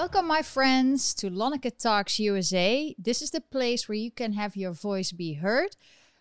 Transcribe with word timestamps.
Welcome, 0.00 0.28
my 0.28 0.40
friends, 0.40 1.12
to 1.16 1.28
Lonneke 1.28 1.76
Talks 1.76 2.18
USA. 2.18 2.94
This 2.96 3.20
is 3.20 3.32
the 3.32 3.42
place 3.42 3.86
where 3.86 3.98
you 3.98 4.10
can 4.10 4.32
have 4.32 4.56
your 4.56 4.72
voice 4.72 5.12
be 5.12 5.34
heard. 5.34 5.76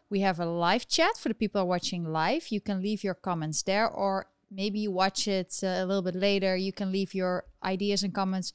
We 0.09 0.19
have 0.19 0.37
a 0.37 0.45
live 0.45 0.85
chat 0.85 1.15
for 1.17 1.29
the 1.29 1.33
people 1.33 1.65
watching 1.65 2.03
live. 2.03 2.49
You 2.49 2.59
can 2.59 2.81
leave 2.81 3.05
your 3.05 3.13
comments 3.13 3.63
there, 3.63 3.87
or 3.87 4.27
maybe 4.51 4.79
you 4.79 4.91
watch 4.91 5.29
it 5.29 5.57
uh, 5.63 5.67
a 5.67 5.85
little 5.85 6.01
bit 6.01 6.15
later. 6.15 6.57
You 6.57 6.73
can 6.73 6.91
leave 6.91 7.13
your 7.13 7.45
ideas 7.63 8.03
and 8.03 8.13
comments 8.13 8.51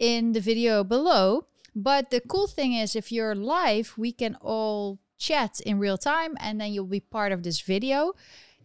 in 0.00 0.32
the 0.32 0.40
video 0.40 0.82
below. 0.82 1.46
But 1.76 2.10
the 2.10 2.20
cool 2.20 2.48
thing 2.48 2.72
is, 2.72 2.96
if 2.96 3.12
you're 3.12 3.36
live, 3.36 3.94
we 3.96 4.10
can 4.10 4.36
all 4.40 4.98
chat 5.18 5.60
in 5.60 5.78
real 5.78 5.98
time 5.98 6.34
and 6.40 6.60
then 6.60 6.72
you'll 6.72 6.86
be 6.86 6.98
part 6.98 7.30
of 7.30 7.44
this 7.44 7.60
video. 7.60 8.14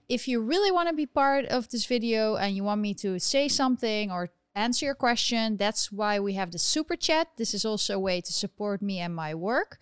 If 0.08 0.28
you 0.28 0.42
really 0.42 0.72
want 0.72 0.90
to 0.90 0.96
be 0.96 1.06
part 1.06 1.46
of 1.46 1.70
this 1.70 1.86
video 1.86 2.36
and 2.36 2.56
you 2.56 2.64
want 2.64 2.82
me 2.82 2.96
to 2.96 3.20
say 3.20 3.48
something 3.48 4.10
or 4.10 4.32
answer 4.56 4.86
your 4.86 4.96
question, 4.96 5.58
that's 5.58 5.92
why 5.92 6.20
we 6.20 6.34
have 6.34 6.52
the 6.52 6.60
super 6.60 6.96
chat. 6.96 7.30
This 7.38 7.54
is 7.54 7.66
also 7.66 7.96
a 7.96 8.00
way 8.00 8.22
to 8.22 8.34
support 8.34 8.82
me 8.82 9.00
and 9.00 9.16
my 9.16 9.34
work. 9.36 9.80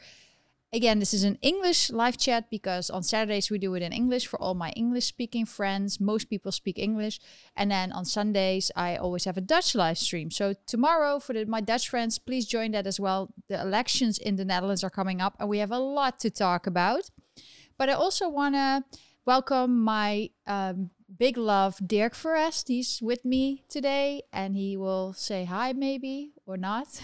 Again, 0.74 1.00
this 1.00 1.14
is 1.14 1.24
an 1.24 1.38
English 1.42 1.92
live 1.92 2.18
chat 2.18 2.50
because 2.50 2.90
on 2.90 3.02
Saturdays 3.02 3.50
we 3.50 3.58
do 3.58 3.74
it 3.76 3.82
in 3.82 3.94
English 3.94 4.28
for 4.28 4.40
all 4.42 4.54
my 4.54 4.72
English 4.72 5.06
speaking 5.06 5.46
friends. 5.46 6.02
Most 6.02 6.30
people 6.30 6.52
speak 6.52 6.78
English. 6.78 7.22
And 7.56 7.72
then 7.72 7.94
on 7.94 8.04
Sundays, 8.04 8.70
I 8.76 8.98
always 8.98 9.24
have 9.24 9.38
a 9.38 9.42
Dutch 9.42 9.76
live 9.76 9.98
stream. 9.98 10.30
So 10.30 10.56
tomorrow, 10.66 11.20
for 11.20 11.32
the, 11.32 11.46
my 11.46 11.62
Dutch 11.62 11.88
friends, 11.90 12.20
please 12.20 12.46
join 12.46 12.72
that 12.72 12.86
as 12.86 13.00
well. 13.00 13.34
The 13.48 13.62
elections 13.62 14.18
in 14.18 14.36
the 14.36 14.44
Netherlands 14.44 14.84
are 14.84 14.90
coming 14.90 15.22
up 15.22 15.38
and 15.40 15.48
we 15.48 15.60
have 15.60 15.72
a 15.72 15.80
lot 15.80 16.20
to 16.20 16.30
talk 16.30 16.68
about. 16.68 17.10
But 17.78 17.90
I 17.90 17.94
also 17.94 18.28
want 18.28 18.56
to 18.56 18.84
welcome 19.26 19.84
my 19.84 20.32
um, 20.48 20.90
big 21.16 21.38
love, 21.38 21.80
Dirk 21.86 22.14
Forrest. 22.14 22.68
He's 22.68 23.02
with 23.02 23.24
me 23.26 23.64
today 23.70 24.24
and 24.34 24.56
he 24.56 24.78
will 24.78 25.14
say 25.14 25.46
hi, 25.46 25.74
maybe 25.74 26.34
or 26.46 26.58
not. 26.58 27.02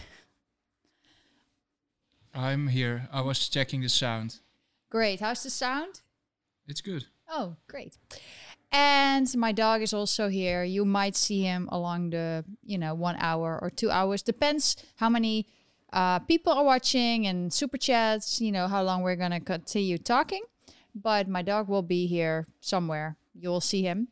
I'm 2.34 2.68
here. 2.68 3.08
I 3.12 3.22
was 3.22 3.48
checking 3.48 3.82
the 3.82 3.90
sound. 3.90 4.40
Great. 4.90 5.20
How's 5.20 5.44
the 5.44 5.50
sound? 5.50 6.02
It's 6.68 6.82
good. 6.82 7.06
Oh, 7.30 7.56
great. 7.68 7.98
And 8.72 9.32
my 9.38 9.52
dog 9.52 9.82
is 9.82 9.94
also 9.94 10.30
here. 10.30 10.64
You 10.64 10.84
might 10.84 11.16
see 11.16 11.44
him 11.44 11.70
along 11.72 12.10
the, 12.10 12.44
you 12.66 12.78
know, 12.78 12.96
one 12.96 13.16
hour 13.20 13.60
or 13.62 13.70
two 13.70 13.92
hours. 13.92 14.24
Depends 14.24 14.76
how 14.96 15.10
many 15.10 15.48
uh, 15.92 16.20
people 16.20 16.54
are 16.54 16.64
watching 16.64 17.28
and 17.28 17.54
super 17.54 17.78
chats, 17.78 18.42
you 18.42 18.52
know, 18.52 18.68
how 18.68 18.82
long 18.82 19.04
we're 19.04 19.16
going 19.16 19.32
to 19.32 19.40
continue 19.40 20.00
talking. 20.00 20.42
But 20.96 21.28
my 21.28 21.44
dog 21.44 21.70
will 21.70 21.84
be 21.84 22.08
here 22.08 22.48
somewhere. 22.62 23.16
You'll 23.34 23.62
see 23.62 23.82
him. 23.82 24.10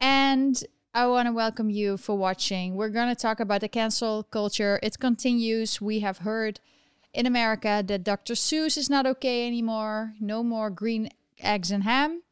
And 0.00 0.62
I 0.94 1.06
want 1.06 1.28
to 1.28 1.32
welcome 1.32 1.70
you 1.70 1.96
for 1.96 2.16
watching. 2.16 2.74
We're 2.74 2.88
going 2.88 3.08
to 3.08 3.14
talk 3.14 3.40
about 3.40 3.60
the 3.60 3.68
cancel 3.68 4.22
culture. 4.22 4.80
It 4.82 4.98
continues. 4.98 5.80
We 5.80 6.00
have 6.00 6.18
heard 6.18 6.60
in 7.12 7.26
America 7.26 7.82
that 7.86 8.04
Dr. 8.04 8.34
Seuss 8.34 8.76
is 8.76 8.88
not 8.88 9.06
okay 9.06 9.46
anymore. 9.46 10.14
No 10.20 10.42
more 10.42 10.70
green 10.70 11.10
eggs 11.40 11.70
and 11.70 11.84
ham. 11.84 12.22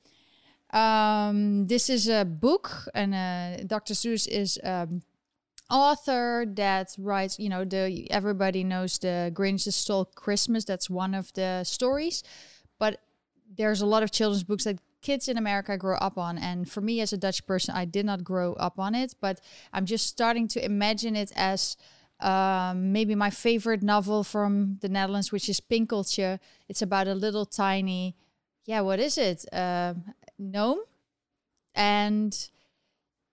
Um, 0.70 1.67
this 1.67 1.89
is 1.89 2.08
a 2.08 2.25
book, 2.25 2.89
and 2.95 3.14
uh, 3.14 3.64
Dr. 3.64 3.95
Seuss 3.95 4.27
is 4.27 4.58
um, 4.64 5.02
author 5.70 6.45
that 6.55 6.95
writes. 6.98 7.39
You 7.39 7.48
know, 7.48 7.64
the 7.64 8.11
everybody 8.11 8.64
knows 8.64 8.98
the 8.98 9.30
Grinch 9.33 9.72
Stole 9.72 10.06
Christmas. 10.06 10.64
That's 10.64 10.91
one 10.91 11.14
of 11.14 11.33
the 11.34 11.64
stories, 11.64 12.25
but 12.78 13.00
there's 13.56 13.83
a 13.83 13.86
lot 13.86 14.02
of 14.02 14.11
children's 14.11 14.42
books 14.42 14.64
that 14.64 14.78
kids 15.05 15.28
in 15.28 15.36
America 15.38 15.77
grow 15.77 15.97
up 15.98 16.16
on. 16.19 16.38
And 16.38 16.69
for 16.69 16.80
me, 16.80 17.00
as 17.00 17.12
a 17.12 17.19
Dutch 17.19 17.47
person, 17.47 17.77
I 17.77 17.84
did 17.84 18.06
not 18.06 18.24
grow 18.24 18.55
up 18.55 18.78
on 18.78 18.94
it, 18.94 19.14
but 19.20 19.41
I'm 19.72 19.86
just 19.86 20.06
starting 20.06 20.48
to 20.48 20.64
imagine 20.64 21.14
it 21.14 21.30
as 21.36 21.77
um, 22.20 22.90
maybe 22.92 23.14
my 23.14 23.30
favorite 23.30 23.83
novel 23.83 24.24
from 24.24 24.78
the 24.80 24.89
Netherlands, 24.89 25.30
which 25.30 25.48
is 25.48 25.61
Pinkeltje. 25.61 26.40
It's 26.68 26.83
about 26.83 27.06
a 27.06 27.14
little 27.14 27.46
tiny, 27.46 28.17
yeah, 28.64 28.80
what 28.80 28.98
is 28.98 29.18
it? 29.18 29.45
Uh, 29.52 29.95
gnome. 30.39 30.83
And 31.74 32.33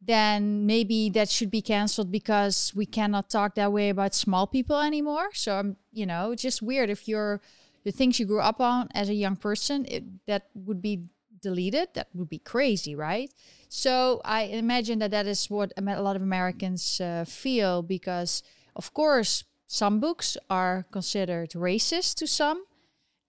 then 0.01 0.65
maybe 0.65 1.09
that 1.11 1.29
should 1.29 1.51
be 1.51 1.61
canceled 1.61 2.11
because 2.11 2.73
we 2.75 2.85
cannot 2.85 3.29
talk 3.29 3.55
that 3.55 3.71
way 3.71 3.89
about 3.89 4.13
small 4.13 4.45
people 4.45 4.79
anymore. 4.79 5.29
So 5.33 5.55
I'm, 5.59 5.77
you 5.93 6.05
know, 6.05 6.31
it's 6.31 6.41
just 6.41 6.61
weird 6.61 6.89
if 6.89 7.07
you're 7.07 7.39
the 7.83 7.91
things 7.91 8.19
you 8.19 8.25
grew 8.25 8.41
up 8.41 8.59
on 8.59 8.89
as 8.93 9.09
a 9.09 9.13
young 9.13 9.35
person, 9.35 9.85
it, 9.87 10.03
that 10.27 10.49
would 10.53 10.81
be 10.81 11.05
deleted. 11.41 11.89
That 11.93 12.07
would 12.13 12.29
be 12.29 12.39
crazy, 12.39 12.95
right? 12.95 13.31
So 13.69 14.21
I 14.25 14.43
imagine 14.43 14.99
that 14.99 15.11
that 15.11 15.27
is 15.27 15.49
what 15.49 15.71
a 15.77 16.01
lot 16.01 16.15
of 16.15 16.21
Americans 16.21 17.01
uh, 17.01 17.25
feel 17.27 17.81
because 17.81 18.43
of 18.75 18.93
course, 18.93 19.43
some 19.67 19.99
books 19.99 20.37
are 20.49 20.85
considered 20.91 21.51
racist 21.51 22.15
to 22.15 22.27
some. 22.27 22.65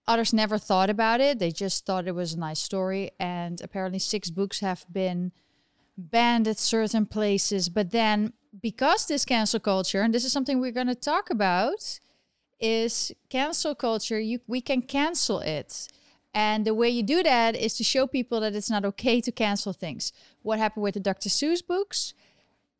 Others 0.07 0.33
never 0.33 0.57
thought 0.57 0.89
about 0.89 1.21
it. 1.21 1.39
They 1.39 1.51
just 1.51 1.85
thought 1.85 2.07
it 2.07 2.15
was 2.15 2.33
a 2.33 2.39
nice 2.39 2.59
story. 2.59 3.11
And 3.19 3.61
apparently, 3.61 3.99
six 3.99 4.29
books 4.29 4.59
have 4.59 4.85
been 4.91 5.31
banned 5.97 6.47
at 6.47 6.59
certain 6.59 7.05
places. 7.05 7.69
But 7.69 7.91
then, 7.91 8.33
because 8.61 9.05
this 9.05 9.25
cancel 9.25 9.59
culture, 9.59 10.01
and 10.01 10.13
this 10.13 10.25
is 10.25 10.33
something 10.33 10.59
we're 10.59 10.71
going 10.71 10.87
to 10.87 10.95
talk 10.95 11.29
about, 11.29 11.99
is 12.59 13.13
cancel 13.29 13.75
culture, 13.75 14.19
you, 14.19 14.39
we 14.47 14.61
can 14.61 14.81
cancel 14.81 15.39
it. 15.39 15.87
And 16.33 16.65
the 16.65 16.73
way 16.73 16.89
you 16.89 17.03
do 17.03 17.21
that 17.23 17.55
is 17.55 17.75
to 17.75 17.83
show 17.83 18.07
people 18.07 18.39
that 18.39 18.55
it's 18.55 18.69
not 18.69 18.85
okay 18.85 19.21
to 19.21 19.31
cancel 19.31 19.71
things. 19.71 20.11
What 20.41 20.59
happened 20.59 20.83
with 20.83 20.95
the 20.95 20.99
Dr. 20.99 21.29
Seuss 21.29 21.65
books? 21.65 22.13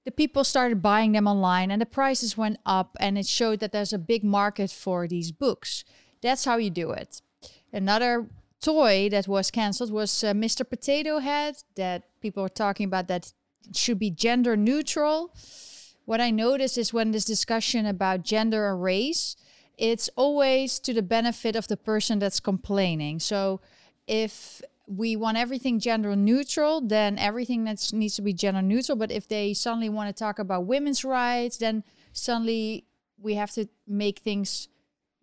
the 0.06 0.12
people 0.12 0.44
started 0.44 0.81
buying 0.81 1.14
them 1.14 1.28
online 1.28 1.72
and 1.72 1.81
the 1.81 1.86
prices 1.86 2.38
went 2.38 2.58
up 2.66 2.97
and 3.00 3.18
it 3.18 3.25
showed 3.25 3.59
that 3.59 3.72
there's 3.72 3.94
a 3.94 3.97
big 3.97 4.24
market 4.24 4.69
for 4.69 5.08
these 5.08 5.31
books. 5.31 5.84
That's 6.22 6.46
how 6.46 6.58
you 6.58 6.69
do 6.69 6.92
it. 6.92 7.22
Another 7.72 8.28
toy 8.62 9.09
that 9.09 9.28
was 9.28 9.50
canceled 9.52 9.92
was 9.92 10.24
uh, 10.24 10.34
Mr. 10.34 10.68
Potato 10.69 11.19
Head 11.19 11.56
that 11.75 12.03
people 12.22 12.44
were 12.44 12.50
talking 12.50 12.86
about 12.86 13.08
that 13.08 13.31
should 13.74 14.00
be 14.00 14.12
gender 14.12 14.58
neutral. 14.58 15.34
What 16.06 16.19
I 16.19 16.31
noticed 16.31 16.78
is 16.78 16.94
when 16.94 17.12
this 17.12 17.25
discussion 17.25 17.86
about 17.86 18.24
gender 18.24 18.69
and 18.69 18.84
race, 18.84 19.38
it's 19.78 20.10
always 20.16 20.80
to 20.80 20.94
the 20.94 21.02
benefit 21.02 21.56
of 21.56 21.68
the 21.68 21.78
person 21.78 22.20
that's 22.20 22.40
complaining. 22.40 23.20
So 23.20 23.62
if 24.08 24.62
we 24.88 25.16
want 25.16 25.38
everything 25.38 25.80
gender 25.80 26.16
neutral, 26.16 26.82
then 26.82 27.18
everything 27.18 27.64
that 27.64 27.92
needs 27.94 28.16
to 28.18 28.22
be 28.22 28.34
gender 28.34 28.62
neutral. 28.62 28.98
But 28.98 29.12
if 29.12 29.28
they 29.28 29.54
suddenly 29.54 29.90
want 29.90 30.10
to 30.10 30.24
talk 30.24 30.40
about 30.40 30.66
women's 30.66 31.06
rights, 31.06 31.58
then 31.58 31.84
suddenly 32.12 32.86
we 33.18 33.36
have 33.36 33.52
to 33.52 33.68
make 33.88 34.20
things, 34.20 34.68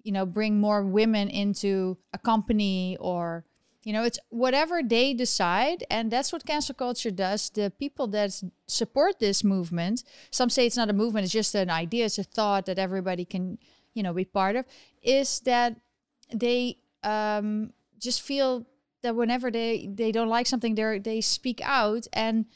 you 0.03 0.13
know, 0.13 0.25
bring 0.25 0.59
more 0.59 0.83
women 0.83 1.29
into 1.29 1.99
a 2.15 2.19
company 2.19 2.97
or, 2.99 3.45
you 3.85 3.93
know, 3.93 4.03
it's 4.03 4.19
whatever 4.31 4.83
they 4.83 5.13
decide. 5.13 5.85
And 5.91 6.11
that's 6.11 6.33
what 6.33 6.47
cancel 6.47 6.75
culture 6.75 7.11
does. 7.11 7.51
The 7.51 7.71
people 7.79 8.07
that 8.09 8.43
support 8.67 9.19
this 9.19 9.45
movement, 9.45 10.05
some 10.31 10.49
say 10.49 10.67
it's 10.67 10.77
not 10.77 10.91
a 10.91 10.95
movement, 10.95 11.25
it's 11.25 11.33
just 11.33 11.55
an 11.55 11.71
idea, 11.71 12.07
it's 12.07 12.19
a 12.19 12.25
thought 12.25 12.65
that 12.67 12.79
everybody 12.79 13.27
can, 13.27 13.59
you 13.95 14.03
know, 14.03 14.13
be 14.13 14.25
part 14.25 14.57
of, 14.57 14.65
is 15.03 15.41
that 15.41 15.77
they 16.33 16.79
um, 17.03 17.73
just 17.99 18.23
feel 18.23 18.67
that 19.03 19.17
whenever 19.17 19.51
they 19.51 19.89
they 19.93 20.13
don't 20.13 20.29
like 20.29 20.47
something 20.47 20.75
they 20.75 20.99
they 20.99 21.21
speak 21.21 21.61
out. 21.63 22.07
And 22.13 22.47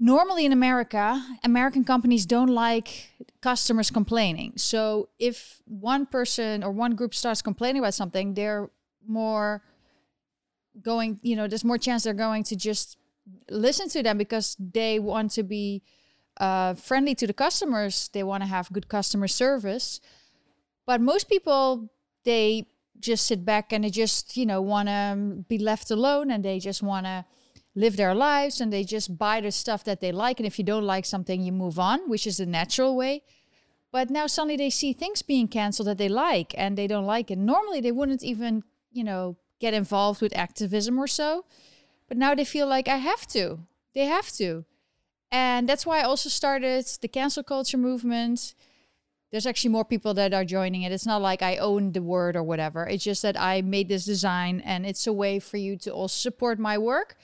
normally 0.00 0.46
in 0.46 0.52
america 0.52 1.20
american 1.42 1.82
companies 1.82 2.24
don't 2.24 2.48
like 2.48 3.10
customers 3.40 3.90
complaining. 3.90 4.52
So 4.56 5.08
if 5.18 5.60
one 5.64 6.06
person 6.06 6.62
or 6.62 6.70
one 6.70 6.94
group 6.94 7.14
starts 7.14 7.42
complaining 7.42 7.80
about 7.80 7.94
something 7.94 8.34
they're 8.34 8.70
more 9.06 9.62
going 10.82 11.18
you 11.22 11.34
know 11.34 11.48
there's 11.48 11.64
more 11.64 11.78
chance 11.78 12.04
they're 12.04 12.14
going 12.14 12.44
to 12.44 12.54
just 12.54 12.98
listen 13.50 13.88
to 13.88 14.02
them 14.02 14.18
because 14.18 14.56
they 14.58 14.98
want 14.98 15.32
to 15.32 15.42
be 15.42 15.82
uh, 16.38 16.74
friendly 16.74 17.14
to 17.16 17.26
the 17.26 17.32
customers. 17.32 18.10
They 18.12 18.22
want 18.22 18.42
to 18.42 18.48
have 18.48 18.72
good 18.72 18.88
customer 18.88 19.28
service 19.28 20.00
but 20.88 21.02
most 21.02 21.28
people 21.28 21.90
they 22.24 22.66
just 22.98 23.26
sit 23.26 23.44
back 23.44 23.74
and 23.74 23.84
they 23.84 23.90
just 23.90 24.38
you 24.38 24.46
know 24.46 24.62
want 24.62 24.88
to 24.88 25.44
be 25.46 25.58
left 25.58 25.90
alone 25.90 26.30
and 26.30 26.42
they 26.42 26.58
just 26.58 26.82
want 26.82 27.04
to 27.04 27.26
live 27.74 27.98
their 27.98 28.14
lives 28.14 28.58
and 28.58 28.72
they 28.72 28.82
just 28.82 29.18
buy 29.18 29.40
the 29.40 29.52
stuff 29.52 29.84
that 29.84 30.00
they 30.00 30.10
like. 30.10 30.40
And 30.40 30.46
if 30.46 30.58
you 30.58 30.64
don't 30.64 30.86
like 30.94 31.04
something 31.04 31.42
you 31.42 31.52
move 31.52 31.78
on 31.78 32.08
which 32.08 32.26
is 32.26 32.38
the 32.38 32.46
natural 32.46 32.96
way. 32.96 33.22
But 33.92 34.08
now 34.08 34.26
suddenly 34.26 34.56
they 34.56 34.70
see 34.70 34.94
things 34.94 35.20
being 35.20 35.46
canceled 35.46 35.88
that 35.88 35.98
they 35.98 36.08
like 36.08 36.54
and 36.56 36.76
they 36.76 36.86
don't 36.86 37.04
like 37.04 37.30
it. 37.30 37.38
Normally 37.38 37.82
they 37.82 37.92
wouldn't 37.92 38.24
even 38.24 38.64
you 38.90 39.04
know 39.04 39.36
get 39.60 39.74
involved 39.74 40.22
with 40.22 40.34
activism 40.34 40.98
or 40.98 41.06
so. 41.06 41.44
But 42.08 42.16
now 42.16 42.34
they 42.34 42.46
feel 42.46 42.66
like 42.66 42.88
i 42.88 42.96
have 42.96 43.26
to. 43.36 43.58
They 43.94 44.06
have 44.06 44.30
to. 44.40 44.64
And 45.30 45.68
that's 45.68 45.84
why 45.84 46.00
i 46.00 46.04
also 46.04 46.30
started 46.30 46.86
the 47.02 47.08
cancel 47.08 47.42
culture 47.42 47.76
movement 47.76 48.54
there's 49.30 49.46
actually 49.46 49.70
more 49.70 49.84
people 49.84 50.14
that 50.14 50.32
are 50.32 50.44
joining 50.44 50.82
it. 50.82 50.92
It's 50.92 51.06
not 51.06 51.20
like 51.20 51.42
I 51.42 51.58
own 51.58 51.92
the 51.92 52.02
word 52.02 52.36
or 52.36 52.42
whatever. 52.42 52.86
It's 52.86 53.04
just 53.04 53.22
that 53.22 53.38
I 53.38 53.60
made 53.62 53.88
this 53.88 54.04
design 54.04 54.60
and 54.64 54.86
it's 54.86 55.06
a 55.06 55.12
way 55.12 55.38
for 55.38 55.58
you 55.58 55.76
to 55.78 55.92
also 55.92 56.30
support 56.30 56.58
my 56.58 56.78
work. 56.78 57.16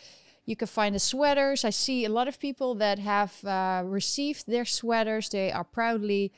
You 0.44 0.56
can 0.56 0.68
find 0.68 0.94
the 0.94 0.98
sweaters. 0.98 1.64
I 1.64 1.70
see 1.70 2.04
a 2.04 2.10
lot 2.10 2.28
of 2.28 2.38
people 2.38 2.74
that 2.74 2.98
have 2.98 3.42
uh, 3.44 3.82
received 3.84 4.46
their 4.46 4.66
sweaters. 4.66 5.30
They 5.30 5.50
are 5.50 5.64
proudly 5.64 6.32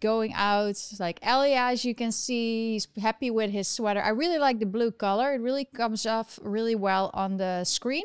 going 0.00 0.32
out. 0.32 0.82
Like 0.98 1.18
Elia, 1.22 1.56
as 1.56 1.84
you 1.84 1.94
can 1.94 2.10
see, 2.10 2.72
he's 2.72 2.88
happy 3.00 3.30
with 3.30 3.50
his 3.50 3.68
sweater. 3.68 4.00
I 4.02 4.08
really 4.10 4.38
like 4.38 4.58
the 4.58 4.66
blue 4.66 4.90
color. 4.90 5.34
It 5.34 5.42
really 5.42 5.66
comes 5.66 6.06
off 6.06 6.38
really 6.42 6.74
well 6.74 7.10
on 7.12 7.36
the 7.36 7.64
screen. 7.64 8.04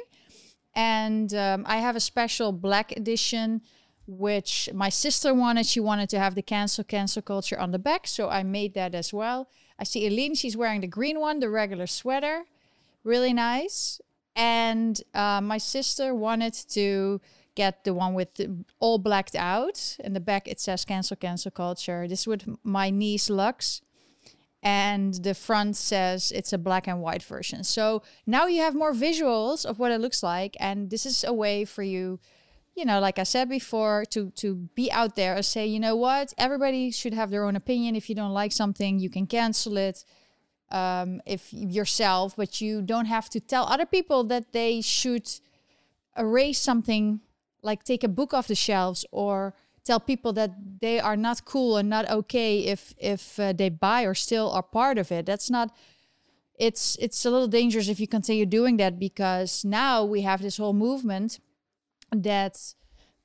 And 0.76 1.34
um, 1.34 1.64
I 1.66 1.78
have 1.78 1.96
a 1.96 2.02
special 2.02 2.52
black 2.52 2.92
edition, 2.98 3.62
which 4.08 4.70
my 4.74 4.90
sister 4.90 5.34
wanted. 5.34 5.66
She 5.66 5.80
wanted 5.80 6.10
to 6.10 6.20
have 6.20 6.36
the 6.36 6.42
cancel 6.42 6.84
cancel 6.84 7.22
culture 7.22 7.60
on 7.60 7.72
the 7.72 7.80
back, 7.80 8.08
so 8.08 8.30
I 8.30 8.44
made 8.44 8.74
that 8.76 8.94
as 8.96 9.14
well. 9.14 9.50
I 9.80 9.84
see 9.84 10.06
Eileen, 10.06 10.36
she's 10.36 10.56
wearing 10.56 10.82
the 10.82 10.88
green 10.88 11.20
one, 11.20 11.40
the 11.40 11.50
regular 11.50 11.88
sweater. 11.88 12.46
Really 13.04 13.34
nice. 13.34 14.02
And 14.36 15.02
uh, 15.14 15.42
my 15.42 15.58
sister 15.58 16.14
wanted 16.14 16.54
to 16.70 17.22
get 17.56 17.84
the 17.86 17.94
one 17.94 18.14
with 18.14 18.36
the, 18.36 18.66
all 18.80 18.98
blacked 18.98 19.36
out. 19.36 19.98
In 20.04 20.14
the 20.14 20.20
back, 20.20 20.48
it 20.48 20.60
says 20.60 20.86
cancel, 20.86 21.16
cancel 21.16 21.52
culture. 21.52 22.08
This 22.08 22.22
is 22.22 22.28
with 22.28 22.58
my 22.64 22.90
niece 22.90 23.30
Lux. 23.30 23.82
And 24.62 25.14
the 25.14 25.36
front 25.36 25.78
says 25.78 26.32
it's 26.32 26.52
a 26.52 26.58
black 26.58 26.88
and 26.88 27.02
white 27.02 27.24
version. 27.24 27.64
So 27.64 28.02
now 28.26 28.48
you 28.48 28.62
have 28.62 28.76
more 28.76 28.94
visuals 28.94 29.64
of 29.64 29.78
what 29.78 29.92
it 29.92 30.02
looks 30.02 30.24
like. 30.24 30.58
And 30.60 30.90
this 30.90 31.06
is 31.06 31.24
a 31.24 31.34
way 31.34 31.66
for 31.66 31.84
you, 31.84 32.20
you 32.76 32.86
know, 32.86 33.00
like 33.00 33.20
I 33.20 33.24
said 33.24 33.50
before, 33.50 34.06
to 34.12 34.32
to 34.32 34.56
be 34.76 34.92
out 34.92 35.16
there 35.16 35.36
and 35.36 35.46
say, 35.46 35.66
you 35.66 35.80
know 35.80 35.96
what, 35.96 36.34
everybody 36.38 36.92
should 36.92 37.14
have 37.14 37.30
their 37.32 37.46
own 37.46 37.56
opinion. 37.56 37.96
If 37.96 38.10
you 38.10 38.16
don't 38.16 38.34
like 38.34 38.52
something, 38.52 39.00
you 39.00 39.10
can 39.10 39.28
cancel 39.28 39.78
it 39.78 40.04
um, 40.72 41.22
if 41.26 41.54
yourself, 41.54 42.36
but 42.36 42.60
you 42.60 42.82
don't 42.82 43.06
have 43.06 43.30
to 43.30 43.40
tell 43.40 43.66
other 43.66 43.86
people 43.86 44.24
that 44.26 44.52
they 44.52 44.82
should 44.82 45.30
erase 46.18 46.60
something 46.60 47.22
like 47.62 47.84
take 47.84 48.04
a 48.04 48.08
book 48.08 48.34
off 48.34 48.48
the 48.48 48.56
shelves 48.56 49.06
or 49.12 49.54
tell 49.84 50.00
people 50.00 50.34
that 50.34 50.52
they 50.82 51.00
are 51.00 51.18
not 51.18 51.46
cool 51.46 51.78
and 51.78 51.90
not 51.90 52.10
okay 52.10 52.60
if 52.60 52.94
if 52.98 53.40
uh, 53.40 53.54
they 53.54 53.70
buy 53.70 54.04
or 54.04 54.14
still 54.14 54.52
are 54.52 54.64
part 54.64 54.98
of 54.98 55.12
it 55.12 55.26
that's 55.26 55.50
not 55.50 55.76
it's 56.58 56.96
it's 57.02 57.26
a 57.26 57.30
little 57.30 57.48
dangerous 57.48 57.90
if 57.90 58.00
you 58.00 58.08
continue 58.08 58.46
doing 58.46 58.78
that 58.78 58.98
because 58.98 59.66
now 59.66 60.04
we 60.06 60.22
have 60.22 60.42
this 60.42 60.58
whole 60.58 60.74
movement 60.74 61.40
that 62.12 62.58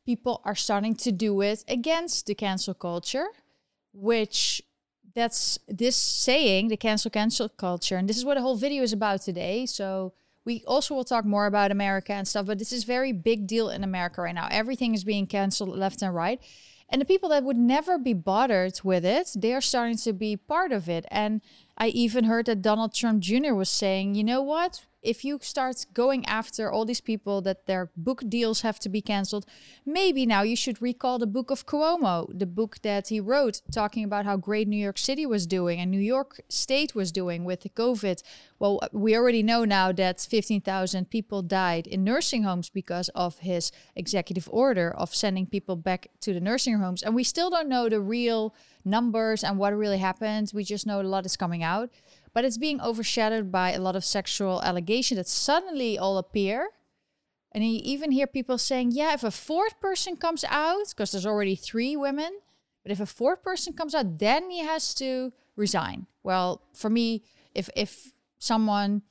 people 0.04 0.40
are 0.44 0.54
starting 0.54 0.94
to 0.94 1.12
do 1.12 1.40
it 1.40 1.64
against 1.68 2.26
the 2.26 2.34
cancel 2.34 2.74
culture 2.74 3.26
which 3.92 4.62
that's 5.14 5.58
this 5.68 5.96
saying 5.96 6.68
the 6.68 6.76
cancel 6.76 7.10
cancel 7.10 7.48
culture 7.48 7.96
and 7.96 8.08
this 8.08 8.16
is 8.16 8.24
what 8.24 8.34
the 8.34 8.40
whole 8.40 8.56
video 8.56 8.82
is 8.82 8.92
about 8.92 9.20
today 9.20 9.66
so 9.66 10.12
we 10.44 10.64
also 10.66 10.94
will 10.94 11.04
talk 11.04 11.24
more 11.24 11.46
about 11.46 11.70
America 11.70 12.12
and 12.12 12.26
stuff, 12.26 12.46
but 12.46 12.58
this 12.58 12.72
is 12.72 12.84
very 12.84 13.12
big 13.12 13.46
deal 13.46 13.68
in 13.68 13.84
America 13.84 14.22
right 14.22 14.34
now. 14.34 14.48
Everything 14.50 14.94
is 14.94 15.04
being 15.04 15.26
canceled 15.26 15.76
left 15.76 16.02
and 16.02 16.14
right. 16.14 16.40
And 16.88 17.00
the 17.00 17.06
people 17.06 17.28
that 17.28 17.44
would 17.44 17.56
never 17.56 17.98
be 17.98 18.14
bothered 18.14 18.80
with 18.82 19.04
it, 19.04 19.30
they 19.36 19.54
are 19.54 19.60
starting 19.60 19.96
to 19.98 20.12
be 20.12 20.36
part 20.36 20.72
of 20.72 20.88
it. 20.88 21.04
And 21.10 21.40
I 21.78 21.88
even 21.88 22.24
heard 22.24 22.46
that 22.46 22.62
Donald 22.62 22.94
Trump 22.94 23.22
Jr. 23.22 23.54
was 23.54 23.68
saying, 23.68 24.16
you 24.16 24.24
know 24.24 24.42
what? 24.42 24.84
If 25.02 25.24
you 25.24 25.38
start 25.40 25.86
going 25.92 26.24
after 26.26 26.70
all 26.70 26.84
these 26.84 27.00
people 27.00 27.40
that 27.42 27.66
their 27.66 27.90
book 27.96 28.22
deals 28.28 28.60
have 28.60 28.78
to 28.80 28.88
be 28.88 29.00
canceled, 29.00 29.46
maybe 29.86 30.26
now 30.26 30.42
you 30.42 30.56
should 30.56 30.80
recall 30.82 31.18
the 31.18 31.26
book 31.26 31.50
of 31.50 31.66
Cuomo, 31.66 32.26
the 32.38 32.46
book 32.46 32.78
that 32.82 33.08
he 33.08 33.20
wrote 33.20 33.62
talking 33.72 34.04
about 34.04 34.26
how 34.26 34.36
great 34.36 34.68
New 34.68 34.76
York 34.76 34.98
City 34.98 35.26
was 35.26 35.46
doing 35.46 35.80
and 35.80 35.90
New 35.90 36.00
York 36.00 36.40
State 36.48 36.94
was 36.94 37.12
doing 37.12 37.44
with 37.44 37.62
the 37.62 37.70
COVID. 37.70 38.22
Well, 38.58 38.80
we 38.92 39.16
already 39.16 39.42
know 39.42 39.64
now 39.64 39.92
that 39.92 40.20
15,000 40.20 41.10
people 41.10 41.42
died 41.42 41.86
in 41.86 42.04
nursing 42.04 42.42
homes 42.42 42.68
because 42.68 43.08
of 43.10 43.38
his 43.38 43.72
executive 43.96 44.48
order 44.52 44.90
of 44.90 45.14
sending 45.14 45.46
people 45.46 45.76
back 45.76 46.08
to 46.20 46.34
the 46.34 46.40
nursing 46.40 46.78
homes. 46.78 47.02
And 47.02 47.14
we 47.14 47.24
still 47.24 47.50
don't 47.50 47.68
know 47.68 47.88
the 47.88 48.00
real 48.00 48.54
numbers 48.84 49.44
and 49.44 49.58
what 49.58 49.76
really 49.76 49.98
happened. 49.98 50.50
We 50.54 50.64
just 50.64 50.86
know 50.86 51.00
a 51.00 51.02
lot 51.02 51.26
is 51.26 51.36
coming 51.36 51.62
out 51.62 51.90
but 52.32 52.44
it's 52.44 52.58
being 52.58 52.80
overshadowed 52.80 53.50
by 53.50 53.72
a 53.72 53.80
lot 53.80 53.96
of 53.96 54.04
sexual 54.04 54.62
allegations 54.62 55.16
that 55.18 55.28
suddenly 55.28 55.98
all 55.98 56.18
appear. 56.18 56.70
And 57.52 57.64
you 57.64 57.80
even 57.82 58.12
hear 58.12 58.26
people 58.26 58.58
saying, 58.58 58.92
yeah, 58.92 59.12
if 59.14 59.24
a 59.24 59.30
fourth 59.30 59.80
person 59.80 60.16
comes 60.16 60.44
out, 60.48 60.88
because 60.90 61.10
there's 61.10 61.26
already 61.26 61.56
three 61.56 61.96
women, 61.96 62.30
but 62.82 62.92
if 62.92 63.00
a 63.00 63.06
fourth 63.06 63.42
person 63.42 63.72
comes 63.72 63.94
out, 63.94 64.18
then 64.18 64.50
he 64.50 64.60
has 64.60 64.94
to 64.94 65.32
resign. 65.56 66.06
Well, 66.22 66.62
for 66.72 66.88
me, 66.88 67.24
if 67.54 67.68
if 67.74 68.12
someone, 68.38 69.02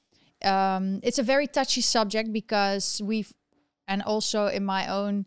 um, 0.43 1.01
it's 1.03 1.19
a 1.19 1.23
very 1.23 1.47
touchy 1.47 1.81
subject 1.81 2.31
because 2.31 3.01
we've, 3.03 3.33
and 3.87 4.01
also 4.01 4.47
in 4.47 4.65
my 4.65 4.87
own 4.87 5.25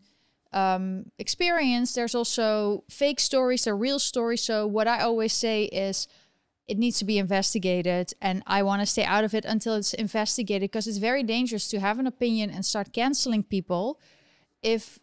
um, 0.51 1.05
experience, 1.19 1.93
there's 1.93 2.15
also 2.15 2.83
fake 2.89 3.19
stories, 3.19 3.63
there 3.63 3.73
are 3.73 3.77
real 3.77 3.99
stories. 3.99 4.41
So 4.41 4.67
what 4.67 4.87
I 4.87 5.01
always 5.01 5.33
say 5.33 5.65
is, 5.65 6.07
it 6.67 6.77
needs 6.77 6.97
to 6.99 7.05
be 7.05 7.17
investigated 7.17 8.13
and 8.21 8.43
i 8.47 8.63
want 8.63 8.81
to 8.81 8.85
stay 8.85 9.03
out 9.03 9.23
of 9.23 9.33
it 9.33 9.45
until 9.45 9.75
it's 9.75 9.93
investigated 9.93 10.69
because 10.69 10.87
it's 10.87 10.97
very 10.97 11.23
dangerous 11.23 11.67
to 11.67 11.79
have 11.79 11.99
an 11.99 12.07
opinion 12.07 12.49
and 12.49 12.65
start 12.65 12.93
canceling 12.93 13.43
people 13.43 13.99
if 14.61 14.99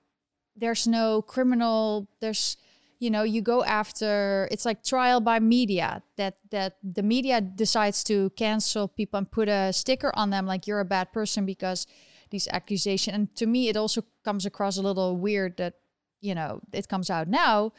there's 0.56 0.86
no 0.86 1.22
criminal 1.22 2.08
there's 2.20 2.56
you 2.98 3.10
know 3.10 3.22
you 3.22 3.40
go 3.40 3.64
after 3.64 4.46
it's 4.50 4.64
like 4.64 4.84
trial 4.84 5.20
by 5.20 5.40
media 5.40 6.02
that 6.16 6.36
that 6.50 6.76
the 6.84 7.02
media 7.02 7.40
decides 7.40 8.04
to 8.04 8.30
cancel 8.30 8.86
people 8.86 9.18
and 9.18 9.30
put 9.30 9.48
a 9.48 9.72
sticker 9.72 10.12
on 10.14 10.30
them 10.30 10.46
like 10.46 10.66
you're 10.66 10.80
a 10.80 10.84
bad 10.84 11.10
person 11.12 11.44
because 11.46 11.86
these 12.30 12.46
accusations 12.48 13.14
and 13.14 13.34
to 13.34 13.46
me 13.46 13.68
it 13.68 13.76
also 13.76 14.04
comes 14.24 14.46
across 14.46 14.76
a 14.76 14.82
little 14.82 15.16
weird 15.16 15.56
that 15.56 15.74
you 16.20 16.34
know 16.34 16.60
it 16.72 16.88
comes 16.88 17.10
out 17.10 17.26
now 17.26 17.72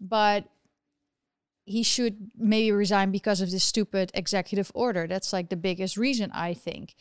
but 0.00 0.44
he 1.68 1.82
should 1.82 2.30
maybe 2.36 2.72
resign 2.72 3.10
because 3.10 3.40
of 3.40 3.50
this 3.50 3.64
stupid 3.64 4.10
executive 4.14 4.72
order. 4.74 5.06
That's 5.06 5.32
like 5.32 5.50
the 5.50 5.56
biggest 5.56 5.96
reason 5.96 6.30
I 6.32 6.54
think. 6.54 6.94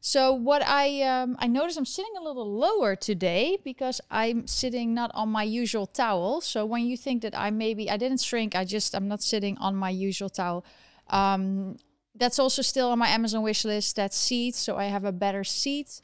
So 0.00 0.32
what 0.32 0.62
I 0.66 1.02
um, 1.02 1.36
I 1.38 1.46
notice 1.46 1.76
I'm 1.76 1.84
sitting 1.84 2.16
a 2.18 2.22
little 2.22 2.58
lower 2.58 2.96
today 2.96 3.58
because 3.64 4.00
I'm 4.10 4.46
sitting 4.46 4.94
not 4.94 5.10
on 5.14 5.28
my 5.28 5.44
usual 5.44 5.86
towel. 5.86 6.40
So 6.40 6.66
when 6.66 6.86
you 6.86 6.96
think 6.96 7.22
that 7.22 7.38
I 7.38 7.50
maybe 7.50 7.88
I 7.90 7.96
didn't 7.96 8.20
shrink, 8.20 8.56
I 8.56 8.64
just 8.64 8.94
I'm 8.94 9.08
not 9.08 9.22
sitting 9.22 9.56
on 9.58 9.76
my 9.76 9.90
usual 9.90 10.28
towel. 10.28 10.64
Um, 11.08 11.76
that's 12.14 12.38
also 12.38 12.62
still 12.62 12.90
on 12.90 12.98
my 12.98 13.08
Amazon 13.08 13.42
wish 13.42 13.64
list. 13.64 13.96
That 13.96 14.12
seat, 14.12 14.54
so 14.54 14.76
I 14.76 14.86
have 14.86 15.04
a 15.04 15.12
better 15.12 15.44
seat. 15.44 16.00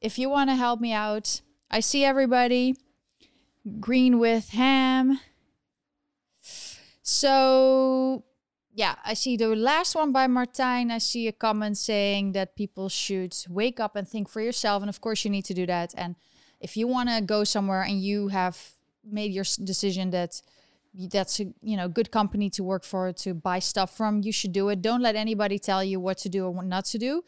If 0.00 0.18
you 0.18 0.28
want 0.28 0.50
to 0.50 0.56
help 0.56 0.80
me 0.80 0.92
out, 0.92 1.40
I 1.70 1.80
see 1.80 2.04
everybody. 2.04 2.76
Green 3.80 4.18
with 4.18 4.50
ham. 4.50 5.20
So 7.02 8.24
yeah, 8.74 8.94
I 9.04 9.14
see 9.14 9.36
the 9.36 9.54
last 9.54 9.94
one 9.94 10.12
by 10.12 10.26
Martijn. 10.26 10.90
I 10.90 10.98
see 10.98 11.28
a 11.28 11.32
comment 11.32 11.76
saying 11.76 12.32
that 12.32 12.56
people 12.56 12.88
should 12.88 13.36
wake 13.48 13.78
up 13.78 13.96
and 13.96 14.08
think 14.08 14.28
for 14.28 14.40
yourself. 14.40 14.82
And 14.82 14.88
of 14.88 15.00
course, 15.00 15.24
you 15.24 15.30
need 15.30 15.44
to 15.46 15.54
do 15.54 15.66
that. 15.66 15.92
And 15.96 16.16
if 16.60 16.76
you 16.76 16.86
want 16.86 17.10
to 17.10 17.20
go 17.20 17.44
somewhere 17.44 17.82
and 17.82 18.00
you 18.00 18.28
have 18.28 18.56
made 19.04 19.32
your 19.32 19.44
decision 19.64 20.10
that 20.10 20.40
that's 20.94 21.40
a 21.40 21.46
you 21.62 21.76
know 21.76 21.88
good 21.88 22.10
company 22.10 22.50
to 22.50 22.62
work 22.62 22.84
for 22.84 23.12
to 23.12 23.34
buy 23.34 23.58
stuff 23.58 23.96
from, 23.96 24.22
you 24.22 24.32
should 24.32 24.52
do 24.52 24.68
it. 24.70 24.80
Don't 24.80 25.02
let 25.02 25.16
anybody 25.16 25.58
tell 25.58 25.82
you 25.84 26.00
what 26.00 26.18
to 26.18 26.28
do 26.28 26.44
or 26.46 26.50
what 26.50 26.66
not 26.66 26.84
to 26.86 26.98
do. 26.98 27.24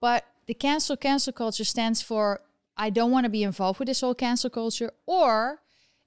But 0.00 0.24
the 0.46 0.54
cancel 0.54 0.96
cancel 0.96 1.32
culture 1.32 1.64
stands 1.64 2.02
for 2.02 2.40
I 2.76 2.90
don't 2.90 3.10
want 3.10 3.24
to 3.24 3.30
be 3.30 3.42
involved 3.42 3.78
with 3.78 3.86
this 3.86 4.00
whole 4.00 4.14
cancel 4.14 4.50
culture 4.50 4.90
or 5.06 5.60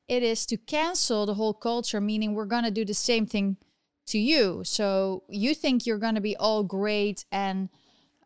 it 0.08 0.24
is 0.24 0.46
to 0.48 0.58
cancel 0.58 1.26
the 1.26 1.36
whole 1.36 1.54
culture, 1.54 2.02
meaning 2.02 2.34
we're 2.34 2.46
going 2.46 2.64
to 2.64 2.72
do 2.72 2.86
the 2.86 2.94
same 2.94 3.26
thing 3.26 3.58
to 4.08 4.20
you. 4.20 4.64
So 4.66 5.24
you 5.30 5.56
think 5.56 5.86
you're 5.86 5.98
going 5.98 6.16
to 6.16 6.22
be 6.22 6.36
all 6.36 6.64
great 6.64 7.26
and, 7.32 7.70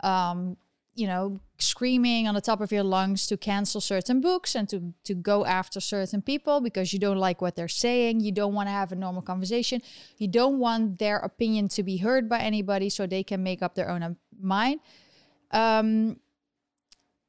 um, 0.01 0.57
you 0.95 1.05
know, 1.05 1.39
screaming 1.59 2.27
on 2.27 2.33
the 2.33 2.41
top 2.41 2.61
of 2.61 2.71
your 2.71 2.83
lungs 2.83 3.27
to 3.27 3.37
cancel 3.37 3.79
certain 3.79 4.21
books 4.21 4.55
and 4.55 4.67
to, 4.69 4.93
to 5.03 5.13
go 5.13 5.45
after 5.45 5.79
certain 5.79 6.21
people 6.21 6.61
because 6.61 6.93
you 6.93 6.99
don't 6.99 7.17
like 7.17 7.41
what 7.41 7.55
they're 7.55 7.67
saying. 7.67 8.21
You 8.21 8.31
don't 8.31 8.53
want 8.53 8.67
to 8.67 8.71
have 8.71 8.91
a 8.91 8.95
normal 8.95 9.21
conversation. 9.21 9.81
You 10.17 10.27
don't 10.27 10.57
want 10.57 10.97
their 10.97 11.17
opinion 11.17 11.67
to 11.69 11.83
be 11.83 11.97
heard 11.97 12.27
by 12.27 12.39
anybody 12.39 12.89
so 12.89 13.05
they 13.05 13.23
can 13.23 13.43
make 13.43 13.61
up 13.61 13.75
their 13.75 13.89
own 13.89 14.01
um, 14.01 14.17
mind. 14.39 14.79
Um, 15.51 16.19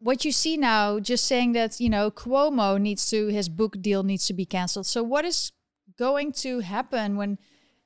what 0.01 0.25
you 0.25 0.33
see 0.33 0.57
now, 0.57 1.01
just 1.01 1.25
saying 1.25 1.53
that, 1.53 1.81
you 1.81 1.89
know, 1.89 2.11
Cuomo 2.11 2.81
needs 2.81 3.11
to, 3.11 3.29
his 3.29 3.49
book 3.49 3.81
deal 3.81 4.03
needs 4.03 4.27
to 4.29 4.35
be 4.35 4.45
canceled. 4.45 4.87
So, 4.87 5.03
what 5.03 5.25
is 5.25 5.53
going 5.99 6.33
to 6.33 6.61
happen 6.61 7.17
when 7.17 7.39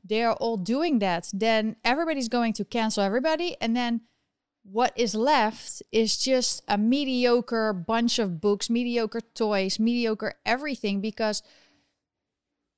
they're 0.04 0.32
all 0.32 0.56
doing 0.56 0.98
that? 0.98 1.30
Then 1.32 1.76
everybody's 1.84 2.28
going 2.28 2.52
to 2.54 2.64
cancel 2.64 3.02
everybody. 3.02 3.56
And 3.60 3.74
then 3.74 4.02
what 4.64 4.92
is 4.94 5.14
left 5.14 5.82
is 5.90 6.18
just 6.18 6.62
a 6.68 6.76
mediocre 6.76 7.72
bunch 7.72 8.18
of 8.18 8.40
books, 8.40 8.68
mediocre 8.68 9.22
toys, 9.34 9.78
mediocre 9.78 10.34
everything. 10.44 11.00
Because 11.00 11.42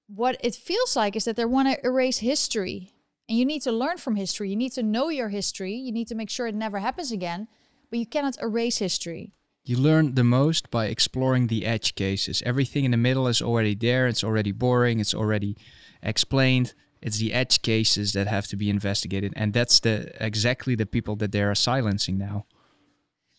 what 0.07 0.37
it 0.45 0.55
feels 0.55 0.95
like 0.95 1.17
is 1.17 1.25
that 1.25 1.37
they 1.37 1.45
want 1.45 1.69
to 1.69 1.87
erase 1.87 2.19
history. 2.19 2.93
And 3.29 3.37
you 3.39 3.45
need 3.45 3.63
to 3.63 3.73
learn 3.73 3.97
from 3.97 4.17
history. 4.17 4.51
You 4.51 4.57
need 4.57 4.73
to 4.73 4.83
know 4.83 5.09
your 5.09 5.31
history. 5.31 5.75
You 5.75 5.93
need 5.93 6.09
to 6.09 6.15
make 6.15 6.31
sure 6.31 6.47
it 6.47 6.55
never 6.55 6.79
happens 6.79 7.11
again 7.11 7.49
but 7.95 8.01
you 8.01 8.07
cannot 8.07 8.37
erase 8.43 8.79
history. 8.79 9.31
You 9.65 9.77
learn 9.79 10.17
the 10.17 10.25
most 10.25 10.69
by 10.69 10.87
exploring 10.87 11.47
the 11.47 11.65
edge 11.65 11.95
cases. 11.95 12.43
Everything 12.45 12.85
in 12.85 12.91
the 12.91 12.97
middle 12.97 13.29
is 13.29 13.41
already 13.41 13.77
there. 13.77 14.09
It's 14.09 14.25
already 14.25 14.51
boring. 14.51 14.99
It's 14.99 15.15
already 15.15 15.57
explained. 16.03 16.75
It's 17.01 17.19
the 17.19 17.33
edge 17.33 17.63
cases 17.63 18.13
that 18.15 18.27
have 18.27 18.49
to 18.49 18.57
be 18.57 18.69
investigated, 18.69 19.33
and 19.37 19.53
that's 19.53 19.79
the 19.79 20.11
exactly 20.19 20.75
the 20.75 20.87
people 20.87 21.15
that 21.17 21.31
they 21.31 21.43
are 21.43 21.55
silencing 21.55 22.19
now, 22.19 22.47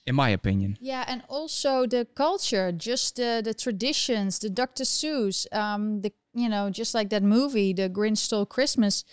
in 0.07 0.15
my 0.15 0.29
opinion. 0.29 0.77
Yeah, 0.79 1.03
and 1.05 1.21
also 1.27 1.85
the 1.85 2.07
culture, 2.15 2.71
just 2.71 3.17
the 3.17 3.41
the 3.43 3.53
traditions, 3.53 4.39
the 4.39 4.49
Dr. 4.49 4.85
Seuss, 4.85 5.53
um, 5.53 5.99
the 5.99 6.13
you 6.33 6.47
know, 6.47 6.69
just 6.69 6.93
like 6.93 7.09
that 7.09 7.23
movie, 7.23 7.73
The 7.73 7.89
Grinch 7.89 8.19
Stole 8.19 8.45
Christmas, 8.45 9.03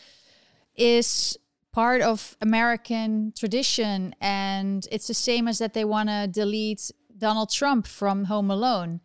is 0.76 1.36
part 1.72 2.02
of 2.02 2.36
American 2.40 3.32
tradition, 3.36 4.14
and 4.20 4.86
it's 4.92 5.06
the 5.06 5.14
same 5.14 5.48
as 5.48 5.58
that 5.58 5.74
they 5.74 5.84
want 5.84 6.08
to 6.08 6.28
delete 6.30 6.90
Donald 7.16 7.50
Trump 7.50 7.86
from 7.86 8.24
Home 8.24 8.50
Alone, 8.50 9.00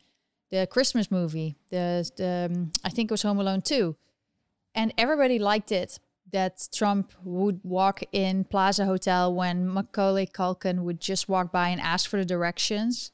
the 0.52 0.68
Christmas 0.68 1.10
movie. 1.10 1.56
The, 1.70 2.10
the 2.18 2.50
um, 2.52 2.72
I 2.84 2.90
think 2.90 3.10
it 3.10 3.14
was 3.14 3.24
Home 3.24 3.40
Alone 3.40 3.62
two, 3.62 3.96
and 4.76 4.94
everybody 4.98 5.40
liked 5.40 5.72
it 5.72 6.00
that 6.32 6.68
Trump 6.74 7.14
would 7.24 7.62
walk 7.64 8.04
in 8.12 8.44
Plaza 8.44 8.86
Hotel 8.86 9.34
when 9.34 9.72
Macaulay 9.72 10.28
Culkin 10.28 10.80
would 10.80 11.00
just 11.00 11.30
walk 11.30 11.52
by 11.52 11.70
and 11.70 11.80
ask 11.80 12.10
for 12.10 12.18
the 12.18 12.26
directions. 12.26 13.12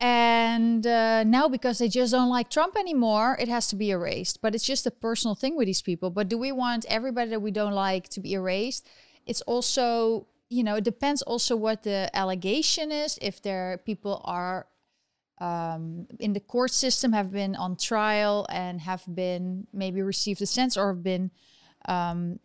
And 0.00 0.86
uh, 0.86 1.24
now, 1.24 1.48
because 1.48 1.78
they 1.78 1.88
just 1.88 2.12
don't 2.12 2.30
like 2.30 2.48
Trump 2.48 2.76
anymore, 2.76 3.36
it 3.38 3.48
has 3.48 3.66
to 3.68 3.76
be 3.76 3.90
erased. 3.90 4.40
But 4.40 4.54
it's 4.54 4.64
just 4.64 4.86
a 4.86 4.90
personal 4.90 5.34
thing 5.34 5.56
with 5.56 5.66
these 5.66 5.82
people. 5.82 6.10
But 6.10 6.28
do 6.28 6.38
we 6.38 6.52
want 6.52 6.86
everybody 6.88 7.30
that 7.30 7.40
we 7.40 7.50
don't 7.50 7.74
like 7.74 8.08
to 8.10 8.20
be 8.20 8.32
erased? 8.32 8.88
It's 9.26 9.42
also, 9.42 10.26
you 10.48 10.64
know, 10.64 10.76
it 10.76 10.84
depends 10.84 11.20
also 11.22 11.54
what 11.54 11.82
the 11.82 12.10
allegation 12.14 12.90
is. 12.90 13.18
If 13.20 13.42
there 13.42 13.82
people 13.84 14.22
are 14.24 14.66
um, 15.38 16.06
in 16.18 16.32
the 16.32 16.40
court 16.40 16.70
system, 16.70 17.12
have 17.12 17.30
been 17.30 17.54
on 17.54 17.76
trial 17.76 18.46
and 18.50 18.80
have 18.80 19.04
been 19.06 19.66
maybe 19.72 20.00
received 20.00 20.40
a 20.40 20.46
sentence 20.46 20.76
or 20.78 20.88
have 20.88 21.02
been 21.02 21.30
um, 21.86 22.38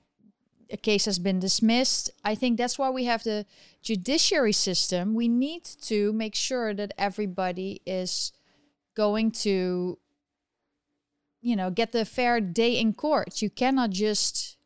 a 0.71 0.77
case 0.77 1.05
has 1.05 1.19
been 1.19 1.39
dismissed. 1.39 2.09
I 2.23 2.35
think 2.35 2.57
that's 2.57 2.79
why 2.79 2.89
we 2.89 3.05
have 3.05 3.23
the 3.23 3.45
judiciary 3.81 4.53
system. 4.53 5.13
We 5.13 5.27
need 5.27 5.63
to 5.83 6.13
make 6.13 6.35
sure 6.35 6.73
that 6.73 6.93
everybody 6.97 7.81
is 7.85 8.31
going 8.95 9.31
to, 9.31 9.99
you 11.41 11.55
know, 11.55 11.69
get 11.69 11.91
the 11.91 12.05
fair 12.05 12.39
day 12.41 12.79
in 12.79 12.93
court. 12.93 13.41
You 13.41 13.49
cannot 13.49 13.91
just 13.91 14.57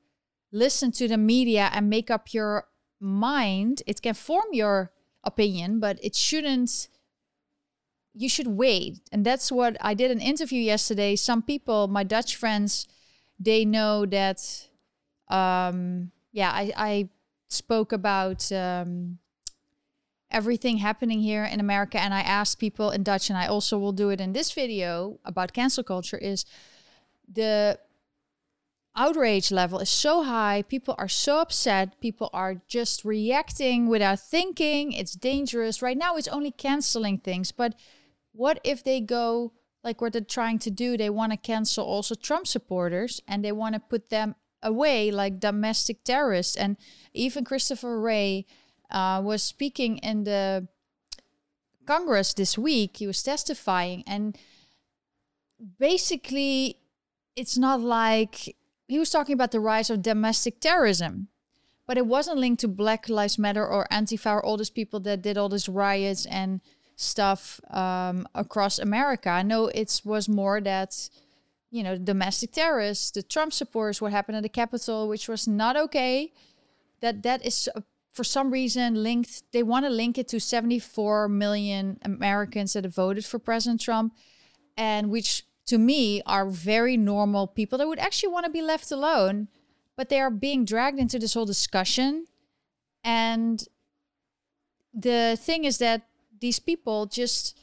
listen 0.52 0.92
to 0.94 1.08
the 1.08 1.18
media 1.18 1.70
and 1.74 1.90
make 1.90 2.10
up 2.10 2.34
your 2.34 2.68
mind. 3.00 3.84
It 3.86 4.02
can 4.02 4.14
form 4.14 4.48
your 4.52 4.92
opinion, 5.24 5.80
but 5.80 6.00
it 6.04 6.16
shouldn't. 6.16 6.88
You 8.14 8.30
should 8.30 8.48
wait. 8.48 9.00
And 9.12 9.26
that's 9.26 9.52
what 9.52 9.78
I 9.82 9.94
did 9.94 10.12
an 10.12 10.22
interview 10.22 10.62
yesterday. 10.62 11.16
Some 11.16 11.42
people, 11.42 11.88
my 11.88 12.04
Dutch 12.04 12.36
friends, 12.36 12.88
they 13.40 13.64
know 13.66 14.06
that 14.08 14.69
um, 15.30 16.12
yeah, 16.32 16.52
I, 16.52 16.74
I 16.76 17.10
spoke 17.50 17.92
about 17.92 18.52
um, 18.52 19.20
everything 20.32 20.78
happening 20.78 21.20
here 21.20 21.44
in 21.44 21.60
America, 21.60 22.00
and 22.00 22.14
I 22.14 22.22
asked 22.22 22.60
people 22.60 22.92
in 22.92 23.04
Dutch, 23.04 23.30
and 23.30 23.38
I 23.38 23.48
also 23.48 23.78
will 23.78 23.92
do 23.92 24.10
it 24.10 24.22
in 24.22 24.34
this 24.34 24.52
video 24.52 25.20
about 25.26 25.54
cancel 25.54 25.84
culture. 25.84 26.18
Is 26.18 26.46
the 27.32 27.80
outrage 28.96 29.52
level 29.52 29.80
is 29.80 29.90
so 29.90 30.24
high, 30.24 30.64
people 30.68 30.96
are 30.98 31.08
so 31.08 31.40
upset, 31.40 32.00
people 32.02 32.30
are 32.34 32.56
just 32.68 33.06
reacting 33.06 33.88
without 33.88 34.20
thinking. 34.20 34.92
It's 34.92 35.14
dangerous. 35.14 35.82
Right 35.82 35.98
now, 35.98 36.16
it's 36.16 36.28
only 36.28 36.52
canceling 36.52 37.20
things, 37.20 37.52
but 37.52 37.76
what 38.34 38.60
if 38.64 38.84
they 38.84 39.02
go 39.02 39.54
like 39.84 40.02
what 40.02 40.14
they're 40.14 40.22
trying 40.22 40.60
to 40.60 40.72
do? 40.72 40.98
They 40.98 41.10
want 41.10 41.32
to 41.32 41.38
cancel 41.38 41.86
also 41.86 42.16
Trump 42.16 42.48
supporters 42.48 43.22
and 43.28 43.44
they 43.44 43.52
want 43.52 43.76
to 43.76 43.80
put 43.80 44.10
them 44.10 44.36
away 44.62 45.12
like 45.12 45.40
domestic 45.40 46.04
terrorists. 46.04 46.56
And 46.56 46.78
even 47.14 47.46
Christopher 47.46 48.00
Wray 48.00 48.46
uh, 48.90 49.22
was 49.24 49.44
speaking 49.44 49.98
in 49.98 50.24
the 50.24 50.68
Congress 51.86 52.34
this 52.34 52.58
week. 52.58 52.98
He 52.98 53.08
was 53.08 53.24
testifying, 53.24 54.04
and 54.06 54.38
basically, 55.80 56.78
it's 57.36 57.58
not 57.58 57.82
like 57.82 58.56
he 58.88 59.00
was 59.00 59.10
talking 59.10 59.34
about 59.34 59.52
the 59.52 59.60
rise 59.60 59.90
of 59.90 60.02
domestic 60.02 60.60
terrorism. 60.60 61.30
But 61.88 61.98
it 61.98 62.06
wasn't 62.06 62.38
linked 62.38 62.62
to 62.62 62.68
Black 62.68 63.10
Lives 63.10 63.40
Matter 63.40 63.66
or 63.66 63.88
Antifa 63.92 64.36
or 64.36 64.46
all 64.46 64.58
these 64.58 64.70
people 64.70 65.00
that 65.00 65.24
did 65.24 65.40
all 65.40 65.50
these 65.50 65.68
riots 65.68 66.28
and 66.28 66.62
stuff 66.96 67.60
um, 67.72 68.28
across 68.36 68.78
America. 68.78 69.44
No, 69.44 69.68
it 69.68 70.02
was 70.06 70.30
more 70.30 70.62
that 70.62 71.10
you 71.72 71.84
know, 71.84 71.98
domestic 71.98 72.52
terrorists, 72.52 73.12
the 73.12 73.22
Trump 73.22 73.54
supporters, 73.54 74.02
what 74.02 74.12
happened 74.12 74.38
at 74.38 74.44
the 74.44 74.50
Capitol, 74.50 75.08
which 75.08 75.28
was 75.28 75.48
not 75.48 75.78
okay. 75.78 76.34
That 77.02 77.24
that 77.24 77.46
is 77.46 77.70
uh, 77.76 77.82
for 78.12 78.24
some 78.24 78.52
reason 78.52 79.04
linked. 79.04 79.44
They 79.52 79.64
want 79.64 79.86
to 79.86 79.90
link 79.90 80.18
it 80.18 80.28
to 80.30 80.40
74 80.40 81.30
million 81.30 82.00
Americans 82.02 82.74
that 82.74 82.84
have 82.84 82.96
voted 82.96 83.26
for 83.26 83.40
President 83.40 83.82
Trump, 83.82 84.14
and 84.76 85.10
which 85.10 85.46
to 85.68 85.78
me 85.78 86.22
are 86.26 86.48
very 86.48 86.98
normal 86.98 87.46
people 87.46 87.78
that 87.78 87.88
would 87.88 88.00
actually 88.00 88.34
want 88.34 88.46
to 88.46 88.52
be 88.52 88.62
left 88.62 88.92
alone, 88.92 89.48
but 89.96 90.10
they 90.10 90.20
are 90.20 90.32
being 90.32 90.66
dragged 90.66 91.00
into 91.00 91.20
this 91.20 91.36
whole 91.36 91.46
discussion. 91.46 92.26
And 93.04 93.64
the 94.94 95.38
thing 95.40 95.66
is 95.66 95.78
that 95.78 96.08
these 96.42 96.60
people 96.60 97.06
just 97.06 97.58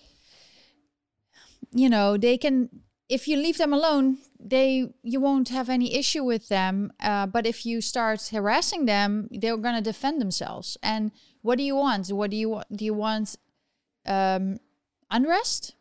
you 1.73 1.89
know 1.91 2.17
they 2.17 2.39
can 2.39 2.71
if 3.09 3.29
you 3.29 3.37
leave 3.37 3.59
them 3.59 3.73
alone, 3.73 4.19
they 4.39 4.93
you 5.03 5.21
won't 5.21 5.49
have 5.49 5.69
any 5.69 5.95
issue 5.95 6.25
with 6.25 6.49
them. 6.49 6.93
Uh, 7.01 7.27
but 7.27 7.47
if 7.47 7.65
you 7.65 7.81
start 7.81 8.29
harassing 8.33 8.87
them, 8.87 9.29
they're 9.31 9.57
gonna 9.57 9.83
defend 9.83 10.21
themselves. 10.21 10.77
And 10.83 11.13
what 11.43 11.59
do 11.59 11.65
you 11.65 11.77
want? 11.77 12.09
What 12.09 12.31
do 12.31 12.37
you 12.37 12.51
want? 12.51 12.77
Do 12.77 12.85
you 12.85 12.95
want 12.95 13.37
um, 14.07 14.59
unrest? 15.11 15.75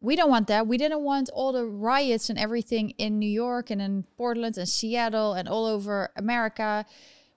We 0.00 0.16
don't 0.16 0.30
want 0.30 0.48
that. 0.48 0.66
We 0.66 0.78
didn't 0.78 1.02
want 1.02 1.30
all 1.32 1.52
the 1.52 1.64
riots 1.64 2.28
and 2.28 2.36
everything 2.36 2.90
in 2.98 3.20
New 3.20 3.30
York 3.30 3.70
and 3.70 3.80
in 3.80 4.02
Portland 4.16 4.58
and 4.58 4.68
Seattle 4.68 5.34
and 5.34 5.48
all 5.48 5.64
over 5.64 6.10
America. 6.16 6.84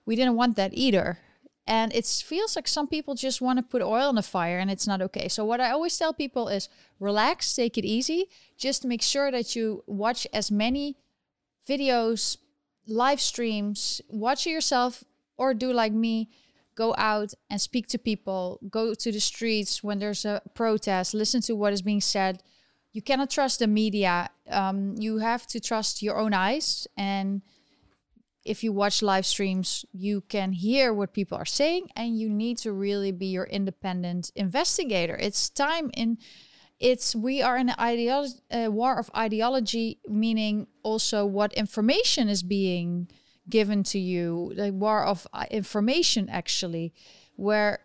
We 0.04 0.16
didn't 0.16 0.34
want 0.34 0.56
that 0.56 0.72
either. 0.74 1.18
And 1.66 1.92
it 1.92 2.06
feels 2.06 2.54
like 2.54 2.68
some 2.68 2.86
people 2.86 3.16
just 3.16 3.40
want 3.40 3.58
to 3.58 3.62
put 3.62 3.82
oil 3.82 4.08
on 4.08 4.14
the 4.14 4.22
fire 4.22 4.58
and 4.58 4.70
it's 4.70 4.86
not 4.86 5.02
okay. 5.02 5.26
So, 5.26 5.44
what 5.44 5.60
I 5.60 5.70
always 5.70 5.98
tell 5.98 6.12
people 6.12 6.48
is 6.48 6.68
relax, 7.00 7.54
take 7.54 7.76
it 7.76 7.84
easy. 7.84 8.26
Just 8.56 8.84
make 8.84 9.02
sure 9.02 9.32
that 9.32 9.56
you 9.56 9.82
watch 9.86 10.28
as 10.32 10.50
many 10.50 10.96
videos, 11.68 12.36
live 12.86 13.20
streams, 13.20 14.00
watch 14.08 14.46
it 14.46 14.50
yourself, 14.50 15.02
or 15.36 15.54
do 15.54 15.72
like 15.72 15.92
me 15.92 16.30
go 16.76 16.94
out 16.96 17.32
and 17.50 17.60
speak 17.60 17.88
to 17.88 17.98
people, 17.98 18.60
go 18.70 18.94
to 18.94 19.10
the 19.10 19.18
streets 19.18 19.82
when 19.82 19.98
there's 19.98 20.24
a 20.24 20.42
protest, 20.54 21.14
listen 21.14 21.40
to 21.40 21.56
what 21.56 21.72
is 21.72 21.82
being 21.82 22.00
said. 22.00 22.42
You 22.92 23.02
cannot 23.02 23.30
trust 23.30 23.58
the 23.58 23.66
media. 23.66 24.30
Um, 24.48 24.94
you 24.98 25.18
have 25.18 25.46
to 25.48 25.60
trust 25.60 26.02
your 26.02 26.18
own 26.18 26.32
eyes 26.32 26.86
and 26.96 27.42
if 28.46 28.62
you 28.62 28.72
watch 28.72 29.02
live 29.02 29.26
streams, 29.26 29.84
you 29.92 30.22
can 30.22 30.52
hear 30.52 30.94
what 30.94 31.12
people 31.12 31.36
are 31.36 31.44
saying 31.44 31.88
and 31.96 32.18
you 32.18 32.28
need 32.30 32.58
to 32.58 32.72
really 32.72 33.12
be 33.12 33.26
your 33.26 33.44
independent 33.44 34.30
investigator. 34.34 35.16
It's 35.16 35.48
time 35.50 35.90
in 35.94 36.18
it's 36.78 37.16
we 37.16 37.40
are 37.42 37.56
in 37.56 37.70
an 37.70 37.74
ideology 37.80 38.34
uh, 38.50 38.70
war 38.70 38.98
of 38.98 39.10
ideology 39.16 39.98
meaning 40.06 40.66
also 40.82 41.24
what 41.24 41.52
information 41.54 42.28
is 42.28 42.42
being 42.42 43.08
given 43.48 43.82
to 43.82 43.98
you 43.98 44.52
the 44.56 44.70
war 44.72 45.02
of 45.02 45.26
uh, 45.32 45.46
information 45.50 46.28
actually 46.28 46.92
where 47.36 47.80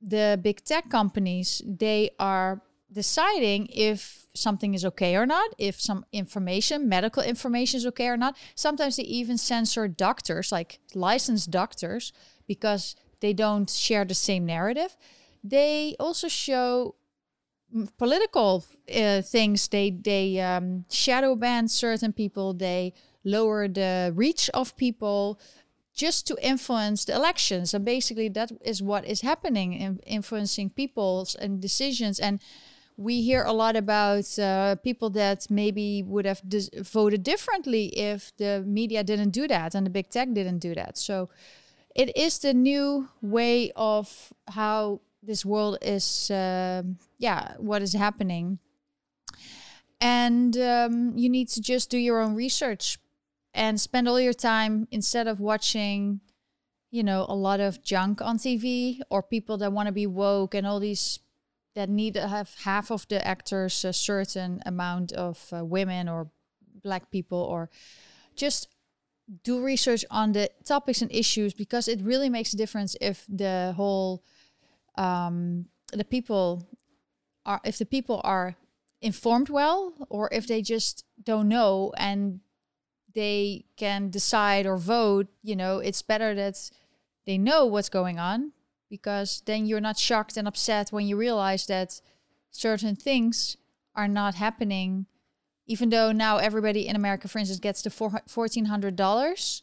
the 0.00 0.38
big 0.42 0.64
tech 0.64 0.88
companies 0.88 1.60
they 1.66 2.08
are 2.18 2.62
deciding 2.92 3.66
if 3.66 4.26
something 4.34 4.74
is 4.74 4.84
okay 4.84 5.16
or 5.16 5.26
not, 5.26 5.50
if 5.58 5.80
some 5.80 6.04
information, 6.12 6.88
medical 6.88 7.22
information 7.22 7.78
is 7.78 7.86
okay 7.86 8.08
or 8.08 8.16
not. 8.16 8.36
Sometimes 8.54 8.96
they 8.96 9.02
even 9.04 9.36
censor 9.36 9.88
doctors, 9.88 10.52
like 10.52 10.78
licensed 10.94 11.50
doctors, 11.50 12.12
because 12.46 12.96
they 13.20 13.32
don't 13.32 13.68
share 13.68 14.04
the 14.04 14.14
same 14.14 14.46
narrative. 14.46 14.96
They 15.42 15.96
also 15.98 16.28
show 16.28 16.94
political 17.98 18.64
uh, 18.94 19.22
things. 19.22 19.68
They 19.68 19.90
they 19.90 20.40
um, 20.40 20.84
shadow 20.90 21.34
ban 21.34 21.68
certain 21.68 22.12
people. 22.12 22.54
They 22.54 22.94
lower 23.24 23.68
the 23.68 24.12
reach 24.14 24.48
of 24.54 24.76
people 24.76 25.40
just 25.94 26.26
to 26.28 26.36
influence 26.40 27.04
the 27.04 27.14
elections. 27.14 27.74
And 27.74 27.84
basically, 27.84 28.28
that 28.30 28.52
is 28.64 28.82
what 28.82 29.04
is 29.04 29.20
happening 29.22 29.72
in 29.74 29.98
influencing 30.06 30.70
people's 30.70 31.34
and 31.34 31.60
decisions 31.60 32.18
and 32.20 32.40
we 32.98 33.22
hear 33.22 33.44
a 33.44 33.52
lot 33.52 33.76
about 33.76 34.38
uh, 34.40 34.74
people 34.82 35.08
that 35.10 35.46
maybe 35.48 36.02
would 36.02 36.26
have 36.26 36.42
dis- 36.46 36.68
voted 36.74 37.22
differently 37.22 37.86
if 37.96 38.36
the 38.38 38.64
media 38.66 39.04
didn't 39.04 39.30
do 39.30 39.46
that 39.46 39.76
and 39.76 39.86
the 39.86 39.90
big 39.90 40.10
tech 40.10 40.34
didn't 40.34 40.58
do 40.58 40.74
that. 40.74 40.98
So 40.98 41.30
it 41.94 42.14
is 42.16 42.40
the 42.40 42.52
new 42.52 43.08
way 43.22 43.70
of 43.76 44.32
how 44.48 45.00
this 45.22 45.44
world 45.44 45.78
is 45.82 46.30
uh, 46.30 46.82
yeah 47.18 47.54
what 47.58 47.82
is 47.82 47.92
happening 47.92 48.58
and 50.00 50.56
um, 50.56 51.12
you 51.16 51.28
need 51.28 51.48
to 51.48 51.60
just 51.60 51.90
do 51.90 51.98
your 51.98 52.20
own 52.20 52.34
research 52.34 52.98
and 53.54 53.80
spend 53.80 54.08
all 54.08 54.20
your 54.20 54.32
time 54.32 54.86
instead 54.90 55.26
of 55.26 55.40
watching 55.40 56.20
you 56.90 57.02
know 57.02 57.26
a 57.28 57.34
lot 57.34 57.60
of 57.60 57.82
junk 57.82 58.22
on 58.22 58.38
tv 58.38 59.00
or 59.10 59.22
people 59.22 59.56
that 59.58 59.72
want 59.72 59.86
to 59.86 59.92
be 59.92 60.06
woke 60.06 60.54
and 60.54 60.66
all 60.66 60.80
these 60.80 61.18
that 61.74 61.88
need 61.88 62.14
to 62.14 62.28
have 62.28 62.54
half 62.64 62.90
of 62.90 63.06
the 63.08 63.24
actors 63.26 63.84
a 63.84 63.92
certain 63.92 64.60
amount 64.66 65.12
of 65.12 65.52
uh, 65.52 65.64
women 65.64 66.08
or 66.08 66.28
black 66.82 67.10
people 67.10 67.38
or 67.38 67.70
just 68.34 68.68
do 69.42 69.62
research 69.62 70.04
on 70.10 70.32
the 70.32 70.50
topics 70.64 71.02
and 71.02 71.12
issues 71.12 71.52
because 71.52 71.88
it 71.88 72.00
really 72.02 72.30
makes 72.30 72.52
a 72.52 72.56
difference 72.56 72.96
if 73.00 73.26
the 73.28 73.74
whole 73.76 74.22
um, 74.96 75.66
the 75.92 76.04
people 76.04 76.66
are 77.44 77.60
if 77.64 77.78
the 77.78 77.86
people 77.86 78.20
are 78.24 78.56
informed 79.00 79.48
well 79.48 79.92
or 80.08 80.28
if 80.32 80.46
they 80.46 80.62
just 80.62 81.04
don't 81.22 81.48
know 81.48 81.92
and 81.96 82.40
they 83.14 83.64
can 83.76 84.10
decide 84.10 84.66
or 84.66 84.76
vote 84.76 85.28
you 85.42 85.54
know 85.54 85.78
it's 85.78 86.02
better 86.02 86.34
that 86.34 86.70
they 87.26 87.38
know 87.38 87.64
what's 87.66 87.88
going 87.88 88.18
on 88.18 88.52
because 88.88 89.42
then 89.46 89.66
you're 89.66 89.80
not 89.80 89.98
shocked 89.98 90.36
and 90.36 90.48
upset 90.48 90.90
when 90.90 91.06
you 91.06 91.16
realize 91.16 91.66
that 91.66 92.00
certain 92.50 92.96
things 92.96 93.56
are 93.94 94.08
not 94.08 94.34
happening. 94.36 95.06
Even 95.66 95.90
though 95.90 96.12
now 96.12 96.38
everybody 96.38 96.88
in 96.88 96.96
america 96.96 97.28
for 97.28 97.38
instance 97.38 97.60
gets 97.60 97.82
the 97.82 97.90
$1400 97.90 99.62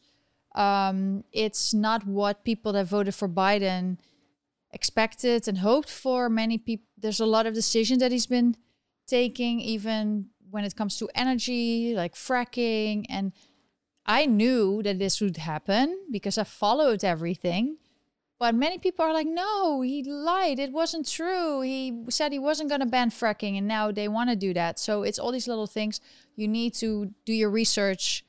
um, 0.55 1.23
it's 1.33 1.73
not 1.73 2.05
what 2.05 2.45
people 2.45 2.71
that 2.73 2.85
voted 2.85 3.15
for 3.15 3.27
biden 3.27 3.97
expected 4.75 5.47
and 5.47 5.59
hoped 5.59 5.89
for. 5.89 6.29
Many 6.29 6.57
people 6.57 6.85
there's 6.97 7.19
a 7.19 7.25
lot 7.25 7.47
of 7.47 7.53
decisions 7.53 7.99
that 7.99 8.11
he's 8.11 8.27
been 8.27 8.55
taking 9.07 9.59
even 9.59 10.27
when 10.51 10.63
it 10.63 10.75
comes 10.75 10.97
to 10.97 11.09
energy 11.15 11.93
like 11.95 12.13
fracking. 12.13 13.05
And 13.09 13.31
i 14.05 14.25
knew 14.25 14.83
that 14.83 14.99
this 14.99 15.19
would 15.19 15.37
happen 15.37 15.97
because 16.11 16.37
i 16.37 16.43
followed 16.43 17.03
everything 17.03 17.77
but 18.39 18.53
many 18.53 18.77
people 18.77 19.05
are 19.05 19.13
like, 19.13 19.27
no, 19.27 19.81
he 19.81 20.03
lied. 20.03 20.59
It 20.59 20.71
wasn't 20.71 21.07
true. 21.07 21.61
He 21.61 22.03
said 22.09 22.31
he 22.31 22.39
wasn't 22.39 22.69
going 22.69 22.81
to 22.81 22.87
ban 22.87 23.09
fracking, 23.09 23.57
and 23.57 23.67
now 23.67 23.91
they 23.91 24.07
want 24.07 24.29
to 24.29 24.35
do 24.35 24.53
that. 24.53 24.77
So 24.77 25.03
it's 25.03 25.19
all 25.19 25.31
these 25.31 25.47
little 25.47 25.67
things. 25.67 26.01
You 26.35 26.47
need 26.47 26.73
to 26.75 27.13
do 27.23 27.33
your 27.33 27.49
research 27.49 28.25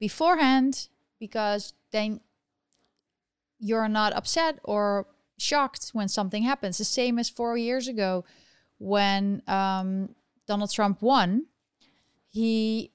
beforehand 0.00 0.88
because 1.18 1.74
then 1.92 2.20
you're 3.58 3.88
not 3.88 4.14
upset 4.14 4.58
or 4.64 5.06
shocked 5.38 5.90
when 5.92 6.08
something 6.08 6.42
happens. 6.42 6.78
The 6.78 6.84
same 6.84 7.18
as 7.18 7.28
four 7.28 7.58
years 7.58 7.86
ago 7.86 8.24
when 8.78 9.42
um, 9.46 10.14
Donald 10.46 10.72
Trump 10.72 11.02
won. 11.02 11.46
He 12.30 12.92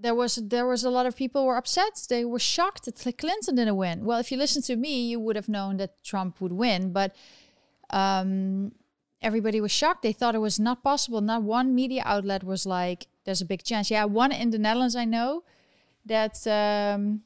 there 0.00 0.14
was 0.14 0.36
there 0.36 0.66
was 0.66 0.82
a 0.84 0.90
lot 0.90 1.06
of 1.06 1.14
people 1.14 1.44
were 1.44 1.56
upset. 1.56 2.06
They 2.08 2.24
were 2.24 2.38
shocked 2.38 2.86
that 2.86 3.18
Clinton 3.18 3.56
didn't 3.56 3.76
win. 3.76 4.04
Well, 4.04 4.18
if 4.18 4.32
you 4.32 4.38
listen 4.38 4.62
to 4.62 4.76
me, 4.76 5.06
you 5.06 5.20
would 5.20 5.36
have 5.36 5.48
known 5.48 5.76
that 5.76 6.02
Trump 6.02 6.40
would 6.40 6.52
win, 6.52 6.92
but 6.92 7.14
um, 7.90 8.72
everybody 9.20 9.60
was 9.60 9.72
shocked. 9.72 10.02
They 10.02 10.12
thought 10.12 10.34
it 10.34 10.38
was 10.38 10.58
not 10.58 10.82
possible. 10.82 11.20
Not 11.20 11.42
one 11.42 11.74
media 11.74 12.02
outlet 12.06 12.42
was 12.42 12.64
like, 12.66 13.06
"There's 13.24 13.42
a 13.42 13.46
big 13.46 13.62
chance." 13.62 13.90
Yeah, 13.90 14.04
one 14.04 14.32
in 14.32 14.50
the 14.50 14.58
Netherlands 14.58 14.96
I 14.96 15.04
know 15.04 15.44
that 16.06 16.46
um, 16.46 17.22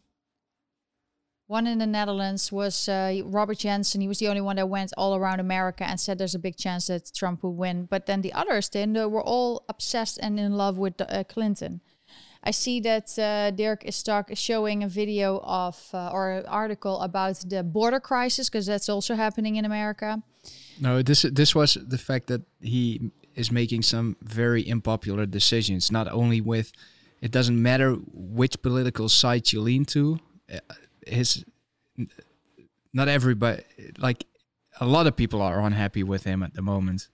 one 1.47 1.67
in 1.67 1.79
the 1.79 1.87
Netherlands 1.87 2.51
was 2.51 2.89
uh, 2.89 3.21
Robert 3.25 3.59
Jensen. 3.59 4.01
He 4.01 4.09
was 4.09 4.19
the 4.19 4.29
only 4.29 4.41
one 4.41 4.57
that 4.57 4.69
went 4.69 4.93
all 4.97 5.15
around 5.15 5.41
America 5.41 5.85
and 5.85 6.01
said 6.01 6.19
there's 6.19 6.35
a 6.35 6.41
big 6.41 6.57
chance 6.57 6.89
that 6.89 7.13
Trump 7.15 7.45
would 7.45 7.51
win. 7.51 7.85
But 7.85 8.07
then 8.07 8.23
the 8.23 8.33
others, 8.33 8.69
they 8.69 8.87
were 8.87 9.23
all 9.23 9.65
obsessed 9.69 10.19
and 10.21 10.41
in 10.41 10.57
love 10.57 10.79
with 10.79 11.01
uh, 11.01 11.23
Clinton. 11.25 11.81
I 12.47 12.51
see 12.51 12.81
that 12.81 13.19
uh, 13.19 13.51
Dirk 13.53 13.85
is 13.85 14.03
talk, 14.03 14.31
showing 14.35 14.83
a 14.85 14.89
video 14.89 15.41
of 15.43 15.77
uh, 15.95 16.11
or 16.13 16.31
an 16.31 16.47
article 16.47 17.01
about 17.01 17.43
the 17.49 17.63
border 17.63 18.01
crisis 18.01 18.51
because 18.51 18.67
that's 18.67 18.91
also 18.91 19.15
happening 19.15 19.57
in 19.57 19.65
America. 19.65 20.23
No, 20.79 21.03
this 21.03 21.23
this 21.23 21.55
was 21.55 21.75
the 21.75 21.97
fact 21.97 22.27
that 22.27 22.43
he 22.61 23.11
is 23.35 23.51
making 23.51 23.83
some 23.83 24.17
very 24.21 24.71
unpopular 24.71 25.25
decisions. 25.27 25.91
Not 25.91 26.07
only 26.13 26.43
with, 26.43 26.73
it 27.23 27.31
doesn't 27.31 27.61
matter 27.61 27.95
which 28.13 28.61
political 28.61 29.09
side 29.09 29.51
you 29.51 29.63
lean 29.63 29.87
to. 29.87 30.19
Uh, 30.53 30.59
his, 31.07 31.45
not 32.93 33.09
everybody, 33.09 33.63
like 33.99 34.27
a 34.81 34.87
lot 34.87 35.07
of 35.07 35.17
people 35.17 35.41
are 35.41 35.61
unhappy 35.61 36.03
with 36.03 36.25
him 36.25 36.43
at 36.43 36.53
the 36.53 36.63
moment. 36.63 37.09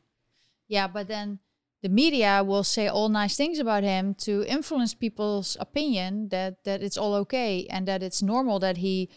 Yeah, 0.66 0.88
but 0.88 1.06
then 1.06 1.38
the 1.82 1.88
media 1.88 2.42
will 2.44 2.64
say 2.64 2.88
all 2.88 3.08
nice 3.08 3.36
things 3.36 3.58
about 3.58 3.82
him 3.82 4.14
to 4.14 4.44
influence 4.44 4.92
people's 4.94 5.56
opinion 5.60 6.28
that 6.28 6.64
that 6.64 6.82
it's 6.82 6.98
all 6.98 7.14
okay 7.14 7.66
and 7.70 7.88
that 7.88 8.02
it's 8.02 8.22
normal 8.22 8.58
that 8.58 8.78
he 8.78 9.08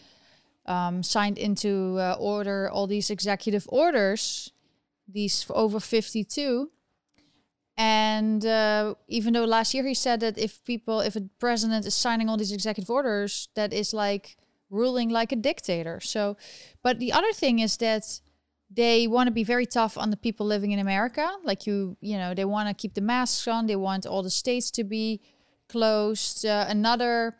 um, 0.66 1.02
signed 1.02 1.38
into 1.38 1.98
uh, 1.98 2.16
order 2.18 2.70
all 2.70 2.86
these 2.86 3.10
executive 3.10 3.66
orders, 3.68 4.52
these 5.06 5.46
over 5.50 5.80
52. 5.80 6.70
And 7.76 8.46
uh, 8.46 8.94
even 9.08 9.32
though 9.32 9.44
last 9.44 9.74
year 9.74 9.84
he 9.84 9.94
said 9.94 10.20
that 10.20 10.38
if 10.38 10.64
people, 10.64 11.00
if 11.00 11.16
a 11.16 11.22
president 11.40 11.86
is 11.86 11.94
signing 11.94 12.28
all 12.28 12.36
these 12.36 12.52
executive 12.52 12.88
orders, 12.88 13.48
that 13.54 13.72
is 13.72 13.92
like 13.92 14.36
ruling 14.70 15.10
like 15.10 15.32
a 15.32 15.36
dictator. 15.36 16.00
So, 16.00 16.36
but 16.82 16.98
the 16.98 17.12
other 17.12 17.32
thing 17.32 17.58
is 17.58 17.76
that 17.78 18.20
they 18.74 19.06
want 19.06 19.26
to 19.28 19.30
be 19.30 19.44
very 19.44 19.66
tough 19.66 19.96
on 19.96 20.10
the 20.10 20.16
people 20.16 20.46
living 20.46 20.72
in 20.72 20.78
America. 20.78 21.28
Like 21.44 21.66
you, 21.66 21.96
you 22.00 22.16
know, 22.18 22.34
they 22.34 22.44
want 22.44 22.68
to 22.68 22.74
keep 22.74 22.94
the 22.94 23.00
masks 23.00 23.46
on. 23.46 23.66
They 23.66 23.76
want 23.76 24.06
all 24.06 24.22
the 24.22 24.30
states 24.30 24.70
to 24.72 24.84
be 24.84 25.20
closed. 25.68 26.44
Uh, 26.44 26.66
another, 26.68 27.36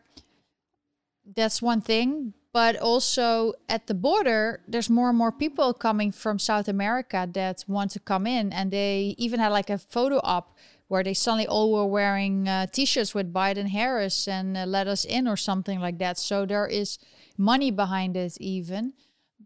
that's 1.35 1.61
one 1.61 1.81
thing. 1.81 2.33
But 2.53 2.77
also 2.77 3.53
at 3.67 3.87
the 3.87 3.93
border, 3.93 4.61
there's 4.65 4.89
more 4.89 5.09
and 5.09 5.17
more 5.17 5.31
people 5.31 5.73
coming 5.73 6.13
from 6.13 6.39
South 6.39 6.69
America 6.69 7.27
that 7.33 7.65
want 7.67 7.91
to 7.91 7.99
come 7.99 8.25
in. 8.25 8.53
And 8.53 8.71
they 8.71 9.13
even 9.17 9.41
had 9.41 9.49
like 9.49 9.69
a 9.69 9.77
photo 9.77 10.21
op 10.23 10.57
where 10.87 11.03
they 11.03 11.13
suddenly 11.13 11.47
all 11.47 11.73
were 11.73 11.85
wearing 11.85 12.47
uh, 12.47 12.67
t-shirts 12.67 13.13
with 13.13 13.33
Biden 13.33 13.67
Harris 13.69 14.27
and 14.27 14.55
uh, 14.55 14.65
let 14.65 14.87
us 14.87 15.03
in 15.03 15.27
or 15.27 15.35
something 15.35 15.79
like 15.81 15.97
that. 15.97 16.17
So 16.17 16.45
there 16.45 16.67
is 16.67 16.97
money 17.37 17.71
behind 17.71 18.15
it 18.15 18.37
even. 18.39 18.93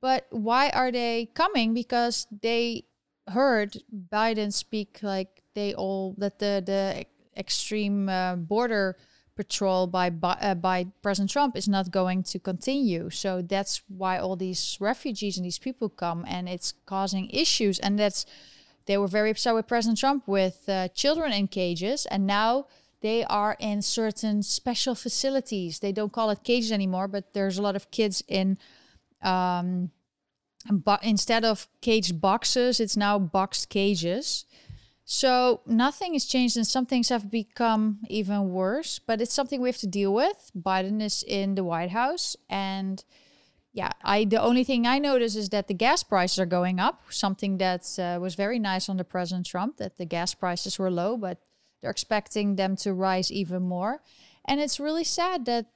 But 0.01 0.27
why 0.29 0.69
are 0.69 0.91
they 0.91 1.29
coming? 1.33 1.73
Because 1.73 2.27
they 2.41 2.85
heard 3.27 3.77
Biden 4.12 4.51
speak 4.53 4.99
like 5.01 5.43
they 5.55 5.73
all 5.73 6.15
that 6.17 6.39
the 6.39 6.63
the 6.65 7.05
extreme 7.39 8.09
uh, 8.09 8.35
border 8.35 8.97
patrol 9.35 9.88
by 9.88 10.12
uh, 10.23 10.55
by 10.55 10.88
President 11.01 11.31
Trump 11.31 11.55
is 11.55 11.67
not 11.67 11.91
going 11.91 12.23
to 12.23 12.39
continue. 12.39 13.09
So 13.09 13.41
that's 13.41 13.81
why 13.88 14.17
all 14.17 14.35
these 14.35 14.77
refugees 14.81 15.38
and 15.38 15.45
these 15.45 15.59
people 15.59 15.89
come, 15.89 16.25
and 16.27 16.49
it's 16.49 16.73
causing 16.85 17.29
issues. 17.29 17.79
And 17.79 17.97
that's 17.97 18.25
they 18.85 18.97
were 18.97 19.07
very 19.07 19.31
upset 19.31 19.53
with 19.53 19.67
President 19.67 19.99
Trump 19.99 20.27
with 20.27 20.67
uh, 20.67 20.89
children 20.89 21.31
in 21.31 21.47
cages, 21.47 22.05
and 22.07 22.27
now 22.27 22.65
they 23.01 23.23
are 23.23 23.55
in 23.59 23.81
certain 23.81 24.43
special 24.43 24.95
facilities. 24.95 25.79
They 25.79 25.93
don't 25.93 26.12
call 26.12 26.31
it 26.31 26.43
cages 26.43 26.71
anymore, 26.71 27.07
but 27.07 27.33
there's 27.33 27.57
a 27.57 27.62
lot 27.62 27.75
of 27.75 27.91
kids 27.91 28.23
in 28.27 28.57
um, 29.21 29.91
but 30.71 31.03
instead 31.03 31.45
of 31.45 31.67
caged 31.82 32.19
boxes, 32.19 32.79
it's 32.79 32.97
now 32.97 33.17
boxed 33.17 33.69
cages. 33.69 34.45
So 35.05 35.62
nothing 35.65 36.13
has 36.13 36.25
changed, 36.25 36.55
and 36.55 36.67
some 36.67 36.86
things 36.86 37.10
have 37.10 37.32
become 37.32 37.99
even 38.10 38.49
worse. 38.49 38.99
But 38.99 39.21
it's 39.21 39.34
something 39.34 39.60
we 39.62 39.69
have 39.69 39.77
to 39.77 39.88
deal 39.88 40.13
with. 40.13 40.51
Biden 40.55 41.01
is 41.01 41.23
in 41.27 41.55
the 41.55 41.63
White 41.63 41.89
House, 41.89 42.36
and 42.49 43.03
yeah, 43.73 43.91
I 44.03 44.25
the 44.25 44.41
only 44.41 44.63
thing 44.63 44.86
I 44.86 44.99
notice 44.99 45.36
is 45.36 45.49
that 45.49 45.67
the 45.67 45.73
gas 45.73 46.03
prices 46.03 46.39
are 46.39 46.45
going 46.45 46.79
up. 46.79 47.01
Something 47.10 47.58
that 47.58 47.88
uh, 47.97 48.19
was 48.21 48.36
very 48.36 48.60
nice 48.60 48.89
under 48.89 49.03
President 49.03 49.47
Trump 49.47 49.77
that 49.77 49.97
the 49.97 50.05
gas 50.05 50.34
prices 50.34 50.77
were 50.77 50.91
low, 50.91 51.17
but 51.17 51.39
they're 51.82 51.91
expecting 51.91 52.55
them 52.55 52.75
to 52.77 52.93
rise 52.93 53.32
even 53.32 53.63
more. 53.63 54.01
And 54.45 54.60
it's 54.60 54.79
really 54.79 55.03
sad 55.03 55.45
that 55.45 55.67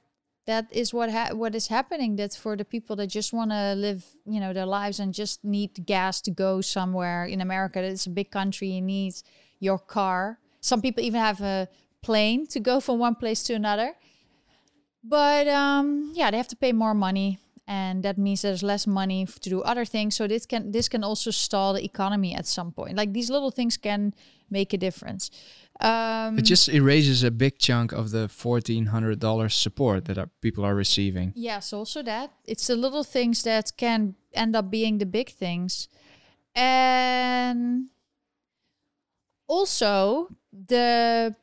that 0.46 0.66
is 0.70 0.92
what 0.92 1.10
ha- 1.10 1.30
what 1.32 1.54
is 1.54 1.68
happening. 1.68 2.16
That 2.16 2.34
for 2.34 2.56
the 2.56 2.64
people 2.64 2.96
that 2.96 3.08
just 3.08 3.32
want 3.32 3.50
to 3.50 3.74
live 3.74 4.04
you 4.26 4.40
know 4.40 4.52
their 4.52 4.66
lives 4.66 5.00
and 5.00 5.14
just 5.14 5.44
need 5.44 5.86
gas 5.86 6.20
to 6.22 6.30
go 6.30 6.60
somewhere. 6.60 7.24
In 7.24 7.40
america 7.40 7.82
it's 7.82 8.06
a 8.06 8.10
big 8.10 8.30
country 8.30 8.68
you 8.68 8.82
need 8.82 9.14
your 9.60 9.78
car. 9.78 10.38
Some 10.60 10.80
people 10.80 11.02
even 11.02 11.20
have 11.20 11.40
a 11.40 11.68
plane 12.02 12.46
to 12.48 12.60
go 12.60 12.80
from 12.80 12.98
one 12.98 13.14
place 13.14 13.42
to 13.44 13.54
another. 13.54 13.94
But 15.02 15.48
um, 15.48 16.12
yeah 16.14 16.30
they 16.30 16.36
have 16.36 16.48
to 16.48 16.56
pay 16.56 16.72
more 16.72 16.94
money 16.94 17.38
and 17.66 18.02
that 18.02 18.18
means 18.18 18.42
there's 18.42 18.62
less 18.62 18.86
money 18.86 19.24
to 19.26 19.48
do 19.48 19.62
other 19.62 19.86
things. 19.86 20.16
So 20.16 20.26
this 20.26 20.44
can 20.44 20.72
this 20.72 20.88
can 20.88 21.02
also 21.02 21.30
stall 21.30 21.72
the 21.72 21.84
economy 21.84 22.34
at 22.34 22.46
some 22.46 22.72
point. 22.72 22.96
Like 22.96 23.12
these 23.12 23.30
little 23.30 23.50
things 23.50 23.76
can 23.76 24.14
make 24.50 24.74
a 24.74 24.78
difference 24.78 25.30
um, 25.80 26.38
it 26.38 26.42
just 26.42 26.68
erases 26.68 27.22
a 27.24 27.30
big 27.30 27.58
chunk 27.58 27.92
of 27.92 28.10
the 28.10 28.28
fourteen 28.28 28.86
hundred 28.86 29.18
dollars 29.18 29.54
support 29.54 30.04
that 30.06 30.28
people 30.40 30.64
are 30.64 30.74
receiving. 30.74 31.32
Yes, 31.34 31.72
also 31.72 32.02
that 32.02 32.30
it's 32.44 32.66
the 32.66 32.76
little 32.76 33.04
things 33.04 33.42
that 33.42 33.72
can 33.76 34.14
end 34.32 34.54
up 34.56 34.70
being 34.70 34.98
the 34.98 35.06
big 35.06 35.30
things. 35.30 35.88
and 36.54 37.86
also 39.46 40.28
the 40.52 41.34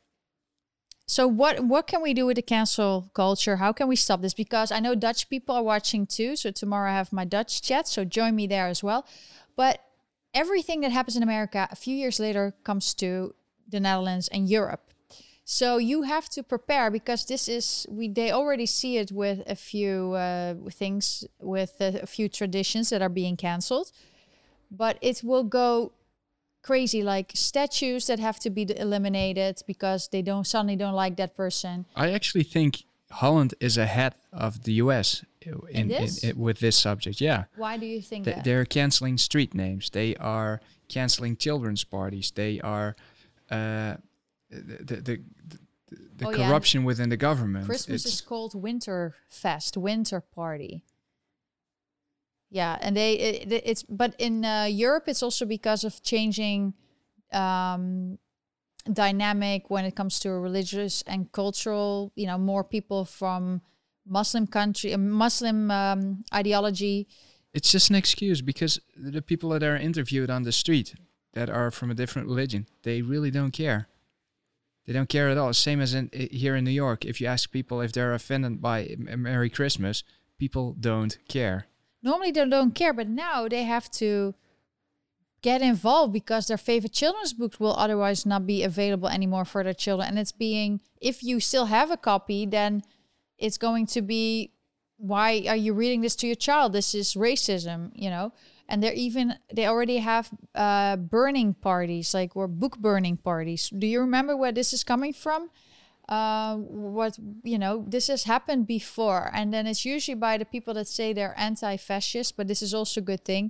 so 1.08 1.28
what 1.28 1.60
what 1.66 1.88
can 1.88 2.02
we 2.02 2.14
do 2.14 2.26
with 2.26 2.38
the 2.38 2.42
cancel 2.42 3.12
culture? 3.14 3.58
How 3.58 3.74
can 3.74 3.88
we 3.90 3.96
stop 3.98 4.22
this? 4.22 4.34
Because 4.34 4.72
I 4.72 4.80
know 4.80 4.96
Dutch 4.96 5.30
people 5.30 5.56
are 5.56 5.64
watching 5.64 6.06
too. 6.08 6.36
So 6.38 6.52
tomorrow 6.52 6.90
I 6.90 6.94
have 6.94 7.12
my 7.12 7.26
Dutch 7.26 7.62
chat, 7.62 7.88
so 7.88 8.06
join 8.06 8.36
me 8.36 8.48
there 8.48 8.68
as 8.68 8.82
well. 8.82 9.06
But 9.58 9.84
everything 10.34 10.80
that 10.82 10.92
happens 10.92 11.18
in 11.18 11.24
America 11.24 11.68
a 11.70 11.76
few 11.76 11.96
years 11.96 12.20
later 12.20 12.54
comes 12.64 12.94
to 12.96 13.36
the 13.72 13.80
Netherlands 13.80 14.28
and 14.28 14.50
Europe. 14.50 14.82
So 15.44 15.78
you 15.78 16.04
have 16.04 16.30
to 16.30 16.44
prepare 16.44 16.92
because 16.92 17.26
this 17.26 17.48
is 17.50 17.86
we 17.90 18.08
they 18.08 18.32
already 18.32 18.66
see 18.66 18.98
it 18.98 19.12
with 19.12 19.44
a 19.48 19.56
few 19.56 20.14
uh, 20.14 20.54
things 20.70 21.26
with 21.40 21.74
a, 21.82 22.02
a 22.04 22.06
few 22.06 22.30
traditions 22.30 22.90
that 22.90 23.02
are 23.02 23.10
being 23.10 23.36
cancelled, 23.36 23.92
but 24.70 24.98
it 25.02 25.24
will 25.24 25.44
go 25.44 25.92
crazy 26.62 27.02
like 27.02 27.32
statues 27.34 28.06
that 28.06 28.20
have 28.20 28.40
to 28.40 28.50
be 28.50 28.66
eliminated 28.78 29.62
because 29.66 30.08
they 30.10 30.22
don't 30.22 30.46
suddenly 30.46 30.76
don't 30.76 30.94
like 30.94 31.18
that 31.18 31.36
person. 31.36 31.86
I 31.96 32.12
actually 32.12 32.44
think 32.44 32.84
Holland 33.10 33.54
is 33.60 33.78
ahead 33.78 34.16
of 34.32 34.64
the 34.64 34.74
US 34.74 35.26
in, 35.42 35.60
In 35.70 35.88
this? 35.88 36.24
in- 36.24 36.38
with 36.38 36.60
this 36.60 36.78
subject. 36.78 37.20
Yeah. 37.20 37.46
Why 37.56 37.78
do 37.78 37.86
you 37.86 38.02
think 38.02 38.26
Th- 38.26 38.36
that? 38.36 38.46
They're 38.46 38.66
canceling 38.66 39.18
street 39.18 39.54
names. 39.54 39.90
They 39.90 40.16
are 40.18 40.62
canceling 40.88 41.36
children's 41.38 41.84
parties. 41.84 42.32
They 42.32 42.62
are 42.62 42.96
uh, 43.52 43.98
the 44.50 44.78
the, 44.86 44.96
the, 45.02 45.22
the 46.18 46.26
Oh, 46.28 46.30
yeah. 46.32 46.48
corruption 46.48 46.84
within 46.86 47.10
the 47.10 47.18
government. 47.18 47.66
Christmas 47.66 48.02
It's- 48.06 48.14
is 48.16 48.22
called 48.22 48.54
Winter 48.56 49.16
Fest, 49.28 49.76
Winter 49.78 50.22
Party. 50.22 50.84
Yeah, 52.50 52.78
and 52.82 52.96
they 52.96 53.14
it, 53.14 53.52
it- 53.52 53.64
it's 53.66 53.84
but 53.84 54.14
in 54.20 54.44
uh, 54.46 54.66
Europe 54.70 55.08
it's 55.08 55.24
also 55.24 55.46
because 55.46 55.84
of 55.88 56.02
changing 56.04 56.74
um, 57.32 58.18
dynamic 58.92 59.70
when 59.70 59.86
it 59.86 59.96
comes 59.96 60.20
to 60.20 60.30
religious 60.32 61.02
and 61.08 61.32
cultural. 61.32 62.12
You 62.16 62.28
know, 62.28 62.38
more 62.38 62.64
people 62.64 63.06
from 63.06 63.62
Muslim 64.06 64.48
country, 64.48 64.94
uh, 64.94 64.98
Muslim 64.98 65.72
um, 65.72 66.24
ideology. 66.34 67.08
it's 67.54 67.72
just 67.72 67.90
an 67.90 67.96
excuse 67.96 68.42
because 68.44 68.80
the 68.98 69.22
people 69.22 69.50
that 69.50 69.64
are 69.64 69.78
interviewed 69.78 70.30
on 70.30 70.44
the 70.44 70.52
street 70.52 70.96
that 71.34 71.50
are 71.50 71.72
from 71.72 71.92
a 71.92 71.94
different 71.96 72.28
religion, 72.28 72.68
they 72.84 73.02
really 73.02 73.32
don't 73.32 73.52
care. 73.52 73.88
They 74.86 74.94
don't 74.94 75.10
care 75.10 75.30
at 75.30 75.38
all. 75.38 75.54
Same 75.54 75.80
as 75.80 75.94
in 75.94 76.10
here 76.12 76.56
in 76.56 76.64
New 76.64 76.72
York. 76.72 77.06
If 77.06 77.22
you 77.22 77.28
ask 77.28 77.52
people 77.52 77.82
if 77.82 77.92
they're 77.94 78.14
offended 78.14 78.62
by 78.62 78.96
Merry 78.98 79.50
Christmas, 79.50 80.04
people 80.38 80.76
don't 80.80 81.18
care. 81.28 81.68
normally 82.02 82.32
they 82.32 82.48
don't 82.48 82.76
care, 82.76 82.94
but 82.94 83.08
now 83.08 83.48
they 83.48 83.64
have 83.64 83.90
to 83.92 84.34
get 85.42 85.62
involved 85.62 86.14
because 86.14 86.48
their 86.48 86.58
favorite 86.58 86.94
children's 86.94 87.34
books 87.34 87.60
will 87.60 87.76
otherwise 87.76 88.26
not 88.26 88.46
be 88.46 88.64
available 88.64 89.08
anymore 89.08 89.46
for 89.46 89.64
their 89.64 89.74
children. 89.74 90.10
And 90.10 90.20
it's 90.20 90.32
being, 90.32 90.82
if 91.00 91.24
you 91.24 91.40
still 91.40 91.66
have 91.66 91.90
a 91.90 91.98
copy, 91.98 92.46
then 92.46 92.84
it's 93.38 93.58
going 93.58 93.88
to 93.88 94.02
be, 94.02 94.52
why 94.98 95.46
are 95.48 95.56
you 95.56 95.74
reading 95.74 96.02
this 96.02 96.16
to 96.18 96.28
your 96.28 96.36
child? 96.36 96.74
This 96.74 96.94
is 96.94 97.16
racism, 97.16 97.92
you 97.96 98.10
know? 98.10 98.34
And 98.72 98.82
they're 98.82 98.94
even, 99.08 99.36
they 99.54 99.68
already 99.68 99.98
have 99.98 100.32
uh, 100.56 100.96
burning 100.96 101.54
parties, 101.54 102.14
like, 102.14 102.36
or 102.38 102.48
book 102.48 102.80
burning 102.80 103.18
parties. 103.18 103.70
Do 103.70 103.86
you 103.86 104.00
remember 104.00 104.38
where 104.38 104.54
this 104.54 104.72
is 104.72 104.84
coming 104.84 105.12
from? 105.12 105.50
uh, 106.12 106.58
what 106.58 107.18
you 107.44 107.58
know 107.58 107.86
this 107.88 108.08
has 108.08 108.26
happened 108.26 108.68
before 108.68 109.32
and 109.34 109.54
then 109.54 109.66
it's 109.66 109.86
usually 109.86 110.16
by 110.16 110.38
the 110.38 110.46
people 110.46 110.74
that 110.74 110.88
say 110.88 111.14
they're 111.14 111.34
anti-fascist 111.38 112.36
but 112.36 112.48
this 112.48 112.62
is 112.62 112.74
also 112.74 113.00
a 113.00 113.04
good 113.04 113.24
thing 113.24 113.50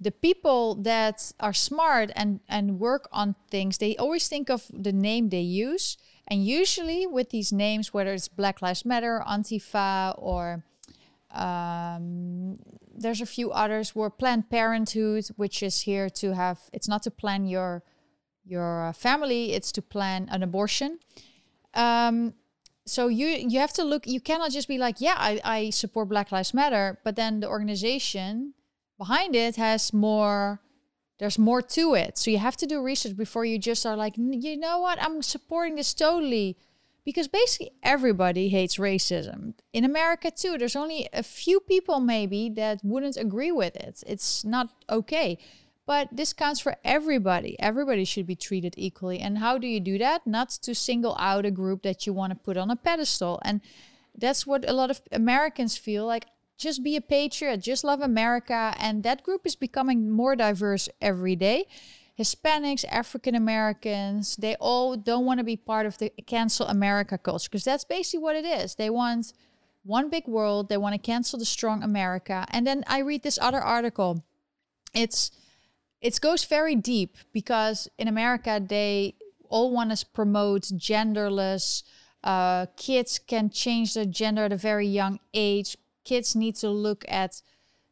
the 0.00 0.12
people 0.12 0.76
that 0.76 1.32
are 1.40 1.52
smart 1.52 2.12
and 2.14 2.38
and 2.48 2.78
work 2.78 3.08
on 3.10 3.34
things 3.50 3.78
they 3.78 3.96
always 3.96 4.28
think 4.28 4.48
of 4.48 4.70
the 4.72 4.92
name 4.92 5.30
they 5.30 5.40
use 5.40 5.98
and 6.28 6.46
usually 6.46 7.04
with 7.04 7.30
these 7.30 7.52
names 7.52 7.92
whether 7.92 8.12
it's 8.12 8.28
black 8.28 8.62
lives 8.62 8.84
matter 8.84 9.20
antifa 9.26 10.14
or 10.18 10.62
um, 11.32 12.58
there's 13.00 13.20
a 13.20 13.26
few 13.26 13.50
others. 13.50 13.94
Where 13.94 14.10
planned 14.10 14.50
parenthood 14.50 15.28
which 15.36 15.62
is 15.62 15.82
here 15.82 16.08
to 16.10 16.34
have 16.34 16.58
it's 16.72 16.88
not 16.88 17.02
to 17.04 17.10
plan 17.10 17.46
your 17.46 17.82
your 18.44 18.88
uh, 18.88 18.92
family 18.92 19.52
it's 19.52 19.72
to 19.72 19.82
plan 19.82 20.28
an 20.30 20.42
abortion. 20.42 20.98
Um, 21.74 22.34
so 22.86 23.08
you 23.08 23.26
you 23.26 23.58
have 23.60 23.72
to 23.74 23.84
look 23.84 24.06
you 24.06 24.20
cannot 24.20 24.50
just 24.50 24.68
be 24.68 24.78
like 24.78 24.96
yeah 25.00 25.16
I, 25.18 25.40
I 25.44 25.70
support 25.70 26.08
black 26.08 26.32
lives 26.32 26.54
matter 26.54 26.98
but 27.04 27.16
then 27.16 27.40
the 27.40 27.48
organization 27.48 28.54
behind 28.96 29.36
it 29.36 29.56
has 29.56 29.92
more 29.92 30.60
there's 31.18 31.38
more 31.38 31.62
to 31.62 31.94
it. 31.94 32.16
So 32.16 32.30
you 32.30 32.38
have 32.38 32.56
to 32.58 32.66
do 32.66 32.80
research 32.80 33.16
before 33.16 33.44
you 33.44 33.58
just 33.58 33.84
are 33.84 33.96
like 33.96 34.18
"N- 34.18 34.40
you 34.40 34.56
know 34.56 34.78
what? 34.78 35.02
I'm 35.02 35.20
supporting 35.22 35.74
this 35.74 35.92
totally 35.92 36.56
because 37.08 37.26
basically 37.26 37.70
everybody 37.82 38.50
hates 38.50 38.76
racism 38.76 39.54
in 39.72 39.82
america 39.82 40.30
too 40.30 40.58
there's 40.58 40.76
only 40.76 41.08
a 41.12 41.22
few 41.22 41.58
people 41.58 42.00
maybe 42.00 42.50
that 42.50 42.78
wouldn't 42.82 43.16
agree 43.16 43.50
with 43.50 43.74
it 43.76 44.02
it's 44.06 44.44
not 44.44 44.66
okay 44.90 45.38
but 45.88 46.08
this 46.12 46.34
counts 46.34 46.60
for 46.60 46.76
everybody. 46.84 47.58
Everybody 47.58 48.04
should 48.04 48.26
be 48.26 48.36
treated 48.36 48.74
equally. 48.76 49.20
And 49.20 49.38
how 49.38 49.56
do 49.56 49.66
you 49.66 49.80
do 49.80 49.96
that? 49.96 50.26
Not 50.26 50.50
to 50.50 50.74
single 50.74 51.16
out 51.18 51.46
a 51.46 51.50
group 51.50 51.82
that 51.82 52.06
you 52.06 52.12
want 52.12 52.30
to 52.30 52.38
put 52.38 52.58
on 52.58 52.70
a 52.70 52.76
pedestal. 52.76 53.40
And 53.42 53.62
that's 54.14 54.46
what 54.46 54.68
a 54.68 54.74
lot 54.74 54.90
of 54.90 55.00
Americans 55.10 55.78
feel 55.78 56.04
like 56.04 56.26
just 56.58 56.84
be 56.84 56.94
a 56.94 57.00
patriot, 57.00 57.62
just 57.62 57.84
love 57.84 58.02
America. 58.02 58.74
And 58.78 59.02
that 59.04 59.22
group 59.22 59.46
is 59.46 59.56
becoming 59.56 60.10
more 60.10 60.36
diverse 60.36 60.90
every 61.00 61.36
day. 61.36 61.64
Hispanics, 62.18 62.84
African 62.90 63.36
Americans, 63.36 64.36
they 64.36 64.56
all 64.56 64.96
don't 64.96 65.24
want 65.24 65.38
to 65.38 65.44
be 65.44 65.56
part 65.56 65.86
of 65.86 65.98
the 65.98 66.10
cancel 66.26 66.66
America 66.66 67.16
culture 67.16 67.48
because 67.48 67.64
that's 67.64 67.84
basically 67.84 68.18
what 68.18 68.34
it 68.34 68.44
is. 68.44 68.74
They 68.74 68.90
want 68.90 69.32
one 69.84 70.10
big 70.10 70.26
world, 70.26 70.68
they 70.68 70.76
want 70.76 70.94
to 70.94 70.98
cancel 70.98 71.38
the 71.38 71.44
strong 71.44 71.82
America. 71.82 72.44
And 72.50 72.66
then 72.66 72.82
I 72.88 72.98
read 73.00 73.22
this 73.22 73.38
other 73.40 73.60
article. 73.60 74.24
It's 74.94 75.30
it 76.00 76.20
goes 76.20 76.44
very 76.44 76.74
deep 76.74 77.16
because 77.32 77.88
in 77.98 78.08
America 78.08 78.60
they 78.64 79.14
all 79.48 79.70
want 79.72 79.96
to 79.96 80.06
promote 80.06 80.62
genderless. 80.62 81.84
Uh, 82.24 82.66
kids 82.76 83.20
can 83.20 83.48
change 83.48 83.94
their 83.94 84.04
gender 84.04 84.44
at 84.44 84.52
a 84.52 84.56
very 84.56 84.88
young 84.88 85.20
age. 85.32 85.76
Kids 86.04 86.34
need 86.34 86.56
to 86.56 86.68
look 86.68 87.04
at 87.08 87.42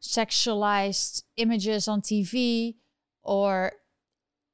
sexualized 0.03 1.23
images 1.37 1.87
on 1.87 2.01
TV 2.01 2.75
or 3.23 3.73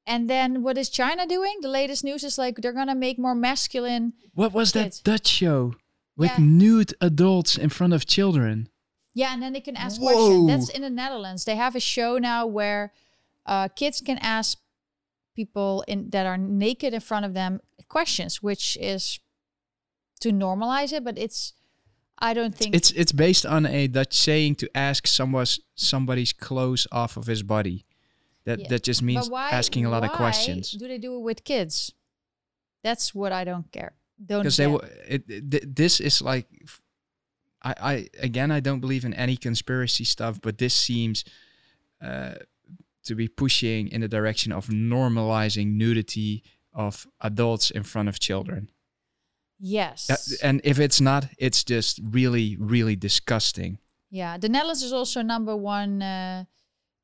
and 0.05 0.29
then 0.29 0.63
what 0.63 0.77
is 0.77 0.89
China 0.89 1.25
doing? 1.25 1.57
The 1.61 1.69
latest 1.69 2.03
news 2.03 2.23
is 2.23 2.37
like 2.37 2.57
they're 2.57 2.73
gonna 2.73 2.95
make 2.95 3.17
more 3.19 3.35
masculine. 3.35 4.13
What 4.33 4.53
was 4.53 4.71
Kids. 4.71 4.99
that 5.01 5.11
Dutch 5.11 5.27
show 5.27 5.75
with 6.17 6.31
Yeah. 6.31 6.37
nude 6.45 6.93
adults 7.01 7.57
in 7.57 7.69
front 7.69 7.93
of 7.93 8.05
children? 8.05 8.69
Yeah, 9.15 9.33
and 9.33 9.41
then 9.41 9.53
they 9.53 9.61
can 9.61 9.75
ask 9.77 10.01
Whoa. 10.01 10.07
questions. 10.45 10.47
That's 10.67 10.69
in 10.77 10.81
the 10.81 10.89
Netherlands. 10.89 11.45
They 11.45 11.55
have 11.55 11.75
a 11.75 11.79
show 11.79 12.17
now 12.17 12.45
where 12.47 12.91
uh, 13.45 13.67
kids 13.67 14.01
can 14.01 14.17
ask 14.19 14.57
people 15.35 15.83
in 15.87 16.09
that 16.11 16.25
are 16.25 16.37
naked 16.37 16.93
in 16.93 16.99
front 16.99 17.25
of 17.25 17.33
them 17.33 17.59
questions, 17.89 18.41
which 18.41 18.77
is 18.81 19.19
to 20.21 20.29
normalize 20.31 20.93
it. 20.93 21.03
But 21.03 21.17
it's, 21.17 21.53
I 22.19 22.33
don't 22.33 22.55
think 22.55 22.75
It's 22.75 22.91
it's 22.91 23.11
based 23.11 23.45
on 23.45 23.65
a 23.65 23.87
Dutch 23.87 24.13
saying 24.13 24.55
to 24.55 24.69
ask 24.77 25.05
someone's 25.07 25.59
somebody's 25.75 26.33
clothes 26.33 26.87
off 26.91 27.17
of 27.17 27.27
his 27.27 27.43
body. 27.43 27.85
That 28.45 28.59
Yeah. 28.59 28.67
that 28.69 28.83
just 28.83 29.01
means 29.01 29.29
why- 29.29 29.51
asking 29.51 29.85
a 29.85 29.89
lot 29.89 30.03
of 30.03 30.11
questions. 30.11 30.71
Do 30.71 30.87
they 30.87 30.97
do 30.97 31.15
it 31.15 31.21
with 31.21 31.43
kids? 31.43 31.93
That's 32.83 33.15
what 33.15 33.31
I 33.31 33.43
don't 33.45 33.71
care. 33.71 33.93
Don't 34.25 34.41
Because 34.43 34.57
they 34.57 34.67
will. 34.67 34.83
It, 35.07 35.23
it, 35.29 35.75
this 35.75 35.99
is 35.99 36.21
like, 36.21 36.47
I 37.61 37.73
I 37.93 38.07
again 38.19 38.51
I 38.51 38.59
don't 38.59 38.79
believe 38.81 39.05
in 39.05 39.13
any 39.13 39.37
conspiracy 39.37 40.03
stuff, 40.03 40.39
but 40.41 40.57
this 40.57 40.73
seems. 40.73 41.23
Uh, 42.01 42.35
to 43.05 43.15
be 43.15 43.27
pushing 43.27 43.89
in 43.89 43.99
the 44.01 44.07
direction 44.07 44.53
of 44.53 44.67
normalizing 44.67 45.73
nudity 45.75 46.41
of 46.73 47.05
adults 47.19 47.69
in 47.69 47.83
front 47.83 48.07
of 48.09 48.17
children. 48.17 48.69
yes. 49.59 50.09
Uh, 50.09 50.47
and 50.47 50.61
if 50.63 50.79
it's 50.79 51.01
not, 51.01 51.27
it's 51.37 51.63
just 51.65 51.99
really, 52.01 52.55
really 52.57 52.95
disgusting. 52.95 53.77
Yeah, 54.09 54.37
the 54.37 54.47
Netherlands 54.49 54.83
is 54.83 54.93
also 54.93 55.21
number 55.21 55.55
one. 55.55 56.01
Uh, 56.01 56.45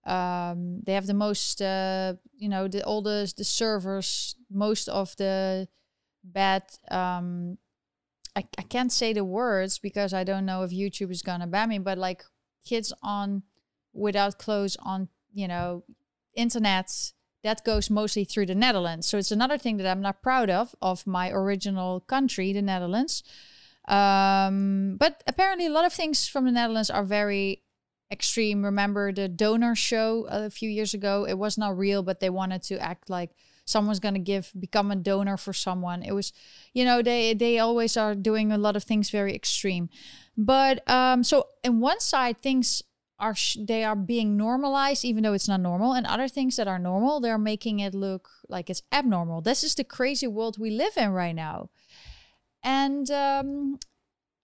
um, 0.09 0.81
they 0.85 0.93
have 0.93 1.05
the 1.05 1.13
most, 1.13 1.61
uh, 1.61 2.15
you 2.35 2.49
know, 2.49 2.67
the 2.67 2.83
oldest, 2.83 3.37
the 3.37 3.43
servers, 3.43 4.35
most 4.49 4.89
of 4.89 5.15
the 5.17 5.67
bad. 6.23 6.63
Um, 6.89 7.59
I, 8.35 8.43
I 8.57 8.63
can't 8.63 8.91
say 8.91 9.13
the 9.13 9.23
words 9.23 9.77
because 9.77 10.11
I 10.11 10.23
don't 10.23 10.47
know 10.47 10.63
if 10.63 10.71
YouTube 10.71 11.11
is 11.11 11.21
gonna 11.21 11.45
ban 11.45 11.69
me, 11.69 11.77
but 11.77 11.99
like 11.99 12.23
kids 12.65 12.91
on 13.03 13.43
without 13.93 14.39
clothes 14.39 14.77
on, 14.81 15.09
you 15.31 15.47
know, 15.47 15.83
internet. 16.33 16.91
That 17.43 17.63
goes 17.63 17.89
mostly 17.89 18.25
through 18.25 18.47
the 18.47 18.55
Netherlands. 18.55 19.07
So 19.07 19.17
it's 19.17 19.31
another 19.31 19.57
thing 19.57 19.77
that 19.77 19.87
I'm 19.87 20.01
not 20.01 20.21
proud 20.21 20.49
of, 20.49 20.75
of 20.81 21.07
my 21.07 21.31
original 21.31 22.01
country, 22.01 22.51
the 22.51 22.61
Netherlands. 22.61 23.23
Um, 23.87 24.97
but 24.99 25.23
apparently, 25.25 25.67
a 25.67 25.71
lot 25.71 25.85
of 25.85 25.93
things 25.93 26.27
from 26.27 26.45
the 26.45 26.51
Netherlands 26.51 26.89
are 26.89 27.03
very 27.03 27.63
extreme. 28.11 28.63
Remember 28.63 29.11
the 29.11 29.27
donor 29.27 29.75
show 29.75 30.25
a 30.29 30.49
few 30.49 30.69
years 30.69 30.93
ago? 30.93 31.25
It 31.27 31.37
was 31.37 31.57
not 31.57 31.77
real, 31.77 32.03
but 32.03 32.19
they 32.19 32.29
wanted 32.29 32.63
to 32.63 32.79
act 32.79 33.09
like 33.09 33.31
someone's 33.65 33.99
going 33.99 34.15
to 34.15 34.19
give 34.19 34.51
become 34.59 34.91
a 34.91 34.95
donor 34.95 35.37
for 35.37 35.53
someone. 35.53 36.01
It 36.01 36.13
was, 36.13 36.33
you 36.73 36.83
know, 36.85 37.01
they 37.01 37.33
they 37.33 37.59
always 37.59 37.95
are 37.97 38.15
doing 38.15 38.51
a 38.51 38.57
lot 38.57 38.75
of 38.75 38.83
things 38.83 39.09
very 39.09 39.35
extreme. 39.35 39.89
But 40.37 40.87
um 40.89 41.23
so 41.23 41.47
in 41.63 41.79
one 41.79 41.99
side 41.99 42.41
things 42.41 42.83
are 43.19 43.35
sh- 43.35 43.57
they 43.59 43.83
are 43.83 43.95
being 43.95 44.37
normalized 44.37 45.03
even 45.03 45.23
though 45.23 45.33
it's 45.33 45.47
not 45.47 45.59
normal 45.59 45.93
and 45.93 46.07
other 46.07 46.27
things 46.27 46.55
that 46.55 46.67
are 46.69 46.79
normal 46.79 47.19
they're 47.19 47.37
making 47.37 47.79
it 47.79 47.93
look 47.93 48.29
like 48.47 48.69
it's 48.69 48.81
abnormal 48.93 49.41
this 49.41 49.61
is 49.61 49.75
the 49.75 49.83
crazy 49.83 50.25
world 50.25 50.57
we 50.57 50.69
live 50.69 50.95
in 50.95 51.11
right 51.11 51.35
now 51.35 51.69
and 52.63 53.09
um, 53.11 53.77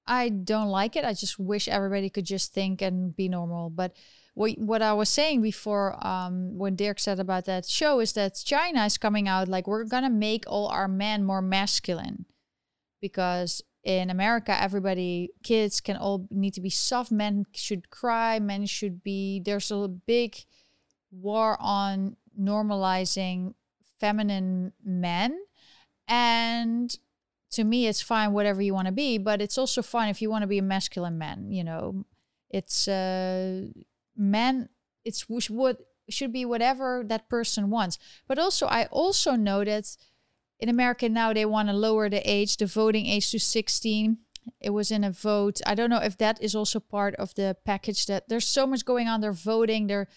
i 0.08 0.30
don't 0.30 0.68
like 0.68 0.96
it 0.96 1.06
i 1.06 1.13
just 1.13 1.39
wish 1.39 1.68
everybody 1.68 2.10
could 2.10 2.26
just 2.26 2.54
think 2.54 2.82
and 2.82 3.15
be 3.15 3.28
normal 3.30 3.70
but 3.70 3.96
what, 4.34 4.52
what 4.58 4.82
i 4.82 4.94
was 4.94 5.10
saying 5.10 5.41
before 5.41 5.96
um, 6.06 6.58
when 6.58 6.76
dirk 6.76 7.00
said 7.00 7.20
about 7.20 7.46
that 7.46 7.65
show 7.65 8.00
is 8.00 8.13
that 8.13 8.41
china 8.44 8.86
is 8.86 8.98
coming 8.98 9.28
out 9.28 9.48
like 9.48 9.68
we're 9.68 9.84
gonna 9.84 10.10
make 10.10 10.44
all 10.48 10.68
our 10.68 10.88
men 10.88 11.24
more 11.24 11.41
masculine 11.41 12.26
because 13.02 13.62
in 13.86 14.10
America, 14.10 14.60
everybody, 14.60 15.30
kids 15.44 15.80
can 15.80 15.96
all 15.96 16.28
need 16.32 16.56
to 16.56 16.62
be 16.62 16.72
soft. 16.72 17.12
Men 17.12 17.46
should 17.54 17.91
cry. 17.91 18.39
Men 18.39 18.65
should 18.65 19.04
be. 19.04 19.41
There's 19.46 19.70
a 19.72 19.88
big 19.88 20.36
war 21.12 21.56
on 21.60 22.18
normalizing 22.38 23.54
feminine 24.00 24.74
men. 24.84 25.38
And 26.08 26.94
to 27.51 27.63
me, 27.63 27.88
it's 27.88 28.01
fine, 28.01 28.34
whatever 28.34 28.62
you 28.62 28.73
want 28.73 28.88
to 28.88 28.91
be, 28.91 29.17
but 29.17 29.41
it's 29.41 29.58
also 29.58 29.81
fine 29.81 30.10
if 30.10 30.21
you 30.21 30.29
want 30.29 30.43
to 30.43 30.47
be 30.47 30.58
a 30.58 30.63
masculine 30.63 31.17
man. 31.17 31.51
You 31.51 31.63
know, 31.63 32.05
it's 32.49 32.88
uh, 32.88 33.67
men, 34.15 34.69
it's 35.03 35.29
what 35.29 35.79
should 36.10 36.31
be 36.31 36.45
whatever 36.45 37.03
that 37.08 37.29
person 37.29 37.69
wants. 37.69 37.97
But 38.27 38.39
also, 38.39 38.67
I 38.67 38.86
also 38.86 39.36
know 39.36 39.63
that 39.63 39.95
in 40.60 40.69
America 40.69 41.10
now 41.10 41.34
they 41.34 41.45
want 41.45 41.69
to 41.69 41.73
lower 41.73 42.10
the 42.10 42.21
age, 42.29 42.58
the 42.58 42.65
voting 42.65 43.05
age 43.08 43.31
to 43.31 43.39
16. 43.39 44.17
It 44.62 44.69
was 44.69 44.91
in 44.91 45.03
a 45.03 45.12
vote. 45.12 45.60
I 45.65 45.73
don't 45.73 45.89
know 45.89 46.01
if 46.01 46.17
that 46.17 46.41
is 46.41 46.55
also 46.55 46.79
part 46.79 47.15
of 47.15 47.34
the 47.36 47.58
package 47.65 48.05
that 48.05 48.29
there's 48.29 48.47
so 48.47 48.67
much 48.67 48.86
going 48.86 49.08
on. 49.08 49.21
They're 49.21 49.31
voting. 49.31 49.88
There 49.88 50.08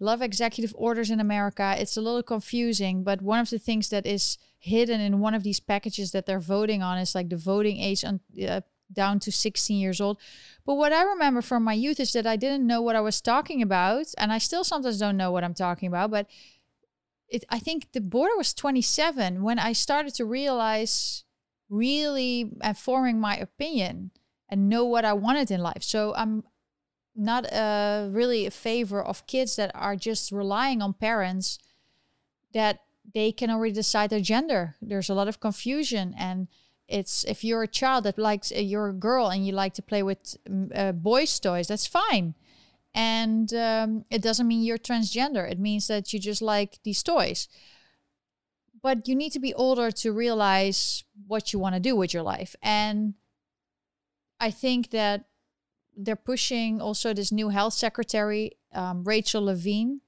love 0.00 0.22
executive 0.22 0.74
orders 0.76 1.10
in 1.10 1.20
America. 1.20 1.74
It's 1.78 1.96
a 1.96 2.00
little 2.00 2.22
confusing, 2.22 3.02
but 3.02 3.22
one 3.22 3.40
of 3.40 3.50
the 3.50 3.58
things 3.58 3.88
that 3.88 4.06
is 4.06 4.38
hidden 4.58 5.00
in 5.00 5.20
one 5.20 5.34
of 5.34 5.42
these 5.42 5.60
packages 5.60 6.12
that 6.12 6.26
they're 6.26 6.40
voting 6.40 6.82
on 6.82 6.98
is 6.98 7.14
like 7.14 7.28
the 7.28 7.36
voting 7.36 7.78
age 7.78 8.04
on, 8.04 8.20
uh, 8.46 8.60
down 8.92 9.20
to 9.20 9.30
16 9.32 9.78
years 9.78 10.00
old. 10.00 10.18
But 10.64 10.74
what 10.74 10.92
I 10.92 11.02
remember 11.02 11.42
from 11.42 11.62
my 11.62 11.74
youth 11.74 12.00
is 12.00 12.12
that 12.12 12.26
I 12.26 12.36
didn't 12.36 12.66
know 12.66 12.82
what 12.82 12.96
I 12.96 13.00
was 13.00 13.20
talking 13.20 13.62
about, 13.62 14.06
and 14.16 14.32
I 14.32 14.38
still 14.38 14.64
sometimes 14.64 14.98
don't 14.98 15.16
know 15.16 15.30
what 15.30 15.44
I'm 15.44 15.54
talking 15.54 15.88
about, 15.88 16.10
but 16.10 16.26
it, 17.28 17.44
I 17.50 17.58
think 17.58 17.92
the 17.92 18.00
border 18.00 18.36
was 18.36 18.54
27 18.54 19.42
when 19.42 19.58
I 19.58 19.72
started 19.72 20.14
to 20.14 20.24
realize 20.24 21.24
really 21.68 22.50
and 22.62 22.76
forming 22.76 23.20
my 23.20 23.36
opinion 23.36 24.10
and 24.48 24.68
know 24.68 24.84
what 24.84 25.04
I 25.04 25.12
wanted 25.12 25.50
in 25.50 25.60
life. 25.60 25.82
So 25.82 26.14
I'm 26.16 26.44
not 27.14 27.52
uh, 27.52 28.08
really 28.10 28.46
a 28.46 28.50
favor 28.50 29.02
of 29.02 29.26
kids 29.26 29.56
that 29.56 29.70
are 29.74 29.96
just 29.96 30.32
relying 30.32 30.80
on 30.80 30.94
parents 30.94 31.58
that 32.54 32.80
they 33.14 33.32
can 33.32 33.50
already 33.50 33.72
decide 33.72 34.10
their 34.10 34.20
gender. 34.20 34.76
There's 34.80 35.08
a 35.08 35.14
lot 35.14 35.28
of 35.28 35.40
confusion 35.40 36.14
and 36.18 36.48
it's 36.88 37.24
if 37.24 37.44
you're 37.44 37.62
a 37.62 37.68
child 37.68 38.04
that 38.04 38.18
likes 38.18 38.50
uh, 38.50 38.60
you're 38.60 38.88
a 38.88 38.94
girl 38.94 39.28
and 39.28 39.46
you 39.46 39.52
like 39.52 39.74
to 39.74 39.82
play 39.82 40.02
with 40.02 40.36
mm, 40.48 40.70
uh, 40.74 40.92
boys 40.92 41.38
toys 41.38 41.68
that's 41.68 41.86
fine. 41.86 42.34
And 42.94 43.52
um, 43.52 44.04
it 44.10 44.22
doesn't 44.22 44.48
mean 44.48 44.64
you're 44.64 44.78
transgender. 44.78 45.48
It 45.50 45.58
means 45.58 45.86
that 45.88 46.12
you 46.12 46.18
just 46.18 46.40
like 46.40 46.78
these 46.84 47.02
toys. 47.02 47.46
But 48.82 49.06
you 49.06 49.14
need 49.14 49.32
to 49.32 49.40
be 49.40 49.52
older 49.54 49.90
to 49.90 50.12
realize 50.12 51.04
what 51.26 51.52
you 51.52 51.58
want 51.58 51.74
to 51.74 51.80
do 51.80 51.94
with 51.94 52.14
your 52.14 52.22
life. 52.22 52.56
And 52.62 53.14
i 54.40 54.50
think 54.50 54.90
that 54.90 55.24
they're 55.96 56.16
pushing 56.16 56.80
also 56.80 57.12
this 57.12 57.32
new 57.32 57.48
health 57.48 57.74
secretary 57.74 58.52
um, 58.72 59.04
rachel 59.04 59.44
levine 59.44 60.00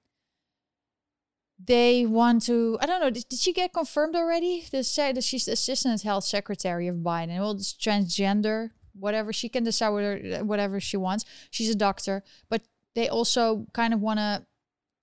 they 1.62 2.06
want 2.06 2.42
to 2.42 2.78
i 2.80 2.86
don't 2.86 3.00
know 3.00 3.10
did, 3.10 3.28
did 3.28 3.38
she 3.38 3.52
get 3.52 3.72
confirmed 3.72 4.16
already 4.16 4.64
they 4.72 4.82
say 4.82 5.12
that 5.12 5.24
she's 5.24 5.44
the 5.44 5.52
assistant 5.52 6.02
health 6.02 6.24
secretary 6.24 6.88
of 6.88 6.96
biden 6.96 7.38
well 7.38 7.52
it's 7.52 7.72
transgender 7.74 8.70
whatever 8.98 9.32
she 9.32 9.48
can 9.48 9.62
decide 9.62 9.90
whatever, 9.90 10.44
whatever 10.44 10.80
she 10.80 10.96
wants 10.96 11.24
she's 11.50 11.70
a 11.70 11.74
doctor 11.74 12.22
but 12.48 12.62
they 12.94 13.08
also 13.08 13.66
kind 13.72 13.94
of 13.94 14.00
want 14.00 14.18
to 14.18 14.44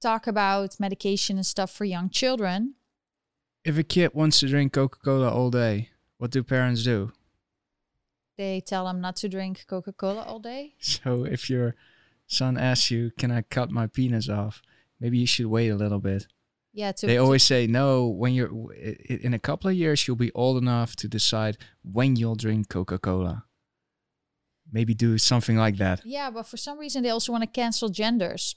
talk 0.01 0.27
about 0.27 0.79
medication 0.79 1.37
and 1.37 1.45
stuff 1.45 1.71
for 1.71 1.85
young 1.85 2.09
children. 2.09 2.75
If 3.63 3.77
a 3.77 3.83
kid 3.83 4.11
wants 4.13 4.39
to 4.41 4.47
drink 4.47 4.73
Coca 4.73 4.99
Cola 4.99 5.29
all 5.29 5.49
day, 5.49 5.89
what 6.17 6.31
do 6.31 6.43
parents 6.43 6.83
do? 6.83 7.11
They 8.37 8.61
tell 8.61 8.85
them 8.85 9.01
not 9.01 9.15
to 9.17 9.29
drink 9.29 9.65
Coca 9.67 9.91
Cola 9.93 10.23
all 10.23 10.39
day. 10.39 10.75
So 10.79 11.25
if 11.25 11.49
your 11.49 11.75
son 12.27 12.57
asks 12.57 12.91
you, 12.91 13.11
Can 13.17 13.31
I 13.31 13.41
cut 13.41 13.71
my 13.71 13.87
penis 13.87 14.29
off? 14.29 14.61
Maybe 14.99 15.17
you 15.17 15.27
should 15.27 15.47
wait 15.47 15.69
a 15.69 15.75
little 15.75 15.99
bit. 15.99 16.27
Yeah, 16.77 16.91
to, 16.91 17.07
they 17.07 17.17
always 17.17 17.43
say 17.43 17.65
no. 17.65 18.07
When 18.07 18.33
you're 18.33 18.71
in 18.73 19.33
a 19.33 19.39
couple 19.39 19.69
of 19.69 19.75
years, 19.75 20.07
you'll 20.07 20.15
be 20.15 20.31
old 20.33 20.57
enough 20.61 20.95
to 20.97 21.07
decide 21.07 21.57
when 21.81 22.15
you'll 22.15 22.35
drink 22.35 22.69
Coca 22.69 22.99
Cola 22.99 23.47
maybe 24.71 24.93
do 24.93 25.17
something 25.17 25.57
like 25.57 25.77
that. 25.77 26.01
Yeah, 26.05 26.29
but 26.29 26.45
for 26.45 26.57
some 26.57 26.77
reason 26.79 27.03
they 27.03 27.09
also 27.09 27.31
want 27.31 27.43
to 27.43 27.49
cancel 27.49 27.89
genders. 27.89 28.55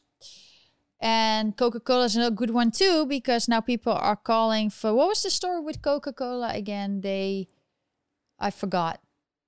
And 1.01 1.57
Coca 1.57 1.81
Cola 1.81 2.05
is 2.05 2.17
a 2.17 2.31
good 2.31 2.51
one 2.51 2.71
too 2.71 3.07
because 3.07 3.49
now 3.49 3.61
people 3.61 3.93
are 3.93 4.17
calling 4.17 4.69
for 4.69 4.93
what 4.93 5.09
was 5.09 5.23
the 5.23 5.31
story 5.31 5.61
with 5.61 5.81
Coca 5.81 6.13
Cola 6.13 6.53
again? 6.55 7.01
They, 7.01 7.49
I 8.39 8.51
forgot. 8.51 9.01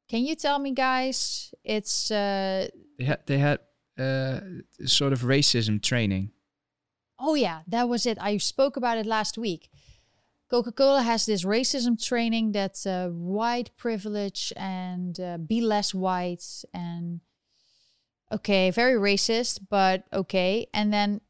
Can 0.09 0.25
you 0.25 0.35
tell 0.35 0.59
me, 0.59 0.73
guys? 0.73 1.55
It's 1.65 2.11
uh, 2.11 2.69
they 2.99 3.05
had 3.05 3.21
they 3.27 3.39
had 3.39 3.61
uh, 3.99 4.41
sort 4.85 5.13
of 5.13 5.23
racism 5.23 5.83
training. 5.83 6.31
Oh 7.25 7.35
yeah, 7.35 7.61
that 7.69 7.89
was 7.89 8.05
it. 8.05 8.19
I 8.21 8.37
spoke 8.39 8.77
about 8.77 8.99
it 8.99 9.07
last 9.07 9.39
week. 9.39 9.71
Coca-Cola 10.51 11.03
has 11.03 11.25
this 11.25 11.45
racism 11.45 11.97
training 12.03 12.51
that's 12.51 12.85
uh, 12.85 13.09
white 13.09 13.71
privilege 13.79 14.53
and 14.57 15.19
uh, 15.19 15.39
be 15.39 15.61
less 15.61 15.95
white 15.95 16.45
and 16.75 17.21
okay, 18.31 18.71
very 18.71 18.95
racist, 18.95 19.61
but 19.71 20.05
okay. 20.13 20.67
And 20.75 20.93
then 20.93 21.21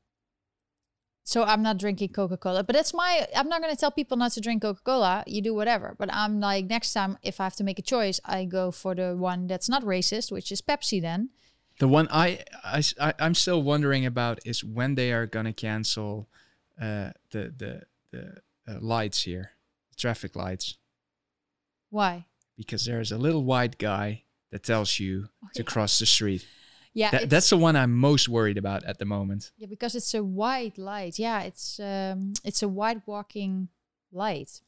so 1.25 1.45
I'm 1.45 1.63
not 1.63 1.79
drinking 1.79 2.09
Coca-Cola, 2.09 2.65
but 2.65 2.75
that's 2.75 2.95
my 2.95 3.29
I'm 3.37 3.49
not 3.49 3.61
going 3.61 3.73
to 3.73 3.79
tell 3.79 3.93
people 3.93 4.17
not 4.17 4.33
to 4.33 4.41
drink 4.41 4.63
Coca-Cola. 4.63 5.25
You 5.27 5.43
do 5.43 5.55
whatever. 5.55 5.95
But 5.99 6.13
I'm 6.13 6.41
like 6.41 6.65
next 6.67 6.95
time 6.95 7.19
if 7.23 7.39
I 7.39 7.45
have 7.45 7.57
to 7.57 7.65
make 7.65 7.79
a 7.79 7.83
choice, 7.83 8.19
I 8.25 8.47
go 8.47 8.71
for 8.71 8.95
the 8.95 9.15
one 9.15 9.47
that's 9.47 9.69
not 9.69 9.85
racist, 9.85 10.33
which 10.33 10.51
is 10.51 10.63
Pepsi 10.63 11.01
then. 11.03 11.31
The 11.83 11.89
one 11.89 12.07
I, 12.13 12.39
I, 12.63 12.81
I 13.01 13.13
am 13.19 13.35
still 13.35 13.61
wondering 13.61 14.07
about 14.07 14.39
is 14.47 14.63
when 14.63 14.95
they 14.95 15.11
are 15.11 15.27
going 15.27 15.47
to 15.47 15.53
cancel 15.53 16.29
uh, 16.81 17.11
the 17.33 17.53
the 17.59 17.83
the 18.13 18.37
uh, 18.69 18.79
lights 18.81 19.25
here, 19.25 19.51
traffic 19.97 20.37
lights. 20.37 20.79
Why? 21.91 22.27
Because 22.57 22.85
there's 22.85 23.11
a 23.11 23.19
little 23.19 23.43
white 23.43 23.79
guy 23.79 24.23
that 24.53 24.63
tells 24.63 25.01
you 25.01 25.27
oh, 25.43 25.49
to 25.57 25.63
yeah. 25.65 25.67
cross 25.67 25.99
the 25.99 26.07
street. 26.07 26.47
Yeah, 26.95 27.11
that, 27.11 27.29
that's 27.29 27.51
the 27.51 27.57
one 27.57 27.75
I'm 27.75 27.97
most 27.97 28.29
worried 28.29 28.59
about 28.59 28.85
at 28.85 29.01
the 29.01 29.05
moment. 29.05 29.51
Yeah, 29.57 29.67
because 29.67 29.97
it's 29.97 30.15
a 30.15 30.23
white 30.23 30.79
light. 30.79 31.19
Yeah, 31.19 31.41
it's 31.41 31.81
um, 31.81 32.35
it's 32.45 32.63
a 32.63 32.69
white 32.69 33.05
walking 33.09 33.71
light. 34.13 34.61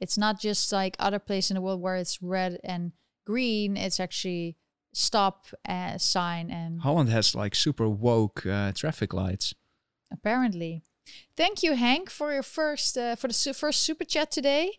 It's 0.00 0.18
not 0.18 0.38
just 0.38 0.70
like 0.70 0.96
other 0.98 1.18
places 1.18 1.52
in 1.52 1.54
the 1.54 1.62
world 1.62 1.80
where 1.80 1.96
it's 1.96 2.20
red 2.20 2.60
and 2.62 2.92
green. 3.24 3.78
It's 3.78 3.98
actually 3.98 4.58
stop 4.98 5.46
uh, 5.68 5.96
sign 5.98 6.50
and 6.50 6.80
Holland 6.80 7.10
has 7.10 7.34
like 7.34 7.54
super 7.54 7.88
woke 7.88 8.44
uh, 8.44 8.72
traffic 8.72 9.12
lights. 9.12 9.54
Apparently, 10.10 10.82
Thank 11.36 11.62
you, 11.62 11.74
Hank, 11.74 12.10
for 12.10 12.32
your 12.32 12.42
first 12.42 12.98
uh, 12.98 13.16
for 13.16 13.28
the 13.28 13.34
su 13.34 13.52
first 13.52 13.82
super 13.82 14.04
chat 14.04 14.30
today. 14.30 14.78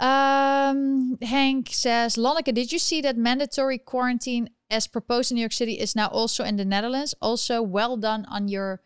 Um, 0.00 1.18
Hank 1.22 1.70
says, 1.72 2.16
Lonneke, 2.16 2.54
did 2.54 2.72
you 2.72 2.78
see 2.78 3.00
that 3.00 3.16
mandatory 3.16 3.78
quarantine 3.78 4.50
as 4.70 4.86
proposed 4.86 5.32
in 5.32 5.36
New 5.36 5.40
York 5.40 5.52
City 5.52 5.74
is 5.74 5.96
now 5.96 6.06
also 6.08 6.44
in 6.44 6.56
the 6.56 6.64
Netherlands? 6.64 7.14
Also, 7.20 7.62
well 7.62 7.96
done 7.96 8.24
on 8.26 8.48
your 8.48 8.80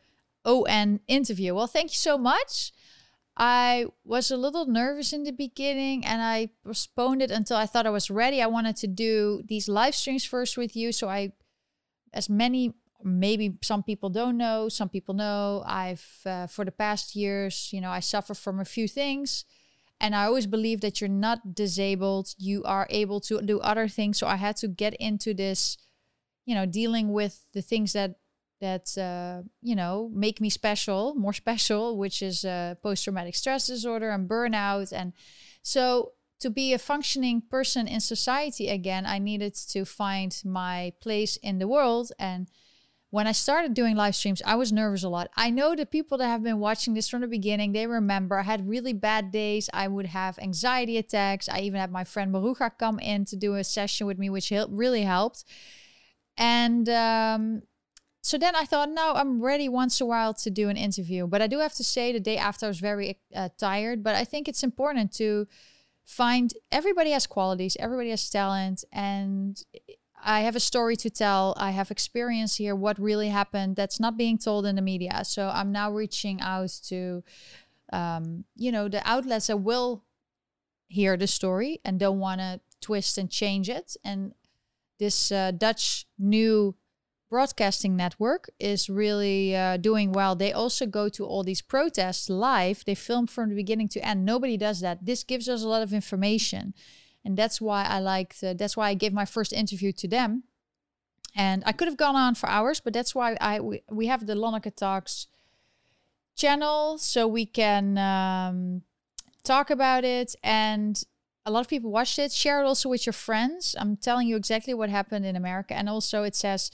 ON 0.45 1.01
interview. 1.09 1.55
Well, 1.55 1.67
thank 1.67 1.91
you 1.91 1.97
so 1.97 2.17
much. 2.17 2.73
I 3.37 3.87
was 4.05 4.31
a 4.31 4.37
little 4.37 4.67
nervous 4.67 5.13
in 5.13 5.25
the 5.25 5.33
beginning 5.33 6.05
and 6.05 6.21
I 6.21 6.51
postponed 6.65 7.23
it 7.23 7.31
until 7.31 7.57
I 7.57 7.67
thought 7.67 7.87
I 7.87 7.91
was 7.91 8.11
ready. 8.11 8.43
I 8.43 8.47
wanted 8.47 8.77
to 8.77 8.87
do 8.87 9.43
these 9.47 9.69
live 9.69 9.95
streams 9.95 10.25
first 10.25 10.59
with 10.59 10.77
you. 10.77 10.93
So 10.93 11.09
I, 11.09 11.33
as 12.13 12.29
many 12.29 12.75
maybe 13.05 13.57
some 13.63 13.83
people 13.83 14.11
don't 14.11 14.37
know 14.37 14.69
some 14.69 14.89
people 14.89 15.15
know 15.15 15.63
i've 15.67 16.21
uh, 16.27 16.47
for 16.47 16.65
the 16.65 16.71
past 16.71 17.17
years 17.17 17.71
you 17.73 17.81
know 17.81 17.91
i 17.91 18.01
suffer 18.01 18.35
from 18.35 18.61
a 18.61 18.65
few 18.65 18.87
things 18.87 19.45
and 20.01 20.15
i 20.15 20.25
always 20.25 20.47
believe 20.47 20.81
that 20.81 21.01
you're 21.01 21.09
not 21.09 21.55
disabled 21.55 22.35
you 22.39 22.63
are 22.65 22.87
able 22.91 23.21
to 23.21 23.41
do 23.43 23.59
other 23.61 23.89
things 23.89 24.19
so 24.19 24.27
i 24.27 24.37
had 24.37 24.57
to 24.57 24.69
get 24.69 24.95
into 24.95 25.35
this 25.35 25.77
you 26.45 26.55
know 26.55 26.67
dealing 26.67 27.13
with 27.13 27.45
the 27.53 27.63
things 27.63 27.93
that 27.93 28.17
that 28.63 28.97
uh, 28.97 29.43
you 29.61 29.77
know 29.77 30.11
make 30.15 30.41
me 30.41 30.49
special, 30.49 31.15
more 31.15 31.35
special, 31.35 31.99
which 31.99 32.23
is 32.23 32.47
uh, 32.47 32.77
post-traumatic 32.83 33.35
stress 33.35 33.67
disorder 33.67 34.09
and 34.09 34.27
burnout, 34.27 34.91
and 34.91 35.13
so 35.63 36.13
to 36.43 36.51
be 36.51 36.73
a 36.73 36.79
functioning 36.79 37.41
person 37.41 37.87
in 37.87 38.01
society 38.01 38.69
again, 38.69 39.07
I 39.07 39.19
needed 39.21 39.55
to 39.55 39.85
find 39.85 40.37
my 40.45 40.93
place 41.01 41.37
in 41.37 41.61
the 41.61 41.69
world. 41.69 42.11
And 42.19 42.49
when 43.11 43.29
I 43.29 43.33
started 43.33 43.75
doing 43.75 43.95
live 43.95 44.17
streams, 44.17 44.43
I 44.45 44.57
was 44.57 44.73
nervous 44.73 45.05
a 45.05 45.09
lot. 45.09 45.31
I 45.37 45.51
know 45.51 45.77
the 45.77 45.87
people 45.87 46.19
that 46.19 46.27
have 46.27 46.43
been 46.43 46.59
watching 46.59 46.95
this 46.95 47.09
from 47.09 47.21
the 47.21 47.29
beginning, 47.29 47.71
they 47.73 47.87
remember 47.87 48.39
I 48.39 48.43
had 48.43 48.69
really 48.69 48.93
bad 48.93 49.31
days. 49.31 49.71
I 49.73 49.87
would 49.87 50.07
have 50.07 50.37
anxiety 50.41 50.99
attacks. 50.99 51.49
I 51.49 51.61
even 51.61 51.79
had 51.79 51.93
my 51.93 52.03
friend 52.03 52.35
Maruga 52.35 52.73
come 52.77 52.99
in 52.99 53.25
to 53.27 53.37
do 53.37 53.55
a 53.55 53.63
session 53.63 54.09
with 54.09 54.19
me, 54.19 54.29
which 54.29 54.51
really 54.51 55.03
helped. 55.03 55.45
And 56.37 56.89
um, 56.89 57.63
so 58.23 58.39
then 58.39 58.55
I 58.55 58.65
thought, 58.65 58.89
no, 58.89 59.15
I'm 59.15 59.43
ready 59.43 59.69
once 59.69 60.01
a 60.01 60.07
while 60.07 60.33
to 60.35 60.51
do 60.51 60.69
an 60.69 60.77
interview. 60.77 61.27
But 61.27 61.43
I 61.43 61.49
do 61.49 61.59
have 61.59 61.75
to 61.75 61.85
say, 61.85 62.13
the 62.13 62.21
day 62.21 62.39
after 62.39 62.67
I 62.67 62.69
was 62.69 62.79
very 62.79 63.19
uh, 63.35 63.49
tired. 63.59 64.05
But 64.05 64.15
I 64.15 64.25
think 64.25 64.49
it's 64.49 64.63
important 64.63 65.13
to 65.15 65.49
find 66.05 66.53
everybody 66.71 67.11
has 67.11 67.27
qualities, 67.27 67.77
everybody 67.81 68.11
has 68.11 68.31
talent, 68.31 68.85
and 68.93 69.61
I 70.25 70.43
have 70.43 70.55
a 70.55 70.61
story 70.61 70.95
to 70.97 71.11
tell. 71.11 71.55
I 71.57 71.73
have 71.73 71.91
experience 71.91 72.57
here, 72.57 72.77
what 72.77 72.99
really 73.01 73.29
happened 73.29 73.75
that's 73.75 73.99
not 73.99 74.17
being 74.17 74.39
told 74.39 74.67
in 74.67 74.77
the 74.77 74.83
media. 74.83 75.25
So 75.25 75.49
I'm 75.49 75.73
now 75.73 75.91
reaching 75.91 76.41
out 76.41 76.71
to, 76.85 77.25
um, 77.93 78.45
you 78.55 78.71
know, 78.71 78.89
the 78.89 79.03
outlets 79.05 79.49
that 79.49 79.57
will 79.57 80.05
hear 80.87 81.17
the 81.17 81.27
story 81.27 81.81
and 81.85 81.99
don't 81.99 82.21
want 82.21 82.41
to 82.41 82.61
twist 82.81 83.19
and 83.19 83.29
change 83.29 83.69
it. 83.69 83.97
And 84.05 84.33
this 85.01 85.33
uh, 85.33 85.51
Dutch 85.51 86.07
new 86.21 86.77
broadcasting 87.33 87.97
network 87.97 88.51
is 88.61 88.91
really 88.91 89.57
uh, 89.57 89.79
doing 89.79 90.13
well. 90.13 90.37
They 90.37 90.53
also 90.53 90.85
go 90.85 91.09
to 91.09 91.25
all 91.25 91.43
these 91.43 91.63
protests 91.63 92.29
live. 92.29 92.85
They 92.85 92.95
film 92.95 93.27
from 93.27 93.49
the 93.49 93.55
beginning 93.55 93.89
to 93.95 94.07
end. 94.07 94.27
Nobody 94.27 94.59
does 94.59 94.81
that. 94.81 95.07
This 95.07 95.25
gives 95.25 95.49
us 95.49 95.63
a 95.63 95.69
lot 95.69 95.81
of 95.81 95.95
information, 95.95 96.75
and 97.25 97.35
that's 97.35 97.59
why 97.59 97.85
I 97.85 98.01
liked. 98.01 98.45
Uh, 98.45 98.53
that's 98.53 98.77
why 98.77 98.91
I 98.91 98.95
gave 98.95 99.15
my 99.15 99.25
first 99.25 99.53
interview 99.55 99.93
to 99.93 100.07
them. 100.07 100.45
And 101.35 101.63
I 101.65 101.73
could 101.73 101.89
have 101.89 101.97
gone 101.97 102.17
on 102.17 102.35
for 102.35 102.51
hours, 102.51 102.81
but 102.81 102.93
that's 102.93 103.15
why 103.15 103.39
I 103.41 103.61
we, 103.61 103.83
we 103.91 104.07
have 104.09 104.27
the 104.27 104.35
Lonneke 104.35 104.77
Talks 104.77 105.27
channel, 106.37 106.99
so 106.99 107.27
we 107.27 107.47
can 107.47 107.97
um, 107.97 108.83
talk 109.43 109.71
about 109.71 110.05
it 110.05 110.37
and 110.43 111.03
a 111.45 111.51
lot 111.51 111.61
of 111.61 111.69
people 111.69 111.91
watched 111.91 112.19
it. 112.19 112.31
Share 112.31 112.61
it 112.61 112.67
also 112.67 112.89
with 112.89 113.05
your 113.07 113.13
friends. 113.13 113.75
I'm 113.79 113.97
telling 113.97 114.29
you 114.29 114.37
exactly 114.37 114.75
what 114.75 114.91
happened 114.91 115.27
in 115.27 115.35
America. 115.35 115.75
And 115.75 115.89
also, 115.89 116.23
it 116.23 116.37
says 116.37 116.71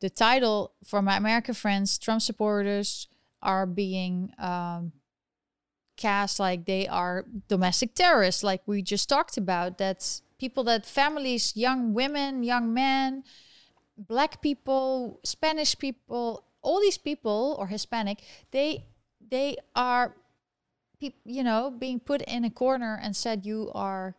the 0.00 0.10
title 0.10 0.72
for 0.84 1.02
my 1.02 1.16
American 1.16 1.54
friends, 1.54 1.98
Trump 1.98 2.22
supporters 2.22 3.08
are 3.42 3.66
being 3.66 4.32
um, 4.38 4.92
cast 5.96 6.40
like 6.40 6.64
they 6.64 6.88
are 6.88 7.26
domestic 7.48 7.94
terrorists, 7.94 8.42
like 8.42 8.62
we 8.66 8.82
just 8.82 9.08
talked 9.08 9.36
about. 9.36 9.78
That's 9.78 10.22
people 10.38 10.64
that 10.64 10.86
families, 10.86 11.56
young 11.56 11.92
women, 11.92 12.42
young 12.42 12.72
men, 12.72 13.24
black 13.96 14.40
people, 14.40 15.20
Spanish 15.22 15.78
people, 15.78 16.44
all 16.62 16.80
these 16.80 16.98
people 16.98 17.56
or 17.58 17.66
Hispanic, 17.66 18.22
they 18.50 18.86
they 19.30 19.56
are, 19.76 20.16
you 21.24 21.44
know, 21.44 21.70
being 21.70 22.00
put 22.00 22.22
in 22.22 22.44
a 22.44 22.50
corner 22.50 22.98
and 23.02 23.14
said 23.14 23.46
you 23.46 23.70
are 23.74 24.16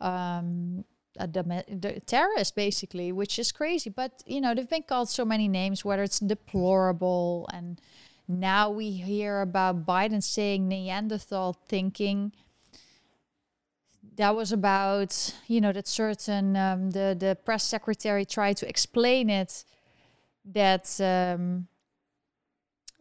um, 0.00 0.84
a 1.18 2.00
terrorist 2.06 2.56
basically 2.56 3.12
which 3.12 3.38
is 3.38 3.52
crazy 3.52 3.90
but 3.90 4.22
you 4.26 4.40
know 4.40 4.54
they've 4.54 4.68
been 4.68 4.82
called 4.82 5.08
so 5.08 5.24
many 5.24 5.48
names 5.48 5.84
whether 5.84 6.02
it's 6.02 6.18
deplorable 6.18 7.48
and 7.52 7.80
now 8.26 8.70
we 8.70 8.90
hear 8.90 9.40
about 9.42 9.84
biden 9.84 10.22
saying 10.22 10.66
neanderthal 10.68 11.52
thinking. 11.68 12.32
That 14.16 14.34
was 14.36 14.52
about 14.52 15.34
you 15.46 15.60
know 15.60 15.72
that 15.72 15.88
certain 15.88 16.56
um, 16.56 16.90
the 16.92 17.16
the 17.18 17.36
press 17.44 17.64
secretary 17.64 18.24
tried 18.24 18.56
to 18.58 18.68
explain 18.68 19.28
it 19.28 19.64
that 20.44 21.00
um, 21.00 21.66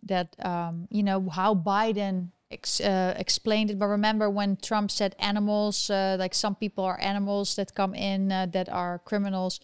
that 0.01 0.35
um, 0.43 0.87
you 0.89 1.03
know 1.03 1.29
how 1.29 1.53
biden 1.53 2.31
ex, 2.53 2.79
uh, 2.79 3.13
explained 3.17 3.71
it. 3.71 3.79
But 3.79 3.87
remember 3.87 4.29
when 4.29 4.57
Trump 4.57 4.91
said 4.91 5.15
animals, 5.19 5.89
uh, 5.89 6.15
like 6.19 6.33
some 6.33 6.55
people 6.55 6.83
are 6.83 6.99
animals 6.99 7.55
that 7.55 7.75
come 7.75 7.93
in 7.95 8.31
uh, 8.31 8.45
that 8.47 8.69
are 8.69 8.99
criminals 8.99 9.59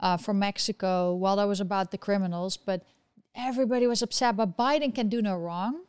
uh, 0.00 0.16
from 0.16 0.38
Mexico. 0.38 1.14
Well, 1.14 1.36
that 1.36 1.48
was 1.48 1.60
about 1.60 1.90
the 1.90 1.98
criminals, 1.98 2.56
but 2.56 2.82
everybody 3.34 3.86
was 3.86 4.02
upset. 4.02 4.36
But 4.36 4.56
Biden 4.56 4.94
can 4.94 5.08
do 5.08 5.22
no 5.22 5.36
wrong. 5.36 5.84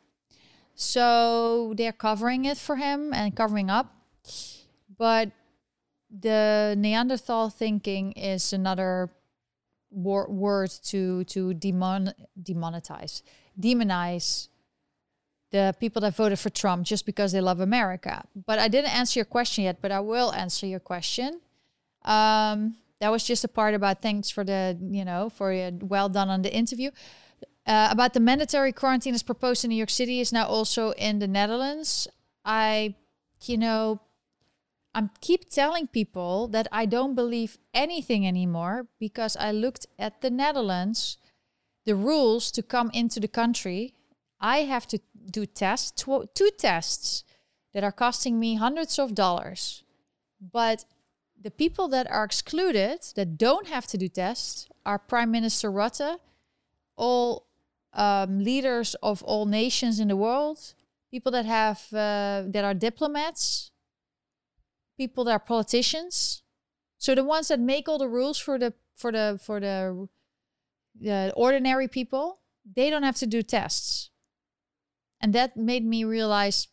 So 0.74 1.74
they're 1.76 1.92
covering 1.92 2.44
it 2.46 2.56
for 2.56 2.76
him 2.76 3.12
and 3.12 3.36
covering 3.36 3.68
up. 3.68 3.94
But 4.96 5.32
the 6.10 6.74
Neanderthal 6.78 7.50
thinking 7.50 8.12
is 8.12 8.52
another 8.52 9.10
wor- 9.90 10.30
word 10.30 10.70
to 10.84 11.24
to 11.24 11.54
demon 11.54 12.12
demonetize, 12.40 13.22
demonize 13.58 14.48
the 15.50 15.74
people 15.80 16.00
that 16.02 16.14
voted 16.14 16.38
for 16.38 16.50
Trump 16.50 16.84
just 16.84 17.04
because 17.06 17.32
they 17.32 17.40
love 17.40 17.60
America. 17.60 18.24
But 18.46 18.58
I 18.58 18.68
didn't 18.68 18.94
answer 18.94 19.18
your 19.18 19.24
question 19.24 19.64
yet, 19.64 19.78
but 19.80 19.90
I 19.90 20.00
will 20.00 20.32
answer 20.32 20.66
your 20.66 20.80
question. 20.80 21.40
Um, 22.04 22.76
that 23.00 23.10
was 23.10 23.24
just 23.24 23.44
a 23.44 23.48
part 23.48 23.74
about 23.74 24.02
thanks 24.02 24.30
for 24.30 24.44
the, 24.44 24.78
you 24.80 25.04
know, 25.04 25.30
for 25.30 25.52
your 25.52 25.72
well 25.80 26.08
done 26.08 26.28
on 26.28 26.42
the 26.42 26.54
interview. 26.54 26.90
Uh, 27.66 27.88
about 27.90 28.14
the 28.14 28.20
mandatory 28.20 28.72
quarantine 28.72 29.14
as 29.14 29.22
proposed 29.22 29.64
in 29.64 29.70
New 29.70 29.76
York 29.76 29.90
City 29.90 30.20
is 30.20 30.32
now 30.32 30.46
also 30.46 30.92
in 30.92 31.18
the 31.18 31.28
Netherlands. 31.28 32.08
I, 32.44 32.94
you 33.44 33.58
know, 33.58 34.00
I'm 34.94 35.10
keep 35.20 35.48
telling 35.48 35.86
people 35.86 36.48
that 36.48 36.66
I 36.72 36.86
don't 36.86 37.14
believe 37.14 37.58
anything 37.72 38.26
anymore 38.26 38.86
because 38.98 39.36
I 39.36 39.52
looked 39.52 39.86
at 39.98 40.20
the 40.20 40.30
Netherlands, 40.30 41.16
the 41.84 41.94
rules 41.94 42.50
to 42.52 42.62
come 42.62 42.90
into 42.92 43.20
the 43.20 43.28
country. 43.28 43.94
I 44.40 44.58
have 44.62 44.88
to 44.88 44.98
do 45.30 45.46
tests, 45.46 45.90
tw- 46.02 46.32
two 46.34 46.50
tests 46.58 47.24
that 47.72 47.84
are 47.84 47.92
costing 47.92 48.38
me 48.38 48.56
hundreds 48.56 48.98
of 48.98 49.14
dollars. 49.14 49.84
But 50.40 50.84
the 51.40 51.50
people 51.50 51.88
that 51.88 52.10
are 52.10 52.24
excluded, 52.24 53.00
that 53.16 53.38
don't 53.38 53.68
have 53.68 53.86
to 53.88 53.98
do 53.98 54.08
tests, 54.08 54.68
are 54.84 54.98
Prime 54.98 55.30
Minister 55.30 55.70
Rutte, 55.70 56.18
all 56.96 57.46
um, 57.92 58.42
leaders 58.44 58.94
of 59.02 59.22
all 59.22 59.46
nations 59.46 60.00
in 60.00 60.08
the 60.08 60.16
world, 60.16 60.74
people 61.10 61.32
that 61.32 61.46
have 61.46 61.86
uh, 61.92 62.44
that 62.46 62.64
are 62.64 62.74
diplomats, 62.74 63.70
people 64.96 65.24
that 65.24 65.32
are 65.32 65.38
politicians. 65.38 66.42
So 66.98 67.14
the 67.14 67.24
ones 67.24 67.48
that 67.48 67.60
make 67.60 67.88
all 67.88 67.98
the 67.98 68.08
rules 68.08 68.38
for 68.38 68.58
the 68.58 68.74
for 68.94 69.12
the 69.12 69.38
for 69.42 69.60
the 69.60 70.08
the 70.98 71.32
ordinary 71.36 71.88
people, 71.88 72.40
they 72.76 72.90
don't 72.90 73.02
have 73.02 73.16
to 73.16 73.26
do 73.26 73.42
tests 73.42 74.09
and 75.20 75.32
that 75.34 75.56
made 75.56 75.84
me 75.84 76.04
realize 76.04 76.68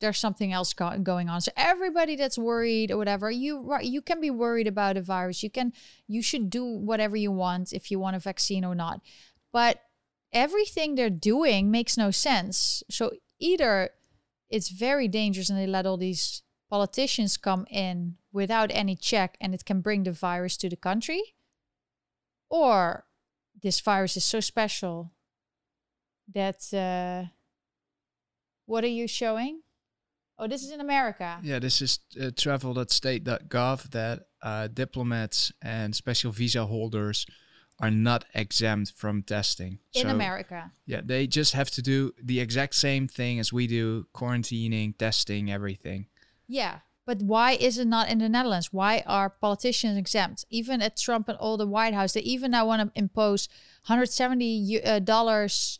there's 0.00 0.18
something 0.18 0.52
else 0.52 0.72
go- 0.72 0.98
going 0.98 1.28
on. 1.28 1.40
So 1.40 1.50
everybody 1.56 2.16
that's 2.16 2.38
worried 2.38 2.90
or 2.90 2.96
whatever, 2.96 3.30
you 3.30 3.76
you 3.82 4.00
can 4.00 4.20
be 4.20 4.30
worried 4.30 4.66
about 4.66 4.96
a 4.96 5.02
virus. 5.02 5.42
You 5.42 5.50
can 5.50 5.72
you 6.06 6.22
should 6.22 6.50
do 6.50 6.64
whatever 6.64 7.16
you 7.16 7.32
want 7.32 7.72
if 7.72 7.90
you 7.90 7.98
want 7.98 8.16
a 8.16 8.20
vaccine 8.20 8.64
or 8.64 8.74
not. 8.74 9.00
But 9.52 9.82
everything 10.32 10.94
they're 10.94 11.10
doing 11.10 11.70
makes 11.70 11.96
no 11.96 12.10
sense. 12.10 12.82
So 12.90 13.12
either 13.38 13.90
it's 14.48 14.68
very 14.68 15.08
dangerous 15.08 15.50
and 15.50 15.58
they 15.58 15.66
let 15.66 15.86
all 15.86 15.96
these 15.96 16.42
politicians 16.70 17.36
come 17.36 17.66
in 17.70 18.16
without 18.32 18.70
any 18.72 18.94
check 18.94 19.36
and 19.40 19.54
it 19.54 19.64
can 19.64 19.80
bring 19.80 20.04
the 20.04 20.12
virus 20.12 20.56
to 20.58 20.68
the 20.68 20.76
country, 20.76 21.34
or 22.48 23.04
this 23.62 23.80
virus 23.80 24.16
is 24.16 24.24
so 24.24 24.40
special 24.40 25.12
that 26.32 26.62
uh, 26.74 27.30
what 28.68 28.84
are 28.84 28.94
you 29.00 29.08
showing? 29.08 29.62
Oh, 30.38 30.46
this 30.46 30.62
is 30.62 30.70
in 30.70 30.80
America. 30.80 31.38
Yeah, 31.42 31.58
this 31.58 31.80
is 31.82 31.98
uh, 32.20 32.30
travel.state.gov 32.36 33.90
that 33.90 34.26
uh, 34.42 34.68
diplomats 34.68 35.50
and 35.62 35.96
special 35.96 36.30
visa 36.30 36.66
holders 36.66 37.26
are 37.80 37.90
not 37.90 38.24
exempt 38.34 38.92
from 38.94 39.22
testing. 39.22 39.78
In 39.94 40.02
so, 40.02 40.08
America. 40.10 40.70
Yeah, 40.86 41.00
they 41.04 41.26
just 41.26 41.54
have 41.54 41.70
to 41.72 41.82
do 41.82 42.12
the 42.22 42.40
exact 42.40 42.74
same 42.74 43.08
thing 43.08 43.38
as 43.40 43.52
we 43.52 43.66
do 43.66 44.06
quarantining, 44.14 44.96
testing, 44.96 45.50
everything. 45.50 46.06
Yeah. 46.46 46.80
But 47.06 47.22
why 47.22 47.52
is 47.52 47.78
it 47.78 47.86
not 47.86 48.10
in 48.10 48.18
the 48.18 48.28
Netherlands? 48.28 48.70
Why 48.70 49.02
are 49.06 49.30
politicians 49.30 49.96
exempt? 49.96 50.44
Even 50.50 50.82
at 50.82 50.98
Trump 50.98 51.28
and 51.28 51.38
all 51.38 51.56
the 51.56 51.66
White 51.66 51.94
House, 51.94 52.12
they 52.12 52.20
even 52.20 52.50
now 52.50 52.66
want 52.66 52.82
to 52.82 52.98
impose 52.98 53.48
$170 53.88 54.86
uh, 54.86 54.98
dollars 54.98 55.78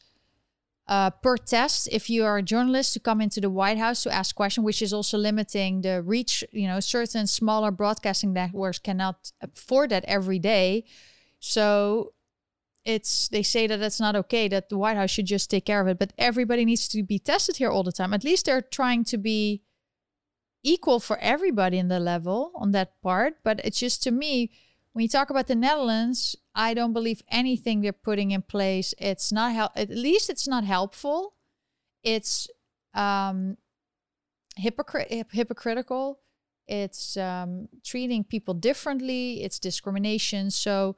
uh, 0.88 1.10
per 1.10 1.36
test 1.36 1.88
if 1.92 2.08
you 2.08 2.24
are 2.24 2.38
a 2.38 2.42
journalist 2.42 2.94
to 2.94 3.00
come 3.00 3.20
into 3.20 3.40
the 3.40 3.50
White 3.50 3.78
House 3.78 4.02
to 4.02 4.12
ask 4.12 4.34
questions, 4.34 4.64
which 4.64 4.80
is 4.80 4.92
also 4.92 5.18
limiting 5.18 5.82
the 5.82 6.02
reach. 6.02 6.42
You 6.50 6.66
know, 6.66 6.80
certain 6.80 7.26
smaller 7.26 7.70
broadcasting 7.70 8.32
networks 8.32 8.78
cannot 8.78 9.32
afford 9.40 9.90
that 9.90 10.04
every 10.06 10.38
day. 10.38 10.84
So 11.40 12.14
it's 12.84 13.28
they 13.28 13.42
say 13.42 13.66
that 13.66 13.78
that's 13.78 14.00
not 14.00 14.16
okay 14.16 14.48
that 14.48 14.70
the 14.70 14.78
white 14.78 14.96
house 14.96 15.10
should 15.10 15.26
just 15.26 15.50
take 15.50 15.66
care 15.66 15.80
of 15.80 15.88
it 15.88 15.98
but 15.98 16.12
everybody 16.16 16.64
needs 16.64 16.88
to 16.88 17.02
be 17.02 17.18
tested 17.18 17.56
here 17.56 17.68
all 17.68 17.82
the 17.82 17.92
time 17.92 18.14
at 18.14 18.24
least 18.24 18.46
they're 18.46 18.62
trying 18.62 19.04
to 19.04 19.18
be 19.18 19.62
equal 20.62 20.98
for 20.98 21.18
everybody 21.18 21.76
in 21.76 21.88
the 21.88 22.00
level 22.00 22.50
on 22.54 22.70
that 22.70 23.00
part 23.02 23.34
but 23.44 23.60
it's 23.64 23.80
just 23.80 24.02
to 24.02 24.10
me 24.10 24.50
when 24.92 25.02
you 25.02 25.08
talk 25.08 25.30
about 25.30 25.46
the 25.46 25.54
netherlands 25.54 26.36
i 26.54 26.74
don't 26.74 26.92
believe 26.92 27.22
anything 27.30 27.80
they're 27.80 27.92
putting 27.92 28.32
in 28.32 28.42
place. 28.42 28.92
It's 28.98 29.30
not 29.32 29.52
help 29.52 29.72
at 29.76 29.90
least 29.90 30.28
it's 30.28 30.48
not 30.48 30.64
helpful. 30.64 31.34
It's 32.02 32.48
um 32.94 33.56
hypocrit- 34.58 35.30
hypocritical. 35.30 36.20
It's 36.66 37.16
um, 37.16 37.68
treating 37.82 38.24
people 38.24 38.52
differently. 38.52 39.42
It's 39.42 39.58
discrimination. 39.58 40.50
So 40.50 40.96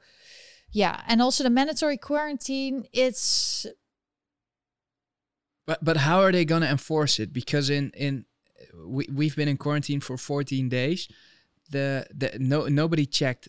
yeah. 0.71 1.01
And 1.07 1.21
also 1.21 1.43
the 1.43 1.49
mandatory 1.49 1.97
quarantine 1.97 2.85
it's 2.91 3.65
But 5.67 5.83
but 5.83 5.97
how 5.97 6.19
are 6.21 6.31
they 6.31 6.43
going 6.43 6.63
to 6.63 6.69
enforce 6.69 7.19
it? 7.19 7.31
Because 7.31 7.69
in 7.69 7.91
in 7.91 8.25
we 8.85 9.07
we've 9.13 9.35
been 9.35 9.47
in 9.47 9.57
quarantine 9.57 10.01
for 10.01 10.17
14 10.17 10.69
days. 10.69 11.07
The 11.69 12.07
the 12.13 12.37
no 12.39 12.67
nobody 12.67 13.05
checked, 13.05 13.47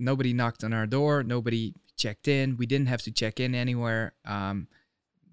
nobody 0.00 0.32
knocked 0.32 0.64
on 0.64 0.72
our 0.72 0.86
door, 0.86 1.22
nobody 1.22 1.74
checked 1.96 2.28
in. 2.28 2.56
We 2.56 2.66
didn't 2.66 2.88
have 2.88 3.02
to 3.02 3.12
check 3.12 3.38
in 3.40 3.54
anywhere. 3.54 4.14
Um, 4.24 4.66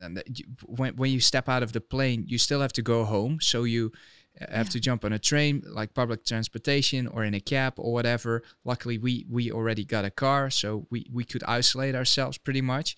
and 0.01 0.17
the, 0.17 0.23
when 0.65 0.95
when 0.95 1.11
you 1.11 1.19
step 1.19 1.49
out 1.49 1.63
of 1.63 1.71
the 1.71 1.81
plane, 1.81 2.25
you 2.27 2.37
still 2.37 2.61
have 2.61 2.73
to 2.73 2.81
go 2.83 3.05
home. 3.05 3.39
So 3.41 3.63
you 3.63 3.91
uh, 4.39 4.45
have 4.51 4.67
Yeah. 4.67 4.71
to 4.73 4.79
jump 4.79 5.03
on 5.05 5.13
a 5.13 5.19
train, 5.19 5.63
like 5.65 5.93
public 5.93 6.23
transportation, 6.25 7.07
or 7.07 7.23
in 7.23 7.33
a 7.33 7.39
cab 7.39 7.73
or 7.77 7.91
whatever. 7.93 8.43
Luckily, 8.63 8.97
we 8.99 9.25
we 9.29 9.51
already 9.51 9.85
got 9.85 10.05
a 10.05 10.11
car, 10.11 10.51
so 10.51 10.85
we 10.91 11.07
we 11.11 11.23
could 11.23 11.43
isolate 11.59 11.95
ourselves 11.95 12.37
pretty 12.37 12.61
much. 12.61 12.95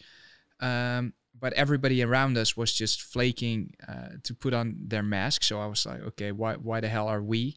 Um, 0.59 1.13
but 1.39 1.53
everybody 1.53 2.03
around 2.03 2.37
us 2.37 2.57
was 2.57 2.73
just 2.73 3.01
flaking 3.01 3.73
uh, 3.87 4.17
to 4.23 4.33
put 4.33 4.53
on 4.53 4.75
their 4.89 5.03
mask. 5.03 5.43
So 5.43 5.61
I 5.61 5.67
was 5.67 5.85
like, 5.85 6.01
okay, 6.01 6.31
why 6.33 6.55
why 6.55 6.81
the 6.81 6.89
hell 6.89 7.07
are 7.07 7.23
we 7.23 7.55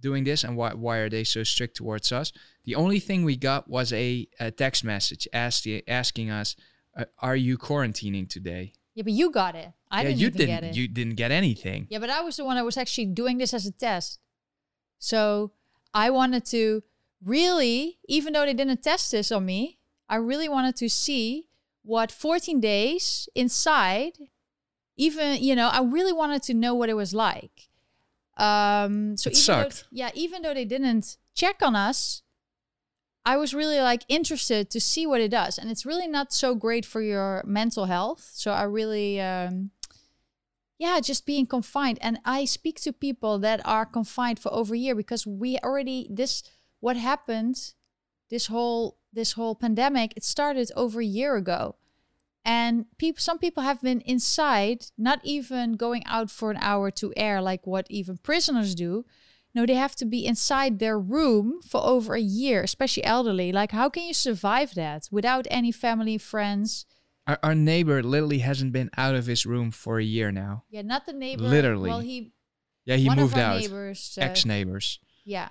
doing 0.00 0.24
this, 0.24 0.44
and 0.44 0.56
why 0.56 0.74
why 0.74 0.98
are 0.98 1.08
they 1.08 1.24
so 1.24 1.42
strict 1.44 1.76
towards 1.76 2.12
us? 2.12 2.32
The 2.64 2.74
only 2.74 3.00
thing 3.00 3.24
we 3.24 3.36
got 3.36 3.68
was 3.68 3.92
a, 3.92 4.26
a 4.38 4.50
text 4.50 4.84
message 4.84 5.28
asking 5.32 5.82
asking 5.88 6.30
us, 6.30 6.56
uh, 6.96 7.04
"Are 7.18 7.36
you 7.36 7.58
quarantining 7.58 8.28
today?" 8.28 8.72
yeah 8.94 9.04
but 9.04 9.12
you 9.12 9.30
got 9.30 9.54
it 9.54 9.70
i 9.92 10.02
yeah, 10.02 10.08
didn't 10.08 10.20
you 10.20 10.30
didn't. 10.30 10.46
get 10.46 10.64
it 10.64 10.76
You 10.76 10.88
didn't 10.88 11.14
get 11.14 11.30
anything. 11.30 11.86
Yeah, 11.90 12.00
but 12.00 12.10
I 12.10 12.20
was 12.22 12.36
the 12.36 12.44
one 12.44 12.56
that 12.56 12.64
was 12.64 12.76
actually 12.76 13.06
doing 13.06 13.38
this 13.38 13.54
as 13.54 13.64
a 13.64 13.70
test. 13.72 14.18
So 14.98 15.52
I 15.94 16.10
wanted 16.10 16.44
to 16.46 16.82
really, 17.24 17.98
even 18.08 18.32
though 18.32 18.44
they 18.44 18.54
didn't 18.54 18.82
test 18.82 19.12
this 19.12 19.30
on 19.30 19.46
me, 19.46 19.78
I 20.08 20.16
really 20.16 20.48
wanted 20.48 20.76
to 20.76 20.88
see 20.88 21.48
what 21.82 22.10
14 22.12 22.60
days 22.60 23.28
inside, 23.34 24.18
even, 24.96 25.42
you 25.42 25.54
know, 25.56 25.68
I 25.68 25.80
really 25.82 26.12
wanted 26.12 26.42
to 26.44 26.54
know 26.54 26.74
what 26.74 26.88
it 26.88 26.94
was 26.96 27.14
like. 27.14 27.69
Um, 28.40 29.16
so 29.16 29.28
It 29.30 29.36
even 29.36 29.46
though- 29.62 29.68
sucked. 29.70 29.84
yeah, 29.90 30.10
even 30.14 30.42
though 30.42 30.54
they 30.54 30.64
didn't 30.64 31.16
check 31.34 31.62
on 31.62 31.74
us, 31.76 32.22
I 33.24 33.36
was 33.36 33.52
really 33.52 33.80
like 33.80 34.04
interested 34.08 34.70
to 34.70 34.80
see 34.80 35.06
what 35.06 35.20
it 35.20 35.30
does. 35.30 35.58
And 35.58 35.70
it's 35.70 35.84
really 35.84 36.06
not 36.08 36.32
so 36.32 36.54
great 36.54 36.86
for 36.86 37.02
your 37.02 37.42
mental 37.46 37.84
health. 37.84 38.30
So 38.34 38.50
I 38.52 38.62
really, 38.62 39.20
um, 39.20 39.70
yeah 40.78 40.98
just 40.98 41.26
being 41.26 41.44
confined 41.46 41.98
and 42.00 42.18
i 42.24 42.46
speak 42.46 42.80
to 42.80 42.90
people 42.90 43.38
that 43.38 43.60
are 43.66 43.84
confined 43.84 44.38
for 44.38 44.50
over 44.50 44.74
a 44.74 44.78
year 44.78 44.94
because 44.94 45.26
we 45.26 45.58
already 45.58 46.06
this 46.10 46.42
what 46.80 46.96
happened 46.96 47.74
this 48.30 48.46
whole 48.46 48.96
this 49.12 49.32
whole 49.32 49.54
pandemic 49.54 50.14
it 50.16 50.24
started 50.24 50.72
over 50.74 51.00
a 51.02 51.04
year 51.04 51.36
ago 51.36 51.76
and 52.44 52.86
people 52.98 53.20
some 53.20 53.38
people 53.38 53.62
have 53.62 53.80
been 53.82 54.00
inside 54.02 54.86
not 54.96 55.20
even 55.22 55.74
going 55.74 56.02
out 56.06 56.30
for 56.30 56.50
an 56.50 56.58
hour 56.60 56.90
to 56.90 57.12
air 57.16 57.40
like 57.42 57.66
what 57.66 57.86
even 57.90 58.16
prisoners 58.16 58.74
do 58.74 59.04
no 59.54 59.66
they 59.66 59.74
have 59.74 59.94
to 59.96 60.06
be 60.06 60.24
inside 60.24 60.78
their 60.78 60.98
room 60.98 61.60
for 61.68 61.80
over 61.84 62.14
a 62.14 62.20
year 62.20 62.62
especially 62.62 63.04
elderly 63.04 63.52
like 63.52 63.72
how 63.72 63.88
can 63.90 64.04
you 64.04 64.14
survive 64.14 64.74
that 64.74 65.08
without 65.10 65.46
any 65.50 65.70
family 65.72 66.16
friends 66.16 66.86
Our, 67.26 67.38
our 67.42 67.54
neighbor 67.54 68.02
literally 68.02 68.38
hasn't 68.38 68.72
been 68.72 68.90
out 68.96 69.14
of 69.14 69.26
his 69.26 69.44
room 69.44 69.70
for 69.70 69.98
a 69.98 70.04
year 70.04 70.32
now. 70.32 70.64
yeah 70.70 70.82
not 70.82 71.04
the 71.06 71.12
neighbor 71.12 71.44
Literally. 71.44 71.90
well 71.90 72.00
he 72.00 72.32
Yeah, 72.86 72.96
he 72.96 73.08
moved 73.10 73.36
out. 73.38 73.60
neighbors 73.60 74.16
uh, 74.18 74.22
Ex 74.24 74.44
neighbors. 74.46 74.98
Yeah. 75.24 75.50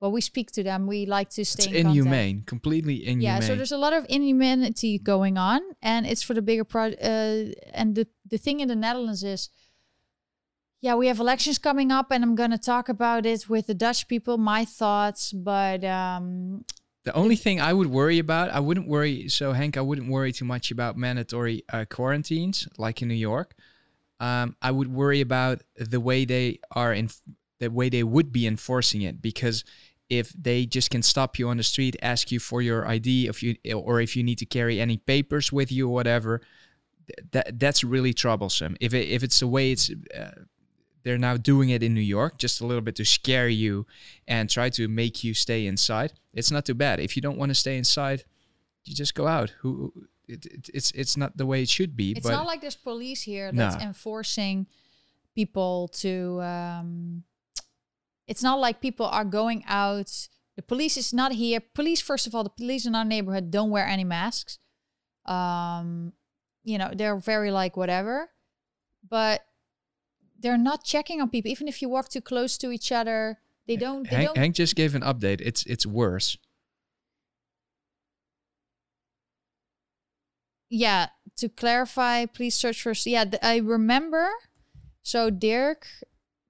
Well, 0.00 0.12
we 0.12 0.20
speak 0.20 0.50
to 0.52 0.62
them. 0.62 0.86
We 0.86 1.06
like 1.06 1.30
to 1.30 1.44
stay 1.44 1.64
It's 1.64 1.66
in 1.66 1.72
contact. 1.84 1.96
inhumane. 1.96 2.42
Completely 2.46 2.96
inhumane. 3.06 3.22
Yeah, 3.22 3.40
so 3.40 3.54
there's 3.56 3.72
a 3.72 3.78
lot 3.78 3.94
of 3.94 4.04
inhumanity 4.08 4.98
going 4.98 5.38
on, 5.38 5.60
and 5.80 6.06
it's 6.06 6.22
for 6.22 6.34
the 6.34 6.42
bigger 6.42 6.64
project. 6.64 7.02
Uh, 7.02 7.52
and 7.72 7.94
the 7.94 8.06
the 8.28 8.36
thing 8.38 8.60
in 8.60 8.68
the 8.68 8.76
Netherlands 8.76 9.22
is, 9.24 9.48
yeah, 10.82 10.94
we 10.94 11.06
have 11.06 11.18
elections 11.18 11.58
coming 11.58 11.90
up, 11.90 12.10
and 12.10 12.22
I'm 12.22 12.34
gonna 12.34 12.58
talk 12.58 12.88
about 12.88 13.24
it 13.26 13.48
with 13.48 13.66
the 13.66 13.74
Dutch 13.74 14.06
people. 14.06 14.36
My 14.38 14.64
thoughts, 14.64 15.32
but 15.32 15.82
um, 15.84 16.64
The 17.04 17.14
only 17.14 17.36
thing 17.36 17.60
I 17.60 17.72
would 17.72 17.86
worry 17.86 18.18
about, 18.18 18.50
I 18.50 18.60
wouldn't 18.60 18.88
worry. 18.88 19.28
So 19.28 19.52
Hank, 19.52 19.76
I 19.76 19.80
wouldn't 19.80 20.10
worry 20.10 20.32
too 20.32 20.44
much 20.44 20.70
about 20.70 20.96
mandatory 20.96 21.62
uh, 21.72 21.84
quarantines 21.88 22.68
like 22.78 23.00
in 23.00 23.08
New 23.08 23.14
York. 23.14 23.54
Um, 24.20 24.56
I 24.60 24.70
would 24.72 24.88
worry 24.92 25.20
about 25.20 25.62
the 25.76 26.00
way 26.00 26.24
they 26.24 26.58
are 26.72 26.92
in, 26.92 27.08
the 27.60 27.70
way 27.70 27.88
they 27.88 28.02
would 28.02 28.32
be 28.32 28.46
enforcing 28.46 29.02
it 29.02 29.22
because 29.22 29.64
if 30.08 30.32
they 30.32 30.66
just 30.66 30.90
can 30.90 31.02
stop 31.02 31.38
you 31.38 31.48
on 31.48 31.56
the 31.56 31.62
street, 31.62 31.96
ask 32.02 32.30
you 32.30 32.38
for 32.38 32.62
your 32.62 32.86
ID, 32.86 33.26
if 33.26 33.42
you 33.42 33.56
or 33.74 34.00
if 34.00 34.16
you 34.16 34.22
need 34.22 34.38
to 34.38 34.46
carry 34.46 34.80
any 34.80 34.96
papers 34.96 35.52
with 35.52 35.72
you 35.72 35.88
or 35.88 35.94
whatever, 35.94 36.40
that 37.32 37.58
that's 37.58 37.82
really 37.84 38.12
troublesome. 38.14 38.76
If 38.80 38.94
it, 38.94 39.08
if 39.08 39.22
it's 39.22 39.40
the 39.40 39.46
way 39.48 39.72
it's. 39.72 39.90
Uh, 40.16 40.30
they're 41.02 41.18
now 41.18 41.36
doing 41.36 41.68
it 41.70 41.84
in 41.84 41.94
New 41.94 42.00
York 42.00 42.36
just 42.36 42.60
a 42.60 42.66
little 42.66 42.80
bit 42.82 42.96
to 42.96 43.04
scare 43.04 43.48
you 43.48 43.86
and 44.26 44.50
try 44.50 44.68
to 44.70 44.88
make 44.88 45.22
you 45.22 45.34
stay 45.34 45.68
inside. 45.68 46.12
It's 46.34 46.50
not 46.50 46.64
too 46.66 46.74
bad. 46.74 46.98
If 46.98 47.14
you 47.14 47.22
don't 47.22 47.38
want 47.38 47.50
to 47.50 47.54
stay 47.54 47.78
inside, 47.78 48.24
you 48.84 48.92
just 48.92 49.14
go 49.14 49.28
out. 49.28 49.50
Who 49.60 49.92
it, 50.26 50.46
it, 50.46 50.68
it's 50.74 50.90
it's 50.90 51.16
not 51.16 51.36
the 51.36 51.46
way 51.46 51.62
it 51.62 51.68
should 51.68 51.96
be. 51.96 52.10
it's 52.10 52.26
not 52.26 52.44
like 52.44 52.60
there's 52.60 52.74
police 52.74 53.22
here 53.22 53.52
that's 53.52 53.76
No. 53.76 53.82
enforcing 53.82 54.66
people 55.36 55.88
to. 56.00 56.40
Um, 56.42 57.22
it's 58.26 58.42
not 58.42 58.58
like 58.58 58.80
people 58.80 59.06
are 59.06 59.24
going 59.24 59.64
out. 59.66 60.28
The 60.56 60.62
police 60.62 60.96
is 60.96 61.12
not 61.12 61.32
here. 61.32 61.60
Police, 61.60 62.00
first 62.00 62.26
of 62.26 62.34
all, 62.34 62.44
the 62.44 62.50
police 62.50 62.86
in 62.86 62.94
our 62.94 63.04
neighborhood 63.04 63.50
don't 63.50 63.70
wear 63.70 63.86
any 63.86 64.04
masks. 64.04 64.58
Um, 65.26 66.12
you 66.64 66.78
know, 66.78 66.90
they're 66.94 67.18
very 67.18 67.50
like 67.50 67.76
whatever, 67.76 68.30
but 69.08 69.44
they're 70.38 70.58
not 70.58 70.84
checking 70.84 71.20
on 71.20 71.30
people. 71.30 71.50
Even 71.50 71.68
if 71.68 71.82
you 71.82 71.88
walk 71.88 72.08
too 72.08 72.20
close 72.20 72.58
to 72.58 72.70
each 72.70 72.90
other, 72.90 73.38
they 73.66 73.76
don't. 73.76 74.08
They 74.08 74.16
Hank, 74.16 74.28
don't. 74.28 74.38
Hank 74.38 74.54
just 74.54 74.76
gave 74.76 74.94
an 74.94 75.02
update. 75.02 75.40
It's 75.40 75.64
it's 75.66 75.86
worse. 75.86 76.38
yeah 80.68 81.08
to 81.36 81.48
clarify 81.48 82.26
please 82.26 82.54
search 82.54 82.82
for. 82.82 82.92
yeah 83.04 83.24
i 83.42 83.56
remember 83.58 84.28
so 85.02 85.30
dirk 85.30 85.86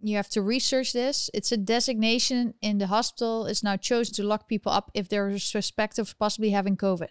you 0.00 0.16
have 0.16 0.28
to 0.30 0.42
research 0.42 0.92
this. 0.92 1.30
It's 1.32 1.52
a 1.52 1.56
designation 1.56 2.54
in 2.60 2.78
the 2.78 2.88
hospital. 2.88 3.46
Is 3.46 3.62
now 3.62 3.76
chosen 3.76 4.14
to 4.14 4.24
lock 4.24 4.48
people 4.48 4.72
up 4.72 4.90
if 4.94 5.08
they're 5.08 5.38
suspected 5.38 6.02
of 6.02 6.18
possibly 6.18 6.50
having 6.50 6.76
covid. 6.76 7.08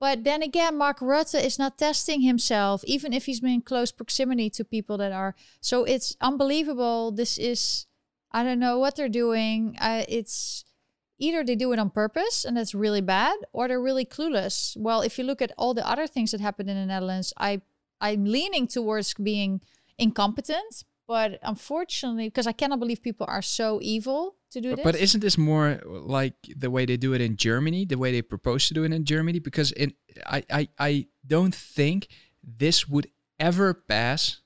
But 0.00 0.24
then 0.24 0.42
again 0.42 0.76
mark 0.76 1.00
rutte 1.00 1.42
is 1.42 1.58
not 1.58 1.78
testing 1.78 2.20
himself 2.20 2.84
even 2.84 3.12
if 3.12 3.26
he's 3.26 3.40
been 3.40 3.50
in 3.50 3.62
close 3.62 3.92
proximity 3.92 4.50
to 4.50 4.64
people 4.64 4.98
that 4.98 5.12
are. 5.12 5.34
So 5.60 5.84
it's 5.84 6.16
unbelievable. 6.20 7.12
This 7.12 7.38
is 7.38 7.86
i 8.30 8.42
don't 8.42 8.58
know 8.58 8.78
what 8.78 8.96
they're 8.96 9.08
doing. 9.08 9.76
Uh, 9.80 10.04
it's 10.08 10.64
either 11.18 11.42
they 11.42 11.56
do 11.56 11.72
it 11.72 11.78
on 11.78 11.90
purpose 11.90 12.44
and 12.44 12.56
that's 12.56 12.74
really 12.74 13.00
bad 13.00 13.36
or 13.52 13.68
they're 13.68 13.80
really 13.80 14.04
clueless. 14.04 14.76
Well 14.76 15.00
if 15.00 15.16
you 15.16 15.24
look 15.24 15.42
at 15.42 15.52
all 15.56 15.74
the 15.74 15.88
other 15.88 16.06
things 16.06 16.32
that 16.32 16.40
happened 16.40 16.70
in 16.70 16.76
the 16.76 16.86
netherlands 16.86 17.32
i 17.38 17.60
i'm 18.00 18.24
leaning 18.24 18.66
towards 18.66 19.14
being 19.14 19.60
incompetent 19.96 20.84
but 21.08 21.40
unfortunately 21.42 22.28
because 22.28 22.46
i 22.46 22.52
cannot 22.52 22.78
believe 22.78 23.02
people 23.02 23.26
are 23.28 23.42
so 23.42 23.80
evil 23.82 24.36
to 24.50 24.60
do 24.60 24.70
But, 24.70 24.76
this 24.76 24.84
but 24.84 24.96
isn't 24.96 25.20
this 25.20 25.38
more 25.38 25.80
like 25.84 26.34
the 26.56 26.70
way 26.70 26.86
they 26.86 26.96
do 26.96 27.12
it 27.12 27.20
in 27.20 27.36
Germany, 27.36 27.84
the 27.84 27.98
way 27.98 28.12
they 28.12 28.22
propose 28.22 28.68
to 28.68 28.74
do 28.74 28.84
it 28.84 28.92
in 28.92 29.04
Germany? 29.04 29.38
Because 29.38 29.72
in 29.72 29.92
I 30.26 30.42
I, 30.50 30.68
I 30.78 31.06
don't 31.26 31.54
think 31.54 32.08
this 32.42 32.88
would 32.88 33.08
ever 33.38 33.74
pass 33.74 34.40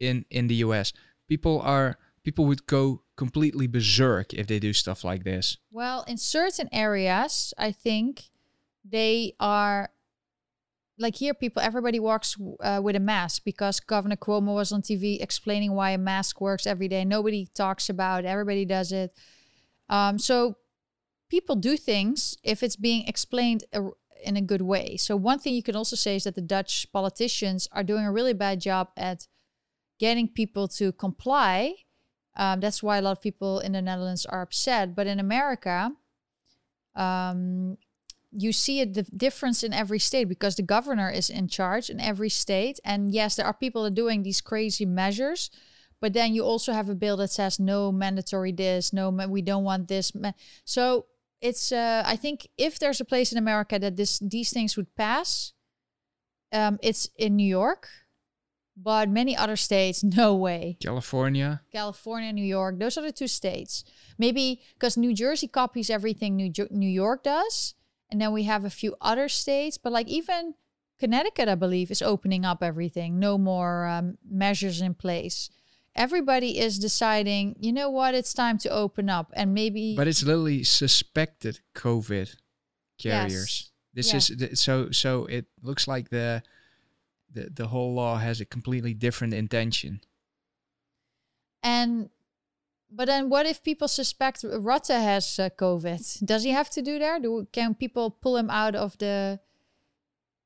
in 0.00 0.24
in 0.30 0.48
the 0.48 0.56
US. 0.66 0.92
People 1.28 1.60
are 1.60 1.98
people 2.22 2.44
would 2.46 2.66
go 2.66 3.02
completely 3.16 3.66
berserk 3.66 4.34
if 4.34 4.46
they 4.46 4.58
do 4.58 4.72
stuff 4.72 5.02
like 5.02 5.24
this. 5.24 5.56
Well, 5.70 6.04
in 6.06 6.18
certain 6.18 6.68
areas, 6.72 7.54
I 7.58 7.72
think 7.72 8.30
they 8.84 9.34
are 9.40 9.90
like 10.98 11.16
here. 11.16 11.34
People, 11.34 11.62
everybody 11.62 12.00
walks 12.00 12.36
uh, 12.60 12.80
with 12.82 12.96
a 12.96 13.00
mask 13.00 13.42
because 13.44 13.80
Governor 13.80 14.16
Cuomo 14.16 14.54
was 14.54 14.72
on 14.72 14.82
TV 14.82 15.20
explaining 15.22 15.72
why 15.72 15.90
a 15.90 15.98
mask 15.98 16.40
works 16.40 16.66
every 16.66 16.88
day. 16.88 17.04
Nobody 17.04 17.46
talks 17.54 17.88
about. 17.88 18.24
it. 18.24 18.28
Everybody 18.28 18.64
does 18.64 18.92
it. 18.92 19.12
Um, 19.88 20.18
so 20.18 20.56
people 21.28 21.56
do 21.56 21.76
things 21.76 22.36
if 22.42 22.62
it's 22.62 22.76
being 22.76 23.06
explained 23.06 23.64
uh, 23.72 23.90
in 24.24 24.36
a 24.36 24.42
good 24.42 24.62
way. 24.62 24.96
So 24.96 25.16
one 25.16 25.38
thing 25.38 25.54
you 25.54 25.62
can 25.62 25.76
also 25.76 25.96
say 25.96 26.16
is 26.16 26.24
that 26.24 26.34
the 26.34 26.42
Dutch 26.42 26.86
politicians 26.92 27.68
are 27.72 27.84
doing 27.84 28.04
a 28.04 28.12
really 28.12 28.32
bad 28.32 28.60
job 28.60 28.88
at 28.96 29.26
getting 29.98 30.28
people 30.28 30.68
to 30.68 30.92
comply. 30.92 31.74
Um, 32.36 32.60
that's 32.60 32.82
why 32.82 32.98
a 32.98 33.02
lot 33.02 33.12
of 33.12 33.20
people 33.20 33.60
in 33.60 33.72
the 33.72 33.82
Netherlands 33.82 34.26
are 34.26 34.42
upset. 34.42 34.94
But 34.94 35.06
in 35.06 35.18
America, 35.18 35.92
um, 36.94 37.78
you 38.30 38.52
see 38.52 38.80
a 38.80 38.86
dif- 38.86 39.10
difference 39.16 39.62
in 39.62 39.72
every 39.72 39.98
state 39.98 40.28
because 40.28 40.56
the 40.56 40.62
governor 40.62 41.10
is 41.10 41.30
in 41.30 41.48
charge 41.48 41.88
in 41.88 42.00
every 42.00 42.28
state. 42.28 42.78
And 42.84 43.12
yes, 43.12 43.36
there 43.36 43.46
are 43.46 43.54
people 43.54 43.82
that 43.82 43.92
are 43.92 43.94
doing 43.94 44.22
these 44.22 44.40
crazy 44.40 44.84
measures, 44.84 45.50
but 46.00 46.12
then 46.12 46.34
you 46.34 46.44
also 46.44 46.72
have 46.72 46.88
a 46.88 46.94
bill 46.94 47.16
that 47.18 47.30
says 47.30 47.58
no 47.58 47.90
mandatory 47.90 48.52
this, 48.52 48.92
no, 48.92 49.10
ma- 49.10 49.26
we 49.26 49.42
don't 49.42 49.64
want 49.64 49.88
this. 49.88 50.14
Ma- 50.14 50.32
so 50.64 51.06
it's, 51.40 51.72
uh, 51.72 52.02
I 52.04 52.16
think, 52.16 52.48
if 52.58 52.78
there's 52.78 53.00
a 53.00 53.04
place 53.04 53.32
in 53.32 53.38
America 53.38 53.78
that 53.78 53.96
this 53.96 54.18
these 54.18 54.52
things 54.52 54.76
would 54.76 54.94
pass, 54.94 55.52
um, 56.52 56.78
it's 56.82 57.08
in 57.16 57.36
New 57.36 57.46
York. 57.48 57.88
But 58.80 59.08
many 59.08 59.36
other 59.36 59.56
states, 59.56 60.04
no 60.22 60.36
way. 60.36 60.76
California. 60.80 61.62
California, 61.72 62.32
New 62.32 62.44
York, 62.44 62.78
those 62.78 62.96
are 62.96 63.02
the 63.02 63.10
two 63.12 63.26
states. 63.26 63.84
Maybe 64.18 64.60
because 64.74 64.96
New 64.96 65.14
Jersey 65.14 65.48
copies 65.48 65.90
everything 65.90 66.36
New, 66.36 66.50
Jo- 66.50 66.68
New 66.70 66.88
York 66.88 67.24
does. 67.24 67.74
And 68.10 68.20
then 68.20 68.32
we 68.32 68.44
have 68.44 68.64
a 68.64 68.70
few 68.70 68.96
other 69.00 69.28
states. 69.28 69.78
But 69.78 69.92
like 69.92 70.08
even 70.08 70.54
Connecticut, 70.98 71.48
I 71.48 71.54
believe, 71.54 71.90
is 71.90 72.02
opening 72.02 72.44
up 72.44 72.62
everything. 72.62 73.18
No 73.18 73.38
more 73.38 73.86
um, 73.86 74.18
measures 74.28 74.80
in 74.80 74.94
place. 74.94 75.50
Everybody 75.94 76.58
is 76.58 76.78
deciding, 76.78 77.56
you 77.58 77.72
know 77.72 77.90
what, 77.90 78.14
it's 78.14 78.32
time 78.32 78.56
to 78.58 78.68
open 78.70 79.10
up. 79.10 79.32
And 79.34 79.52
maybe. 79.52 79.96
But 79.96 80.08
it's 80.08 80.22
literally 80.22 80.64
suspected 80.64 81.60
COVID 81.74 82.36
carriers. 82.98 83.32
Yes. 83.34 83.70
This 83.94 84.12
Yeah. 84.12 84.16
is 84.16 84.26
th- 84.38 84.56
so 84.58 84.90
so 84.90 85.26
it 85.26 85.46
looks 85.62 85.88
like 85.88 86.10
the 86.10 86.42
the 87.32 87.50
the 87.50 87.66
whole 87.68 87.94
law 87.94 88.18
has 88.18 88.40
a 88.40 88.44
completely 88.44 88.94
different 88.94 89.34
intention. 89.34 90.00
And 91.62 92.10
but 92.90 93.06
then 93.06 93.28
what 93.28 93.46
if 93.46 93.62
people 93.62 93.88
suspect 93.88 94.42
Rutte 94.42 94.98
has 95.00 95.38
uh, 95.38 95.50
COVID? 95.50 96.24
Does 96.24 96.44
he 96.44 96.50
have 96.50 96.70
to 96.70 96.82
do 96.82 96.98
there? 96.98 97.20
Do 97.20 97.46
can 97.52 97.74
people 97.74 98.10
pull 98.10 98.36
him 98.36 98.50
out 98.50 98.74
of 98.74 98.96
the 98.98 99.40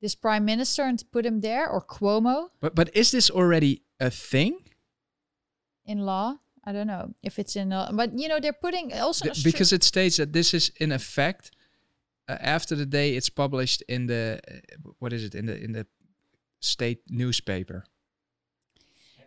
this 0.01 0.15
prime 0.15 0.45
minister 0.45 0.83
and 0.83 1.03
put 1.13 1.25
him 1.25 1.41
there 1.41 1.69
or 1.69 1.81
Cuomo 1.81 2.49
But 2.61 2.75
but 2.75 2.91
is 2.97 3.11
this 3.11 3.31
already 3.31 3.83
a 4.01 4.11
thing? 4.11 4.59
in 5.85 6.07
law? 6.07 6.39
I 6.65 6.73
don't 6.73 6.87
know 6.87 7.13
if 7.23 7.39
it's 7.39 7.57
in 7.57 7.71
law, 7.71 7.91
but 7.93 8.17
you 8.19 8.29
know 8.29 8.39
they're 8.39 8.53
putting 8.53 8.93
also 8.93 9.25
Th- 9.31 9.45
because 9.45 9.73
it 9.73 9.83
states 9.83 10.17
that 10.17 10.33
this 10.33 10.55
is 10.55 10.71
in 10.79 10.93
effect 10.93 11.51
uh, 12.29 12.37
after 12.41 12.77
the 12.77 12.87
day 12.87 13.17
it's 13.17 13.29
published 13.29 13.83
in 13.89 14.07
the 14.07 14.41
uh, 14.49 14.91
what 15.01 15.13
is 15.13 15.25
it 15.25 15.35
in 15.35 15.47
the 15.47 15.57
in 15.63 15.73
the 15.73 15.87
state 16.61 17.01
newspaper. 17.09 17.85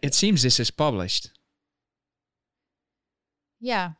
It 0.01 0.13
seems 0.13 0.43
this 0.43 0.59
is 0.59 0.72
published. 0.72 1.32
Yeah, 3.60 3.91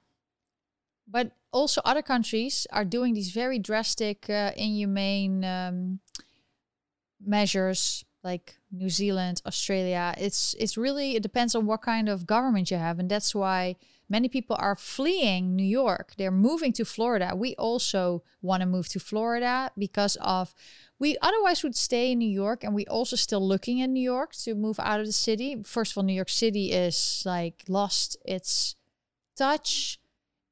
but 1.08 1.32
also 1.51 1.82
other 1.86 2.01
countries 2.01 2.68
are 2.72 2.86
doing 2.86 3.14
these 3.14 3.32
very 3.32 3.60
drastic, 3.60 4.30
uh, 4.30 4.51
inhumane 4.58 5.43
um, 5.43 5.99
measures, 7.26 8.06
like 8.24 8.58
New 8.72 8.89
Zealand, 8.89 9.41
Australia. 9.45 10.14
It's 10.18 10.56
it's 10.60 10.78
really 10.78 11.16
it 11.16 11.24
depends 11.24 11.56
on 11.56 11.66
what 11.66 11.82
kind 11.82 12.10
of 12.10 12.26
government 12.26 12.72
you 12.72 12.78
have, 12.78 12.99
and 12.99 13.10
that's 13.10 13.34
why 13.36 13.76
many 14.10 14.28
people 14.28 14.56
are 14.60 14.76
fleeing 14.76 15.56
New 15.56 15.64
York. 15.64 16.14
They're 16.18 16.32
moving 16.32 16.74
to 16.74 16.86
Florida. 16.86 17.34
We 17.36 17.56
also 17.56 18.24
want 18.41 18.62
to 18.62 18.68
move 18.68 18.88
to 18.89 18.99
Florida 18.99 19.72
because 19.78 20.18
of 20.22 20.53
we 20.99 21.18
otherwise 21.22 21.64
would 21.64 21.76
stay 21.76 22.12
in 22.12 22.20
New 22.20 22.30
York, 22.30 22.64
and 22.64 22.74
we 22.74 22.86
also 22.88 23.16
still 23.16 23.45
looking 23.45 23.82
at 23.82 23.89
New 23.89 24.03
York 24.03 24.34
to 24.43 24.56
move 24.56 24.80
out 24.80 24.99
of 24.99 25.06
the 25.06 25.14
city. 25.14 25.62
First 25.64 25.91
of 25.91 25.97
all, 25.97 26.03
New 26.03 26.14
York 26.14 26.30
City 26.30 26.72
is 26.72 27.24
like 27.26 27.64
lost 27.68 28.18
its 28.26 28.76
touch. 29.36 30.00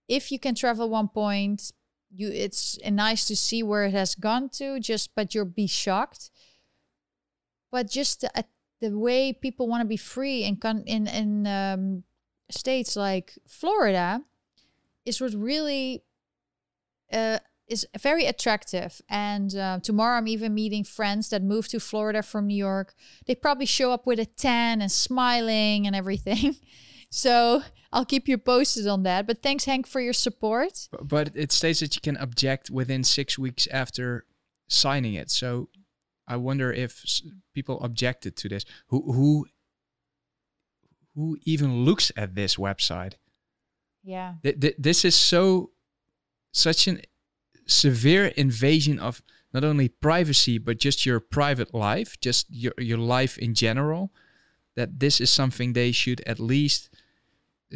If 0.07 0.31
you 0.31 0.39
can 0.39 0.55
travel 0.55 0.89
one 0.89 1.07
point, 1.07 1.71
you 2.15 2.29
it's 2.29 2.77
nice 2.85 3.25
to 3.27 3.35
see 3.35 3.63
where 3.63 3.85
it 3.85 3.93
has 3.93 4.15
gone 4.15 4.49
to. 4.49 4.79
Just 4.79 5.15
but 5.15 5.33
you'll 5.33 5.45
be 5.45 5.67
shocked 5.67 6.29
but 7.73 7.89
just 7.89 8.21
the, 8.21 8.29
uh, 8.37 8.43
the 8.81 8.97
way 8.97 9.33
people 9.33 9.67
want 9.67 9.81
to 9.81 9.87
be 9.87 9.97
free 9.97 10.43
in 10.43 10.55
con- 10.57 10.83
in 10.85 11.07
in 11.07 11.47
um, 11.47 12.03
states 12.49 12.95
like 12.95 13.33
Florida 13.47 14.21
is 15.05 15.19
what 15.19 15.33
really 15.33 16.03
uh, 17.11 17.39
is 17.67 17.87
very 17.99 18.27
attractive. 18.27 19.01
And 19.09 19.55
uh, 19.55 19.79
tomorrow 19.81 20.19
I'm 20.19 20.27
even 20.27 20.53
meeting 20.53 20.83
friends 20.83 21.29
that 21.29 21.41
moved 21.41 21.71
to 21.71 21.79
Florida 21.79 22.21
from 22.21 22.45
New 22.45 22.55
York. 22.55 22.93
They 23.25 23.33
probably 23.33 23.65
show 23.65 23.91
up 23.91 24.05
with 24.05 24.19
a 24.19 24.25
tan 24.25 24.79
and 24.79 24.91
smiling 24.91 25.87
and 25.87 25.95
everything. 25.95 26.57
so 27.09 27.63
I'll 27.93 28.05
keep 28.05 28.27
you 28.27 28.37
posted 28.39 28.87
on 28.87 29.03
that. 29.03 29.27
But 29.27 29.41
thanks, 29.43 29.65
Hank, 29.65 29.85
for 29.87 30.01
your 30.01 30.13
support. 30.13 30.89
But 31.01 31.31
it 31.35 31.51
states 31.51 31.79
that 31.81 31.95
you 31.95 32.01
can 32.01 32.17
object 32.17 32.69
within 32.71 33.03
six 33.03 33.37
weeks 33.37 33.67
after 33.71 34.25
signing 34.67 35.13
it. 35.13 35.29
So 35.29 35.69
I 36.27 36.37
wonder 36.37 36.73
if 36.73 37.01
s- 37.05 37.21
people 37.53 37.79
objected 37.81 38.35
to 38.37 38.49
this. 38.49 38.65
Who 38.87 39.11
who 39.13 39.45
who 41.15 41.37
even 41.43 41.83
looks 41.85 42.11
at 42.17 42.35
this 42.35 42.55
website? 42.55 43.13
Yeah. 44.03 44.33
Th- 44.43 44.59
th- 44.59 44.75
this 44.79 45.05
is 45.05 45.15
so 45.15 45.71
such 46.51 46.87
an 46.87 47.01
severe 47.67 48.25
invasion 48.35 48.99
of 48.99 49.21
not 49.53 49.63
only 49.63 49.87
privacy 49.87 50.57
but 50.57 50.79
just 50.79 51.05
your 51.05 51.19
private 51.19 51.73
life, 51.73 52.19
just 52.19 52.47
your 52.49 52.73
your 52.77 52.97
life 52.97 53.37
in 53.37 53.53
general. 53.53 54.11
That 54.75 54.99
this 54.99 55.21
is 55.21 55.29
something 55.29 55.73
they 55.73 55.91
should 55.91 56.21
at 56.21 56.39
least 56.39 56.89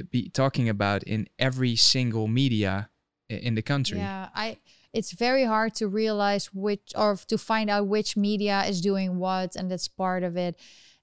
be 0.04 0.30
talking 0.30 0.70
about 0.70 1.04
in 1.04 1.28
every 1.40 1.76
single 1.76 2.28
media 2.28 2.90
in 3.30 3.56
the 3.56 3.62
country. 3.62 3.98
Yeah, 3.98 4.30
I 4.34 4.58
it's 4.94 5.12
very 5.12 5.44
hard 5.44 5.76
to 5.76 5.88
realize 5.88 6.48
which 6.54 6.94
or 6.96 7.18
to 7.28 7.38
find 7.38 7.70
out 7.70 7.88
which 7.88 8.18
media 8.18 8.64
is 8.66 8.82
doing 8.82 9.20
what 9.20 9.56
and 9.56 9.70
that's 9.70 9.88
part 9.88 10.24
of 10.24 10.38
it. 10.38 10.60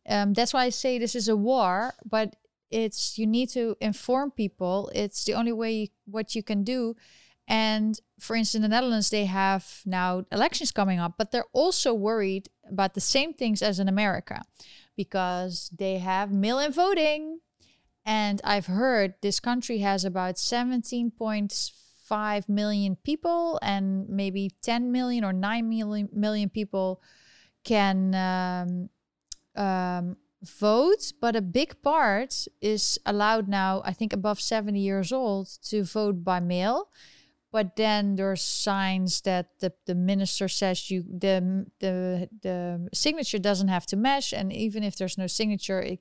Um, 0.08 0.34
that's 0.34 0.52
why 0.52 0.64
I 0.64 0.70
say 0.70 0.98
this 0.98 1.14
is 1.14 1.28
a 1.28 1.36
war, 1.36 1.94
but 2.04 2.36
it's 2.70 3.18
you 3.18 3.26
need 3.26 3.50
to 3.50 3.76
inform 3.80 4.30
people. 4.30 4.90
It's 4.94 5.24
the 5.24 5.34
only 5.34 5.52
way 5.52 5.90
what 6.06 6.34
you 6.34 6.42
can 6.42 6.64
do. 6.64 6.96
And 7.46 8.00
for 8.18 8.36
instance, 8.36 8.56
in 8.56 8.62
the 8.62 8.74
Netherlands, 8.74 9.10
they 9.10 9.26
have 9.26 9.82
now 9.84 10.24
elections 10.32 10.72
coming 10.72 10.98
up, 10.98 11.14
but 11.18 11.30
they're 11.30 11.52
also 11.52 11.92
worried 11.92 12.48
about 12.68 12.94
the 12.94 13.00
same 13.00 13.34
things 13.34 13.62
as 13.62 13.78
in 13.78 13.88
America 13.88 14.42
because 14.96 15.70
they 15.76 15.98
have 15.98 16.32
mail 16.32 16.58
in 16.58 16.72
voting. 16.72 17.40
And 18.06 18.40
I've 18.44 18.66
heard 18.66 19.14
this 19.22 19.40
country 19.40 19.78
has 19.78 20.04
about 20.04 20.34
17.5 20.36 22.48
million 22.48 22.96
people, 22.96 23.58
and 23.62 24.06
maybe 24.08 24.50
10 24.62 24.92
million 24.92 25.24
or 25.24 25.32
9 25.32 25.68
million, 25.68 26.08
million 26.12 26.50
people 26.50 27.00
can 27.64 28.14
um, 28.14 28.90
um, 29.56 30.16
vote. 30.42 31.12
But 31.20 31.34
a 31.34 31.40
big 31.40 31.82
part 31.82 32.46
is 32.60 32.98
allowed 33.06 33.48
now, 33.48 33.80
I 33.86 33.94
think 33.94 34.12
above 34.12 34.38
70 34.40 34.78
years 34.78 35.10
old, 35.10 35.48
to 35.64 35.82
vote 35.82 36.22
by 36.22 36.40
mail. 36.40 36.90
But 37.50 37.76
then 37.76 38.16
there's 38.16 38.42
signs 38.42 39.22
that 39.22 39.60
the, 39.60 39.72
the 39.86 39.94
minister 39.94 40.48
says 40.48 40.90
you 40.90 41.04
the, 41.04 41.66
the 41.78 42.28
the 42.42 42.88
signature 42.92 43.38
doesn't 43.38 43.68
have 43.68 43.86
to 43.86 43.96
match, 43.96 44.32
and 44.32 44.52
even 44.52 44.82
if 44.82 44.96
there's 44.96 45.16
no 45.16 45.28
signature, 45.28 45.80
it, 45.80 46.00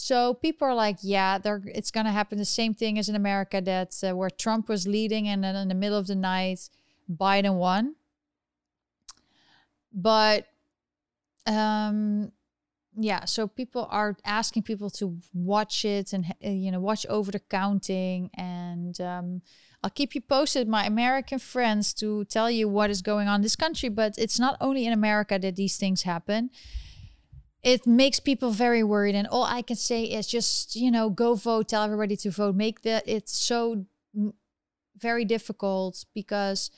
so 0.00 0.32
people 0.32 0.68
are 0.68 0.76
like, 0.76 0.98
yeah, 1.02 1.40
it's 1.66 1.90
going 1.90 2.06
to 2.06 2.12
happen 2.12 2.38
the 2.38 2.44
same 2.44 2.72
thing 2.72 3.00
as 3.00 3.08
in 3.08 3.16
America 3.16 3.60
that 3.60 3.96
uh, 4.04 4.14
where 4.14 4.30
Trump 4.30 4.68
was 4.68 4.86
leading 4.86 5.26
and 5.26 5.42
then 5.42 5.56
in 5.56 5.66
the 5.66 5.74
middle 5.74 5.98
of 5.98 6.06
the 6.06 6.14
night, 6.14 6.70
Biden 7.10 7.56
won. 7.56 7.96
But 9.92 10.46
um, 11.48 12.30
yeah, 12.96 13.24
so 13.24 13.48
people 13.48 13.88
are 13.90 14.16
asking 14.24 14.62
people 14.62 14.88
to 14.90 15.18
watch 15.34 15.84
it 15.84 16.12
and 16.12 16.26
uh, 16.46 16.48
you 16.48 16.70
know 16.70 16.78
watch 16.78 17.04
over 17.08 17.32
the 17.32 17.40
counting, 17.40 18.30
and 18.34 19.00
um, 19.00 19.42
I'll 19.82 19.90
keep 19.90 20.14
you 20.14 20.20
posted, 20.20 20.68
my 20.68 20.86
American 20.86 21.40
friends, 21.40 21.92
to 21.94 22.24
tell 22.26 22.48
you 22.48 22.68
what 22.68 22.88
is 22.88 23.02
going 23.02 23.26
on 23.26 23.36
in 23.36 23.42
this 23.42 23.56
country. 23.56 23.88
But 23.88 24.14
it's 24.16 24.38
not 24.38 24.56
only 24.60 24.86
in 24.86 24.92
America 24.92 25.40
that 25.40 25.56
these 25.56 25.76
things 25.76 26.04
happen 26.04 26.50
it 27.62 27.86
makes 27.86 28.20
people 28.20 28.50
very 28.50 28.82
worried 28.84 29.14
and 29.14 29.26
all 29.26 29.44
i 29.44 29.62
can 29.62 29.76
say 29.76 30.04
is 30.04 30.26
just 30.26 30.76
you 30.76 30.90
know 30.90 31.10
go 31.10 31.34
vote 31.34 31.68
tell 31.68 31.82
everybody 31.82 32.16
to 32.16 32.30
vote. 32.30 32.54
Make 32.54 32.82
the 32.82 33.02
it's 33.06 33.36
so 33.36 33.84
very 34.96 35.24
difficult 35.24 36.04
because 36.14 36.70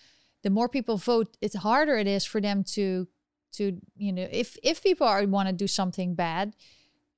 the 0.43 0.51
more 0.51 0.68
people 0.68 0.97
vote 0.97 1.37
it's 1.41 1.57
harder 1.57 1.97
it 1.97 2.07
is 2.07 2.24
for 2.24 2.41
them 2.41 2.64
to 2.64 3.09
to 3.53 3.81
you 3.97 4.12
know 4.12 4.26
if 4.31 4.57
if 4.62 4.83
people 4.83 5.07
are 5.07 5.24
want 5.26 5.49
to 5.49 5.55
do 5.55 5.66
something 5.66 6.14
bad 6.14 6.55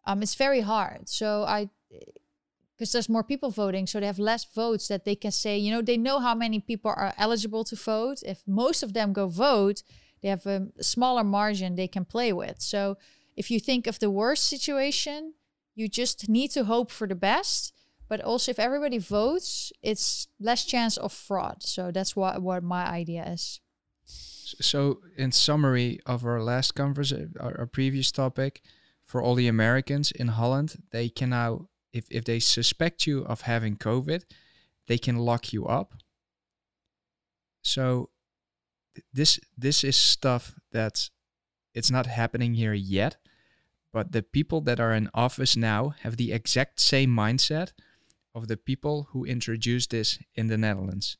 um 0.06 0.22
it's 0.22 0.34
very 0.34 0.60
hard. 0.60 1.08
So 1.08 1.44
i 1.44 1.70
because 2.76 2.92
there's 2.92 3.08
more 3.08 3.22
people 3.22 3.50
voting 3.50 3.86
so 3.86 4.00
they 4.00 4.06
have 4.06 4.18
less 4.18 4.44
votes 4.44 4.88
that 4.88 5.04
they 5.04 5.14
can 5.14 5.30
say 5.30 5.56
you 5.56 5.70
know 5.70 5.82
they 5.82 5.96
know 5.96 6.18
how 6.18 6.34
many 6.34 6.58
people 6.58 6.90
are 6.90 7.14
eligible 7.16 7.64
to 7.64 7.76
vote. 7.76 8.22
If 8.24 8.42
most 8.46 8.82
of 8.82 8.92
them 8.92 9.12
go 9.12 9.28
vote 9.28 9.82
they 10.20 10.28
have 10.28 10.46
a 10.46 10.68
smaller 10.80 11.24
margin 11.24 11.74
they 11.76 11.88
can 11.88 12.04
play 12.04 12.32
with. 12.32 12.60
So 12.60 12.96
if 13.36 13.50
you 13.50 13.60
think 13.60 13.86
of 13.86 13.98
the 13.98 14.10
worst 14.10 14.46
situation, 14.46 15.34
you 15.74 15.88
just 15.88 16.28
need 16.28 16.50
to 16.52 16.64
hope 16.64 16.90
for 16.90 17.06
the 17.06 17.14
best. 17.14 17.72
But 18.08 18.20
also, 18.20 18.50
if 18.50 18.58
everybody 18.58 18.98
votes, 18.98 19.72
it's 19.82 20.28
less 20.38 20.64
chance 20.64 20.98
of 20.98 21.12
fraud. 21.12 21.62
So 21.62 21.90
that's 21.90 22.14
what 22.14 22.42
what 22.42 22.62
my 22.62 22.86
idea 22.86 23.24
is. 23.26 23.60
So, 24.04 24.98
in 25.16 25.32
summary 25.32 26.00
of 26.04 26.26
our 26.26 26.42
last 26.42 26.74
conversation, 26.74 27.34
our, 27.40 27.60
our 27.60 27.66
previous 27.66 28.12
topic, 28.12 28.60
for 29.06 29.22
all 29.22 29.34
the 29.34 29.48
Americans 29.48 30.10
in 30.10 30.28
Holland, 30.28 30.82
they 30.90 31.08
can 31.08 31.30
now, 31.30 31.68
if 31.94 32.04
if 32.10 32.24
they 32.24 32.38
suspect 32.38 33.06
you 33.06 33.24
of 33.24 33.42
having 33.42 33.76
COVID, 33.76 34.24
they 34.88 34.98
can 34.98 35.16
lock 35.16 35.54
you 35.54 35.64
up. 35.66 35.94
So, 37.62 38.10
this 39.14 39.40
this 39.56 39.84
is 39.84 39.96
stuff 39.96 40.54
that's 40.70 41.10
it's 41.72 41.90
not 41.90 42.06
happening 42.06 42.52
here 42.54 42.74
yet 42.74 43.16
but 43.92 44.12
the 44.12 44.22
people 44.22 44.60
that 44.62 44.80
are 44.80 44.92
in 44.92 45.10
office 45.14 45.56
now 45.56 45.94
have 46.00 46.16
the 46.16 46.32
exact 46.32 46.80
same 46.80 47.10
mindset 47.10 47.72
of 48.34 48.48
the 48.48 48.56
people 48.56 49.08
who 49.10 49.24
introduced 49.24 49.90
this 49.90 50.18
in 50.34 50.46
the 50.46 50.56
Netherlands. 50.56 51.18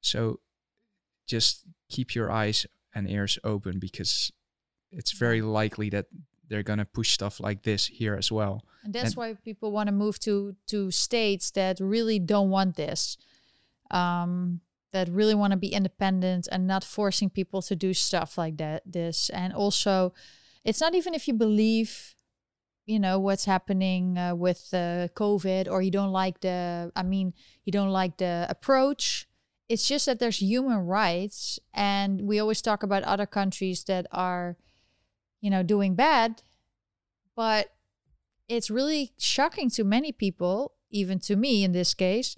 So 0.00 0.40
just 1.26 1.64
keep 1.88 2.14
your 2.14 2.30
eyes 2.30 2.66
and 2.94 3.10
ears 3.10 3.38
open 3.42 3.78
because 3.78 4.32
it's 4.92 5.12
very 5.12 5.42
likely 5.42 5.90
that 5.90 6.06
they're 6.48 6.62
going 6.62 6.78
to 6.78 6.84
push 6.84 7.10
stuff 7.10 7.40
like 7.40 7.62
this 7.62 7.86
here 7.86 8.14
as 8.14 8.32
well. 8.32 8.64
And 8.84 8.94
that's 8.94 9.08
and 9.10 9.16
why 9.16 9.34
people 9.34 9.70
want 9.72 9.88
to 9.88 9.92
move 9.92 10.18
to 10.20 10.56
to 10.68 10.90
states 10.90 11.50
that 11.52 11.78
really 11.80 12.18
don't 12.18 12.50
want 12.50 12.76
this. 12.76 13.18
Um, 13.90 14.60
that 14.92 15.08
really 15.08 15.34
want 15.34 15.50
to 15.50 15.58
be 15.58 15.68
independent 15.68 16.48
and 16.50 16.66
not 16.66 16.82
forcing 16.82 17.28
people 17.28 17.60
to 17.60 17.76
do 17.76 17.92
stuff 17.92 18.38
like 18.38 18.56
that 18.56 18.82
this 18.86 19.28
and 19.30 19.52
also 19.52 20.14
it's 20.68 20.82
not 20.82 20.94
even 20.94 21.14
if 21.14 21.26
you 21.26 21.32
believe 21.32 22.14
you 22.84 23.00
know 23.00 23.18
what's 23.18 23.46
happening 23.46 24.18
uh, 24.18 24.34
with 24.34 24.68
uh, 24.74 25.08
covid 25.16 25.70
or 25.70 25.80
you 25.80 25.90
don't 25.90 26.12
like 26.12 26.40
the 26.40 26.92
i 26.94 27.02
mean 27.02 27.32
you 27.64 27.72
don't 27.72 27.90
like 27.90 28.18
the 28.18 28.46
approach. 28.48 29.26
It's 29.68 29.86
just 29.86 30.06
that 30.06 30.18
there's 30.18 30.40
human 30.40 30.86
rights 30.86 31.58
and 31.74 32.22
we 32.22 32.40
always 32.40 32.62
talk 32.62 32.82
about 32.82 33.02
other 33.02 33.26
countries 33.26 33.84
that 33.84 34.06
are 34.12 34.56
you 35.42 35.50
know 35.50 35.62
doing 35.62 35.94
bad 35.94 36.42
but 37.36 37.68
it's 38.48 38.70
really 38.70 39.12
shocking 39.18 39.68
to 39.70 39.84
many 39.84 40.10
people 40.10 40.72
even 40.90 41.18
to 41.20 41.36
me 41.36 41.64
in 41.64 41.72
this 41.72 41.92
case 41.92 42.34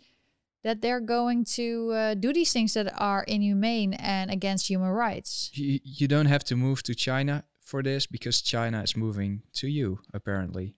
that 0.64 0.82
they're 0.82 1.06
going 1.16 1.44
to 1.44 1.92
uh, 1.92 2.14
do 2.14 2.32
these 2.32 2.52
things 2.52 2.74
that 2.74 2.92
are 2.98 3.22
inhumane 3.24 3.94
and 3.94 4.30
against 4.30 4.68
human 4.68 4.90
rights. 4.90 5.50
You, 5.54 5.80
you 5.82 6.06
don't 6.06 6.26
have 6.26 6.44
to 6.44 6.56
move 6.56 6.82
to 6.82 6.94
china 6.94 7.44
for 7.70 7.82
this 7.82 8.06
because 8.06 8.42
China 8.42 8.82
is 8.82 8.96
moving 8.96 9.42
to 9.54 9.68
you, 9.68 10.00
apparently. 10.12 10.74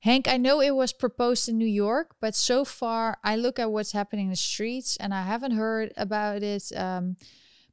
Hank, 0.00 0.28
I 0.28 0.36
know 0.36 0.60
it 0.60 0.74
was 0.74 0.92
proposed 0.92 1.48
in 1.48 1.56
New 1.58 1.64
York, 1.64 2.16
but 2.20 2.34
so 2.34 2.64
far 2.64 3.18
I 3.24 3.36
look 3.36 3.58
at 3.58 3.70
what's 3.70 3.92
happening 3.92 4.26
in 4.26 4.30
the 4.30 4.36
streets 4.36 4.96
and 4.96 5.14
I 5.14 5.22
haven't 5.22 5.52
heard 5.52 5.92
about 5.96 6.42
it. 6.42 6.70
Um, 6.76 7.16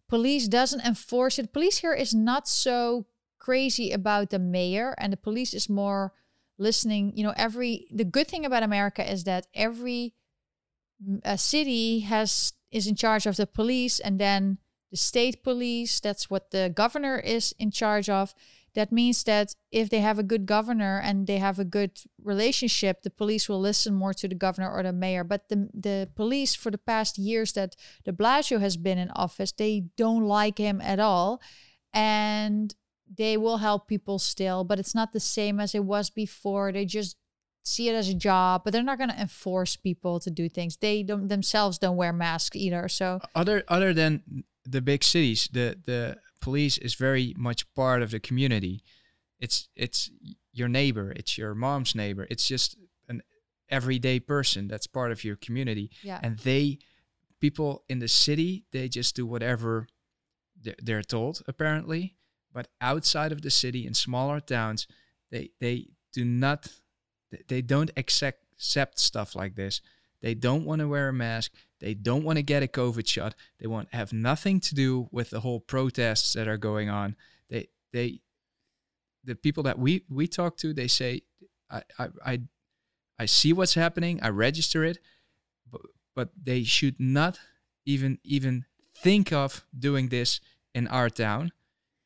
police 0.08 0.48
doesn't 0.48 0.86
enforce 0.86 1.40
it. 1.40 1.52
Police 1.52 1.80
here 1.80 1.94
is 1.94 2.14
not 2.14 2.48
so 2.48 3.08
crazy 3.40 3.92
about 3.92 4.30
the 4.30 4.40
mayor, 4.40 4.94
and 4.98 5.12
the 5.12 5.18
police 5.18 5.54
is 5.54 5.70
more 5.70 6.14
listening. 6.60 7.14
You 7.16 7.24
know, 7.24 7.34
every 7.36 7.88
the 7.92 8.06
good 8.06 8.28
thing 8.28 8.46
about 8.46 8.64
America 8.64 9.02
is 9.02 9.24
that 9.24 9.48
every 9.56 10.14
uh, 11.26 11.38
city 11.38 12.02
has 12.02 12.54
is 12.72 12.86
in 12.86 12.96
charge 12.96 13.26
of 13.26 13.38
the 13.38 13.48
police, 13.48 14.00
and 14.00 14.20
then 14.20 14.60
the 14.92 14.98
state 14.98 15.44
police. 15.44 16.00
That's 16.00 16.30
what 16.30 16.52
the 16.52 16.72
governor 16.74 17.18
is 17.18 17.54
in 17.60 17.72
charge 17.72 18.10
of. 18.10 18.34
That 18.76 18.92
means 18.92 19.24
that 19.24 19.56
if 19.72 19.90
they 19.90 20.00
have 20.00 20.20
a 20.20 20.24
good 20.24 20.46
governor 20.46 21.02
and 21.04 21.26
they 21.26 21.38
have 21.38 21.60
a 21.60 21.66
good 21.66 22.00
relationship, 22.24 23.02
the 23.02 23.10
police 23.10 23.50
will 23.50 23.60
listen 23.60 23.94
more 23.94 24.14
to 24.14 24.28
the 24.28 24.36
governor 24.36 24.72
or 24.72 24.84
the 24.84 24.94
mayor. 24.94 25.24
But 25.24 25.50
the 25.50 25.70
the 25.74 26.10
police 26.16 26.56
for 26.56 26.72
the 26.72 26.78
past 26.78 27.18
years 27.18 27.54
that 27.54 27.76
de 28.06 28.12
Blasio 28.12 28.60
has 28.60 28.78
been 28.78 28.98
in 28.98 29.10
office, 29.12 29.52
they 29.52 29.86
don't 29.98 30.24
like 30.24 30.58
him 30.58 30.82
at 30.82 31.00
all. 31.00 31.42
And 31.94 32.76
they 33.12 33.38
will 33.38 33.58
help 33.58 33.88
people 33.88 34.20
still, 34.20 34.64
but 34.64 34.80
it's 34.80 34.94
not 34.94 35.14
the 35.14 35.20
same 35.20 35.60
as 35.60 35.74
it 35.74 35.84
was 35.84 36.12
before. 36.12 36.72
They 36.72 36.86
just 36.86 37.18
see 37.64 37.90
it 37.90 37.96
as 37.96 38.10
a 38.10 38.14
job, 38.14 38.62
but 38.64 38.72
they're 38.72 38.84
not 38.84 38.98
going 38.98 39.10
to 39.10 39.20
enforce 39.20 39.76
people 39.76 40.20
to 40.20 40.30
do 40.30 40.48
things. 40.48 40.78
They 40.78 41.04
don't 41.04 41.28
themselves 41.28 41.78
don't 41.78 41.98
wear 41.98 42.14
masks 42.14 42.56
either. 42.56 42.88
So 42.88 43.20
other 43.36 43.64
other 43.68 43.94
than 43.94 44.44
the 44.70 44.82
big 44.82 45.04
cities, 45.04 45.50
the 45.52 45.78
the 45.86 46.18
police 46.42 46.78
is 46.78 46.96
very 46.96 47.34
much 47.38 47.72
part 47.74 48.02
of 48.02 48.12
the 48.12 48.20
community. 48.20 48.84
It's 49.40 49.70
it's 49.76 50.10
your 50.52 50.68
neighbor, 50.68 51.12
it's 51.12 51.38
your 51.38 51.56
mom's 51.56 51.96
neighbor. 51.96 52.28
It's 52.30 52.48
just 52.48 52.78
an 53.08 53.22
everyday 53.70 54.20
person 54.20 54.68
that's 54.68 54.88
part 54.88 55.12
of 55.12 55.24
your 55.24 55.36
community. 55.36 55.92
Yeah. 56.04 56.20
And 56.22 56.38
they 56.40 56.80
people 57.40 57.84
in 57.88 58.00
the 58.00 58.08
city, 58.08 58.66
they 58.72 58.90
just 58.90 59.16
do 59.16 59.26
whatever 59.26 59.88
they're 60.82 61.02
told 61.02 61.42
apparently, 61.48 62.16
but 62.54 62.68
outside 62.82 63.32
of 63.32 63.42
the 63.42 63.52
city 63.52 63.86
in 63.88 63.94
smaller 63.94 64.40
towns, 64.40 64.88
they 65.32 65.52
they 65.60 65.88
do 66.14 66.26
not 66.26 66.68
they 67.48 67.62
don't 67.62 67.92
accept 67.96 68.46
accept 68.54 69.00
stuff 69.00 69.36
like 69.36 69.56
this. 69.56 69.82
They 70.22 70.34
don't 70.34 70.66
want 70.66 70.80
to 70.80 70.88
wear 70.88 71.10
a 71.10 71.14
mask. 71.14 71.54
They 71.80 71.94
don't 71.94 72.24
want 72.24 72.38
to 72.38 72.44
get 72.44 72.64
a 72.64 72.68
COVID 72.68 73.08
shot. 73.08 73.36
They 73.60 73.68
want 73.68 73.90
have 73.94 74.12
nothing 74.12 74.60
to 74.62 74.76
do 74.76 75.08
with 75.12 75.30
the 75.30 75.40
whole 75.40 75.60
protests 75.60 76.34
that 76.34 76.48
are 76.48 76.58
going 76.58 76.90
on. 76.90 77.16
They 77.50 77.70
they 77.94 78.22
the 79.24 79.36
people 79.36 79.64
that 79.64 79.80
we 79.80 80.04
we 80.10 80.28
talk 80.28 80.58
to, 80.58 80.74
they 80.74 80.88
say, 80.88 81.22
I 81.70 81.84
I 81.98 82.08
I, 82.26 82.42
I 83.18 83.26
see 83.26 83.54
what's 83.54 83.76
happening. 83.76 84.20
I 84.22 84.30
register 84.30 84.84
it, 84.84 85.00
but 85.72 85.82
but 86.16 86.30
they 86.42 86.64
should 86.64 87.00
not 87.00 87.40
even 87.86 88.20
even 88.24 88.66
think 88.94 89.32
of 89.32 89.66
doing 89.78 90.10
this 90.10 90.42
in 90.74 90.88
our 90.88 91.10
town 91.10 91.52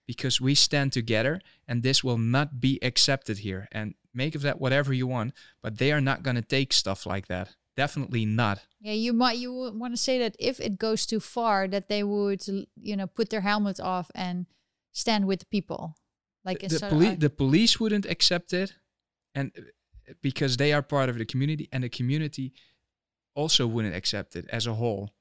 because 0.05 0.39
we 0.39 0.53
stand 0.53 0.91
together 0.91 1.41
and 1.67 1.81
this 1.81 2.03
will 2.03 2.17
not 2.17 2.59
be 2.59 2.79
accepted 2.81 3.39
here 3.39 3.67
and 3.71 3.95
make 4.13 4.35
of 4.35 4.41
that 4.43 4.59
whatever 4.59 4.93
you 4.93 5.07
want 5.07 5.33
but 5.61 5.77
they 5.77 5.91
are 5.91 6.01
not 6.01 6.23
going 6.23 6.35
to 6.35 6.41
take 6.41 6.71
stuff 6.71 7.05
like 7.05 7.27
that 7.27 7.55
definitely 7.75 8.25
not. 8.25 8.59
Yeah, 8.79 8.93
you 8.93 9.13
might 9.13 9.37
you 9.37 9.53
want 9.53 9.93
to 9.93 9.97
say 9.97 10.19
that 10.19 10.35
if 10.39 10.59
it 10.59 10.77
goes 10.77 11.05
too 11.05 11.19
far, 11.19 11.67
that 11.67 11.89
they 11.89 12.03
would 12.03 12.45
you 12.75 12.95
know 12.95 13.07
put 13.07 13.29
their 13.29 13.41
helmets 13.41 13.79
off 13.79 14.11
and 14.15 14.45
stand 14.91 15.27
with 15.27 15.39
the 15.39 15.45
people. 15.45 15.95
Like 16.45 16.59
the, 16.59 16.67
the 16.67 16.87
police, 16.87 17.17
the 17.19 17.29
police 17.29 17.79
wouldn't 17.79 18.05
accept 18.05 18.53
it, 18.53 18.73
and 19.33 19.51
uh, 19.57 20.13
because 20.21 20.57
they 20.57 20.73
are 20.73 20.81
part 20.81 21.09
of 21.09 21.17
the 21.17 21.25
community, 21.25 21.69
and 21.71 21.83
the 21.83 21.89
community 21.89 22.53
also 23.35 23.65
wouldn't 23.65 23.95
accept 23.95 24.35
it 24.35 24.45
as 24.49 24.67
a 24.67 24.73
whole, 24.73 25.11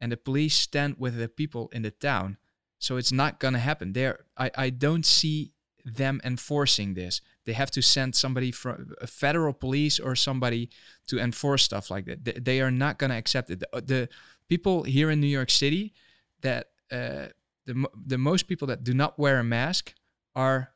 and 0.00 0.10
the 0.10 0.16
police 0.16 0.56
stand 0.56 0.96
with 0.98 1.16
the 1.16 1.28
people 1.28 1.68
in 1.72 1.82
the 1.82 1.90
town. 1.90 2.38
So 2.78 2.96
it's 2.96 3.12
not 3.12 3.38
gonna 3.38 3.58
happen. 3.58 3.92
There, 3.92 4.24
I 4.36 4.50
I 4.56 4.70
don't 4.70 5.04
see 5.04 5.52
them 5.84 6.20
enforcing 6.24 6.94
this. 6.94 7.20
They 7.44 7.52
have 7.52 7.70
to 7.72 7.82
send 7.82 8.14
somebody 8.14 8.52
from 8.52 8.94
a 9.00 9.06
federal 9.06 9.52
police 9.52 9.98
or 9.98 10.14
somebody 10.14 10.70
to 11.08 11.18
enforce 11.18 11.62
stuff 11.64 11.90
like 11.90 12.04
that. 12.06 12.44
They, 12.44 12.60
are 12.60 12.70
not 12.70 12.98
going 12.98 13.10
to 13.10 13.16
accept 13.16 13.50
it. 13.50 13.60
The, 13.60 13.80
the, 13.80 14.08
people 14.48 14.82
here 14.82 15.10
in 15.10 15.18
New 15.18 15.34
York 15.38 15.50
City 15.50 15.94
that 16.42 16.66
uh, 16.90 17.28
the 17.64 17.88
the 18.06 18.18
most 18.18 18.48
people 18.48 18.68
that 18.68 18.84
do 18.84 18.92
not 18.92 19.18
wear 19.18 19.38
a 19.38 19.44
mask 19.44 19.94
are 20.34 20.72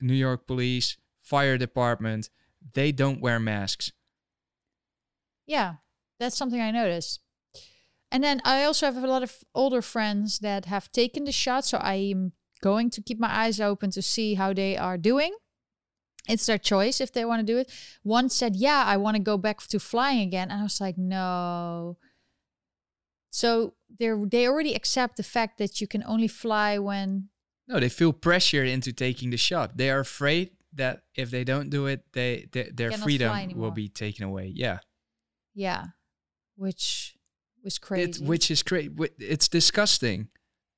New 0.00 0.14
York 0.14 0.46
police, 0.46 0.96
fire 1.20 1.58
department. 1.58 2.30
They 2.74 2.92
don't 2.92 3.20
wear 3.20 3.40
masks. 3.40 3.90
Yeah, 5.46 5.76
that's 6.20 6.36
something 6.36 6.60
I 6.60 6.70
noticed. 6.70 7.20
And 8.12 8.22
then 8.22 8.40
I 8.44 8.64
also 8.64 8.86
have 8.86 9.02
a 9.02 9.06
lot 9.06 9.22
of 9.22 9.44
older 9.54 9.82
friends 9.82 10.38
that 10.38 10.66
have 10.66 10.92
taken 10.92 11.24
the 11.24 11.32
shot, 11.32 11.64
so 11.64 11.78
I 11.78 11.94
am 11.94 12.32
going 12.60 12.90
to 12.90 13.02
keep 13.02 13.18
my 13.18 13.32
eyes 13.44 13.60
open 13.60 13.90
to 13.90 14.02
see 14.02 14.34
how 14.34 14.52
they 14.52 14.76
are 14.76 14.96
doing. 14.96 15.34
It's 16.28 16.46
their 16.46 16.58
choice 16.58 17.00
if 17.00 17.12
they 17.12 17.24
want 17.24 17.40
to 17.40 17.52
do 17.52 17.58
it. 17.58 17.72
One 18.02 18.28
said, 18.28 18.54
Yeah, 18.54 18.84
I 18.86 18.96
want 18.98 19.16
to 19.16 19.22
go 19.22 19.38
back 19.38 19.60
to 19.62 19.80
flying 19.80 20.20
again. 20.20 20.50
And 20.50 20.60
I 20.60 20.62
was 20.62 20.80
like, 20.80 20.98
No. 20.98 21.96
So 23.30 23.74
they 23.98 24.12
they 24.26 24.46
already 24.46 24.74
accept 24.74 25.16
the 25.16 25.22
fact 25.22 25.58
that 25.58 25.80
you 25.80 25.86
can 25.86 26.04
only 26.04 26.28
fly 26.28 26.78
when. 26.78 27.28
No, 27.66 27.80
they 27.80 27.88
feel 27.88 28.12
pressure 28.12 28.64
into 28.64 28.92
taking 28.92 29.30
the 29.30 29.36
shot. 29.36 29.76
They 29.76 29.90
are 29.90 30.00
afraid 30.00 30.50
that 30.74 31.02
if 31.14 31.30
they 31.30 31.44
don't 31.44 31.70
do 31.70 31.86
it, 31.86 32.02
they, 32.12 32.46
they 32.52 32.70
their 32.72 32.92
freedom 32.92 33.52
will 33.56 33.70
be 33.70 33.88
taken 33.88 34.24
away. 34.24 34.52
Yeah. 34.54 34.78
Yeah, 35.54 35.86
which 36.56 37.16
was 37.64 37.78
crazy. 37.78 38.22
It, 38.22 38.26
which 38.26 38.50
is 38.50 38.62
crazy. 38.62 38.90
It's 39.18 39.48
disgusting. 39.48 40.28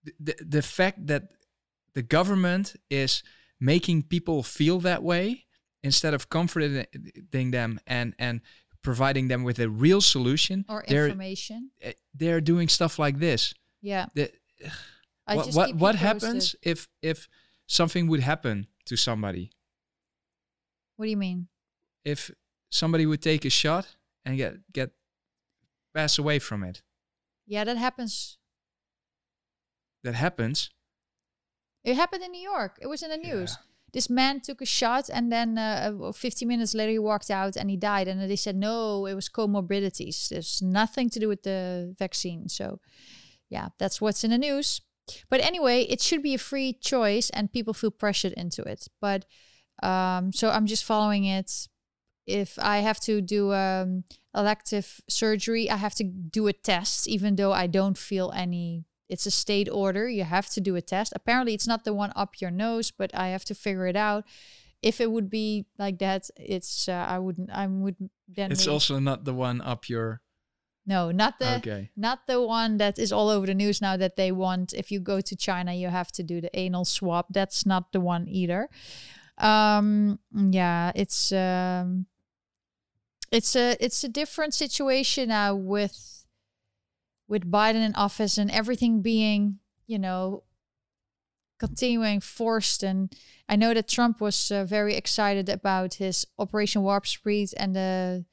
The, 0.05 0.13
the, 0.21 0.45
the 0.45 0.63
fact 0.63 1.07
that 1.09 1.25
the 1.95 2.03
government 2.03 2.77
is 2.89 3.23
making 3.61 4.03
people 4.03 4.43
feel 4.43 4.81
that 4.81 5.03
way 5.03 5.45
instead 5.83 6.15
of 6.15 6.29
comforting 6.29 6.87
them 7.51 7.81
and 7.87 8.15
and 8.19 8.41
providing 8.83 9.29
them 9.29 9.45
with 9.45 9.59
a 9.59 9.69
real 9.69 10.01
solution 10.01 10.65
or 10.69 10.83
information 10.85 11.71
they're, 11.81 11.91
eh, 11.91 11.93
they're 12.15 12.41
doing 12.41 12.67
stuff 12.69 12.99
like 12.99 13.19
this 13.19 13.53
yeah 13.83 14.07
the, 14.15 14.31
I 15.27 15.37
what 15.37 15.47
just 15.47 15.57
what, 15.57 15.75
what 15.77 15.95
happens 15.95 16.57
if 16.63 16.89
if 17.03 17.29
something 17.67 18.09
would 18.09 18.21
happen 18.21 18.67
to 18.87 18.97
somebody? 18.97 19.53
What 20.97 21.07
do 21.07 21.11
you 21.11 21.17
mean? 21.17 21.47
If 22.05 22.31
somebody 22.71 23.07
would 23.07 23.23
take 23.23 23.45
a 23.45 23.51
shot 23.51 23.97
and 24.25 24.37
get 24.37 24.55
get 24.73 24.91
pass 25.95 26.19
away 26.19 26.41
from 26.41 26.65
it. 26.65 26.83
Yeah, 27.47 27.65
that 27.65 27.77
happens. 27.77 28.39
That 30.03 30.15
happens. 30.15 30.71
It 31.85 31.97
happened 31.97 32.23
in 32.23 32.33
New 32.33 32.41
York. 32.41 32.79
It 32.81 32.87
was 32.87 33.03
in 33.03 33.11
the 33.11 33.17
news. 33.17 33.57
Yeah. 33.59 33.65
This 33.93 34.09
man 34.09 34.41
took 34.41 34.61
a 34.61 34.67
shot, 34.67 35.11
and 35.13 35.33
then 35.33 35.59
uh, 35.59 36.13
15 36.13 36.47
minutes 36.47 36.75
later, 36.75 36.93
he 36.93 36.99
walked 36.99 37.31
out 37.31 37.57
and 37.57 37.69
he 37.69 37.77
died. 37.77 38.07
And 38.07 38.21
they 38.31 38.37
said, 38.37 38.55
no, 38.55 39.07
it 39.07 39.15
was 39.15 39.29
comorbidities. 39.29 40.29
There's 40.29 40.63
nothing 40.63 41.11
to 41.11 41.19
do 41.19 41.27
with 41.27 41.43
the 41.43 41.95
vaccine. 41.99 42.49
So, 42.49 42.81
yeah, 43.49 43.69
that's 43.79 44.01
what's 44.01 44.23
in 44.23 44.31
the 44.31 44.39
news. 44.39 44.81
But 45.29 45.41
anyway, 45.41 45.83
it 45.83 46.01
should 46.01 46.23
be 46.23 46.35
a 46.35 46.39
free 46.39 46.73
choice, 46.73 47.31
and 47.31 47.53
people 47.53 47.75
feel 47.75 47.91
pressured 47.91 48.33
into 48.35 48.63
it. 48.63 48.87
But 49.01 49.27
um, 49.83 50.33
so 50.33 50.51
I'm 50.51 50.67
just 50.67 50.85
following 50.85 51.25
it. 51.25 51.69
If 52.27 52.59
I 52.61 52.79
have 52.79 53.01
to 53.01 53.21
do 53.21 53.53
um, 53.53 54.05
elective 54.37 55.01
surgery, 55.09 55.69
I 55.69 55.77
have 55.77 55.95
to 55.97 56.05
do 56.05 56.47
a 56.47 56.53
test, 56.53 57.09
even 57.09 57.35
though 57.37 57.53
I 57.53 57.67
don't 57.67 57.99
feel 57.99 58.31
any 58.37 58.85
it's 59.11 59.27
a 59.27 59.31
state 59.31 59.69
order. 59.71 60.09
You 60.09 60.25
have 60.25 60.49
to 60.51 60.61
do 60.61 60.77
a 60.77 60.81
test. 60.81 61.13
Apparently, 61.15 61.53
it's 61.53 61.67
not 61.67 61.85
the 61.85 61.93
one 61.93 62.13
up 62.17 62.41
your 62.41 62.51
nose, 62.51 62.91
but 62.91 63.11
I 63.15 63.29
have 63.29 63.45
to 63.47 63.55
figure 63.55 63.87
it 63.87 63.97
out. 63.97 64.25
If 64.83 65.01
it 65.01 65.11
would 65.11 65.29
be 65.29 65.67
like 65.79 65.99
that, 65.99 66.31
it's 66.37 66.89
uh, 66.89 67.05
I 67.09 67.19
wouldn't. 67.19 67.51
I 67.51 67.67
would 67.67 67.97
then. 68.29 68.53
It's 68.53 68.67
also 68.67 68.99
not 68.99 69.25
the 69.25 69.35
one 69.35 69.61
up 69.61 69.89
your. 69.89 70.23
no, 70.87 71.11
not 71.13 71.39
the 71.39 71.57
Okay. 71.57 71.91
not 71.97 72.27
the 72.27 72.41
one 72.41 72.79
that 72.79 72.99
is 72.99 73.13
all 73.13 73.29
over 73.29 73.47
the 73.47 73.55
news 73.55 73.81
now 73.81 73.97
that 73.99 74.17
they 74.17 74.33
want. 74.33 74.73
If 74.73 74.91
you 74.91 75.01
go 75.01 75.21
to 75.21 75.37
China, 75.37 75.73
you 75.75 75.89
have 75.91 76.11
to 76.13 76.23
do 76.23 76.41
the 76.41 76.51
anal 76.59 76.85
swab. 76.85 77.27
That's 77.31 77.67
not 77.67 77.93
the 77.93 78.01
one 78.01 78.27
either. 78.29 78.69
Um, 79.37 80.19
yeah, 80.33 80.93
it's 80.95 81.33
um, 81.33 82.07
it's 83.31 83.55
a 83.57 83.77
it's 83.85 84.05
a 84.05 84.09
different 84.09 84.55
situation 84.55 85.29
now 85.29 85.55
with 85.55 86.20
with 87.31 87.51
Biden 87.51 87.87
in 87.87 87.95
office 87.95 88.37
and 88.37 88.51
everything 88.51 89.03
being, 89.03 89.61
you 89.87 89.99
know, 89.99 90.43
continuing 91.61 92.21
forced. 92.21 92.83
And 92.83 93.15
I 93.49 93.55
know 93.55 93.73
that 93.73 93.87
Trump 93.87 94.21
was 94.21 94.51
uh, 94.51 94.65
very 94.65 94.97
excited 94.97 95.49
about 95.49 95.95
his 95.95 96.27
Operation 96.39 96.83
Warp 96.83 97.07
Speed 97.07 97.51
and 97.57 97.77
the 97.77 98.25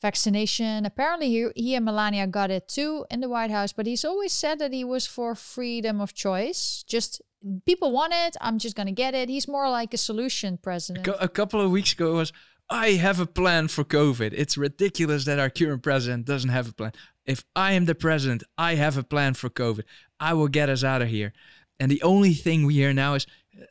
vaccination. 0.00 0.86
Apparently, 0.86 1.28
he, 1.28 1.48
he 1.54 1.74
and 1.74 1.84
Melania 1.84 2.26
got 2.26 2.50
it 2.50 2.66
too 2.66 3.04
in 3.10 3.20
the 3.20 3.28
White 3.28 3.50
House, 3.50 3.74
but 3.74 3.86
he's 3.86 4.06
always 4.06 4.32
said 4.32 4.58
that 4.58 4.72
he 4.72 4.84
was 4.84 5.06
for 5.06 5.34
freedom 5.34 6.00
of 6.00 6.14
choice. 6.14 6.84
Just 6.88 7.20
people 7.66 7.92
want 7.92 8.14
it, 8.14 8.36
I'm 8.40 8.58
just 8.58 8.74
going 8.74 8.86
to 8.86 8.92
get 8.92 9.14
it. 9.14 9.28
He's 9.28 9.46
more 9.46 9.68
like 9.68 9.92
a 9.92 9.98
solution 9.98 10.54
A, 10.54 10.56
president. 10.56 11.08
a 11.20 11.28
couple 11.28 11.60
of 11.60 11.70
weeks 11.70 11.92
ago 11.92 12.14
was 12.14 12.32
I 12.70 12.90
have 12.92 13.18
a 13.18 13.26
plan 13.26 13.68
for 13.68 13.84
COVID. 13.84 14.32
It's 14.34 14.58
ridiculous 14.58 15.24
that 15.24 15.38
our 15.38 15.50
current 15.50 15.82
president 15.82 16.26
doesn't 16.26 16.50
have 16.50 16.68
a 16.68 16.72
plan. 16.72 16.92
If 17.28 17.44
I 17.54 17.72
am 17.74 17.84
the 17.84 17.94
president, 17.94 18.42
I 18.56 18.74
have 18.76 18.96
a 18.96 19.02
plan 19.04 19.34
for 19.34 19.50
COVID. 19.50 19.84
I 20.18 20.32
will 20.32 20.48
get 20.48 20.68
us 20.70 20.82
out 20.82 21.02
of 21.02 21.08
here. 21.08 21.32
And 21.78 21.90
the 21.92 22.02
only 22.02 22.32
thing 22.34 22.66
we 22.66 22.74
hear 22.74 22.92
now 22.94 23.14
is, 23.14 23.26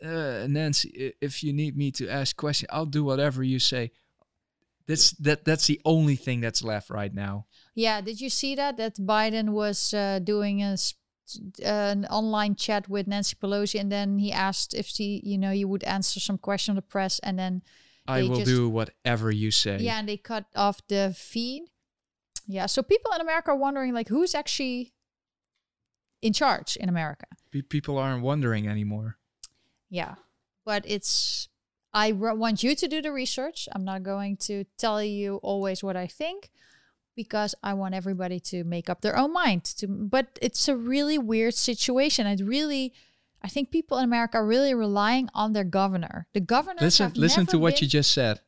uh, 0.06 0.46
Nancy, 0.48 1.14
if 1.20 1.44
you 1.44 1.52
need 1.54 1.76
me 1.76 1.92
to 1.92 2.08
ask 2.08 2.36
questions, 2.38 2.70
I'll 2.72 2.86
do 2.86 3.04
whatever 3.04 3.44
you 3.44 3.60
say. 3.60 3.92
That's 4.88 5.12
that. 5.26 5.44
That's 5.44 5.68
the 5.68 5.82
only 5.84 6.16
thing 6.16 6.40
that's 6.40 6.64
left 6.64 6.90
right 6.90 7.14
now. 7.14 7.46
Yeah, 7.76 8.00
did 8.00 8.22
you 8.22 8.30
see 8.30 8.56
that? 8.56 8.78
That 8.78 8.96
Biden 8.96 9.50
was 9.50 9.94
uh, 9.94 10.20
doing 10.24 10.62
a, 10.64 10.78
an 11.66 12.06
online 12.06 12.56
chat 12.56 12.88
with 12.88 13.08
Nancy 13.08 13.36
Pelosi, 13.36 13.80
and 13.82 13.92
then 13.92 14.20
he 14.20 14.32
asked 14.32 14.74
if 14.74 14.86
she, 14.88 15.20
you 15.26 15.38
know, 15.38 15.52
you 15.52 15.68
would 15.68 15.84
answer 15.84 16.20
some 16.22 16.38
question 16.38 16.72
of 16.78 16.84
the 16.84 16.88
press, 16.88 17.20
and 17.20 17.38
then 17.38 17.64
I 18.08 18.22
will 18.22 18.38
just- 18.38 18.46
do 18.46 18.70
whatever 18.70 19.30
you 19.32 19.52
say. 19.52 19.78
yeah, 19.82 20.00
and 20.00 20.08
they 20.08 20.18
cut 20.18 20.46
off 20.56 20.80
the 20.88 21.14
feed. 21.18 21.64
Yeah, 22.48 22.66
so 22.66 22.82
people 22.82 23.12
in 23.14 23.22
America 23.22 23.52
are 23.52 23.56
wondering 23.58 23.94
like 23.94 24.08
who's 24.08 24.34
actually 24.34 24.94
in 26.22 26.34
charge 26.34 26.78
in 26.78 26.90
America. 26.90 27.28
Pe- 27.52 27.62
People 27.62 27.98
aren't 27.98 28.24
wondering 28.24 28.68
anymore. 28.68 29.18
Yeah, 29.90 30.16
but 30.66 30.84
it's 30.86 31.50
I 31.94 32.12
want 32.12 32.64
you 32.64 32.76
to 32.76 32.88
do 32.88 33.02
the 33.02 33.12
research. 33.12 33.68
I'm 33.74 33.84
not 33.84 34.04
going 34.04 34.38
to 34.38 34.66
tell 34.78 35.04
you 35.04 35.38
always 35.38 35.84
what 35.84 35.96
I 35.96 36.08
think 36.08 36.50
because 37.16 37.56
I 37.64 37.74
want 37.74 37.96
everybody 37.96 38.40
to 38.52 38.64
make 38.64 38.90
up 38.90 39.02
their 39.02 39.18
own 39.18 39.34
mind. 39.34 39.64
To 39.80 39.88
but 39.88 40.40
it's 40.42 40.68
a 40.68 40.76
really 40.76 41.18
weird 41.18 41.54
situation. 41.54 42.28
It 42.28 42.42
really 42.44 42.94
I 43.42 43.50
think 43.50 43.72
people 43.72 43.98
in 43.98 44.04
America 44.06 44.38
are 44.38 44.46
really 44.46 44.74
relying 44.74 45.30
on 45.34 45.54
their 45.54 45.64
governor. 45.64 46.28
The 46.34 46.40
governor. 46.40 46.80
Listen, 46.82 47.08
have 47.08 47.18
listen 47.18 47.46
to 47.48 47.60
what 47.60 47.82
you 47.82 47.88
just 47.88 48.12
said. 48.12 48.40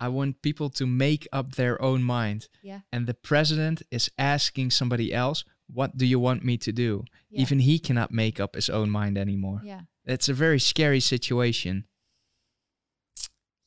I 0.00 0.08
want 0.08 0.40
people 0.40 0.70
to 0.70 0.86
make 0.86 1.28
up 1.30 1.56
their 1.56 1.80
own 1.80 2.02
mind. 2.02 2.48
Yeah. 2.62 2.80
And 2.90 3.06
the 3.06 3.14
president 3.14 3.82
is 3.90 4.10
asking 4.18 4.70
somebody 4.70 5.12
else, 5.12 5.44
What 5.68 5.96
do 5.96 6.06
you 6.06 6.18
want 6.18 6.44
me 6.44 6.56
to 6.58 6.72
do? 6.72 7.04
Yeah. 7.28 7.42
Even 7.42 7.60
he 7.60 7.78
cannot 7.78 8.10
make 8.10 8.40
up 8.40 8.54
his 8.54 8.70
own 8.70 8.90
mind 8.90 9.18
anymore. 9.18 9.60
Yeah. 9.62 9.82
It's 10.06 10.28
a 10.28 10.34
very 10.34 10.58
scary 10.58 11.00
situation. 11.00 11.84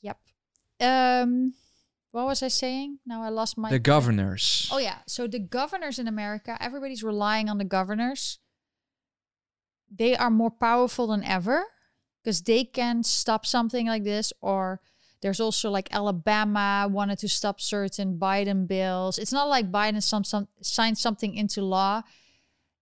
Yep. 0.01 0.17
Um 0.81 1.53
what 2.11 2.25
was 2.25 2.43
I 2.43 2.47
saying? 2.47 2.99
Now 3.05 3.23
I 3.23 3.29
lost 3.29 3.57
my 3.57 3.69
the 3.69 3.79
governors. 3.79 4.69
Oh 4.71 4.79
yeah. 4.79 4.99
So 5.07 5.27
the 5.27 5.39
governors 5.39 5.99
in 5.99 6.07
America, 6.07 6.57
everybody's 6.59 7.03
relying 7.03 7.49
on 7.49 7.59
the 7.59 7.65
governors. 7.65 8.39
They 9.95 10.15
are 10.15 10.31
more 10.31 10.51
powerful 10.51 11.07
than 11.07 11.23
ever 11.23 11.63
because 12.23 12.41
they 12.41 12.63
can 12.63 13.03
stop 13.03 13.45
something 13.45 13.85
like 13.87 14.03
this 14.03 14.33
or 14.41 14.81
there's 15.23 15.39
also 15.39 15.71
like 15.71 15.87
Alabama 15.91 16.85
wanted 16.91 17.17
to 17.19 17.29
stop 17.29 17.61
certain 17.61 18.19
Biden 18.19 18.67
bills. 18.67 19.17
It's 19.17 19.31
not 19.31 19.47
like 19.47 19.71
Biden 19.71 20.03
some, 20.03 20.25
some 20.25 20.49
signed 20.61 20.97
something 20.97 21.33
into 21.33 21.63
law 21.63 22.03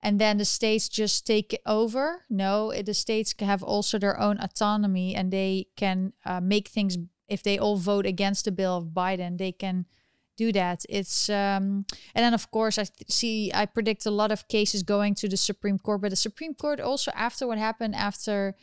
and 0.02 0.20
then 0.20 0.38
the 0.38 0.46
states 0.46 0.90
just 0.90 1.28
take 1.28 1.54
it 1.54 1.62
over. 1.68 2.26
No, 2.30 2.74
the 2.74 2.96
states 2.96 3.36
have 3.40 3.62
also 3.62 4.00
their 4.00 4.20
own 4.20 4.40
autonomy 4.40 5.16
and 5.16 5.32
they 5.32 5.68
can 5.76 6.14
uh, 6.26 6.42
make 6.42 6.68
things 6.68 6.98
if 7.30 7.44
they 7.44 7.60
all 7.60 7.78
vote 7.78 8.08
against 8.08 8.46
the 8.46 8.52
bill 8.52 8.78
of 8.78 8.86
Biden, 8.86 9.38
they 9.38 9.52
can 9.52 9.86
do 10.36 10.52
that. 10.52 10.84
It's 10.90 11.30
um, 11.30 11.86
and 12.16 12.24
then 12.26 12.34
of 12.34 12.50
course 12.50 12.80
I 12.80 12.86
see 13.08 13.52
I 13.54 13.68
predict 13.68 14.08
a 14.08 14.12
lot 14.12 14.32
of 14.32 14.48
cases 14.48 14.82
going 14.82 15.14
to 15.16 15.30
the 15.30 15.38
Supreme 15.38 15.78
Court, 15.78 16.02
but 16.02 16.10
the 16.10 16.16
Supreme 16.16 16.56
Court 16.56 16.80
also 16.80 17.12
after 17.14 17.46
what 17.46 17.60
happened 17.60 17.94
after 17.96 18.56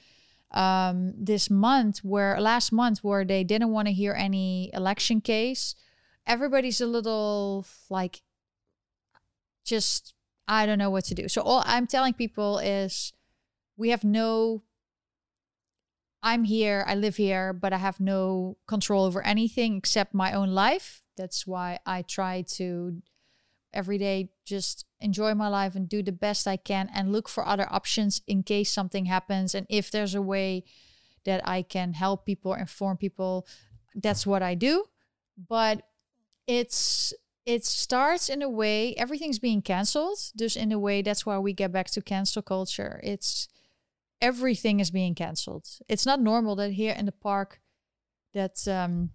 um, 0.51 1.13
this 1.17 1.51
month, 1.51 1.99
where 1.99 2.41
last 2.41 2.73
month 2.73 3.01
where 3.03 3.25
they 3.25 3.45
didn't 3.45 3.71
want 3.71 3.89
to 3.89 3.93
hear 3.93 4.15
any 4.15 4.71
election 4.73 5.21
case, 5.21 5.75
everybody's 6.27 6.81
a 6.81 6.87
little 6.87 7.67
like 7.91 8.23
just 9.65 10.15
I 10.47 10.65
don't 10.65 10.79
know 10.79 10.91
what 10.91 11.05
to 11.07 11.15
do. 11.15 11.29
So 11.29 11.43
all 11.43 11.63
I'm 11.67 11.87
telling 11.87 12.15
people 12.15 12.59
is 12.59 13.13
we 13.77 13.91
have 13.91 14.05
no 14.05 14.63
I'm 16.23 16.45
here, 16.45 16.85
I 16.87 16.95
live 16.95 17.17
here, 17.17 17.53
but 17.53 17.73
I 17.73 17.79
have 17.79 18.01
no 18.01 18.57
control 18.67 19.05
over 19.05 19.25
anything 19.25 19.77
except 19.77 20.15
my 20.15 20.33
own 20.33 20.51
life. 20.51 21.03
That's 21.17 21.47
why 21.47 21.79
I 21.87 22.03
try 22.03 22.43
to 22.55 23.03
every 23.73 23.99
day 23.99 24.31
just 24.45 24.87
enjoy 25.01 25.35
my 25.35 25.49
life 25.49 25.75
and 25.75 25.89
do 25.89 26.03
the 26.03 26.13
best 26.13 26.47
I 26.47 26.57
can 26.57 26.91
and 26.95 27.13
look 27.13 27.29
for 27.29 27.47
other 27.47 27.67
options 27.71 28.23
in 28.27 28.43
case 28.43 28.71
something 28.71 29.07
happens. 29.07 29.55
And 29.55 29.67
if 29.69 29.91
there's 29.91 30.15
a 30.15 30.23
way 30.23 30.65
that 31.25 31.47
I 31.47 31.63
can 31.63 31.93
help 31.93 32.25
people, 32.25 32.55
inform 32.55 32.97
people, 32.97 33.47
that's 33.95 34.27
what 34.27 34.43
I 34.43 34.55
do. 34.55 34.85
But 35.49 35.83
it's 36.47 37.13
it 37.45 37.65
starts 37.65 38.29
in 38.29 38.43
a 38.43 38.49
way 38.49 38.95
everything's 38.97 39.39
being 39.39 39.63
canceled. 39.63 40.19
Just 40.37 40.57
in 40.57 40.73
a 40.73 40.79
way 40.79 41.03
that's 41.03 41.25
why 41.25 41.39
we 41.39 41.53
get 41.53 41.73
back 41.73 41.91
to 41.93 42.03
cancel 42.03 42.43
culture. 42.43 43.01
It's 43.03 43.49
everything 44.21 44.81
is 44.81 44.91
being 44.91 45.15
cancelled. 45.15 45.67
It's 45.89 46.07
not 46.07 46.21
normal 46.21 46.57
that 46.57 46.73
here 46.73 46.95
in 46.99 47.07
the 47.07 47.13
park 47.13 47.61
that 48.35 48.67
um 48.67 49.11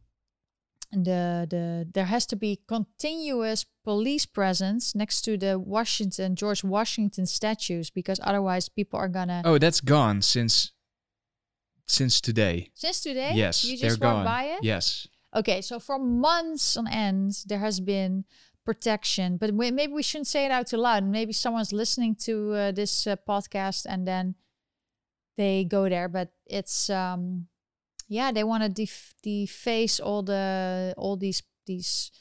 the 0.93 1.47
the 1.49 1.87
there 1.93 2.05
has 2.05 2.25
to 2.27 2.35
be 2.35 2.59
continuous 2.67 3.65
police 3.83 4.25
presence 4.25 4.93
next 4.95 5.21
to 5.21 5.37
the 5.37 5.57
Washington 5.57 6.35
George 6.35 6.63
Washington 6.63 7.25
statues 7.25 7.89
because 7.89 8.19
otherwise 8.23 8.69
people 8.69 8.99
are 8.99 9.09
gonna 9.09 9.41
Oh, 9.43 9.57
that's 9.57 9.81
gone 9.81 10.21
since 10.21 10.71
since 11.87 12.21
today. 12.21 12.69
since 12.75 13.01
today 13.01 13.31
yes, 13.33 13.63
you 13.65 13.77
they're 13.77 13.89
just 13.89 14.01
walk 14.01 14.13
gone. 14.17 14.25
by 14.25 14.43
it 14.45 14.63
Yes. 14.63 15.07
okay 15.35 15.61
so 15.61 15.79
for 15.79 15.99
months 15.99 16.77
on 16.77 16.87
end 16.87 17.33
there 17.47 17.59
has 17.59 17.79
been 17.79 18.23
protection 18.65 19.35
but 19.37 19.51
we, 19.51 19.71
maybe 19.71 19.91
we 19.91 20.01
shouldn't 20.03 20.27
say 20.27 20.45
it 20.45 20.51
out 20.51 20.67
too 20.67 20.77
loud 20.77 21.03
maybe 21.03 21.33
someone's 21.33 21.73
listening 21.73 22.15
to 22.15 22.53
uh, 22.53 22.71
this 22.71 23.05
uh, 23.07 23.15
podcast 23.27 23.85
and 23.89 24.07
then 24.07 24.35
they 25.35 25.65
go 25.65 25.89
there 25.89 26.07
but 26.07 26.31
it's 26.45 26.89
um 26.89 27.47
yeah 28.07 28.31
they 28.31 28.43
want 28.43 28.63
to 28.63 28.69
def- 28.69 29.13
deface 29.21 29.99
all 29.99 30.23
the 30.23 30.93
all 30.97 31.15
these 31.17 31.43
these 31.65 32.11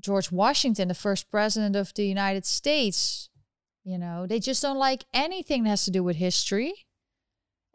george 0.00 0.32
washington 0.32 0.88
the 0.88 0.94
first 0.94 1.30
president 1.30 1.76
of 1.76 1.92
the 1.94 2.06
united 2.06 2.44
states 2.46 3.28
You 3.86 3.98
know, 3.98 4.26
they 4.26 4.40
just 4.40 4.62
don't 4.62 4.78
like 4.80 5.04
anything 5.12 5.64
that 5.64 5.70
has 5.76 5.84
to 5.84 5.90
do 5.90 6.02
with 6.02 6.16
history. 6.16 6.72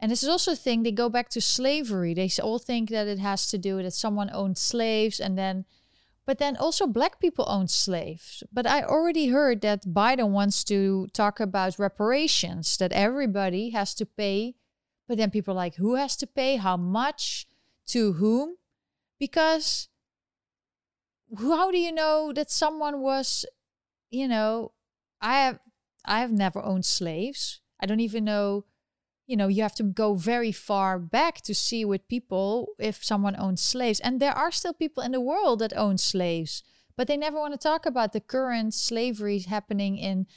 And 0.00 0.10
this 0.10 0.22
is 0.24 0.28
also 0.28 0.52
a 0.52 0.56
thing, 0.56 0.82
they 0.82 0.90
go 0.92 1.08
back 1.08 1.28
to 1.30 1.40
slavery. 1.40 2.14
They 2.14 2.28
all 2.42 2.58
think 2.58 2.90
that 2.90 3.06
it 3.06 3.20
has 3.20 3.46
to 3.50 3.58
do 3.58 3.78
that 3.82 3.92
someone 3.94 4.28
owned 4.32 4.58
slaves 4.58 5.20
and 5.20 5.38
then, 5.38 5.66
but 6.26 6.38
then 6.38 6.56
also 6.56 6.86
black 6.86 7.20
people 7.20 7.44
owned 7.46 7.70
slaves. 7.70 8.42
But 8.50 8.66
I 8.66 8.82
already 8.82 9.28
heard 9.28 9.60
that 9.60 9.86
Biden 9.86 10.30
wants 10.34 10.64
to 10.64 11.06
talk 11.12 11.38
about 11.38 11.78
reparations, 11.78 12.76
that 12.78 12.92
everybody 12.92 13.70
has 13.70 13.94
to 13.94 14.04
pay. 14.04 14.56
But 15.10 15.18
then 15.18 15.32
people 15.32 15.54
are 15.54 15.56
like, 15.56 15.74
who 15.74 15.96
has 15.96 16.14
to 16.18 16.26
pay? 16.28 16.54
How 16.54 16.76
much? 16.76 17.48
To 17.88 18.12
whom? 18.12 18.54
Because 19.18 19.88
how 21.36 21.72
do 21.72 21.78
you 21.78 21.90
know 21.90 22.32
that 22.32 22.48
someone 22.48 23.00
was, 23.00 23.44
you 24.12 24.28
know, 24.28 24.70
I 25.20 25.40
have 25.40 25.58
I 26.04 26.20
have 26.20 26.30
never 26.30 26.62
owned 26.62 26.84
slaves. 26.84 27.60
I 27.80 27.86
don't 27.86 27.98
even 27.98 28.24
know, 28.24 28.66
you 29.26 29.36
know, 29.36 29.48
you 29.48 29.62
have 29.62 29.74
to 29.76 29.82
go 29.82 30.14
very 30.14 30.52
far 30.52 30.96
back 31.00 31.40
to 31.40 31.56
see 31.56 31.84
with 31.84 32.06
people 32.06 32.68
if 32.78 33.02
someone 33.04 33.34
owns 33.36 33.60
slaves. 33.60 33.98
And 33.98 34.20
there 34.20 34.38
are 34.38 34.52
still 34.52 34.72
people 34.72 35.02
in 35.02 35.10
the 35.10 35.20
world 35.20 35.58
that 35.58 35.76
own 35.76 35.98
slaves, 35.98 36.62
but 36.96 37.08
they 37.08 37.16
never 37.16 37.40
want 37.40 37.52
to 37.52 37.58
talk 37.58 37.84
about 37.84 38.12
the 38.12 38.20
current 38.20 38.74
slavery 38.74 39.40
happening 39.40 39.98
in 39.98 40.28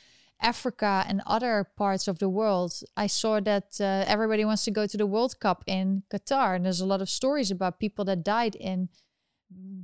Africa 0.42 1.06
and 1.08 1.22
other 1.26 1.68
parts 1.78 2.08
of 2.08 2.20
the 2.20 2.30
world. 2.30 2.74
I 2.98 3.08
saw 3.08 3.40
that 3.42 3.80
uh, 3.80 4.06
everybody 4.08 4.44
wants 4.46 4.66
to 4.66 4.72
go 4.72 4.86
to 4.88 4.98
the 4.98 5.06
World 5.06 5.40
Cup 5.40 5.64
in 5.68 6.04
Qatar, 6.12 6.56
and 6.56 6.66
there's 6.66 6.82
a 6.82 6.86
lot 6.86 7.02
of 7.02 7.10
stories 7.10 7.52
about 7.52 7.80
people 7.80 8.06
that 8.06 8.24
died 8.24 8.56
in 8.56 8.90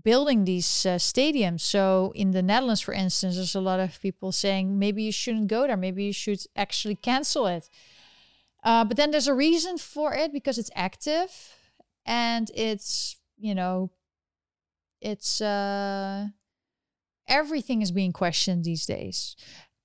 building 0.03 0.45
these 0.45 0.85
uh, 0.85 0.95
stadiums. 0.95 1.61
So 1.61 2.11
in 2.15 2.31
the 2.31 2.41
Netherlands, 2.41 2.81
for 2.81 2.93
instance, 2.93 3.35
there's 3.35 3.55
a 3.55 3.61
lot 3.61 3.79
of 3.79 4.01
people 4.01 4.31
saying 4.31 4.79
maybe 4.79 5.03
you 5.03 5.11
shouldn't 5.11 5.47
go 5.47 5.67
there. 5.67 5.77
Maybe 5.77 6.03
you 6.03 6.13
should 6.13 6.41
actually 6.55 6.95
cancel 6.95 7.47
it. 7.47 7.69
Uh, 8.63 8.83
but 8.83 8.97
then 8.97 9.11
there's 9.11 9.27
a 9.27 9.33
reason 9.33 9.77
for 9.77 10.13
it 10.13 10.33
because 10.33 10.57
it's 10.57 10.71
active 10.75 11.55
and 12.05 12.51
it's 12.55 13.17
you 13.37 13.55
know 13.55 13.91
it's 14.99 15.39
uh 15.39 16.27
everything 17.27 17.81
is 17.81 17.91
being 17.91 18.11
questioned 18.11 18.63
these 18.63 18.85
days 18.85 19.35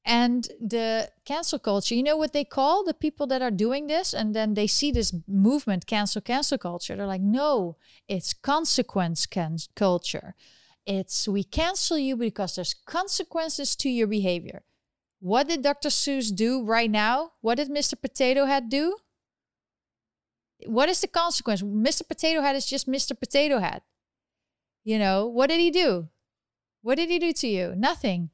and 0.04 0.48
the 0.60 1.10
cancel 1.24 1.58
culture 1.58 1.94
you 1.94 2.02
know 2.02 2.16
what 2.16 2.34
they 2.34 2.44
call 2.44 2.84
the 2.84 2.92
people 2.92 3.26
that 3.28 3.42
are 3.42 3.50
doing 3.50 3.86
this? 3.86 4.12
And 4.12 4.34
then 4.34 4.54
they 4.54 4.66
see 4.66 4.92
this 4.92 5.14
movement 5.26 5.86
cancel 5.86 6.20
cancel 6.20 6.58
culture. 6.58 6.96
They're 6.96 7.06
like 7.06 7.22
no 7.22 7.76
it's 8.08 8.34
consequence 8.34 9.26
can- 9.26 9.56
culture. 9.74 10.34
It's 10.86 11.26
we 11.26 11.44
cancel 11.44 11.96
you 11.96 12.16
because 12.16 12.54
there's 12.54 12.74
consequences 12.74 13.74
to 13.76 13.88
your 13.88 14.06
behavior. 14.06 14.62
What 15.20 15.48
did 15.48 15.62
dr 15.62 15.88
seuss 15.88 16.34
do 16.34 16.62
right 16.62 16.90
now? 16.90 17.32
What 17.40 17.56
did 17.56 17.70
mr 17.70 18.00
potato 18.00 18.44
head 18.44 18.68
do? 18.68 18.98
What 20.66 20.88
is 20.88 21.00
the 21.00 21.08
consequence? 21.08 21.62
Mr 21.62 22.06
potato 22.06 22.42
head 22.42 22.56
is 22.56 22.66
just 22.66 22.86
mr 22.86 23.18
potato 23.18 23.58
head. 23.58 23.80
You 24.84 24.98
know 24.98 25.26
what 25.26 25.48
did 25.48 25.60
he 25.60 25.70
do? 25.70 26.08
What 26.82 26.96
did 26.96 27.08
he 27.08 27.18
do 27.18 27.32
to 27.32 27.48
you? 27.48 27.74
Nothing 27.74 28.28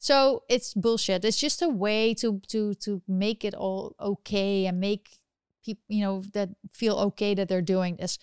so 0.00 0.44
it's 0.48 0.72
bullshit. 0.72 1.26
It's 1.26 1.36
just 1.36 1.60
a 1.60 1.68
way 1.68 2.14
to 2.14 2.40
to 2.48 2.72
to 2.74 3.02
make 3.06 3.44
it 3.44 3.54
all 3.54 3.94
okay 4.00 4.64
and 4.64 4.80
make 4.80 5.20
people 5.62 5.84
you 5.88 6.02
know 6.02 6.22
that 6.32 6.48
feel 6.72 6.96
okay 6.96 7.34
that 7.34 7.48
they're 7.48 7.60
doing 7.60 7.96
this. 7.96 8.18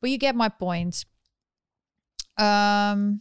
But 0.00 0.10
you 0.10 0.18
get 0.18 0.34
my 0.34 0.48
point. 0.48 1.04
Um 2.36 3.20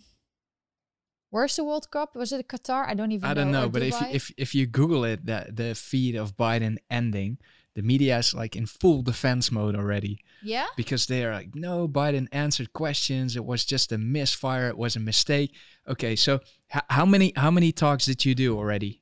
Where's 1.30 1.56
the 1.56 1.64
World 1.64 1.90
Cup? 1.90 2.16
Was 2.16 2.32
it 2.32 2.48
Qatar? 2.48 2.88
I 2.88 2.94
don't 2.94 3.12
even. 3.12 3.26
Know. 3.26 3.32
I 3.32 3.34
don't 3.34 3.52
know. 3.52 3.62
know, 3.64 3.70
but 3.70 3.82
if 3.82 4.00
you, 4.00 4.08
if 4.12 4.32
if 4.38 4.56
you 4.56 4.68
Google 4.68 5.04
it, 5.04 5.26
that 5.26 5.56
the 5.56 5.74
feed 5.74 6.16
of 6.16 6.38
Biden 6.38 6.78
ending, 6.92 7.40
the 7.76 7.82
media 7.82 8.18
is 8.20 8.34
like 8.34 8.56
in 8.56 8.66
full 8.66 9.02
defense 9.02 9.52
mode 9.52 9.76
already. 9.76 10.20
Yeah. 10.44 10.68
Because 10.78 11.06
they 11.08 11.26
are 11.26 11.34
like, 11.34 11.56
no, 11.56 11.88
Biden 11.88 12.28
answered 12.32 12.72
questions. 12.74 13.36
It 13.36 13.46
was 13.46 13.66
just 13.66 13.92
a 13.92 13.98
misfire. 13.98 14.68
It 14.68 14.78
was 14.78 14.96
a 14.96 15.00
mistake. 15.00 15.56
Okay, 15.88 16.16
so 16.16 16.40
h- 16.74 16.84
how 16.90 17.06
many 17.06 17.34
how 17.36 17.50
many 17.52 17.72
talks 17.72 18.06
did 18.06 18.26
you 18.26 18.36
do 18.36 18.58
already? 18.58 19.02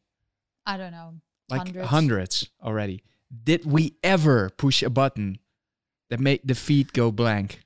I 0.66 0.78
don't 0.78 0.92
know. 0.92 1.16
Like 1.50 1.62
hundreds. 1.62 1.88
hundreds 1.90 2.50
already. 2.64 3.04
Did 3.44 3.66
we 3.66 3.96
ever 4.04 4.50
push 4.58 4.82
a 4.84 4.90
button 4.90 5.40
that 6.10 6.20
made 6.20 6.42
the 6.46 6.56
feed 6.56 6.94
go 6.94 7.12
blank? 7.12 7.62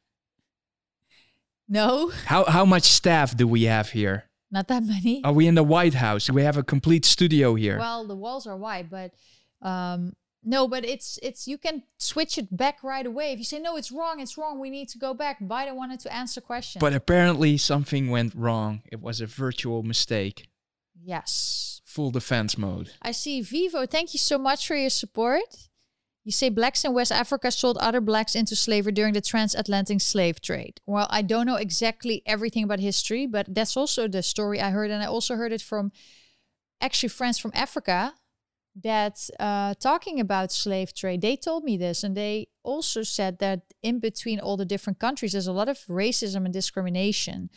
No, 1.68 2.12
How 2.26 2.45
how 2.45 2.64
much 2.66 2.84
staff 2.84 3.36
do 3.36 3.47
we 3.47 3.64
have 3.64 3.89
here? 3.89 4.26
not 4.51 4.68
that 4.70 4.84
many. 4.84 5.22
Are 5.26 5.34
we 5.34 5.47
in 5.47 5.56
the 5.56 5.64
White 5.64 5.95
House? 5.95 6.30
We 6.30 6.43
have 6.43 6.56
a 6.58 6.64
complete 6.64 7.03
studio 7.03 7.56
here? 7.56 7.78
Well, 7.78 8.06
the 8.08 8.16
walls 8.16 8.47
are 8.47 8.56
wide, 8.56 8.89
but 8.89 9.12
um 9.62 10.14
no, 10.45 10.67
but 10.67 10.85
it's 10.85 11.19
it's 11.23 11.47
you 11.47 11.57
can 11.57 11.83
switch 11.97 12.37
it 12.37 12.55
back 12.55 12.83
right 12.83 13.05
away. 13.05 13.33
If 13.33 13.39
you 13.39 13.45
say 13.45 13.59
no, 13.59 13.75
it's 13.75 13.91
wrong, 13.91 14.19
it's 14.19 14.37
wrong, 14.37 14.59
we 14.59 14.69
need 14.69 14.87
to 14.89 14.97
go 14.99 15.13
back. 15.13 15.39
Biden 15.41 15.75
wanted 15.75 15.99
to 16.01 16.13
answer 16.13 16.39
questions. 16.39 16.79
but 16.79 16.93
apparently 16.93 17.57
something 17.57 18.09
went 18.09 18.33
wrong. 18.35 18.81
It 18.91 19.01
was 19.01 19.19
a 19.21 19.25
virtual 19.25 19.83
mistake. 19.83 20.47
yes. 21.01 21.81
Full 21.85 22.11
defense 22.11 22.57
mode. 22.57 22.91
I 23.01 23.11
see 23.13 23.41
Vivo. 23.41 23.85
Thank 23.85 24.13
you 24.13 24.19
so 24.19 24.37
much 24.37 24.67
for 24.67 24.75
your 24.75 24.89
support. 24.89 25.69
You 26.25 26.31
say 26.31 26.49
blacks 26.49 26.83
in 26.83 26.91
West 26.93 27.11
Africa 27.11 27.51
sold 27.51 27.77
other 27.77 28.01
blacks 28.01 28.35
into 28.35 28.55
slavery 28.55 28.91
during 28.91 29.13
the 29.13 29.21
transatlantic 29.21 30.01
slave 30.01 30.41
trade. 30.41 30.81
Well, 30.85 31.07
I 31.09 31.21
don't 31.21 31.45
know 31.45 31.55
exactly 31.55 32.21
everything 32.25 32.63
about 32.65 32.79
history, 32.79 33.27
but 33.27 33.45
that's 33.55 33.77
also 33.77 34.07
the 34.09 34.23
story 34.23 34.59
I 34.59 34.71
heard. 34.71 34.91
And 34.91 35.01
I 35.01 35.05
also 35.05 35.35
heard 35.35 35.53
it 35.53 35.61
from 35.61 35.91
actually 36.81 37.09
friends 37.09 37.37
from 37.37 37.51
Africa 37.53 38.13
that 38.84 39.30
uh, 39.39 39.73
talking 39.76 40.19
about 40.19 40.51
slave 40.51 40.93
trade, 40.93 41.21
they 41.21 41.36
told 41.36 41.63
me 41.63 41.78
this. 41.78 42.03
And 42.03 42.15
they 42.15 42.47
also 42.63 43.03
said 43.03 43.39
that 43.39 43.61
in 43.82 43.99
between 43.99 44.39
all 44.39 44.57
the 44.57 44.65
different 44.65 44.99
countries, 44.99 45.32
there's 45.32 45.47
a 45.47 45.53
lot 45.53 45.69
of 45.69 45.80
racism 45.88 46.43
and 46.45 46.53
discrimination. 46.53 47.49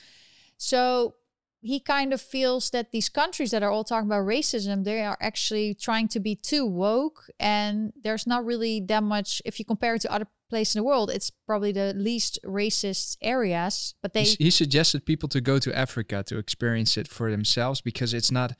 So 0.56 1.14
he 1.60 1.80
kind 1.80 2.12
of 2.12 2.20
feels 2.20 2.70
that 2.70 2.92
these 2.92 3.08
countries 3.08 3.50
that 3.50 3.64
are 3.64 3.70
all 3.70 3.82
talking 3.82 4.08
about 4.08 4.24
racism, 4.26 4.84
they 4.84 5.02
are 5.02 5.18
actually 5.20 5.74
trying 5.74 6.06
to 6.08 6.20
be 6.20 6.36
too 6.36 6.64
woke. 6.64 7.24
And 7.40 7.92
there's 8.00 8.26
not 8.26 8.44
really 8.44 8.80
that 8.82 9.02
much, 9.02 9.42
if 9.44 9.58
you 9.58 9.64
compare 9.64 9.96
it 9.96 10.02
to 10.02 10.12
other 10.12 10.28
places 10.48 10.76
in 10.76 10.80
the 10.80 10.84
world, 10.84 11.10
it's 11.10 11.30
probably 11.30 11.72
the 11.72 11.92
least 11.96 12.38
racist 12.44 13.16
areas. 13.20 13.94
But 14.02 14.12
they, 14.12 14.20
s- 14.20 14.36
he 14.38 14.50
suggested 14.50 15.04
people 15.04 15.28
to 15.30 15.40
go 15.40 15.58
to 15.58 15.76
Africa 15.76 16.22
to 16.28 16.38
experience 16.38 16.96
it 16.96 17.08
for 17.08 17.28
themselves 17.30 17.80
because 17.80 18.14
it's 18.14 18.30
not 18.30 18.52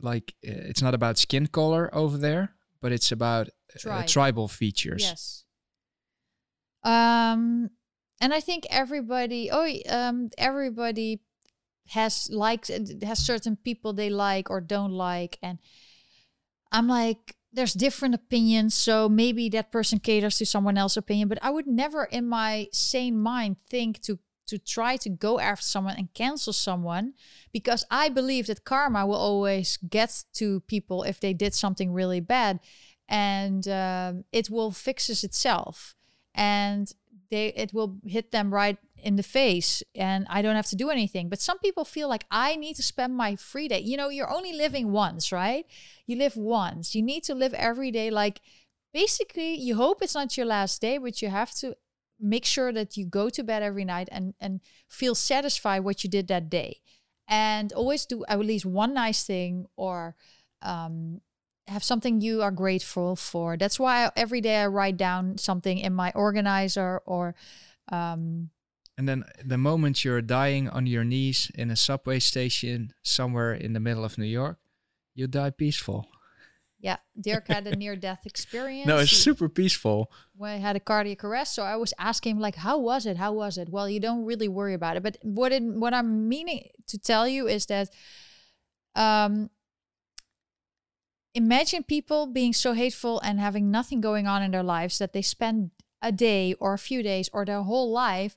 like 0.00 0.34
uh, 0.46 0.68
it's 0.70 0.82
not 0.82 0.94
about 0.94 1.18
skin 1.18 1.46
color 1.46 1.90
over 1.94 2.16
there, 2.16 2.54
but 2.80 2.92
it's 2.92 3.12
about 3.12 3.48
uh, 3.88 4.02
tribal 4.04 4.48
features. 4.48 5.02
yes. 5.02 5.44
Um, 6.84 7.70
and 8.20 8.32
I 8.32 8.40
think 8.40 8.64
everybody, 8.70 9.50
oh, 9.50 9.68
um, 9.88 10.30
everybody 10.38 11.20
has 11.88 12.28
likes 12.30 12.70
has 13.02 13.18
certain 13.18 13.56
people 13.56 13.92
they 13.92 14.10
like 14.10 14.50
or 14.50 14.60
don't 14.60 14.92
like, 14.92 15.38
and 15.42 15.58
I'm 16.72 16.88
like, 16.88 17.36
there's 17.52 17.72
different 17.72 18.14
opinions, 18.14 18.74
so 18.74 19.08
maybe 19.08 19.48
that 19.50 19.72
person 19.72 19.98
caters 19.98 20.38
to 20.38 20.46
someone 20.46 20.78
else's 20.78 20.98
opinion. 20.98 21.28
But 21.28 21.38
I 21.42 21.50
would 21.50 21.66
never, 21.66 22.04
in 22.04 22.26
my 22.28 22.68
sane 22.72 23.18
mind, 23.18 23.56
think 23.68 24.00
to 24.02 24.18
to 24.46 24.58
try 24.58 24.96
to 24.96 25.08
go 25.08 25.38
after 25.38 25.64
someone 25.64 25.96
and 25.96 26.12
cancel 26.14 26.52
someone 26.52 27.14
because 27.52 27.84
I 27.90 28.08
believe 28.08 28.46
that 28.46 28.64
karma 28.64 29.06
will 29.06 29.16
always 29.16 29.78
get 29.88 30.24
to 30.34 30.60
people 30.60 31.02
if 31.02 31.20
they 31.20 31.32
did 31.32 31.54
something 31.54 31.92
really 31.92 32.20
bad, 32.20 32.60
and 33.08 33.66
um, 33.68 34.24
it 34.32 34.50
will 34.50 34.70
fixes 34.70 35.24
itself, 35.24 35.94
and 36.34 36.92
they 37.30 37.48
it 37.48 37.72
will 37.72 37.98
hit 38.06 38.30
them 38.32 38.52
right 38.52 38.78
in 39.02 39.16
the 39.16 39.22
face, 39.22 39.82
and 39.94 40.26
I 40.28 40.42
don't 40.42 40.56
have 40.56 40.66
to 40.70 40.76
do 40.76 40.90
anything. 40.90 41.28
But 41.28 41.40
some 41.40 41.58
people 41.58 41.84
feel 41.84 42.08
like 42.08 42.24
I 42.30 42.56
need 42.56 42.76
to 42.76 42.82
spend 42.82 43.16
my 43.16 43.36
free 43.36 43.68
day. 43.68 43.80
You 43.80 43.96
know, 43.96 44.08
you're 44.08 44.32
only 44.32 44.52
living 44.52 44.92
once, 44.92 45.32
right? 45.32 45.66
You 46.06 46.16
live 46.16 46.36
once. 46.36 46.94
You 46.94 47.02
need 47.02 47.24
to 47.24 47.34
live 47.34 47.54
every 47.54 47.90
day 47.90 48.10
like. 48.10 48.40
Basically, 48.94 49.54
you 49.54 49.76
hope 49.76 50.00
it's 50.00 50.14
not 50.14 50.38
your 50.38 50.46
last 50.46 50.80
day, 50.80 50.96
but 50.96 51.20
you 51.20 51.28
have 51.28 51.52
to 51.56 51.76
make 52.20 52.44
sure 52.44 52.72
that 52.72 52.96
you 52.96 53.06
go 53.06 53.28
to 53.28 53.42
bed 53.42 53.62
every 53.62 53.84
night 53.84 54.08
and 54.10 54.34
and 54.40 54.60
feel 54.88 55.14
satisfied 55.14 55.80
what 55.80 56.02
you 56.02 56.10
did 56.10 56.28
that 56.28 56.48
day 56.48 56.80
and 57.28 57.72
always 57.72 58.06
do 58.06 58.24
at 58.28 58.38
least 58.38 58.64
one 58.64 58.94
nice 58.94 59.24
thing 59.24 59.66
or 59.76 60.14
um, 60.62 61.20
have 61.68 61.82
something 61.84 62.20
you 62.20 62.42
are 62.42 62.50
grateful 62.50 63.16
for 63.16 63.56
that's 63.56 63.78
why 63.78 64.10
every 64.16 64.40
day 64.40 64.56
i 64.56 64.66
write 64.66 64.96
down 64.96 65.36
something 65.36 65.78
in 65.78 65.92
my 65.92 66.12
organizer 66.14 67.02
or 67.06 67.34
um, 67.92 68.50
And 68.98 69.08
then 69.08 69.24
the 69.44 69.58
moment 69.58 70.04
you're 70.04 70.22
dying 70.22 70.68
on 70.68 70.86
your 70.86 71.04
knees 71.04 71.50
in 71.54 71.70
a 71.70 71.76
subway 71.76 72.18
station 72.18 72.92
somewhere 73.02 73.52
in 73.52 73.74
the 73.74 73.80
middle 73.80 74.04
of 74.04 74.16
New 74.16 74.24
York, 74.24 74.58
you 75.14 75.26
die 75.26 75.50
peaceful. 75.50 76.08
Yeah 76.78 76.96
dirk 77.20 77.48
had 77.48 77.66
a 77.66 77.74
near 77.74 77.96
death 77.96 78.26
experience 78.26 78.86
No, 78.92 78.98
it's 78.98 79.10
He- 79.10 79.16
super 79.16 79.48
peaceful. 79.48 80.10
when 80.36 80.52
I 80.52 80.56
had 80.56 80.76
a 80.76 80.80
cardiac 80.80 81.24
arrest. 81.24 81.54
So 81.54 81.62
I 81.62 81.76
was 81.76 81.94
asking 81.98 82.36
him 82.36 82.40
like, 82.40 82.56
"How 82.56 82.78
was 82.78 83.06
it? 83.06 83.16
How 83.16 83.32
was 83.32 83.56
it?" 83.56 83.68
Well, 83.70 83.88
you 83.88 84.00
don't 84.00 84.24
really 84.24 84.48
worry 84.48 84.74
about 84.74 84.96
it. 84.96 85.02
But 85.02 85.16
what 85.22 85.52
it, 85.52 85.62
what 85.62 85.94
I'm 85.94 86.28
meaning 86.28 86.68
to 86.88 86.98
tell 86.98 87.26
you 87.26 87.48
is 87.48 87.66
that, 87.66 87.88
um, 88.94 89.48
imagine 91.34 91.82
people 91.82 92.26
being 92.26 92.52
so 92.52 92.72
hateful 92.72 93.20
and 93.20 93.40
having 93.40 93.70
nothing 93.70 94.00
going 94.00 94.26
on 94.26 94.42
in 94.42 94.50
their 94.50 94.62
lives 94.62 94.98
that 94.98 95.12
they 95.12 95.22
spend 95.22 95.70
a 96.02 96.12
day 96.12 96.54
or 96.60 96.74
a 96.74 96.78
few 96.78 97.02
days 97.02 97.28
or 97.32 97.44
their 97.44 97.62
whole 97.62 97.90
life 97.90 98.36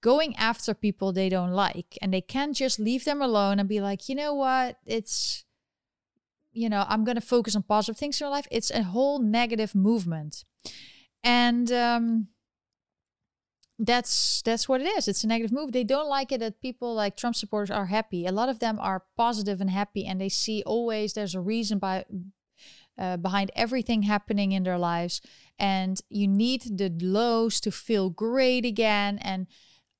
going 0.00 0.34
after 0.36 0.74
people 0.74 1.12
they 1.12 1.28
don't 1.28 1.52
like 1.52 1.98
and 2.00 2.12
they 2.14 2.20
can't 2.20 2.56
just 2.56 2.78
leave 2.78 3.04
them 3.04 3.20
alone 3.20 3.58
and 3.60 3.68
be 3.68 3.80
like 3.80 4.08
you 4.08 4.14
know 4.14 4.32
what 4.32 4.78
it's 4.86 5.44
you 6.52 6.68
know 6.68 6.84
i'm 6.88 7.04
going 7.04 7.14
to 7.14 7.20
focus 7.20 7.54
on 7.56 7.62
positive 7.62 7.98
things 7.98 8.20
in 8.20 8.24
your 8.24 8.30
life 8.30 8.46
it's 8.50 8.70
a 8.70 8.82
whole 8.82 9.18
negative 9.18 9.74
movement. 9.74 10.44
And 11.22 11.70
um 11.70 12.28
that's 13.78 14.42
that's 14.42 14.68
what 14.68 14.82
it 14.82 14.86
is 14.98 15.08
it's 15.08 15.24
a 15.24 15.26
negative 15.26 15.52
move. 15.52 15.72
They 15.72 15.84
don't 15.84 16.08
like 16.08 16.32
it 16.32 16.40
that 16.40 16.60
people 16.60 16.94
like 16.94 17.16
trump 17.16 17.36
supporters 17.36 17.70
are 17.70 17.86
happy. 17.86 18.26
A 18.26 18.32
lot 18.32 18.48
of 18.48 18.58
them 18.58 18.78
are 18.78 19.04
positive 19.16 19.60
and 19.60 19.70
happy 19.70 20.04
and 20.06 20.20
they 20.20 20.28
see 20.28 20.62
always 20.66 21.12
there's 21.12 21.34
a 21.34 21.40
reason 21.40 21.78
by 21.78 22.04
uh, 22.98 23.16
behind 23.16 23.50
everything 23.56 24.02
happening 24.02 24.52
in 24.52 24.62
their 24.62 24.78
lives. 24.78 25.22
And 25.58 26.00
you 26.10 26.28
need 26.28 26.78
the 26.78 26.92
lows 27.00 27.60
to 27.60 27.70
feel 27.70 28.10
great 28.10 28.66
again 28.66 29.18
and 29.22 29.46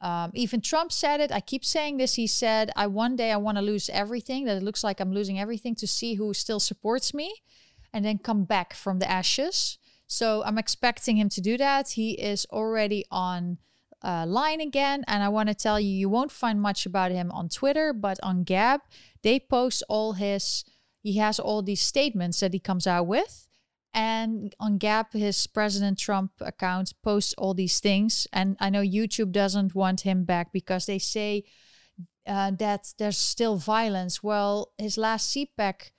um, 0.00 0.30
even 0.34 0.60
Trump 0.60 0.92
said 0.92 1.20
it. 1.20 1.30
I 1.30 1.40
keep 1.40 1.64
saying 1.64 1.98
this. 1.98 2.14
He 2.14 2.26
said, 2.26 2.70
"I 2.74 2.86
one 2.86 3.16
day 3.16 3.32
I 3.32 3.36
want 3.36 3.58
to 3.58 3.62
lose 3.62 3.90
everything. 3.90 4.44
That 4.44 4.56
it 4.56 4.62
looks 4.62 4.82
like 4.82 5.00
I'm 5.00 5.12
losing 5.12 5.38
everything 5.38 5.74
to 5.76 5.86
see 5.86 6.14
who 6.14 6.32
still 6.32 6.60
supports 6.60 7.12
me, 7.12 7.42
and 7.92 8.04
then 8.04 8.18
come 8.18 8.44
back 8.44 8.72
from 8.72 8.98
the 8.98 9.10
ashes." 9.10 9.78
So 10.06 10.42
I'm 10.44 10.58
expecting 10.58 11.16
him 11.16 11.28
to 11.30 11.40
do 11.40 11.56
that. 11.58 11.90
He 11.90 12.12
is 12.12 12.46
already 12.50 13.04
on 13.10 13.58
uh, 14.02 14.24
line 14.26 14.60
again, 14.60 15.04
and 15.06 15.22
I 15.22 15.28
want 15.28 15.50
to 15.50 15.54
tell 15.54 15.78
you, 15.78 15.90
you 15.90 16.08
won't 16.08 16.32
find 16.32 16.60
much 16.60 16.86
about 16.86 17.12
him 17.12 17.30
on 17.30 17.48
Twitter, 17.48 17.92
but 17.92 18.18
on 18.22 18.42
Gab, 18.42 18.80
they 19.22 19.38
post 19.38 19.82
all 19.88 20.14
his. 20.14 20.64
He 21.02 21.18
has 21.18 21.38
all 21.38 21.62
these 21.62 21.80
statements 21.80 22.40
that 22.40 22.52
he 22.52 22.58
comes 22.58 22.86
out 22.86 23.06
with 23.06 23.46
and 23.92 24.54
on 24.60 24.78
Gab, 24.78 25.12
his 25.12 25.46
President 25.46 25.98
Trump 25.98 26.32
account 26.40 26.92
posts 27.02 27.34
all 27.36 27.54
these 27.54 27.80
things. 27.80 28.26
And 28.32 28.56
I 28.60 28.70
know 28.70 28.82
YouTube 28.82 29.32
doesn't 29.32 29.74
want 29.74 30.02
him 30.02 30.24
back 30.24 30.52
because 30.52 30.86
they 30.86 30.98
say 30.98 31.44
uh, 32.26 32.52
that 32.52 32.92
there's 32.98 33.18
still 33.18 33.56
violence. 33.56 34.22
Well, 34.22 34.72
his 34.78 34.96
last 34.96 35.34
CPAC 35.34 35.90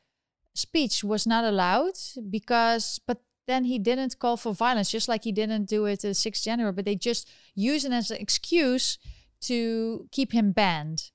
speech 0.55 1.03
was 1.03 1.27
not 1.27 1.43
allowed 1.43 1.95
because, 2.29 2.99
but 3.05 3.21
then 3.47 3.65
he 3.65 3.77
didn't 3.77 4.19
call 4.19 4.37
for 4.37 4.53
violence, 4.53 4.89
just 4.89 5.09
like 5.09 5.25
he 5.25 5.33
didn't 5.33 5.65
do 5.65 5.85
it 5.85 6.01
the 6.01 6.09
6th 6.09 6.43
January, 6.43 6.71
but 6.71 6.85
they 6.85 6.95
just 6.95 7.29
use 7.55 7.83
it 7.83 7.91
as 7.91 8.09
an 8.11 8.17
excuse 8.17 8.97
to 9.41 10.07
keep 10.11 10.31
him 10.31 10.53
banned. 10.53 11.11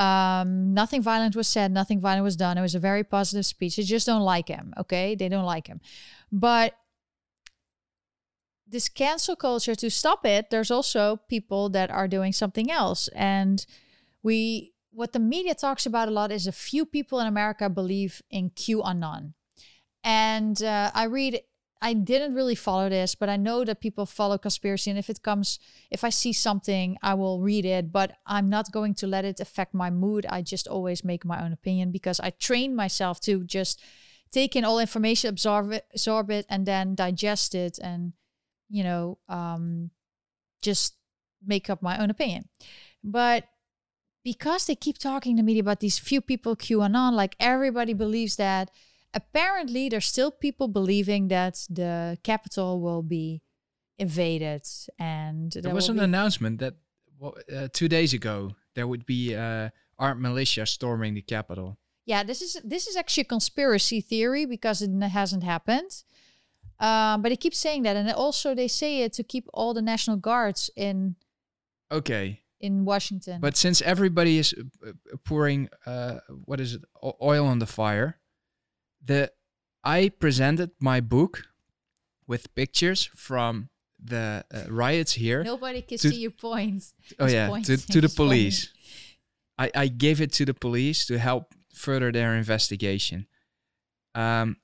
Um, 0.00 0.72
nothing 0.72 1.02
violent 1.02 1.36
was 1.36 1.46
said, 1.46 1.70
nothing 1.70 2.00
violent 2.00 2.24
was 2.24 2.34
done. 2.34 2.56
It 2.56 2.62
was 2.62 2.74
a 2.74 2.78
very 2.78 3.04
positive 3.04 3.44
speech. 3.44 3.76
They 3.76 3.82
just 3.82 4.06
don't 4.06 4.22
like 4.22 4.48
him, 4.48 4.72
okay? 4.78 5.14
They 5.14 5.28
don't 5.28 5.44
like 5.44 5.66
him. 5.66 5.82
But 6.32 6.72
this 8.66 8.88
cancel 8.88 9.36
culture, 9.36 9.74
to 9.74 9.90
stop 9.90 10.24
it, 10.24 10.48
there's 10.48 10.70
also 10.70 11.20
people 11.28 11.68
that 11.70 11.90
are 11.90 12.08
doing 12.08 12.32
something 12.32 12.70
else. 12.70 13.08
And 13.08 13.66
we, 14.22 14.72
what 14.90 15.12
the 15.12 15.18
media 15.18 15.54
talks 15.54 15.84
about 15.84 16.08
a 16.08 16.12
lot 16.12 16.32
is 16.32 16.46
a 16.46 16.52
few 16.52 16.86
people 16.86 17.20
in 17.20 17.26
America 17.26 17.68
believe 17.68 18.22
in 18.30 18.50
QAnon. 18.50 19.34
And 20.02 20.62
uh, 20.62 20.90
I 20.94 21.04
read 21.04 21.42
I 21.82 21.94
didn't 21.94 22.34
really 22.34 22.54
follow 22.54 22.90
this, 22.90 23.14
but 23.14 23.30
I 23.30 23.36
know 23.36 23.64
that 23.64 23.80
people 23.80 24.04
follow 24.04 24.36
conspiracy. 24.36 24.90
And 24.90 24.98
if 24.98 25.08
it 25.08 25.22
comes, 25.22 25.58
if 25.90 26.04
I 26.04 26.10
see 26.10 26.32
something, 26.32 26.98
I 27.02 27.14
will 27.14 27.40
read 27.40 27.64
it, 27.64 27.90
but 27.90 28.18
I'm 28.26 28.50
not 28.50 28.70
going 28.70 28.94
to 28.96 29.06
let 29.06 29.24
it 29.24 29.40
affect 29.40 29.72
my 29.72 29.88
mood. 29.90 30.26
I 30.28 30.42
just 30.42 30.68
always 30.68 31.04
make 31.04 31.24
my 31.24 31.42
own 31.42 31.52
opinion 31.52 31.90
because 31.90 32.20
I 32.20 32.30
train 32.30 32.76
myself 32.76 33.20
to 33.22 33.44
just 33.44 33.80
take 34.30 34.56
in 34.56 34.64
all 34.64 34.78
information, 34.78 35.30
absorb 35.30 35.72
it, 35.72 35.86
absorb 35.92 36.30
it, 36.30 36.44
and 36.50 36.66
then 36.66 36.94
digest 36.94 37.54
it 37.54 37.78
and, 37.78 38.12
you 38.68 38.84
know, 38.84 39.18
um, 39.28 39.90
just 40.60 40.96
make 41.44 41.70
up 41.70 41.82
my 41.82 41.98
own 41.98 42.10
opinion. 42.10 42.48
But 43.02 43.44
because 44.22 44.66
they 44.66 44.74
keep 44.74 44.98
talking 44.98 45.36
to 45.36 45.42
me 45.42 45.58
about 45.58 45.80
these 45.80 45.98
few 45.98 46.20
people 46.20 46.56
QAnon, 46.56 47.12
like 47.12 47.36
everybody 47.40 47.94
believes 47.94 48.36
that 48.36 48.70
apparently 49.14 49.88
there's 49.88 50.06
still 50.06 50.30
people 50.30 50.68
believing 50.68 51.28
that 51.28 51.66
the 51.68 52.18
Capitol 52.22 52.80
will 52.80 53.02
be 53.02 53.42
invaded 53.98 54.66
and 54.98 55.52
there, 55.52 55.62
there 55.62 55.74
was 55.74 55.88
an 55.88 55.96
be- 55.96 56.04
announcement 56.04 56.58
that 56.60 56.74
well, 57.18 57.34
uh, 57.54 57.68
two 57.72 57.88
days 57.88 58.14
ago 58.14 58.52
there 58.74 58.86
would 58.86 59.04
be 59.04 59.34
uh, 59.34 59.68
armed 59.98 60.22
militia 60.22 60.64
storming 60.64 61.14
the 61.14 61.22
Capitol 61.22 61.78
yeah 62.06 62.22
this 62.22 62.40
is 62.40 62.60
this 62.64 62.86
is 62.86 62.96
actually 62.96 63.22
a 63.22 63.24
conspiracy 63.24 64.00
theory 64.00 64.46
because 64.46 64.82
it 64.82 64.90
hasn't 65.02 65.44
happened. 65.44 66.04
Um, 66.78 67.20
but 67.20 67.28
they 67.28 67.36
keep 67.36 67.54
saying 67.54 67.82
that 67.82 67.94
and 67.94 68.10
also 68.10 68.54
they 68.54 68.68
say 68.68 69.02
it 69.02 69.12
to 69.14 69.22
keep 69.22 69.46
all 69.52 69.74
the 69.74 69.82
national 69.82 70.16
guards 70.16 70.70
in 70.76 71.16
okay. 71.92 72.40
in 72.58 72.86
washington. 72.86 73.38
But 73.38 73.58
since 73.58 73.82
everybody 73.82 74.38
is 74.38 74.54
uh, 74.54 74.92
pouring 75.22 75.68
uh, 75.84 76.20
what 76.46 76.58
is 76.58 76.76
it 76.76 76.82
oil 77.22 77.46
on 77.46 77.58
the 77.58 77.66
fire 77.66 78.18
the 79.04 79.32
I 79.82 80.10
presented 80.10 80.70
my 80.80 81.00
book 81.00 81.42
with 82.26 82.54
pictures 82.54 83.10
from 83.16 83.70
the 84.02 84.44
uh, 84.52 84.62
riots 84.68 85.12
here. 85.12 85.42
Nobody 85.42 85.82
can 85.82 85.98
see 85.98 86.16
your 86.16 86.30
points. 86.30 86.94
Oh 87.18 87.26
yeah, 87.26 87.48
to, 87.64 87.76
to 87.76 88.00
the 88.00 88.08
police. 88.08 88.72
I, 89.58 89.70
I 89.74 89.88
gave 89.88 90.20
it 90.20 90.32
to 90.34 90.44
the 90.44 90.54
police 90.54 91.06
to 91.06 91.18
help 91.18 91.54
further 91.74 92.10
their 92.10 92.34
investigation. 92.34 93.26
Um, 94.14 94.56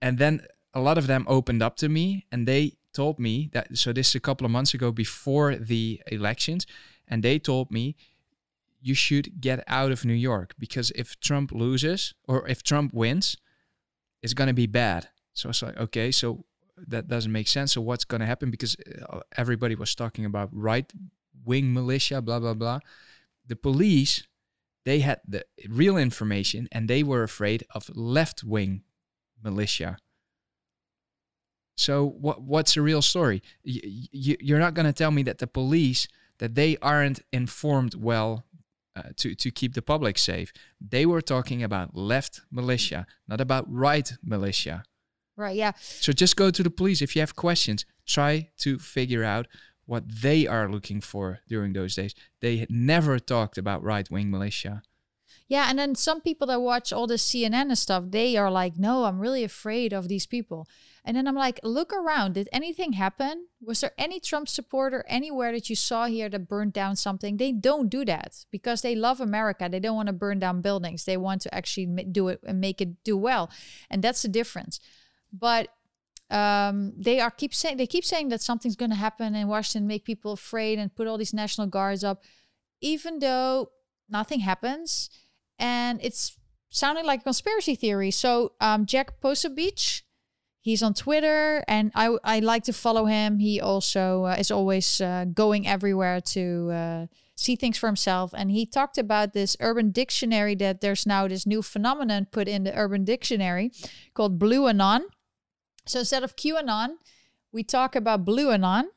and 0.00 0.18
then 0.18 0.42
a 0.72 0.80
lot 0.80 0.98
of 0.98 1.06
them 1.06 1.24
opened 1.28 1.62
up 1.62 1.76
to 1.76 1.88
me 1.88 2.26
and 2.32 2.46
they 2.48 2.74
told 2.92 3.18
me 3.18 3.50
that 3.52 3.76
so 3.76 3.92
this 3.92 4.10
is 4.10 4.14
a 4.14 4.20
couple 4.20 4.44
of 4.44 4.50
months 4.50 4.74
ago 4.74 4.92
before 4.92 5.56
the 5.56 6.00
elections 6.10 6.66
and 7.08 7.22
they 7.22 7.38
told 7.38 7.70
me 7.70 7.96
you 8.80 8.94
should 8.94 9.40
get 9.40 9.64
out 9.66 9.92
of 9.92 10.04
New 10.04 10.14
York 10.14 10.54
because 10.58 10.92
if 10.94 11.18
Trump 11.20 11.52
loses 11.52 12.14
or 12.28 12.46
if 12.48 12.62
Trump 12.62 12.92
wins 12.92 13.36
it's 14.24 14.32
going 14.32 14.48
to 14.48 14.54
be 14.54 14.66
bad. 14.66 15.08
So 15.34 15.50
it's 15.50 15.62
like, 15.62 15.76
okay, 15.76 16.10
so 16.10 16.46
that 16.88 17.08
doesn't 17.08 17.30
make 17.30 17.46
sense. 17.46 17.74
So 17.74 17.82
what's 17.82 18.06
going 18.06 18.20
to 18.20 18.26
happen? 18.26 18.50
Because 18.50 18.74
uh, 19.10 19.20
everybody 19.36 19.74
was 19.74 19.94
talking 19.94 20.24
about 20.24 20.48
right 20.50 20.90
wing 21.44 21.74
militia, 21.74 22.22
blah, 22.22 22.40
blah, 22.40 22.54
blah. 22.54 22.78
The 23.46 23.54
police, 23.54 24.26
they 24.86 25.00
had 25.00 25.20
the 25.28 25.44
real 25.68 25.98
information 25.98 26.68
and 26.72 26.88
they 26.88 27.02
were 27.02 27.22
afraid 27.22 27.64
of 27.74 27.90
left 27.94 28.42
wing 28.42 28.82
militia. 29.42 29.98
So 31.76 32.06
what 32.08 32.40
what's 32.40 32.74
the 32.74 32.82
real 32.82 33.02
story? 33.02 33.42
Y- 33.66 34.08
y- 34.14 34.36
you're 34.40 34.58
not 34.58 34.72
going 34.72 34.86
to 34.86 34.92
tell 34.92 35.10
me 35.10 35.22
that 35.24 35.38
the 35.38 35.46
police 35.46 36.08
that 36.38 36.54
they 36.54 36.78
aren't 36.80 37.20
informed 37.30 37.94
well 37.94 38.46
uh, 38.96 39.02
to 39.16 39.34
to 39.34 39.50
keep 39.50 39.74
the 39.74 39.82
public 39.82 40.18
safe. 40.18 40.52
They 40.80 41.06
were 41.06 41.20
talking 41.20 41.62
about 41.62 41.96
left 41.96 42.40
militia, 42.50 43.06
not 43.28 43.40
about 43.40 43.64
right 43.68 44.12
militia. 44.22 44.84
Right. 45.36 45.56
Yeah. 45.56 45.72
So 45.80 46.12
just 46.12 46.36
go 46.36 46.50
to 46.50 46.62
the 46.62 46.70
police 46.70 47.02
if 47.02 47.16
you 47.16 47.20
have 47.20 47.34
questions. 47.34 47.84
Try 48.06 48.50
to 48.58 48.78
figure 48.78 49.24
out 49.24 49.48
what 49.86 50.04
they 50.22 50.46
are 50.46 50.68
looking 50.68 51.00
for 51.00 51.40
during 51.48 51.72
those 51.72 51.94
days. 51.96 52.14
They 52.40 52.66
never 52.70 53.18
talked 53.18 53.58
about 53.58 53.82
right 53.82 54.08
wing 54.10 54.30
militia. 54.30 54.82
Yeah, 55.46 55.66
and 55.68 55.78
then 55.78 55.94
some 55.94 56.20
people 56.20 56.46
that 56.46 56.60
watch 56.62 56.92
all 56.92 57.06
the 57.06 57.18
CNN 57.18 57.68
and 57.68 57.78
stuff, 57.78 58.04
they 58.08 58.36
are 58.36 58.50
like, 58.50 58.78
"No, 58.78 59.04
I'm 59.04 59.18
really 59.18 59.44
afraid 59.44 59.92
of 59.92 60.08
these 60.08 60.26
people." 60.26 60.66
And 61.04 61.16
then 61.16 61.28
I'm 61.28 61.34
like, 61.34 61.60
look 61.62 61.92
around. 61.92 62.34
Did 62.34 62.48
anything 62.50 62.94
happen? 62.94 63.48
Was 63.60 63.82
there 63.82 63.92
any 63.98 64.20
Trump 64.20 64.48
supporter 64.48 65.04
anywhere 65.06 65.52
that 65.52 65.68
you 65.68 65.76
saw 65.76 66.06
here 66.06 66.30
that 66.30 66.48
burned 66.48 66.72
down 66.72 66.96
something? 66.96 67.36
They 67.36 67.52
don't 67.52 67.90
do 67.90 68.06
that 68.06 68.46
because 68.50 68.80
they 68.80 68.94
love 68.94 69.20
America. 69.20 69.68
They 69.70 69.80
don't 69.80 69.96
want 69.96 70.06
to 70.06 70.14
burn 70.14 70.38
down 70.38 70.62
buildings. 70.62 71.04
They 71.04 71.18
want 71.18 71.42
to 71.42 71.54
actually 71.54 71.86
do 72.04 72.28
it 72.28 72.40
and 72.46 72.58
make 72.58 72.80
it 72.80 73.04
do 73.04 73.18
well. 73.18 73.50
And 73.90 74.02
that's 74.02 74.22
the 74.22 74.28
difference. 74.28 74.80
But 75.30 75.68
um, 76.30 76.94
they 76.96 77.20
are 77.20 77.30
keep 77.30 77.54
saying 77.54 77.76
they 77.76 77.86
keep 77.86 78.04
saying 78.04 78.30
that 78.30 78.40
something's 78.40 78.76
going 78.76 78.90
to 78.90 78.96
happen 78.96 79.34
in 79.34 79.46
Washington, 79.46 79.86
make 79.86 80.04
people 80.04 80.32
afraid, 80.32 80.78
and 80.78 80.94
put 80.94 81.06
all 81.06 81.18
these 81.18 81.34
national 81.34 81.66
guards 81.66 82.02
up, 82.02 82.24
even 82.80 83.18
though 83.18 83.70
nothing 84.08 84.40
happens, 84.40 85.10
and 85.58 86.00
it's 86.02 86.38
sounding 86.70 87.04
like 87.04 87.20
a 87.20 87.24
conspiracy 87.24 87.74
theory. 87.74 88.10
So 88.10 88.52
um, 88.60 88.86
Jack 88.86 89.20
Posobiec 89.20 90.02
he's 90.64 90.82
on 90.82 90.94
Twitter, 90.94 91.62
and 91.68 91.92
I 91.94 92.16
I 92.24 92.40
like 92.40 92.64
to 92.64 92.72
follow 92.72 93.04
him. 93.04 93.38
He 93.38 93.60
also 93.60 94.24
uh, 94.24 94.36
is 94.38 94.50
always 94.50 95.00
uh, 95.00 95.26
going 95.32 95.66
everywhere 95.66 96.20
to 96.32 96.70
uh, 96.72 97.06
see 97.36 97.54
things 97.54 97.76
for 97.76 97.86
himself. 97.86 98.32
And 98.34 98.50
he 98.50 98.64
talked 98.64 98.96
about 98.96 99.34
this 99.34 99.56
Urban 99.60 99.90
Dictionary 99.90 100.54
that 100.56 100.80
there's 100.80 101.06
now 101.06 101.28
this 101.28 101.46
new 101.46 101.62
phenomenon 101.62 102.26
put 102.30 102.48
in 102.48 102.64
the 102.64 102.74
Urban 102.74 103.04
Dictionary 103.04 103.72
called 104.14 104.38
Blue 104.38 104.66
Anon. 104.66 105.02
So 105.86 105.98
instead 106.00 106.24
of 106.24 106.34
QAnon, 106.34 106.96
we 107.52 107.62
talk 107.62 107.94
about 107.94 108.24
Blue 108.24 108.50
Anon. 108.50 108.88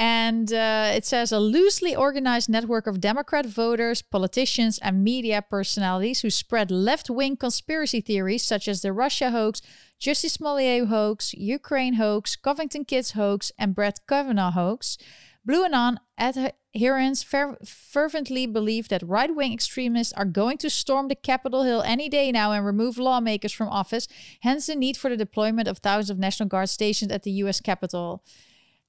And 0.00 0.50
uh, 0.50 0.92
it 0.94 1.04
says 1.04 1.30
a 1.30 1.38
loosely 1.38 1.94
organized 1.94 2.48
network 2.48 2.86
of 2.86 3.02
Democrat 3.02 3.44
voters, 3.44 4.00
politicians, 4.00 4.78
and 4.78 5.04
media 5.04 5.42
personalities 5.42 6.22
who 6.22 6.30
spread 6.30 6.70
left 6.70 7.10
wing 7.10 7.36
conspiracy 7.36 8.00
theories 8.00 8.42
such 8.42 8.66
as 8.66 8.80
the 8.80 8.94
Russia 8.94 9.30
hoax, 9.30 9.60
Jussie 10.00 10.30
Smollett 10.30 10.86
hoax, 10.86 11.34
Ukraine 11.34 11.94
hoax, 11.94 12.34
Covington 12.34 12.86
Kids 12.86 13.10
hoax, 13.10 13.52
and 13.58 13.74
Brett 13.74 14.00
Kavanaugh 14.08 14.52
hoax. 14.52 14.96
Blue 15.44 15.66
Anon 15.66 16.00
adherents 16.18 17.22
fer- 17.22 17.58
fervently 17.62 18.46
believe 18.46 18.88
that 18.88 19.02
right 19.02 19.36
wing 19.36 19.52
extremists 19.52 20.14
are 20.14 20.24
going 20.24 20.56
to 20.58 20.70
storm 20.70 21.08
the 21.08 21.14
Capitol 21.14 21.64
Hill 21.64 21.82
any 21.82 22.08
day 22.08 22.32
now 22.32 22.52
and 22.52 22.64
remove 22.64 22.96
lawmakers 22.96 23.52
from 23.52 23.68
office, 23.68 24.08
hence 24.40 24.64
the 24.64 24.76
need 24.76 24.96
for 24.96 25.10
the 25.10 25.16
deployment 25.18 25.68
of 25.68 25.76
thousands 25.76 26.08
of 26.08 26.18
National 26.18 26.48
Guard 26.48 26.70
stationed 26.70 27.12
at 27.12 27.22
the 27.22 27.32
US 27.32 27.60
Capitol. 27.60 28.24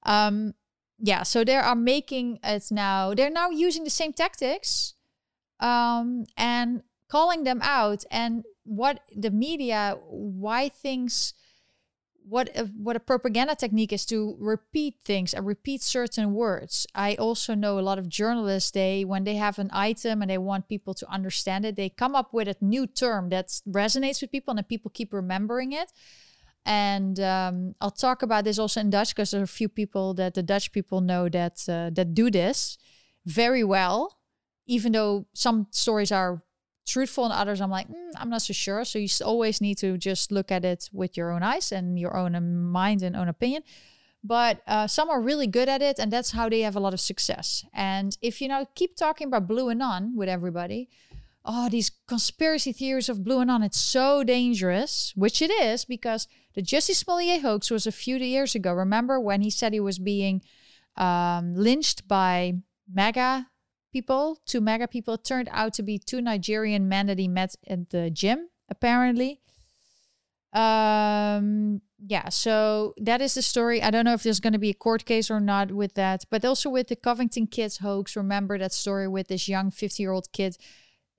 Um, 0.04 0.54
yeah, 1.02 1.24
so 1.24 1.42
they 1.44 1.56
are 1.56 1.74
making 1.74 2.38
it 2.44 2.64
now, 2.70 3.12
they're 3.12 3.28
now 3.28 3.50
using 3.50 3.82
the 3.82 3.90
same 3.90 4.12
tactics 4.12 4.94
um, 5.58 6.24
and 6.36 6.82
calling 7.08 7.42
them 7.42 7.60
out. 7.62 8.04
And 8.10 8.44
what 8.64 9.00
the 9.14 9.32
media, 9.32 9.98
why 10.08 10.68
things 10.68 11.34
what 12.28 12.48
a, 12.56 12.66
what 12.66 12.94
a 12.94 13.00
propaganda 13.00 13.56
technique 13.56 13.92
is 13.92 14.06
to 14.06 14.36
repeat 14.38 14.94
things 15.04 15.34
and 15.34 15.44
repeat 15.44 15.82
certain 15.82 16.32
words. 16.32 16.86
I 16.94 17.16
also 17.16 17.56
know 17.56 17.80
a 17.80 17.80
lot 17.80 17.98
of 17.98 18.08
journalists. 18.08 18.70
They 18.70 19.04
when 19.04 19.24
they 19.24 19.34
have 19.34 19.58
an 19.58 19.70
item 19.72 20.22
and 20.22 20.30
they 20.30 20.38
want 20.38 20.68
people 20.68 20.94
to 20.94 21.10
understand 21.10 21.64
it, 21.64 21.74
they 21.74 21.88
come 21.88 22.14
up 22.14 22.32
with 22.32 22.46
a 22.46 22.54
new 22.60 22.86
term 22.86 23.30
that 23.30 23.48
resonates 23.68 24.22
with 24.22 24.30
people, 24.30 24.54
and 24.56 24.68
people 24.68 24.92
keep 24.94 25.12
remembering 25.12 25.72
it. 25.72 25.92
And 26.64 27.18
um, 27.18 27.74
I'll 27.80 27.90
talk 27.90 28.22
about 28.22 28.44
this 28.44 28.58
also 28.58 28.80
in 28.80 28.90
Dutch 28.90 29.14
because 29.14 29.32
there 29.32 29.40
are 29.40 29.44
a 29.44 29.48
few 29.48 29.68
people 29.68 30.14
that 30.14 30.34
the 30.34 30.42
Dutch 30.42 30.72
people 30.72 31.00
know 31.00 31.28
that 31.28 31.64
uh, 31.68 31.90
that 31.94 32.14
do 32.14 32.30
this 32.30 32.78
very 33.26 33.64
well, 33.64 34.18
even 34.66 34.92
though 34.92 35.26
some 35.32 35.66
stories 35.70 36.12
are 36.12 36.42
truthful 36.84 37.24
and 37.24 37.32
others 37.32 37.60
i'm 37.60 37.70
like 37.70 37.88
mm, 37.88 38.10
i'm 38.16 38.28
not 38.28 38.42
so 38.42 38.52
sure. 38.52 38.84
So 38.84 38.98
you 38.98 39.08
always 39.24 39.60
need 39.60 39.78
to 39.78 39.96
just 39.96 40.32
look 40.32 40.50
at 40.50 40.64
it 40.64 40.90
with 40.92 41.16
your 41.16 41.30
own 41.30 41.42
eyes 41.42 41.72
and 41.72 41.98
your 41.98 42.16
own 42.16 42.34
um, 42.34 42.70
mind 42.70 43.02
and 43.02 43.16
own 43.16 43.28
opinion. 43.28 43.62
But 44.24 44.62
uh, 44.68 44.86
some 44.86 45.10
are 45.10 45.20
really 45.20 45.48
good 45.48 45.68
at 45.68 45.82
it 45.82 45.98
and 45.98 46.12
that's 46.12 46.30
how 46.30 46.48
they 46.48 46.60
have 46.60 46.76
a 46.76 46.80
lot 46.80 46.94
of 46.94 47.00
success. 47.00 47.64
And 47.72 48.16
if 48.22 48.40
you 48.40 48.48
now 48.48 48.66
keep 48.74 48.96
talking 48.96 49.26
about 49.26 49.48
blue 49.48 49.68
anon 49.68 50.16
with 50.16 50.28
everybody 50.28 50.88
oh 51.44 51.68
these 51.68 51.90
conspiracy 52.06 52.72
theories 52.72 53.08
of 53.08 53.24
blue 53.24 53.40
anon 53.40 53.62
it's 53.62 53.80
so 53.80 54.22
dangerous 54.22 55.12
which 55.16 55.42
it 55.42 55.50
is 55.50 55.84
because 55.84 56.28
the 56.54 56.62
Jussie 56.62 56.94
Smollett 56.94 57.42
hoax 57.42 57.70
was 57.70 57.86
a 57.86 57.92
few 57.92 58.16
years 58.16 58.54
ago 58.54 58.72
remember 58.72 59.18
when 59.18 59.40
he 59.40 59.50
said 59.50 59.72
he 59.72 59.80
was 59.80 59.98
being 59.98 60.42
um, 60.96 61.54
lynched 61.54 62.06
by 62.06 62.54
MAGA 62.92 63.46
people, 63.92 64.38
two 64.46 64.60
MAGA 64.60 64.88
people, 64.88 65.18
turned 65.18 65.48
out 65.52 65.74
to 65.74 65.82
be 65.82 65.98
two 65.98 66.20
Nigerian 66.20 66.88
men 66.88 67.06
that 67.06 67.18
he 67.18 67.28
met 67.28 67.54
at 67.66 67.90
the 67.90 68.10
gym, 68.10 68.48
apparently. 68.68 69.40
Um, 70.52 71.80
yeah, 72.04 72.28
so 72.28 72.94
that 72.98 73.20
is 73.22 73.34
the 73.34 73.42
story. 73.42 73.82
I 73.82 73.90
don't 73.90 74.04
know 74.04 74.14
if 74.14 74.22
there's 74.22 74.40
going 74.40 74.52
to 74.54 74.58
be 74.58 74.70
a 74.70 74.74
court 74.74 75.04
case 75.04 75.30
or 75.30 75.40
not 75.40 75.72
with 75.72 75.94
that, 75.94 76.24
but 76.30 76.44
also 76.44 76.68
with 76.68 76.88
the 76.88 76.96
Covington 76.96 77.46
kids 77.46 77.78
hoax. 77.78 78.16
Remember 78.16 78.58
that 78.58 78.72
story 78.72 79.08
with 79.08 79.28
this 79.28 79.48
young 79.48 79.70
50 79.70 80.02
year 80.02 80.12
old 80.12 80.32
kid 80.32 80.56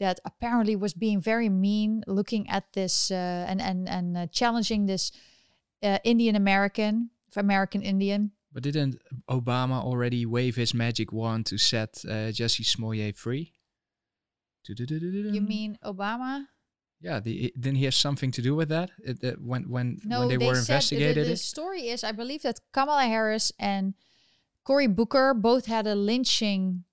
that 0.04 0.20
apparently 0.26 0.76
was 0.76 0.94
being 0.94 1.22
very 1.22 1.50
mean, 1.50 2.04
looking 2.08 2.50
at 2.50 2.66
this 2.74 3.10
uh, 3.12 3.46
and 3.50 3.60
and 3.62 3.88
and 3.88 4.08
uh, 4.18 4.28
challenging 4.28 4.86
this 4.86 5.12
uh, 5.82 6.00
Indian 6.04 6.36
American, 6.36 7.10
American 7.36 7.82
Indian 7.82 8.32
but 8.54 8.64
didn't 8.64 9.02
Obama 9.28 9.84
already 9.84 10.26
wave 10.26 10.56
his 10.56 10.74
magic 10.74 11.12
wand 11.12 11.48
to 11.48 11.58
set 11.58 12.02
uh, 12.06 12.30
Jussie 12.30 12.66
Smollett 12.66 13.18
free? 13.18 13.54
You 14.68 15.42
mean 15.42 15.78
Obama? 15.84 16.46
Yeah, 17.02 17.20
the, 17.20 17.52
didn't 17.60 17.80
he 17.80 17.86
have 17.86 17.96
something 17.96 18.32
to 18.32 18.42
do 18.42 18.56
with 18.56 18.70
that? 18.70 18.92
It, 19.00 19.22
uh, 19.24 19.32
when 19.42 19.64
when 19.64 20.00
no, 20.06 20.20
when 20.20 20.30
they, 20.30 20.38
they 20.38 20.46
were 20.46 20.58
investigated? 20.58 21.26
The, 21.26 21.32
the 21.32 21.38
story 21.38 21.90
is, 21.90 22.04
I 22.04 22.14
believe 22.14 22.44
that 22.44 22.60
Kamala 22.72 23.04
Harris 23.04 23.52
and 23.60 23.94
Cory 24.64 24.88
Booker 24.88 25.34
both 25.34 25.66
had 25.66 25.86
a 25.86 25.96
lynching 25.96 26.86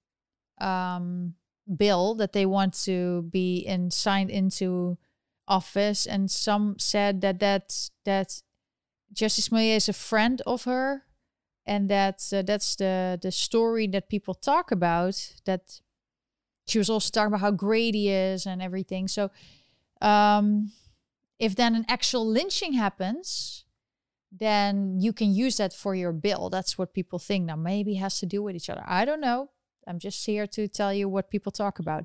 um, 0.61 1.35
bill 1.77 2.15
that 2.17 2.33
they 2.33 2.47
want 2.47 2.75
to 2.85 3.23
be 3.23 3.59
in 3.59 3.91
signed 3.91 4.31
into 4.31 4.99
office, 5.47 6.07
and 6.07 6.31
some 6.31 6.79
said 6.79 7.21
that 7.21 7.41
that 7.41 7.91
that 8.05 8.43
Jussie 9.15 9.43
Smollett 9.43 9.77
is 9.77 9.89
a 9.89 9.93
friend 9.93 10.41
of 10.47 10.65
her. 10.65 11.05
And 11.67 11.89
that 11.91 12.27
uh, 12.33 12.43
that's 12.43 12.75
the 12.77 13.19
the 13.21 13.31
story 13.31 13.87
that 13.89 14.09
people 14.09 14.35
talk 14.35 14.73
about 14.73 15.35
that 15.45 15.81
she 16.67 16.79
was 16.79 16.91
also 16.91 17.11
talking 17.11 17.29
about 17.29 17.41
how 17.41 17.51
great 17.51 17.95
he 17.95 18.09
is 18.11 18.47
and 18.47 18.63
everything. 18.63 19.09
So 19.09 19.31
um 20.01 20.73
if 21.39 21.55
then 21.55 21.75
an 21.75 21.85
actual 21.87 22.27
lynching 22.27 22.73
happens 22.73 23.65
then 24.33 25.01
you 25.01 25.13
can 25.13 25.35
use 25.35 25.57
that 25.57 25.73
for 25.73 25.95
your 25.95 26.13
bill. 26.13 26.51
That's 26.51 26.79
what 26.79 26.95
people 26.95 27.19
think. 27.19 27.47
Now 27.47 27.57
maybe 27.57 27.95
has 27.95 28.21
to 28.21 28.27
do 28.27 28.43
with 28.43 28.57
each 28.57 28.71
other. 28.71 28.85
I 28.87 29.05
don't 29.05 29.21
know 29.21 29.51
i'm 29.91 29.99
just 29.99 30.25
here 30.25 30.47
to 30.47 30.67
tell 30.69 30.93
you 30.95 31.09
what 31.09 31.31
people 31.31 31.53
talk 31.53 31.79
about 31.79 32.05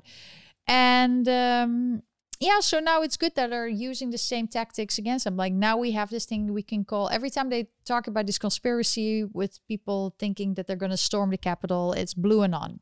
and 0.66 1.28
um 1.28 2.02
yeah, 2.38 2.60
so 2.60 2.80
now 2.80 3.02
it's 3.02 3.16
good 3.16 3.34
that 3.36 3.50
they're 3.50 3.68
using 3.68 4.10
the 4.10 4.18
same 4.18 4.46
tactics 4.46 4.98
against 4.98 5.24
them. 5.24 5.36
Like 5.36 5.52
now 5.52 5.78
we 5.78 5.92
have 5.92 6.10
this 6.10 6.26
thing 6.26 6.52
we 6.52 6.62
can 6.62 6.84
call 6.84 7.08
every 7.08 7.30
time 7.30 7.48
they 7.48 7.68
talk 7.84 8.06
about 8.06 8.26
this 8.26 8.38
conspiracy 8.38 9.24
with 9.24 9.66
people 9.66 10.14
thinking 10.18 10.54
that 10.54 10.66
they're 10.66 10.76
going 10.76 10.90
to 10.90 10.96
storm 10.98 11.30
the 11.30 11.38
Capitol, 11.38 11.92
it's 11.92 12.12
Blue 12.12 12.42
Anon. 12.42 12.80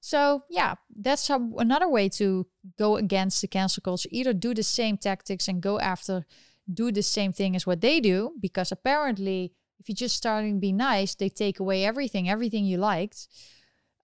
So 0.00 0.44
yeah, 0.50 0.74
that's 0.94 1.28
how 1.28 1.52
another 1.58 1.88
way 1.88 2.08
to 2.10 2.46
go 2.78 2.96
against 2.96 3.40
the 3.40 3.48
cancel 3.48 3.82
culture. 3.82 4.08
Either 4.12 4.32
do 4.32 4.52
the 4.52 4.62
same 4.62 4.96
tactics 4.96 5.46
and 5.48 5.60
go 5.60 5.78
after, 5.78 6.26
do 6.72 6.90
the 6.90 7.02
same 7.02 7.32
thing 7.32 7.54
as 7.54 7.66
what 7.66 7.80
they 7.80 8.00
do, 8.00 8.32
because 8.40 8.72
apparently, 8.72 9.52
if 9.78 9.88
you're 9.88 9.94
just 9.94 10.16
starting 10.16 10.54
to 10.54 10.60
be 10.60 10.72
nice, 10.72 11.14
they 11.14 11.28
take 11.28 11.60
away 11.60 11.84
everything, 11.84 12.28
everything 12.28 12.64
you 12.64 12.78
liked, 12.78 13.28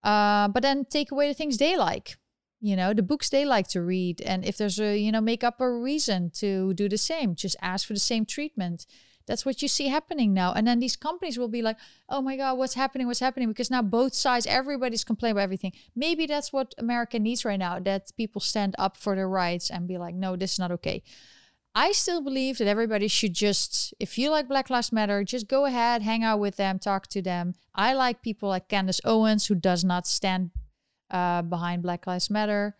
uh, 0.04 0.48
but 0.48 0.62
then 0.62 0.84
take 0.84 1.10
away 1.10 1.28
the 1.28 1.34
things 1.34 1.58
they 1.58 1.76
like 1.76 2.16
you 2.62 2.76
know 2.76 2.94
the 2.94 3.02
books 3.02 3.28
they 3.28 3.44
like 3.44 3.66
to 3.68 3.82
read. 3.82 4.22
And 4.22 4.44
if 4.44 4.56
there's 4.56 4.78
a 4.78 4.96
you 4.96 5.12
know 5.12 5.20
make 5.20 5.44
up 5.44 5.60
a 5.60 5.70
reason 5.70 6.30
to 6.36 6.72
do 6.74 6.88
the 6.88 6.96
same 6.96 7.34
just 7.34 7.56
ask 7.60 7.86
for 7.86 7.92
the 7.92 8.00
same 8.00 8.24
treatment. 8.24 8.86
That's 9.24 9.46
what 9.46 9.62
you 9.62 9.68
see 9.68 9.86
happening 9.86 10.34
now. 10.34 10.52
And 10.52 10.66
then 10.66 10.80
these 10.80 10.96
companies 10.96 11.38
will 11.38 11.48
be 11.48 11.62
like 11.62 11.76
oh 12.08 12.22
my 12.22 12.36
god 12.36 12.56
what's 12.56 12.74
happening? 12.74 13.08
What's 13.08 13.20
happening? 13.20 13.48
Because 13.48 13.70
now 13.70 13.82
both 13.82 14.14
sides 14.14 14.46
everybody's 14.46 15.04
complaining 15.04 15.32
about 15.32 15.42
everything. 15.42 15.72
Maybe 15.96 16.26
that's 16.26 16.52
what 16.52 16.74
america 16.78 17.18
needs 17.18 17.44
right 17.44 17.58
now 17.58 17.80
that 17.80 18.12
people 18.16 18.40
stand 18.40 18.76
up 18.78 18.96
for 18.96 19.16
their 19.16 19.28
rights 19.28 19.68
and 19.68 19.88
be 19.88 19.98
like 19.98 20.14
no 20.14 20.36
this 20.36 20.52
is 20.52 20.58
not 20.60 20.70
okay 20.70 21.02
i 21.74 21.92
still 21.92 22.20
believe 22.20 22.58
that 22.58 22.66
everybody 22.66 23.08
should 23.08 23.34
just 23.34 23.94
if 23.98 24.18
you 24.18 24.30
like 24.30 24.48
black 24.48 24.70
lives 24.70 24.92
matter 24.92 25.24
just 25.24 25.48
go 25.48 25.64
ahead 25.64 26.02
hang 26.02 26.22
out 26.22 26.38
with 26.38 26.56
them 26.56 26.78
talk 26.78 27.06
to 27.06 27.22
them 27.22 27.54
i 27.74 27.92
like 27.92 28.22
people 28.22 28.48
like 28.48 28.68
candace 28.68 29.00
owens 29.04 29.46
who 29.46 29.54
does 29.54 29.84
not 29.84 30.06
stand 30.06 30.50
uh, 31.12 31.42
behind 31.42 31.82
Black 31.82 32.06
Lives 32.06 32.30
Matter. 32.30 32.74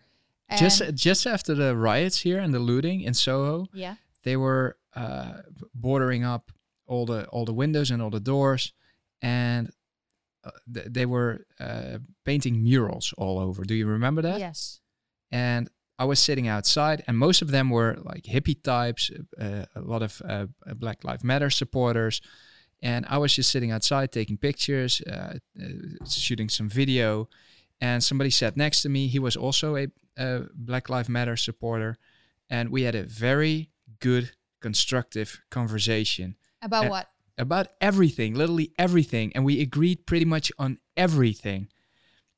And 0.49 0.59
just 0.59 0.81
just 0.93 1.25
after 1.25 1.55
the 1.55 1.75
riots 1.75 2.19
here 2.19 2.39
and 2.39 2.53
the 2.53 2.59
looting 2.59 3.01
in 3.01 3.13
Soho, 3.13 3.67
yeah, 3.73 3.95
they 4.23 4.35
were 4.35 4.77
uh, 4.95 5.37
bordering 5.73 6.25
up 6.25 6.51
all 6.85 7.05
the 7.05 7.25
all 7.27 7.45
the 7.45 7.53
windows 7.53 7.91
and 7.91 8.01
all 8.01 8.09
the 8.09 8.19
doors, 8.19 8.73
and 9.21 9.71
uh, 10.43 10.51
th- 10.71 10.87
they 10.89 11.05
were 11.05 11.45
uh, 11.59 11.99
painting 12.25 12.61
murals 12.61 13.13
all 13.17 13.39
over. 13.39 13.63
Do 13.63 13.73
you 13.73 13.87
remember 13.87 14.21
that? 14.23 14.39
Yes. 14.39 14.81
And 15.31 15.69
I 15.99 16.05
was 16.05 16.19
sitting 16.19 16.47
outside, 16.47 17.03
and 17.07 17.17
most 17.17 17.41
of 17.41 17.51
them 17.51 17.69
were 17.69 17.97
like 18.03 18.23
hippie 18.23 18.61
types, 18.61 19.11
uh, 19.39 19.65
a 19.75 19.81
lot 19.81 20.01
of 20.01 20.21
uh, 20.27 20.47
Black 20.75 21.03
Lives 21.03 21.23
Matter 21.23 21.49
supporters. 21.49 22.21
And 22.81 23.05
I 23.07 23.17
was 23.17 23.33
just 23.33 23.49
sitting 23.51 23.71
outside 23.71 24.11
taking 24.11 24.37
pictures, 24.37 25.01
uh, 25.01 25.35
uh, 25.61 25.65
shooting 26.09 26.49
some 26.49 26.67
video, 26.67 27.29
and 27.79 28.03
somebody 28.03 28.29
sat 28.29 28.57
next 28.57 28.81
to 28.81 28.89
me. 28.89 29.07
He 29.07 29.19
was 29.19 29.37
also 29.37 29.77
a, 29.77 29.87
a 30.17 30.41
Black 30.53 30.89
Lives 30.89 31.09
Matter 31.09 31.37
supporter, 31.37 31.97
and 32.49 32.69
we 32.69 32.83
had 32.83 32.95
a 32.95 33.03
very 33.03 33.69
good, 33.99 34.31
constructive 34.61 35.41
conversation 35.49 36.35
about 36.61 36.89
what 36.89 37.07
about 37.37 37.67
everything, 37.81 38.35
literally 38.35 38.71
everything, 38.77 39.31
and 39.35 39.45
we 39.45 39.61
agreed 39.61 40.05
pretty 40.05 40.25
much 40.25 40.51
on 40.59 40.79
everything. 40.97 41.67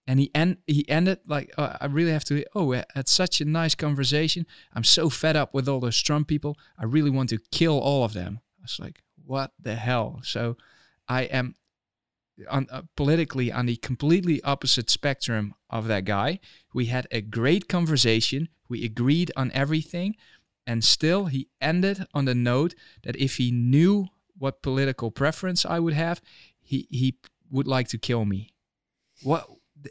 And 0.07 0.19
he 0.19 0.29
end 0.35 0.57
he 0.67 0.87
ended 0.87 1.19
like 1.25 1.51
oh, 1.57 1.75
I 1.81 1.87
really 1.87 2.11
have 2.11 2.25
to. 2.25 2.45
Oh, 2.53 2.65
we 2.65 2.81
had 2.93 3.07
such 3.07 3.41
a 3.41 3.45
nice 3.45 3.73
conversation. 3.73 4.45
I'm 4.73 4.83
so 4.83 5.09
fed 5.09 5.35
up 5.35 5.53
with 5.53 5.67
all 5.67 5.79
those 5.79 6.01
Trump 6.01 6.27
people. 6.27 6.57
I 6.77 6.85
really 6.85 7.09
want 7.09 7.29
to 7.29 7.39
kill 7.51 7.79
all 7.79 8.03
of 8.03 8.13
them. 8.13 8.39
I 8.59 8.63
was 8.63 8.79
like, 8.79 9.01
what 9.25 9.51
the 9.59 9.75
hell? 9.75 10.19
So 10.23 10.57
I 11.07 11.23
am 11.23 11.55
on 12.49 12.67
uh, 12.71 12.83
politically 12.95 13.51
on 13.51 13.65
the 13.65 13.77
completely 13.77 14.41
opposite 14.43 14.89
spectrum 14.89 15.53
of 15.69 15.87
that 15.87 16.05
guy. 16.05 16.39
We 16.73 16.85
had 16.87 17.07
a 17.11 17.21
great 17.21 17.67
conversation. 17.67 18.49
We 18.69 18.83
agreed 18.83 19.31
on 19.35 19.51
everything, 19.53 20.15
and 20.67 20.83
still 20.83 21.25
he 21.25 21.47
ended 21.61 22.05
on 22.13 22.25
the 22.25 22.35
note 22.35 22.75
that 23.03 23.15
if 23.15 23.37
he 23.37 23.51
knew 23.51 24.07
what 24.37 24.61
political 24.61 25.11
preference 25.11 25.65
I 25.65 25.79
would 25.79 25.93
have, 25.93 26.21
he 26.61 26.87
he 26.89 27.17
would 27.49 27.67
like 27.67 27.87
to 27.89 27.97
kill 27.97 28.25
me. 28.25 28.53
What 29.23 29.47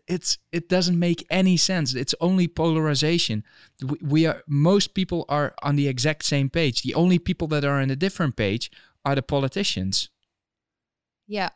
it's 0.07 0.39
it 0.53 0.69
doesn't 0.69 0.99
make 0.99 1.27
any 1.31 1.57
sense. 1.57 1.95
It's 1.95 2.15
only 2.21 2.49
polarization. 2.49 3.45
We, 4.01 4.27
are 4.27 4.43
most 4.47 4.95
people 4.95 5.25
are 5.29 5.55
on 5.63 5.77
the 5.77 5.89
exact 5.89 6.25
same 6.25 6.51
page. 6.51 6.83
The 6.83 6.95
only 6.95 7.19
people 7.19 7.49
that 7.49 7.65
are 7.65 7.81
on 7.81 7.91
a 7.91 7.97
different 7.97 8.37
page 8.37 8.71
are 9.05 9.15
the 9.15 9.23
politicians. 9.23 10.09
Yeah. 11.27 11.51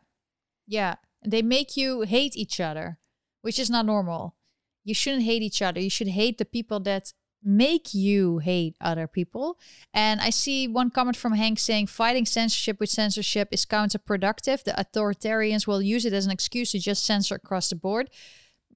Yeah. 0.66 0.97
They 1.24 1.43
make 1.43 1.77
you 1.77 2.02
hate 2.02 2.36
each 2.36 2.60
other, 2.60 2.98
which 3.43 3.59
is 3.59 3.70
not 3.70 3.86
normal. 3.86 4.36
You 4.85 4.94
shouldn't 4.94 5.24
hate 5.24 5.43
each 5.43 5.60
other. 5.62 5.81
You 5.81 5.90
should 5.90 6.09
hate 6.09 6.39
the 6.39 6.44
people 6.44 6.81
that 6.81 7.12
make 7.43 7.94
you 7.94 8.39
hate 8.39 8.77
other 8.81 9.06
people. 9.06 9.59
And 9.94 10.20
I 10.20 10.31
see 10.31 10.69
one 10.69 10.90
comment 10.90 11.16
from 11.16 11.35
Hank 11.35 11.59
saying 11.59 11.86
fighting 11.86 12.27
censorship 12.27 12.81
with 12.81 12.90
censorship 12.90 13.48
is 13.52 13.65
counterproductive. 13.65 14.65
The 14.65 14.73
authoritarians 14.73 15.66
will 15.66 15.82
use 15.82 16.05
it 16.05 16.12
as 16.12 16.27
an 16.27 16.32
excuse 16.32 16.73
to 16.73 16.78
just 16.78 17.06
censor 17.06 17.36
across 17.36 17.69
the 17.69 17.77
board. 17.77 18.10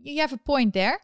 You 0.00 0.20
have 0.20 0.32
a 0.32 0.38
point 0.38 0.74
there. 0.74 1.00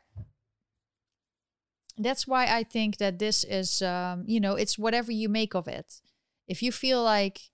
That's 1.96 2.28
why 2.28 2.46
I 2.46 2.62
think 2.62 2.98
that 2.98 3.18
this 3.18 3.42
is, 3.44 3.82
um, 3.82 4.24
you 4.26 4.38
know, 4.38 4.54
it's 4.54 4.78
whatever 4.78 5.10
you 5.10 5.28
make 5.28 5.54
of 5.54 5.66
it. 5.66 6.00
If 6.46 6.62
you 6.62 6.70
feel 6.70 7.02
like 7.02 7.50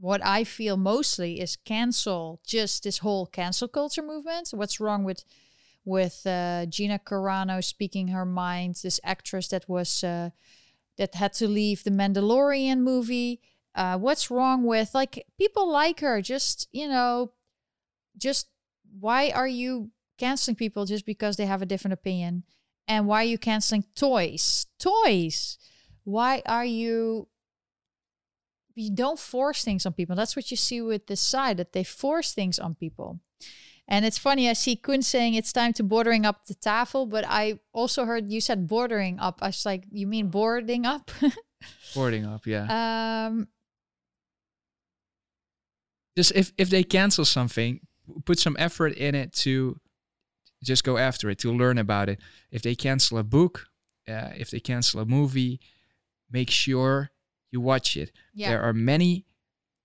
what 0.00 0.24
I 0.24 0.44
feel 0.44 0.76
mostly 0.76 1.40
is 1.40 1.56
cancel 1.56 2.40
just 2.46 2.84
this 2.84 2.98
whole 2.98 3.26
cancel 3.26 3.68
culture 3.68 4.02
movement. 4.02 4.48
What's 4.52 4.80
wrong 4.80 5.04
with 5.04 5.24
with 5.84 6.26
uh, 6.26 6.66
Gina 6.66 6.98
Carano 6.98 7.62
speaking 7.62 8.08
her 8.08 8.24
mind, 8.24 8.76
this 8.82 9.00
actress 9.04 9.48
that 9.48 9.68
was 9.68 10.04
uh, 10.04 10.30
that 10.98 11.14
had 11.14 11.32
to 11.34 11.48
leave 11.48 11.82
the 11.82 11.90
Mandalorian 11.90 12.78
movie. 12.78 13.40
Uh, 13.74 13.96
what's 13.98 14.30
wrong 14.30 14.64
with 14.64 14.94
like 14.94 15.24
people 15.38 15.70
like 15.70 16.00
her? 16.00 16.20
Just 16.20 16.68
you 16.72 16.88
know, 16.88 17.32
just 18.16 18.48
why 18.98 19.30
are 19.30 19.48
you 19.48 19.90
canceling 20.18 20.56
people 20.56 20.84
just 20.84 21.06
because 21.06 21.36
they 21.36 21.46
have 21.46 21.62
a 21.62 21.66
different 21.66 21.94
opinion? 21.94 22.44
And 22.86 23.06
why 23.06 23.22
are 23.22 23.28
you 23.28 23.38
canceling 23.38 23.84
toys? 23.94 24.66
Toys. 24.78 25.58
Why 26.04 26.42
are 26.46 26.64
you? 26.64 27.28
You 28.74 28.90
don't 28.94 29.18
force 29.18 29.64
things 29.64 29.84
on 29.86 29.92
people. 29.92 30.16
That's 30.16 30.36
what 30.36 30.50
you 30.50 30.56
see 30.56 30.80
with 30.80 31.06
this 31.06 31.20
side 31.20 31.56
that 31.58 31.72
they 31.72 31.84
force 31.84 32.32
things 32.32 32.58
on 32.58 32.74
people. 32.74 33.20
And 33.90 34.04
it's 34.04 34.18
funny, 34.18 34.48
I 34.48 34.52
see 34.52 34.76
Koen 34.76 35.02
saying 35.02 35.34
it's 35.34 35.52
time 35.52 35.72
to 35.74 35.82
bordering 35.82 36.24
up 36.24 36.46
the 36.46 36.54
tafel, 36.54 37.10
but 37.10 37.24
I 37.26 37.58
also 37.72 38.04
heard 38.04 38.30
you 38.30 38.40
said 38.40 38.68
bordering 38.68 39.18
up. 39.18 39.40
I 39.42 39.48
was 39.48 39.66
like, 39.66 39.84
you 39.90 40.06
mean 40.06 40.28
boarding 40.28 40.86
up? 40.86 41.10
boarding 41.94 42.24
up, 42.24 42.46
yeah. 42.46 43.26
Um, 43.26 43.48
just 46.16 46.30
if, 46.36 46.52
if 46.56 46.70
they 46.70 46.84
cancel 46.84 47.24
something, 47.24 47.80
put 48.24 48.38
some 48.38 48.56
effort 48.60 48.92
in 48.92 49.16
it 49.16 49.32
to 49.32 49.80
just 50.62 50.84
go 50.84 50.96
after 50.96 51.28
it, 51.28 51.40
to 51.40 51.52
learn 51.52 51.76
about 51.76 52.08
it. 52.08 52.20
If 52.52 52.62
they 52.62 52.76
cancel 52.76 53.18
a 53.18 53.24
book, 53.24 53.66
uh, 54.08 54.30
if 54.36 54.52
they 54.52 54.60
cancel 54.60 55.00
a 55.00 55.04
movie, 55.04 55.58
make 56.30 56.50
sure 56.50 57.10
you 57.50 57.60
watch 57.60 57.96
it. 57.96 58.12
Yeah. 58.34 58.50
There 58.50 58.62
are 58.62 58.72
many 58.72 59.24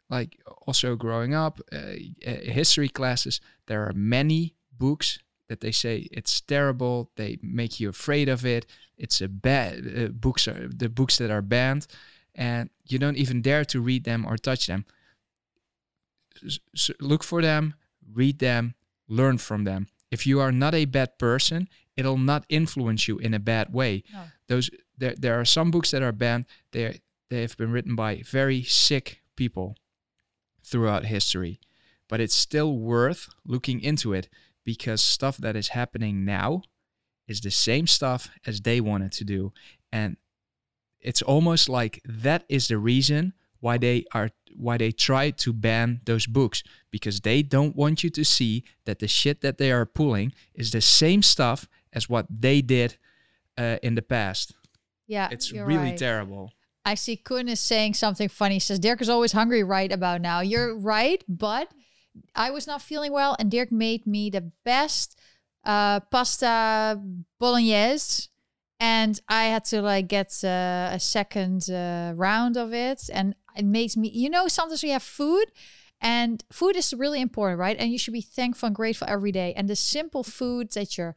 like 0.10 0.40
also 0.68 0.96
growing 0.96 1.34
up, 1.34 1.60
uh, 1.72 1.78
uh, 1.78 2.32
history 2.44 2.90
classes, 2.90 3.42
there 3.68 3.84
are 3.88 3.94
many 3.94 4.56
books 4.78 5.20
that 5.48 5.62
they 5.62 5.72
say 5.72 6.08
it's 6.12 6.42
terrible. 6.42 7.12
They 7.16 7.38
make 7.42 7.80
you 7.80 7.90
afraid 7.90 8.30
of 8.30 8.46
it. 8.46 8.66
It's 8.98 9.22
a 9.22 9.28
bad 9.28 9.86
uh, 9.98 10.08
books 10.08 10.48
are 10.48 10.68
the 10.68 10.90
books 10.90 11.18
that 11.18 11.32
are 11.32 11.42
banned, 11.42 11.88
and 12.34 12.70
you 12.86 13.00
don't 13.00 13.18
even 13.18 13.42
dare 13.42 13.66
to 13.66 13.82
read 13.82 14.04
them 14.04 14.26
or 14.26 14.38
touch 14.38 14.68
them. 14.68 14.86
look 17.00 17.24
for 17.24 17.42
them, 17.42 17.74
read 18.14 18.40
them, 18.40 18.76
learn 19.08 19.38
from 19.38 19.64
them. 19.64 19.88
If 20.12 20.26
you 20.28 20.40
are 20.40 20.52
not 20.52 20.76
a 20.76 20.86
bad 20.86 21.18
person, 21.18 21.68
it'll 21.98 22.18
not 22.18 22.46
influence 22.50 23.08
you 23.08 23.18
in 23.18 23.34
a 23.34 23.40
bad 23.40 23.74
way. 23.74 24.04
No. 24.14 24.24
Those 24.48 24.70
there 24.98 25.16
there 25.18 25.40
are 25.40 25.46
some 25.46 25.72
books 25.72 25.92
that 25.92 26.04
are 26.04 26.12
banned. 26.12 26.46
They 26.72 27.02
they 27.30 27.42
have 27.42 27.58
been 27.58 27.72
written 27.72 27.96
by 27.96 28.22
very 28.24 28.64
sick 28.64 29.22
people 29.36 29.76
throughout 30.66 31.06
history. 31.06 31.60
But 32.08 32.20
it's 32.20 32.36
still 32.36 32.78
worth 32.78 33.30
looking 33.46 33.82
into 33.82 34.14
it 34.14 34.30
because 34.64 35.02
stuff 35.02 35.38
that 35.38 35.56
is 35.56 35.70
happening 35.70 36.26
now 36.26 36.64
is 37.28 37.42
the 37.42 37.52
same 37.52 37.88
stuff 37.88 38.30
as 38.46 38.62
they 38.62 38.82
wanted 38.82 39.12
to 39.14 39.24
do. 39.24 39.54
And 39.92 40.18
it's 41.00 41.22
almost 41.22 41.70
like 41.70 42.02
that 42.06 42.44
is 42.50 42.68
the 42.68 42.78
reason 42.78 43.34
why 43.60 43.78
they 43.78 44.06
are 44.14 44.30
why 44.56 44.78
they 44.78 44.92
try 44.92 45.32
to 45.32 45.52
ban 45.52 46.00
those 46.06 46.28
books 46.28 46.64
because 46.90 47.22
they 47.22 47.42
don't 47.42 47.76
want 47.76 48.04
you 48.04 48.10
to 48.10 48.24
see 48.24 48.64
that 48.86 49.00
the 49.00 49.08
shit 49.08 49.42
that 49.42 49.58
they 49.58 49.72
are 49.72 49.86
pulling 49.86 50.32
is 50.54 50.72
the 50.72 50.82
same 50.82 51.22
stuff 51.22 51.68
as 51.92 52.10
what 52.10 52.26
they 52.30 52.62
did 52.62 52.98
uh, 53.58 53.78
in 53.84 53.96
the 53.96 54.02
past. 54.02 54.54
Yeah, 55.08 55.28
it's 55.32 55.52
really 55.52 55.92
right. 55.92 55.98
terrible. 55.98 56.52
I 56.86 56.94
see 56.94 57.18
Koen 57.18 57.50
is 57.50 57.60
saying 57.60 57.96
something 57.96 58.30
funny. 58.30 58.56
He 58.56 58.60
says 58.60 58.80
Dirk 58.80 59.02
is 59.02 59.10
always 59.10 59.32
hungry 59.32 59.64
right 59.64 59.92
about 59.92 60.22
now. 60.22 60.42
You're 60.42 60.78
right, 60.78 61.24
but 61.28 61.72
I 62.36 62.52
was 62.52 62.68
not 62.68 62.82
feeling 62.82 63.12
well, 63.12 63.36
and 63.40 63.50
Dirk 63.50 63.72
made 63.72 64.06
me 64.06 64.30
the 64.30 64.52
best 64.64 65.20
uh, 65.66 66.00
pasta 66.00 67.02
bolognese, 67.40 68.30
and 68.80 69.20
I 69.28 69.46
had 69.46 69.66
to 69.66 69.82
like 69.82 70.08
get 70.08 70.32
uh, 70.44 70.90
a 70.92 71.00
second 71.00 71.70
uh, 71.72 72.14
round 72.16 72.56
of 72.56 72.72
it, 72.72 73.10
and 73.12 73.36
it 73.58 73.66
makes 73.66 73.98
me. 73.98 74.10
You 74.10 74.30
know, 74.30 74.48
sometimes 74.48 74.84
we 74.84 74.90
have 74.90 75.04
food. 75.04 75.46
And 76.02 76.44
food 76.52 76.76
is 76.76 76.94
really 76.94 77.22
important, 77.22 77.58
right? 77.58 77.78
And 77.80 77.90
you 77.90 77.98
should 77.98 78.14
be 78.14 78.22
thankful 78.22 78.68
and 78.68 78.76
grateful 78.76 79.08
every 79.10 79.32
day. 79.32 79.54
And 79.56 79.68
the 79.68 79.78
simple 79.78 80.24
food 80.24 80.72
that 80.74 80.98
you're 80.98 81.16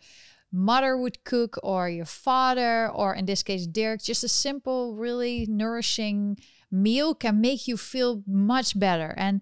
mother 0.52 0.96
would 0.96 1.24
cook 1.24 1.58
or 1.62 1.88
your 1.88 2.04
father 2.04 2.88
or 2.88 3.14
in 3.14 3.26
this 3.26 3.42
case 3.42 3.66
Dirk 3.66 4.02
just 4.02 4.24
a 4.24 4.28
simple 4.28 4.94
really 4.94 5.46
nourishing 5.48 6.38
meal 6.70 7.14
can 7.14 7.40
make 7.40 7.68
you 7.68 7.76
feel 7.76 8.22
much 8.26 8.78
better. 8.78 9.14
And 9.16 9.40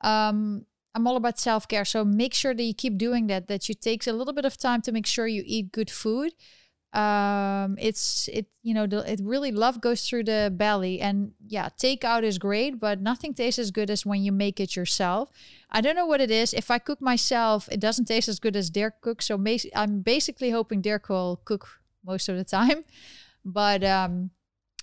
um, 0.00 0.64
I'm 0.94 1.06
all 1.06 1.16
about 1.16 1.38
self-care 1.38 1.84
so 1.84 2.04
make 2.04 2.34
sure 2.34 2.54
that 2.54 2.62
you 2.62 2.74
keep 2.74 2.98
doing 2.98 3.26
that 3.26 3.48
that 3.48 3.68
you 3.68 3.74
take 3.74 4.06
a 4.06 4.12
little 4.12 4.32
bit 4.32 4.44
of 4.44 4.56
time 4.56 4.80
to 4.82 4.92
make 4.92 5.06
sure 5.06 5.26
you 5.26 5.42
eat 5.44 5.72
good 5.72 5.90
food 5.90 6.32
um 6.94 7.76
it's 7.78 8.28
it 8.32 8.46
you 8.62 8.72
know 8.72 8.86
the, 8.86 9.00
it 9.12 9.20
really 9.22 9.52
love 9.52 9.78
goes 9.78 10.08
through 10.08 10.24
the 10.24 10.50
belly 10.56 11.02
and 11.02 11.32
yeah 11.46 11.68
takeout 11.68 12.22
is 12.22 12.38
great 12.38 12.80
but 12.80 12.98
nothing 13.02 13.34
tastes 13.34 13.58
as 13.58 13.70
good 13.70 13.90
as 13.90 14.06
when 14.06 14.22
you 14.22 14.32
make 14.32 14.58
it 14.58 14.74
yourself. 14.74 15.30
I 15.70 15.82
don't 15.82 15.96
know 15.96 16.06
what 16.06 16.22
it 16.22 16.30
is. 16.30 16.54
If 16.54 16.70
i 16.70 16.78
cook 16.78 17.02
myself 17.02 17.68
it 17.70 17.78
doesn't 17.78 18.06
taste 18.06 18.28
as 18.28 18.38
good 18.38 18.56
as 18.56 18.70
dirk 18.70 19.02
cooks 19.02 19.26
so 19.26 19.38
i'm 19.74 20.00
basically 20.00 20.50
hoping 20.50 20.80
dirk 20.80 21.10
will 21.10 21.42
cook 21.44 21.68
most 22.06 22.28
of 22.30 22.36
the 22.38 22.44
time 22.44 22.82
but 23.44 23.84
um 23.84 24.30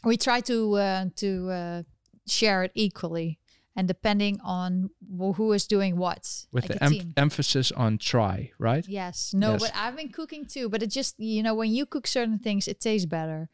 we 0.03 0.15
try 0.17 0.39
to 0.41 0.75
uh, 0.75 1.05
to 1.15 1.49
uh, 1.49 1.83
share 2.27 2.63
it 2.63 2.71
equally 2.75 3.39
and 3.75 3.87
depending 3.87 4.39
on 4.41 4.89
who 5.35 5.51
is 5.51 5.67
doing 5.67 5.97
what 5.97 6.45
with 6.51 6.69
like 6.69 6.79
the 6.79 6.83
em- 6.83 7.13
emphasis 7.17 7.71
on 7.71 7.97
try 7.97 8.51
right? 8.57 8.87
Yes. 8.87 9.33
No 9.33 9.53
yes. 9.53 9.61
but 9.61 9.71
i've 9.75 9.95
been 9.95 10.09
cooking 10.09 10.45
too 10.45 10.69
but 10.69 10.81
it 10.81 10.87
just 10.87 11.19
you 11.19 11.43
know 11.43 11.53
when 11.53 11.71
you 11.71 11.85
cook 11.85 12.07
certain 12.07 12.39
things 12.39 12.67
it 12.67 12.79
tastes 12.79 13.05
better. 13.05 13.49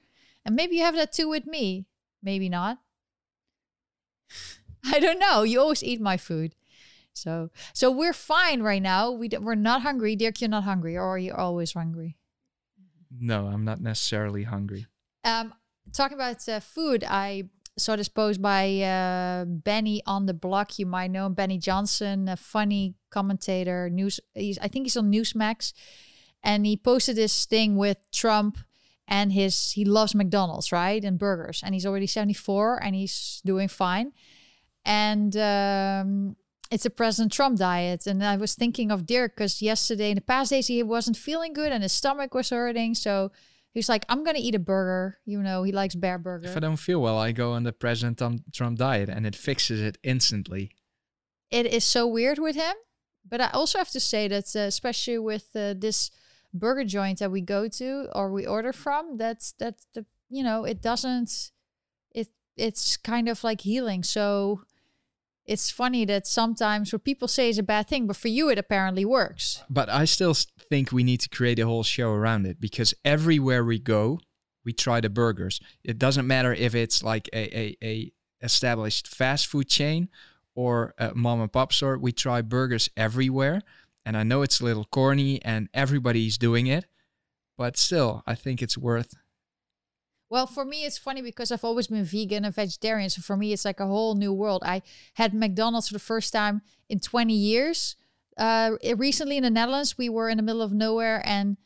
And 0.45 0.55
maybe 0.55 0.77
you 0.77 0.81
have 0.83 0.95
that 0.95 1.11
too 1.11 1.29
with 1.29 1.45
me. 1.45 1.85
Maybe 2.23 2.49
not. 2.49 2.79
I 4.85 4.99
don't 4.99 5.19
know. 5.19 5.43
You 5.43 5.59
always 5.59 5.83
eat 5.83 6.01
my 6.01 6.17
food. 6.17 6.55
So 7.13 7.49
so 7.73 7.91
we're 7.91 8.13
fine 8.13 8.63
right 8.63 8.81
now. 8.81 9.11
We 9.11 9.29
we're 9.39 9.55
not 9.55 9.81
hungry. 9.81 10.15
Dirk 10.15 10.41
you're 10.41 10.49
not 10.49 10.63
hungry 10.63 10.95
or 10.97 11.07
are 11.07 11.17
you 11.17 11.33
always 11.33 11.73
hungry? 11.73 12.17
No 13.19 13.47
i'm 13.47 13.65
not 13.65 13.81
necessarily 13.81 14.43
hungry. 14.43 14.87
Um 15.23 15.53
talking 15.93 16.15
about 16.15 16.47
uh, 16.47 16.59
food 16.59 17.03
i 17.07 17.43
saw 17.77 17.95
this 17.95 18.09
post 18.09 18.41
by 18.41 18.81
uh, 18.81 19.45
Benny 19.45 20.01
on 20.05 20.25
the 20.25 20.33
block. 20.33 20.77
You 20.77 20.85
might 20.85 21.11
know 21.11 21.29
Benny 21.29 21.57
Johnson, 21.57 22.27
a 22.27 22.35
funny 22.35 22.95
commentator. 23.09 23.89
News, 23.89 24.19
he's, 24.33 24.59
I 24.59 24.67
think 24.67 24.85
he's 24.85 24.97
on 24.97 25.11
Newsmax, 25.11 25.73
and 26.43 26.65
he 26.65 26.77
posted 26.77 27.15
this 27.15 27.45
thing 27.45 27.77
with 27.77 27.97
Trump 28.11 28.57
and 29.07 29.31
his. 29.31 29.71
He 29.71 29.85
loves 29.85 30.13
McDonald's, 30.13 30.71
right, 30.71 31.03
and 31.03 31.17
burgers, 31.17 31.61
and 31.63 31.73
he's 31.73 31.85
already 31.85 32.07
seventy 32.07 32.33
four, 32.33 32.81
and 32.83 32.95
he's 32.95 33.41
doing 33.45 33.67
fine. 33.67 34.13
And 34.83 35.35
um, 35.37 36.35
it's 36.71 36.85
a 36.85 36.89
President 36.89 37.31
Trump 37.31 37.59
diet, 37.59 38.07
and 38.07 38.23
I 38.23 38.37
was 38.37 38.55
thinking 38.55 38.91
of 38.91 39.05
Dirk 39.05 39.35
because 39.35 39.61
yesterday, 39.61 40.11
in 40.11 40.15
the 40.15 40.21
past 40.21 40.49
days, 40.51 40.67
he 40.67 40.83
wasn't 40.83 41.17
feeling 41.17 41.53
good, 41.53 41.71
and 41.71 41.83
his 41.83 41.93
stomach 41.93 42.33
was 42.33 42.49
hurting, 42.49 42.95
so 42.95 43.31
He's 43.73 43.87
like, 43.87 44.05
I'm 44.09 44.23
gonna 44.23 44.39
eat 44.39 44.55
a 44.55 44.59
burger. 44.59 45.19
You 45.25 45.41
know, 45.41 45.63
he 45.63 45.71
likes 45.71 45.95
bear 45.95 46.17
burger. 46.17 46.47
If 46.47 46.57
I 46.57 46.59
don't 46.59 46.77
feel 46.77 47.01
well, 47.01 47.17
I 47.17 47.31
go 47.31 47.53
on 47.53 47.63
the 47.63 47.71
President 47.71 48.21
Trump 48.53 48.77
diet, 48.77 49.09
and 49.09 49.25
it 49.25 49.35
fixes 49.35 49.81
it 49.81 49.97
instantly. 50.03 50.71
It 51.49 51.65
is 51.65 51.83
so 51.83 52.07
weird 52.07 52.39
with 52.39 52.55
him, 52.55 52.75
but 53.27 53.41
I 53.41 53.49
also 53.49 53.77
have 53.77 53.91
to 53.91 53.99
say 53.99 54.27
that, 54.27 54.55
uh, 54.55 54.59
especially 54.59 55.19
with 55.19 55.49
uh, 55.55 55.73
this 55.77 56.11
burger 56.53 56.83
joint 56.83 57.19
that 57.19 57.31
we 57.31 57.41
go 57.41 57.67
to 57.67 58.07
or 58.13 58.31
we 58.31 58.45
order 58.45 58.73
from, 58.73 59.17
that's 59.17 59.53
that's 59.57 59.87
the 59.93 60.05
you 60.29 60.43
know 60.43 60.65
it 60.65 60.81
doesn't 60.81 61.51
it 62.11 62.27
it's 62.57 62.97
kind 62.97 63.29
of 63.29 63.43
like 63.43 63.61
healing. 63.61 64.03
So 64.03 64.61
it's 65.51 65.69
funny 65.69 66.05
that 66.05 66.25
sometimes 66.25 66.93
what 66.93 67.03
people 67.03 67.27
say 67.27 67.49
is 67.49 67.57
a 67.57 67.63
bad 67.63 67.85
thing, 67.85 68.07
but 68.07 68.15
for 68.15 68.29
you 68.29 68.49
it 68.49 68.57
apparently 68.57 69.03
works. 69.03 69.61
But 69.69 69.89
I 69.89 70.05
still 70.05 70.33
think 70.33 70.93
we 70.93 71.03
need 71.03 71.19
to 71.19 71.29
create 71.29 71.59
a 71.59 71.65
whole 71.65 71.83
show 71.83 72.11
around 72.11 72.45
it 72.45 72.61
because 72.61 72.93
everywhere 73.03 73.65
we 73.65 73.77
go, 73.77 74.21
we 74.63 74.71
try 74.71 75.01
the 75.01 75.09
burgers. 75.09 75.59
It 75.83 75.99
doesn't 75.99 76.25
matter 76.25 76.53
if 76.53 76.73
it's 76.73 77.03
like 77.03 77.29
a, 77.33 77.59
a, 77.59 77.77
a 77.83 78.11
established 78.41 79.09
fast 79.09 79.47
food 79.47 79.67
chain 79.67 80.07
or 80.55 80.93
a 80.97 81.13
mom 81.13 81.41
and 81.41 81.51
pop 81.51 81.73
store. 81.73 81.97
We 81.97 82.13
try 82.13 82.41
burgers 82.41 82.89
everywhere. 82.95 83.61
And 84.05 84.15
I 84.15 84.23
know 84.23 84.43
it's 84.43 84.61
a 84.61 84.65
little 84.65 84.85
corny 84.85 85.43
and 85.43 85.67
everybody's 85.73 86.37
doing 86.37 86.67
it, 86.67 86.85
but 87.57 87.75
still, 87.75 88.23
I 88.25 88.35
think 88.35 88.61
it's 88.61 88.77
worth. 88.77 89.15
Well, 90.31 90.47
for 90.47 90.63
me, 90.63 90.85
it's 90.85 90.97
funny 90.97 91.21
because 91.21 91.51
I've 91.51 91.65
always 91.65 91.87
been 91.87 92.05
vegan 92.05 92.45
and 92.45 92.55
vegetarian. 92.55 93.09
So 93.09 93.21
for 93.21 93.35
me, 93.35 93.51
it's 93.51 93.65
like 93.65 93.81
a 93.81 93.85
whole 93.85 94.15
new 94.15 94.31
world. 94.31 94.63
I 94.65 94.81
had 95.15 95.33
McDonald's 95.33 95.89
for 95.89 95.93
the 95.93 95.99
first 95.99 96.31
time 96.31 96.61
in 96.87 97.01
20 97.01 97.33
years. 97.33 97.97
Uh, 98.37 98.77
recently 98.95 99.35
in 99.35 99.43
the 99.43 99.49
Netherlands, 99.49 99.97
we 99.97 100.07
were 100.07 100.29
in 100.29 100.37
the 100.37 100.43
middle 100.43 100.61
of 100.61 100.71
nowhere 100.71 101.21
and 101.25 101.57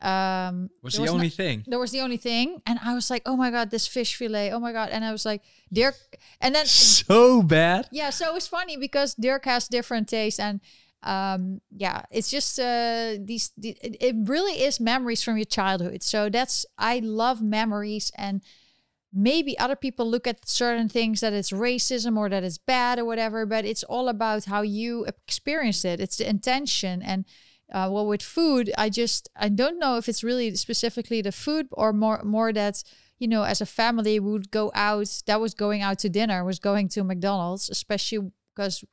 um, 0.00 0.70
Was 0.82 0.94
the 0.94 1.04
no- 1.04 1.12
only 1.12 1.28
thing. 1.28 1.64
There 1.66 1.78
was 1.78 1.90
the 1.90 2.00
only 2.00 2.16
thing. 2.16 2.62
And 2.66 2.78
I 2.82 2.94
was 2.94 3.10
like, 3.10 3.20
oh 3.26 3.36
my 3.36 3.50
God, 3.50 3.70
this 3.70 3.86
fish 3.86 4.16
fillet. 4.16 4.52
Oh 4.52 4.58
my 4.58 4.72
God. 4.72 4.88
And 4.88 5.04
I 5.04 5.12
was 5.12 5.26
like, 5.26 5.42
Dirk. 5.70 5.94
And 6.40 6.54
then, 6.54 6.64
So 7.04 7.42
bad. 7.42 7.88
yeah, 7.92 8.08
so 8.08 8.34
it's 8.36 8.48
funny 8.48 8.78
because 8.78 9.14
Dirk 9.14 9.44
has 9.44 9.68
different 9.68 10.08
tastes. 10.08 10.40
And 10.40 10.60
um, 11.04 11.60
yeah, 11.70 12.02
it's 12.10 12.30
just 12.30 12.58
uh, 12.58 13.14
these, 13.20 13.52
the, 13.58 13.76
it, 13.82 14.16
really 14.24 14.62
is 14.62 14.80
memories 14.80 15.22
from 15.22 15.36
your 15.36 15.44
childhood. 15.44 16.02
So 16.02 16.30
that's, 16.30 16.64
I 16.78 17.00
love 17.00 17.42
memories. 17.42 18.10
And 18.16 18.42
maybe 19.12 19.58
other 19.58 19.76
people 19.76 20.10
look 20.10 20.26
at 20.26 20.48
certain 20.48 20.88
things 20.88 21.20
that 21.20 21.34
it's 21.34 21.50
racism 21.50 22.16
or 22.16 22.30
that 22.30 22.42
it's 22.42 22.56
bad 22.56 22.98
or 22.98 23.04
whatever, 23.04 23.44
but 23.44 23.66
it's 23.66 23.84
all 23.84 24.08
about 24.08 24.46
how 24.46 24.62
you 24.62 25.04
experienced 25.04 25.84
it. 25.84 26.00
It's 26.00 26.16
the 26.16 26.28
intention. 26.28 27.02
And 27.02 27.26
uh, 27.72 27.88
well, 27.90 28.06
with 28.06 28.22
food, 28.22 28.72
I 28.78 28.88
just 28.88 29.28
I 29.36 29.48
don't 29.48 29.78
know 29.78 29.96
if 29.96 30.08
it's 30.08 30.24
really 30.24 30.54
specifically 30.56 31.22
the 31.22 31.32
food 31.32 31.66
or 31.72 31.92
more 31.92 32.22
more 32.22 32.52
that 32.52 32.84
you 33.18 33.26
know 33.26 33.42
as 33.42 33.60
a 33.60 33.66
family 33.66 34.20
would 34.20 34.50
go 34.50 34.70
out. 34.74 35.22
That 35.26 35.40
was 35.40 35.54
going 35.54 35.80
out 35.80 35.98
to 36.00 36.10
dinner, 36.10 36.44
was 36.44 36.58
going 36.58 36.88
to 36.90 37.04
McDonald's, 37.04 37.70
especially 37.70 38.30
because 38.54 38.84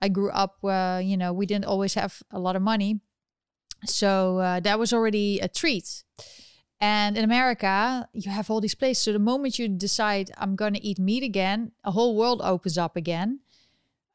I 0.00 0.08
grew 0.08 0.30
up. 0.30 0.58
Uh, 0.62 1.00
you 1.02 1.16
know, 1.16 1.32
we 1.32 1.46
didn't 1.46 1.66
always 1.66 1.94
have 1.94 2.22
a 2.30 2.38
lot 2.38 2.56
of 2.56 2.62
money, 2.62 3.00
so 3.84 4.38
uh, 4.38 4.60
that 4.60 4.78
was 4.78 4.92
already 4.92 5.40
a 5.40 5.48
treat. 5.48 6.04
And 6.80 7.16
in 7.16 7.24
America, 7.24 8.08
you 8.12 8.30
have 8.30 8.50
all 8.50 8.60
these 8.60 8.74
places. 8.74 9.04
So 9.04 9.12
the 9.12 9.18
moment 9.18 9.58
you 9.58 9.68
decide 9.68 10.30
I'm 10.36 10.56
going 10.56 10.74
to 10.74 10.84
eat 10.84 10.98
meat 10.98 11.22
again, 11.22 11.72
a 11.84 11.90
whole 11.90 12.16
world 12.16 12.42
opens 12.44 12.76
up 12.76 12.96
again. 12.96 13.40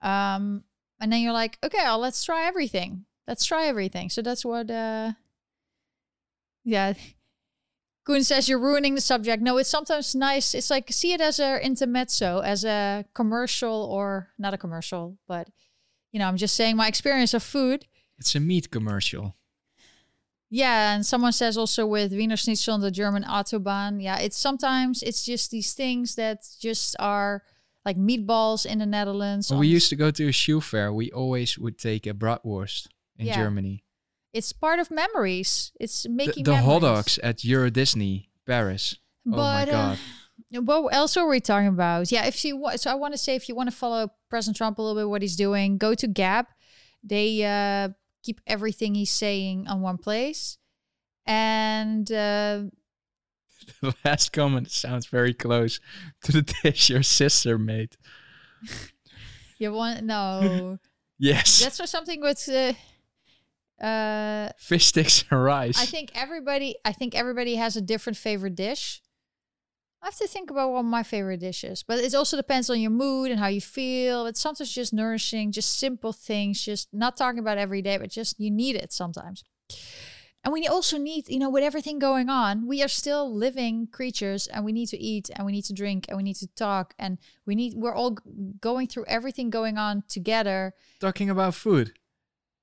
Um, 0.02 0.64
and 0.99 1.12
then 1.12 1.22
you're 1.22 1.34
like, 1.34 1.58
okay, 1.64 1.80
well, 1.84 1.98
let's 1.98 2.24
try 2.24 2.45
everything. 2.45 3.06
Let's 3.28 3.45
try 3.45 3.66
everything. 3.66 4.10
So 4.10 4.22
that's 4.22 4.45
what, 4.45 4.70
uh, 4.70 5.14
yeah. 6.64 6.94
Koen 8.03 8.24
says 8.24 8.48
you're 8.48 8.60
ruining 8.60 8.95
the 8.95 9.02
subject. 9.02 9.41
No, 9.41 9.58
it's 9.58 9.70
sometimes 9.70 10.14
nice. 10.14 10.53
It's 10.53 10.70
like 10.70 10.91
see 10.91 11.14
it 11.14 11.22
as 11.22 11.40
a 11.40 11.64
intermezzo, 11.64 12.40
as 12.40 12.64
a 12.64 13.06
commercial 13.14 13.88
or 13.91 14.30
not 14.38 14.53
a 14.53 14.58
commercial, 14.58 15.18
but 15.28 15.49
you 16.12 16.20
know, 16.20 16.28
I'm 16.28 16.38
just 16.38 16.56
saying 16.56 16.76
my 16.76 16.88
experience 16.88 17.34
of 17.34 17.44
food. 17.44 17.86
It's 18.18 18.36
a 18.36 18.40
meat 18.40 18.70
commercial. 18.72 19.36
Yeah, 20.50 20.94
and 20.96 21.06
someone 21.06 21.32
says 21.32 21.58
also 21.58 21.86
with 21.86 22.12
Wiener 22.12 22.36
Schnitzel 22.36 22.74
on 22.74 22.82
the 22.82 22.92
German 22.92 23.24
Autobahn. 23.24 24.04
Yeah, 24.04 24.18
it's 24.20 24.38
sometimes 24.38 25.02
it's 25.02 25.24
just 25.24 25.50
these 25.52 25.74
things 25.74 26.16
that 26.16 26.44
just 26.60 26.96
are 27.00 27.44
like 27.86 27.98
meatballs 27.98 28.66
in 28.66 28.80
the 28.80 28.86
Netherlands. 28.86 29.50
When 29.50 29.60
we 29.62 29.68
used 29.68 29.90
to 29.90 29.96
go 29.96 30.12
to 30.12 30.28
a 30.28 30.32
shoe 30.34 30.60
fair, 30.60 30.92
we 30.92 31.10
always 31.12 31.58
would 31.58 31.78
take 31.78 32.06
a 32.06 32.14
bratwurst 32.14 32.88
in 33.18 33.28
Yeah. 33.28 33.36
Germany. 33.36 33.84
it's 34.34 34.52
part 34.54 34.80
of 34.80 34.92
memories. 34.92 35.72
It's 35.80 36.08
making 36.08 36.44
the 36.44 36.56
hot 36.58 36.82
memories. 36.82 36.82
dogs 36.82 37.18
at 37.20 37.44
Euro 37.46 37.70
Disney 37.70 38.30
Paris. 38.46 38.98
oh 39.26 39.32
my 39.32 39.38
But 39.66 39.70
uh, 39.70 39.72
god. 39.72 39.98
What 40.52 40.94
else 40.94 41.15
are 41.18 41.28
we 41.28 41.40
talking 41.40 41.68
about? 41.68 42.11
Yeah, 42.11 42.26
if 42.26 42.44
you 42.44 42.61
so 42.76 42.91
I 42.91 42.95
want 42.95 43.14
to 43.14 43.18
say 43.18 43.36
if 43.36 43.48
you 43.48 43.56
want 43.56 43.69
to 43.69 43.76
follow 43.76 44.11
President 44.30 44.57
Trump 44.57 44.78
a 44.78 44.82
little 44.82 45.02
bit, 45.02 45.10
what 45.10 45.22
he's 45.22 45.36
doing, 45.36 45.78
go 45.78 45.94
to 45.94 46.07
Gab. 46.07 46.48
They 47.03 47.44
uh, 47.44 47.90
keep 48.23 48.41
everything 48.45 48.95
he's 48.95 49.11
saying 49.11 49.68
on 49.68 49.82
one 49.82 49.98
place, 49.98 50.57
and 51.26 52.11
uh, 52.11 52.64
The 53.82 53.95
last 54.06 54.32
comment 54.32 54.72
sounds 54.72 55.07
very 55.07 55.34
close 55.34 55.80
to 56.23 56.32
the 56.32 56.41
dish 56.41 56.90
your 56.90 57.03
sister 57.03 57.57
made. 57.57 57.95
you 59.57 59.72
want 59.72 60.03
no. 60.03 60.80
Yes. 61.23 61.60
That's 61.60 61.78
for 61.78 61.86
something 61.86 62.19
with. 62.19 62.49
Uh, 62.49 62.73
uh, 63.86 64.49
Fish 64.57 64.88
sticks 64.88 65.23
and 65.30 65.44
rice. 65.44 65.80
I 65.80 65.86
think 65.86 66.10
everybody. 66.15 66.78
I 66.84 66.94
think 66.94 67.14
everybody 67.14 67.57
has 67.57 67.76
a 67.76 67.82
different 67.82 68.18
favorite 68.18 68.56
dish. 68.56 69.03
Have 70.12 70.18
to 70.18 70.28
think 70.28 70.52
about 70.52 70.74
what 70.74 70.84
my 70.84 71.04
favorite 71.04 71.40
dish 71.40 71.64
is, 71.64 71.84
but 71.84 71.98
it 72.00 72.14
also 72.14 72.36
depends 72.36 72.70
on 72.70 72.82
your 72.82 72.92
mood 72.92 73.32
and 73.32 73.40
how 73.40 73.48
you 73.48 73.62
feel. 73.62 74.26
It's 74.26 74.42
sometimes 74.42 74.70
just 74.70 74.92
nourishing, 74.92 75.54
just 75.54 75.80
simple 75.80 76.12
things, 76.12 76.62
just 76.62 76.90
not 76.92 77.16
talking 77.16 77.40
about 77.40 77.58
every 77.58 77.82
day, 77.82 77.96
but 77.96 78.10
just 78.10 78.38
you 78.38 78.52
need 78.52 78.76
it 78.76 78.92
sometimes. 78.92 79.46
And 80.44 80.52
we 80.52 80.68
also 80.68 80.98
need, 80.98 81.30
you 81.30 81.40
know, 81.40 81.50
with 81.50 81.64
everything 81.64 81.98
going 81.98 82.28
on, 82.28 82.68
we 82.68 82.84
are 82.84 82.90
still 82.90 83.34
living 83.34 83.88
creatures 83.88 84.48
and 84.48 84.66
we 84.66 84.74
need 84.74 84.88
to 84.88 85.00
eat 85.00 85.30
and 85.34 85.46
we 85.46 85.54
need 85.54 85.64
to 85.64 85.74
drink 85.74 86.08
and 86.10 86.18
we 86.18 86.24
need 86.24 86.36
to 86.38 86.48
talk 86.58 86.94
and 87.00 87.18
we 87.46 87.56
need, 87.56 87.76
we're 87.76 87.96
all 87.96 88.18
going 88.60 88.88
through 88.88 89.06
everything 89.08 89.50
going 89.50 89.78
on 89.78 90.04
together. 90.10 90.74
Talking 91.00 91.30
about 91.30 91.56
food, 91.56 91.94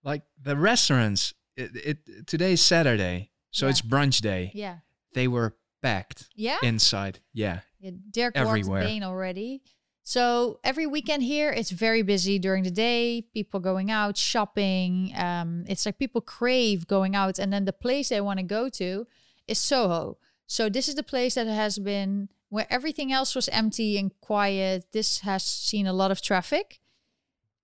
like 0.04 0.22
the 0.38 0.54
restaurants. 0.54 1.32
It, 1.56 1.70
it 1.74 2.26
today's 2.26 2.60
Saturday, 2.60 3.30
so 3.52 3.64
Yeah. 3.64 3.70
it's 3.70 3.80
brunch 3.80 4.20
day. 4.20 4.52
Yeah. 4.54 4.80
They 5.14 5.28
were 5.28 5.56
packed 5.82 6.28
Yeah. 6.34 6.58
inside. 6.62 7.20
Yeah. 7.32 7.60
Yeah, 7.80 7.92
Dirk 8.10 8.36
Everywhere. 8.36 8.80
walked 8.80 8.88
Bane 8.88 9.02
already. 9.02 9.62
So 10.02 10.58
every 10.64 10.86
weekend 10.86 11.22
here, 11.22 11.50
it's 11.50 11.70
very 11.70 12.00
busy 12.02 12.38
during 12.38 12.64
the 12.64 12.70
day. 12.70 13.26
People 13.34 13.60
going 13.60 13.90
out 13.90 14.16
shopping. 14.16 15.12
Um, 15.14 15.64
it's 15.68 15.84
like 15.84 15.98
people 15.98 16.20
crave 16.22 16.86
going 16.86 17.14
out, 17.14 17.38
and 17.38 17.52
then 17.52 17.66
the 17.66 17.72
place 17.74 18.08
they 18.08 18.20
want 18.20 18.38
to 18.38 18.42
go 18.42 18.68
to 18.70 19.06
is 19.46 19.58
Soho. 19.58 20.16
So 20.46 20.70
this 20.70 20.88
is 20.88 20.94
the 20.94 21.02
place 21.02 21.34
that 21.34 21.46
has 21.46 21.78
been 21.78 22.30
where 22.48 22.66
everything 22.70 23.12
else 23.12 23.34
was 23.34 23.50
empty 23.50 23.98
and 23.98 24.10
quiet. 24.22 24.86
This 24.92 25.20
has 25.20 25.44
seen 25.44 25.86
a 25.86 25.92
lot 25.92 26.10
of 26.10 26.22
traffic, 26.22 26.80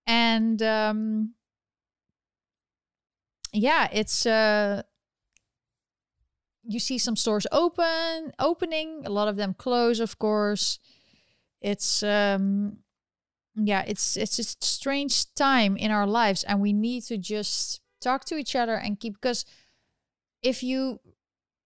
and 0.06 0.60
um, 0.62 1.34
yeah, 3.52 3.88
it's 3.92 4.26
uh, 4.26 4.82
you 6.66 6.80
see 6.80 6.98
some 6.98 7.16
stores 7.16 7.46
open, 7.52 8.32
opening. 8.38 9.02
A 9.04 9.10
lot 9.10 9.28
of 9.28 9.36
them 9.36 9.54
close, 9.54 10.00
of 10.00 10.18
course. 10.18 10.78
It's 11.60 12.02
um, 12.02 12.78
yeah, 13.54 13.84
it's 13.86 14.16
it's 14.16 14.38
a 14.38 14.44
strange 14.44 15.32
time 15.34 15.76
in 15.76 15.90
our 15.90 16.06
lives, 16.06 16.42
and 16.44 16.60
we 16.60 16.72
need 16.72 17.04
to 17.04 17.18
just 17.18 17.80
talk 18.00 18.24
to 18.26 18.36
each 18.36 18.54
other 18.54 18.74
and 18.74 19.00
keep 19.00 19.14
because 19.14 19.44
if 20.42 20.62
you 20.62 21.00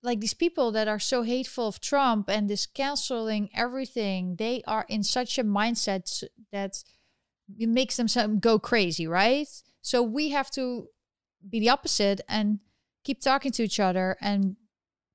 like 0.02 0.20
these 0.20 0.34
people 0.34 0.70
that 0.72 0.86
are 0.86 1.00
so 1.00 1.22
hateful 1.22 1.66
of 1.66 1.80
Trump 1.80 2.28
and 2.28 2.48
this 2.48 2.66
canceling 2.66 3.50
everything, 3.54 4.36
they 4.36 4.62
are 4.66 4.86
in 4.88 5.02
such 5.02 5.38
a 5.38 5.44
mindset 5.44 6.22
that 6.52 6.84
it 7.58 7.68
makes 7.68 7.96
them 7.96 8.38
go 8.38 8.58
crazy, 8.58 9.06
right? 9.06 9.48
So 9.82 10.02
we 10.02 10.28
have 10.30 10.50
to 10.52 10.88
be 11.48 11.60
the 11.60 11.70
opposite 11.70 12.20
and 12.28 12.60
keep 13.04 13.20
talking 13.20 13.50
to 13.52 13.64
each 13.64 13.80
other 13.80 14.16
and 14.20 14.56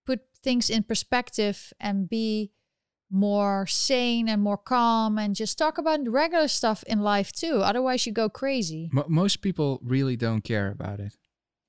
put 0.05 0.21
things 0.41 0.69
in 0.69 0.83
perspective 0.83 1.73
and 1.79 2.09
be 2.09 2.51
more 3.09 3.67
sane 3.67 4.27
and 4.27 4.41
more 4.41 4.57
calm 4.57 5.17
and 5.19 5.35
just 5.35 5.57
talk 5.57 5.77
about 5.77 5.99
regular 6.07 6.47
stuff 6.47 6.83
in 6.87 6.99
life 7.01 7.31
too. 7.31 7.57
Otherwise, 7.61 8.05
you 8.07 8.11
go 8.11 8.27
crazy. 8.27 8.89
Mo 8.91 9.05
most 9.07 9.41
people 9.41 9.79
really 9.83 10.15
don't 10.15 10.43
care 10.43 10.69
about 10.71 10.99
it. 10.99 11.15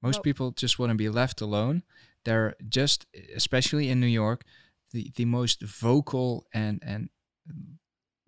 Most 0.03 0.17
Well- 0.17 0.23
people 0.23 0.51
just 0.53 0.79
want 0.79 0.91
to 0.91 0.97
be 0.97 1.09
left 1.09 1.41
alone. 1.41 1.83
They're 2.25 2.55
just, 2.69 3.07
especially 3.37 3.91
in 3.91 4.01
New 4.01 4.07
York, 4.07 4.45
the, 4.93 5.13
the 5.17 5.27
most 5.27 5.61
vocal 5.63 6.47
and 6.55 6.83
and 6.83 7.11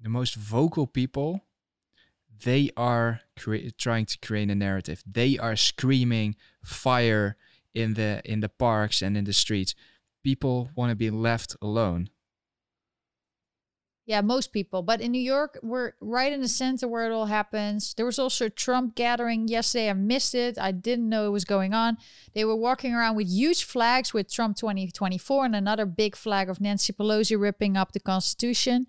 the 0.01 0.11
most 0.11 0.35
vocal 0.35 0.87
people. 0.87 1.41
They 2.45 2.71
are 2.77 3.23
crea- 3.39 3.71
trying 3.79 4.05
to 4.07 4.19
create 4.19 4.51
a 4.51 4.55
narrative. 4.55 5.03
They 5.11 5.39
are 5.39 5.57
screaming 5.57 6.37
fire 6.63 7.37
in 7.73 7.95
the 7.95 8.21
in 8.25 8.41
the 8.41 8.51
parks 8.51 9.01
and 9.01 9.17
in 9.17 9.25
the 9.25 9.33
streets. 9.33 9.75
People 10.31 10.71
want 10.75 10.91
to 10.91 10.97
be 10.97 11.09
left 11.09 11.55
alone. 11.63 12.09
Yeah, 14.07 14.23
most 14.23 14.53
people. 14.53 14.83
But 14.83 15.01
in 15.01 15.13
New 15.13 15.21
York, 15.21 15.57
we're 15.63 15.93
right 16.01 16.33
in 16.33 16.41
the 16.41 16.49
center 16.49 16.89
where 16.89 17.07
it 17.09 17.13
all 17.15 17.27
happens. 17.27 17.95
There 17.95 18.05
was 18.07 18.19
also 18.19 18.47
a 18.47 18.51
Trump 18.51 18.97
gathering 18.97 19.47
yesterday. 19.47 19.89
I 19.89 19.93
missed 19.93 20.35
it. 20.35 20.59
I 20.59 20.73
didn't 20.73 21.09
know 21.09 21.27
it 21.27 21.31
was 21.31 21.45
going 21.45 21.75
on. 21.75 21.97
They 22.35 22.45
were 22.45 22.57
walking 22.57 22.93
around 22.93 23.15
with 23.15 23.29
huge 23.29 23.63
flags 23.63 24.13
with 24.13 24.29
Trump 24.33 24.57
2024 24.57 25.45
and 25.45 25.55
another 25.55 25.87
big 25.87 26.17
flag 26.17 26.51
of 26.51 26.61
Nancy 26.61 26.93
Pelosi 26.93 27.41
ripping 27.41 27.77
up 27.77 27.93
the 27.93 28.01
Constitution. 28.01 28.89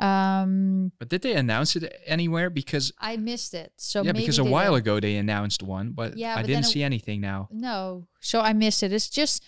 Um, 0.00 0.90
But 0.98 1.08
did 1.08 1.22
they 1.22 1.34
announce 1.34 1.76
it 1.76 1.84
anywhere? 2.04 2.50
Because 2.50 2.90
I 2.98 3.16
missed 3.16 3.54
it. 3.54 3.72
So 3.76 4.02
yeah, 4.02 4.10
because 4.10 4.40
a 4.40 4.44
while 4.44 4.72
don't. 4.72 4.78
ago 4.80 4.98
they 4.98 5.14
announced 5.18 5.62
one, 5.62 5.92
but 5.92 6.16
Yeah, 6.16 6.32
I 6.32 6.38
but 6.42 6.46
didn't 6.48 6.62
then 6.62 6.68
it- 6.70 6.72
see 6.72 6.82
anything 6.82 7.20
now. 7.20 7.48
No. 7.52 8.08
So 8.18 8.40
I 8.40 8.52
missed 8.54 8.82
it. 8.82 8.92
It's 8.92 9.08
just, 9.08 9.44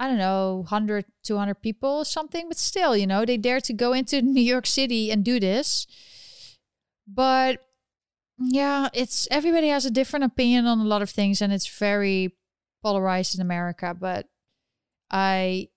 I 0.00 0.08
don't 0.08 0.16
know, 0.16 0.60
100, 0.60 1.04
200 1.24 1.54
people 1.56 1.90
or 1.90 2.04
something. 2.06 2.48
But 2.48 2.56
still, 2.56 2.96
you 2.96 3.06
know, 3.06 3.26
they 3.26 3.36
dare 3.36 3.60
to 3.60 3.74
go 3.74 3.92
into 3.92 4.22
New 4.22 4.40
York 4.40 4.66
City 4.66 5.10
and 5.12 5.22
do 5.22 5.38
this. 5.38 5.86
But 7.06 7.66
yeah, 8.38 8.88
it's 8.94 9.28
everybody 9.30 9.68
has 9.68 9.84
a 9.84 9.90
different 9.90 10.24
opinion 10.24 10.66
on 10.66 10.80
a 10.80 10.84
lot 10.84 11.02
of 11.02 11.10
things 11.10 11.42
and 11.42 11.52
it's 11.52 11.68
very 11.68 12.34
polarized 12.82 13.34
in 13.34 13.42
America. 13.42 13.94
But 13.94 14.26
I 15.10 15.68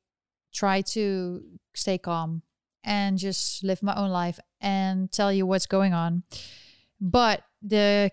try 0.53 0.81
to 0.81 1.43
stay 1.75 1.97
calm 1.97 2.43
and 2.81 3.17
just 3.17 3.61
live 3.61 3.83
my 3.83 3.95
own 3.95 4.09
life 4.09 4.39
and 4.61 5.11
tell 5.11 5.33
you 5.33 5.45
what's 5.45 5.65
going 5.65 5.93
on. 5.93 6.23
But 7.01 7.43
the 7.61 8.11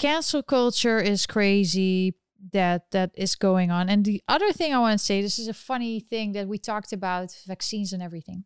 cancel 0.00 0.42
culture 0.42 0.98
is 0.98 1.24
crazy 1.24 2.16
that 2.52 2.90
that 2.92 3.10
is 3.14 3.34
going 3.34 3.70
on. 3.70 3.88
And 3.88 4.04
the 4.04 4.22
other 4.28 4.52
thing 4.52 4.74
I 4.74 4.78
want 4.78 4.98
to 4.98 5.04
say, 5.04 5.22
this 5.22 5.38
is 5.38 5.48
a 5.48 5.54
funny 5.54 6.00
thing 6.00 6.32
that 6.32 6.48
we 6.48 6.58
talked 6.58 6.92
about 6.92 7.36
vaccines 7.46 7.92
and 7.92 8.02
everything. 8.02 8.44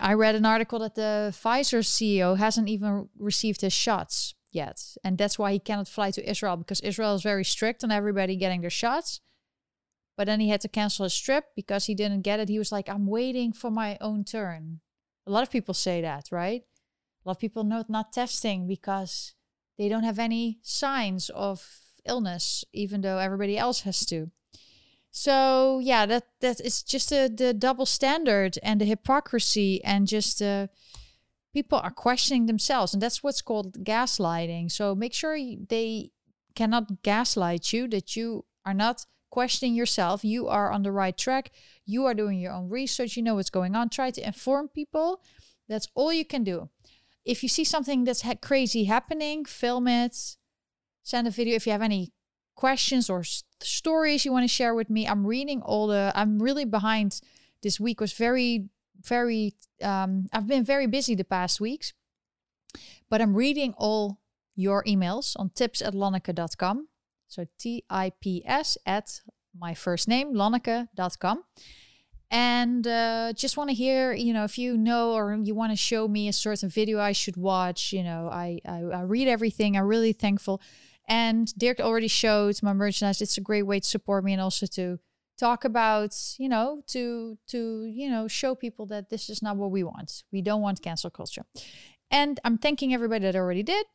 I 0.00 0.14
read 0.14 0.34
an 0.34 0.46
article 0.46 0.80
that 0.80 0.94
the 0.94 1.32
Pfizer 1.32 1.82
CEO 1.82 2.36
hasn't 2.36 2.68
even 2.68 3.08
received 3.18 3.60
his 3.60 3.72
shots 3.72 4.34
yet. 4.50 4.96
And 5.02 5.18
that's 5.18 5.38
why 5.38 5.52
he 5.52 5.58
cannot 5.58 5.88
fly 5.88 6.10
to 6.12 6.28
Israel 6.28 6.56
because 6.56 6.80
Israel 6.80 7.14
is 7.14 7.22
very 7.22 7.44
strict 7.44 7.84
on 7.84 7.90
everybody 7.90 8.36
getting 8.36 8.60
their 8.60 8.70
shots. 8.70 9.20
But 10.16 10.26
then 10.26 10.40
he 10.40 10.48
had 10.48 10.60
to 10.60 10.68
cancel 10.68 11.04
his 11.04 11.18
trip 11.18 11.46
because 11.56 11.86
he 11.86 11.94
didn't 11.94 12.22
get 12.22 12.38
it. 12.38 12.48
He 12.48 12.58
was 12.58 12.70
like, 12.70 12.88
I'm 12.88 13.06
waiting 13.06 13.52
for 13.52 13.70
my 13.70 13.98
own 14.00 14.24
turn. 14.24 14.80
A 15.26 15.30
lot 15.30 15.42
of 15.42 15.50
people 15.50 15.74
say 15.74 16.00
that, 16.02 16.28
right? 16.30 16.62
A 17.24 17.28
lot 17.28 17.36
of 17.36 17.40
people 17.40 17.64
not 17.64 17.90
not 17.90 18.12
testing 18.12 18.68
because 18.68 19.34
they 19.76 19.88
don't 19.88 20.04
have 20.04 20.18
any 20.18 20.58
signs 20.62 21.30
of 21.30 21.83
illness, 22.06 22.64
even 22.72 23.00
though 23.00 23.18
everybody 23.18 23.56
else 23.58 23.82
has 23.82 24.04
to. 24.06 24.30
So 25.10 25.78
yeah, 25.78 26.06
that 26.06 26.24
that 26.40 26.60
is 26.60 26.82
just 26.82 27.12
a, 27.12 27.28
the 27.28 27.54
double 27.54 27.86
standard 27.86 28.58
and 28.62 28.80
the 28.80 28.84
hypocrisy 28.84 29.82
and 29.84 30.08
just 30.08 30.42
uh, 30.42 30.66
people 31.52 31.78
are 31.78 31.92
questioning 31.92 32.46
themselves, 32.46 32.92
and 32.92 33.02
that's 33.02 33.22
what's 33.22 33.40
called 33.40 33.84
gaslighting. 33.84 34.72
So 34.72 34.94
make 34.94 35.14
sure 35.14 35.38
they 35.38 36.10
cannot 36.56 37.02
gaslight 37.02 37.72
you 37.72 37.86
that 37.88 38.16
you 38.16 38.44
are 38.64 38.74
not 38.74 39.06
questioning 39.30 39.74
yourself. 39.74 40.24
You 40.24 40.48
are 40.48 40.70
on 40.70 40.82
the 40.82 40.92
right 40.92 41.16
track. 41.16 41.50
You 41.86 42.06
are 42.06 42.14
doing 42.14 42.38
your 42.38 42.52
own 42.52 42.68
research. 42.68 43.16
You 43.16 43.22
know 43.22 43.36
what's 43.36 43.50
going 43.50 43.74
on. 43.76 43.88
Try 43.88 44.10
to 44.12 44.26
inform 44.26 44.68
people. 44.68 45.22
That's 45.68 45.88
all 45.94 46.12
you 46.12 46.24
can 46.24 46.44
do. 46.44 46.70
If 47.24 47.42
you 47.42 47.48
see 47.48 47.64
something 47.64 48.04
that's 48.04 48.22
ha- 48.22 48.34
crazy 48.40 48.84
happening, 48.84 49.44
film 49.44 49.88
it. 49.88 50.36
Send 51.04 51.28
a 51.28 51.30
video 51.30 51.54
if 51.54 51.66
you 51.66 51.72
have 51.72 51.82
any 51.82 52.12
questions 52.56 53.10
or 53.10 53.22
stories 53.62 54.24
you 54.24 54.32
want 54.32 54.44
to 54.44 54.48
share 54.48 54.74
with 54.74 54.90
me. 54.90 55.06
I'm 55.06 55.26
reading 55.26 55.62
all 55.62 55.86
the. 55.86 56.12
I'm 56.14 56.38
really 56.42 56.64
behind. 56.64 57.20
This 57.62 57.78
week 57.78 58.00
was 58.00 58.12
very, 58.12 58.68
very. 59.02 59.54
Um, 59.82 60.26
I've 60.32 60.46
been 60.46 60.64
very 60.64 60.86
busy 60.86 61.14
the 61.14 61.24
past 61.24 61.60
weeks, 61.60 61.92
but 63.08 63.20
I'm 63.20 63.34
reading 63.34 63.74
all 63.76 64.18
your 64.56 64.82
emails 64.84 65.34
on 65.38 65.50
tips 65.50 65.82
at 65.82 65.94
lonneke.com. 65.94 66.88
So 67.28 67.46
T 67.58 67.84
I 67.90 68.12
P 68.20 68.42
S 68.46 68.78
at 68.86 69.20
my 69.58 69.74
first 69.74 70.08
name, 70.08 70.34
lonneke.com. 70.34 71.44
And 72.30 72.86
uh, 72.86 73.32
just 73.34 73.56
want 73.56 73.70
to 73.70 73.74
hear, 73.74 74.12
you 74.12 74.32
know, 74.32 74.44
if 74.44 74.58
you 74.58 74.76
know 74.76 75.12
or 75.12 75.34
you 75.34 75.54
want 75.54 75.70
to 75.70 75.76
show 75.76 76.08
me 76.08 76.26
a 76.28 76.32
certain 76.32 76.68
video 76.68 76.98
I 76.98 77.12
should 77.12 77.36
watch, 77.36 77.92
you 77.92 78.02
know, 78.02 78.28
I, 78.28 78.58
I, 78.66 78.78
I 78.78 79.00
read 79.02 79.28
everything. 79.28 79.76
I'm 79.76 79.84
really 79.84 80.12
thankful. 80.12 80.60
And 81.06 81.52
Dirk 81.58 81.80
already 81.80 82.08
showed 82.08 82.62
my 82.62 82.72
merchandise. 82.72 83.20
It's 83.20 83.36
a 83.36 83.42
great 83.42 83.64
way 83.64 83.80
to 83.80 83.86
support 83.86 84.24
me 84.24 84.32
and 84.32 84.40
also 84.40 84.66
to 84.66 84.98
talk 85.38 85.64
about, 85.64 86.14
you 86.38 86.48
know, 86.48 86.82
to 86.88 87.38
to 87.48 87.84
you 87.84 88.08
know 88.08 88.28
show 88.28 88.54
people 88.54 88.86
that 88.86 89.10
this 89.10 89.28
is 89.28 89.42
not 89.42 89.56
what 89.56 89.70
we 89.70 89.82
want. 89.82 90.24
We 90.32 90.42
don't 90.42 90.62
want 90.62 90.82
cancel 90.82 91.10
culture. 91.10 91.44
And 92.10 92.40
I'm 92.44 92.58
thanking 92.58 92.94
everybody 92.94 93.24
that 93.24 93.36
already 93.36 93.62
did. 93.62 93.86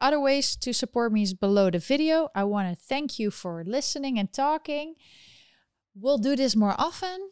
Other 0.00 0.20
ways 0.20 0.56
to 0.56 0.74
support 0.74 1.12
me 1.12 1.22
is 1.22 1.32
below 1.32 1.70
the 1.70 1.78
video. 1.78 2.28
I 2.34 2.44
want 2.44 2.68
to 2.68 2.76
thank 2.76 3.18
you 3.18 3.30
for 3.30 3.64
listening 3.64 4.18
and 4.18 4.30
talking. 4.30 4.94
We'll 5.94 6.18
do 6.18 6.36
this 6.36 6.54
more 6.54 6.74
often. 6.78 7.30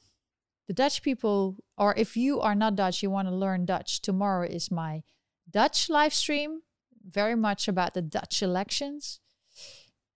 The 0.67 0.73
Dutch 0.73 1.03
people, 1.03 1.57
or 1.77 1.95
if 1.95 2.17
you 2.17 2.41
are 2.41 2.55
not 2.55 2.77
Dutch, 2.77 3.03
you 3.03 3.11
want 3.11 3.29
to 3.29 3.35
learn 3.35 3.67
Dutch, 3.67 4.01
tomorrow 4.01 4.47
is 4.47 4.71
my 4.71 5.03
Dutch 5.51 5.91
live 5.91 6.15
stream, 6.15 6.63
very 7.09 7.35
much 7.35 7.69
about 7.69 7.95
the 7.95 8.03
Dutch 8.03 8.43
elections. 8.43 9.21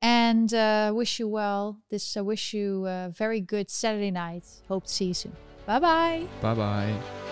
And 0.01 0.53
uh, 0.55 0.93
wish 0.95 1.19
you 1.19 1.29
well. 1.29 1.81
This 1.91 2.17
I 2.17 2.21
wish 2.21 2.55
you 2.55 2.87
a 2.87 3.11
very 3.15 3.41
good 3.41 3.69
Saturday 3.71 4.13
night. 4.13 4.45
Hope 4.69 4.85
to 4.85 4.93
see 4.93 5.07
you 5.07 5.15
soon. 5.15 5.37
Bye 5.67 5.81
bye. 5.81 6.27
Bye 6.41 6.55
bye. 6.55 7.28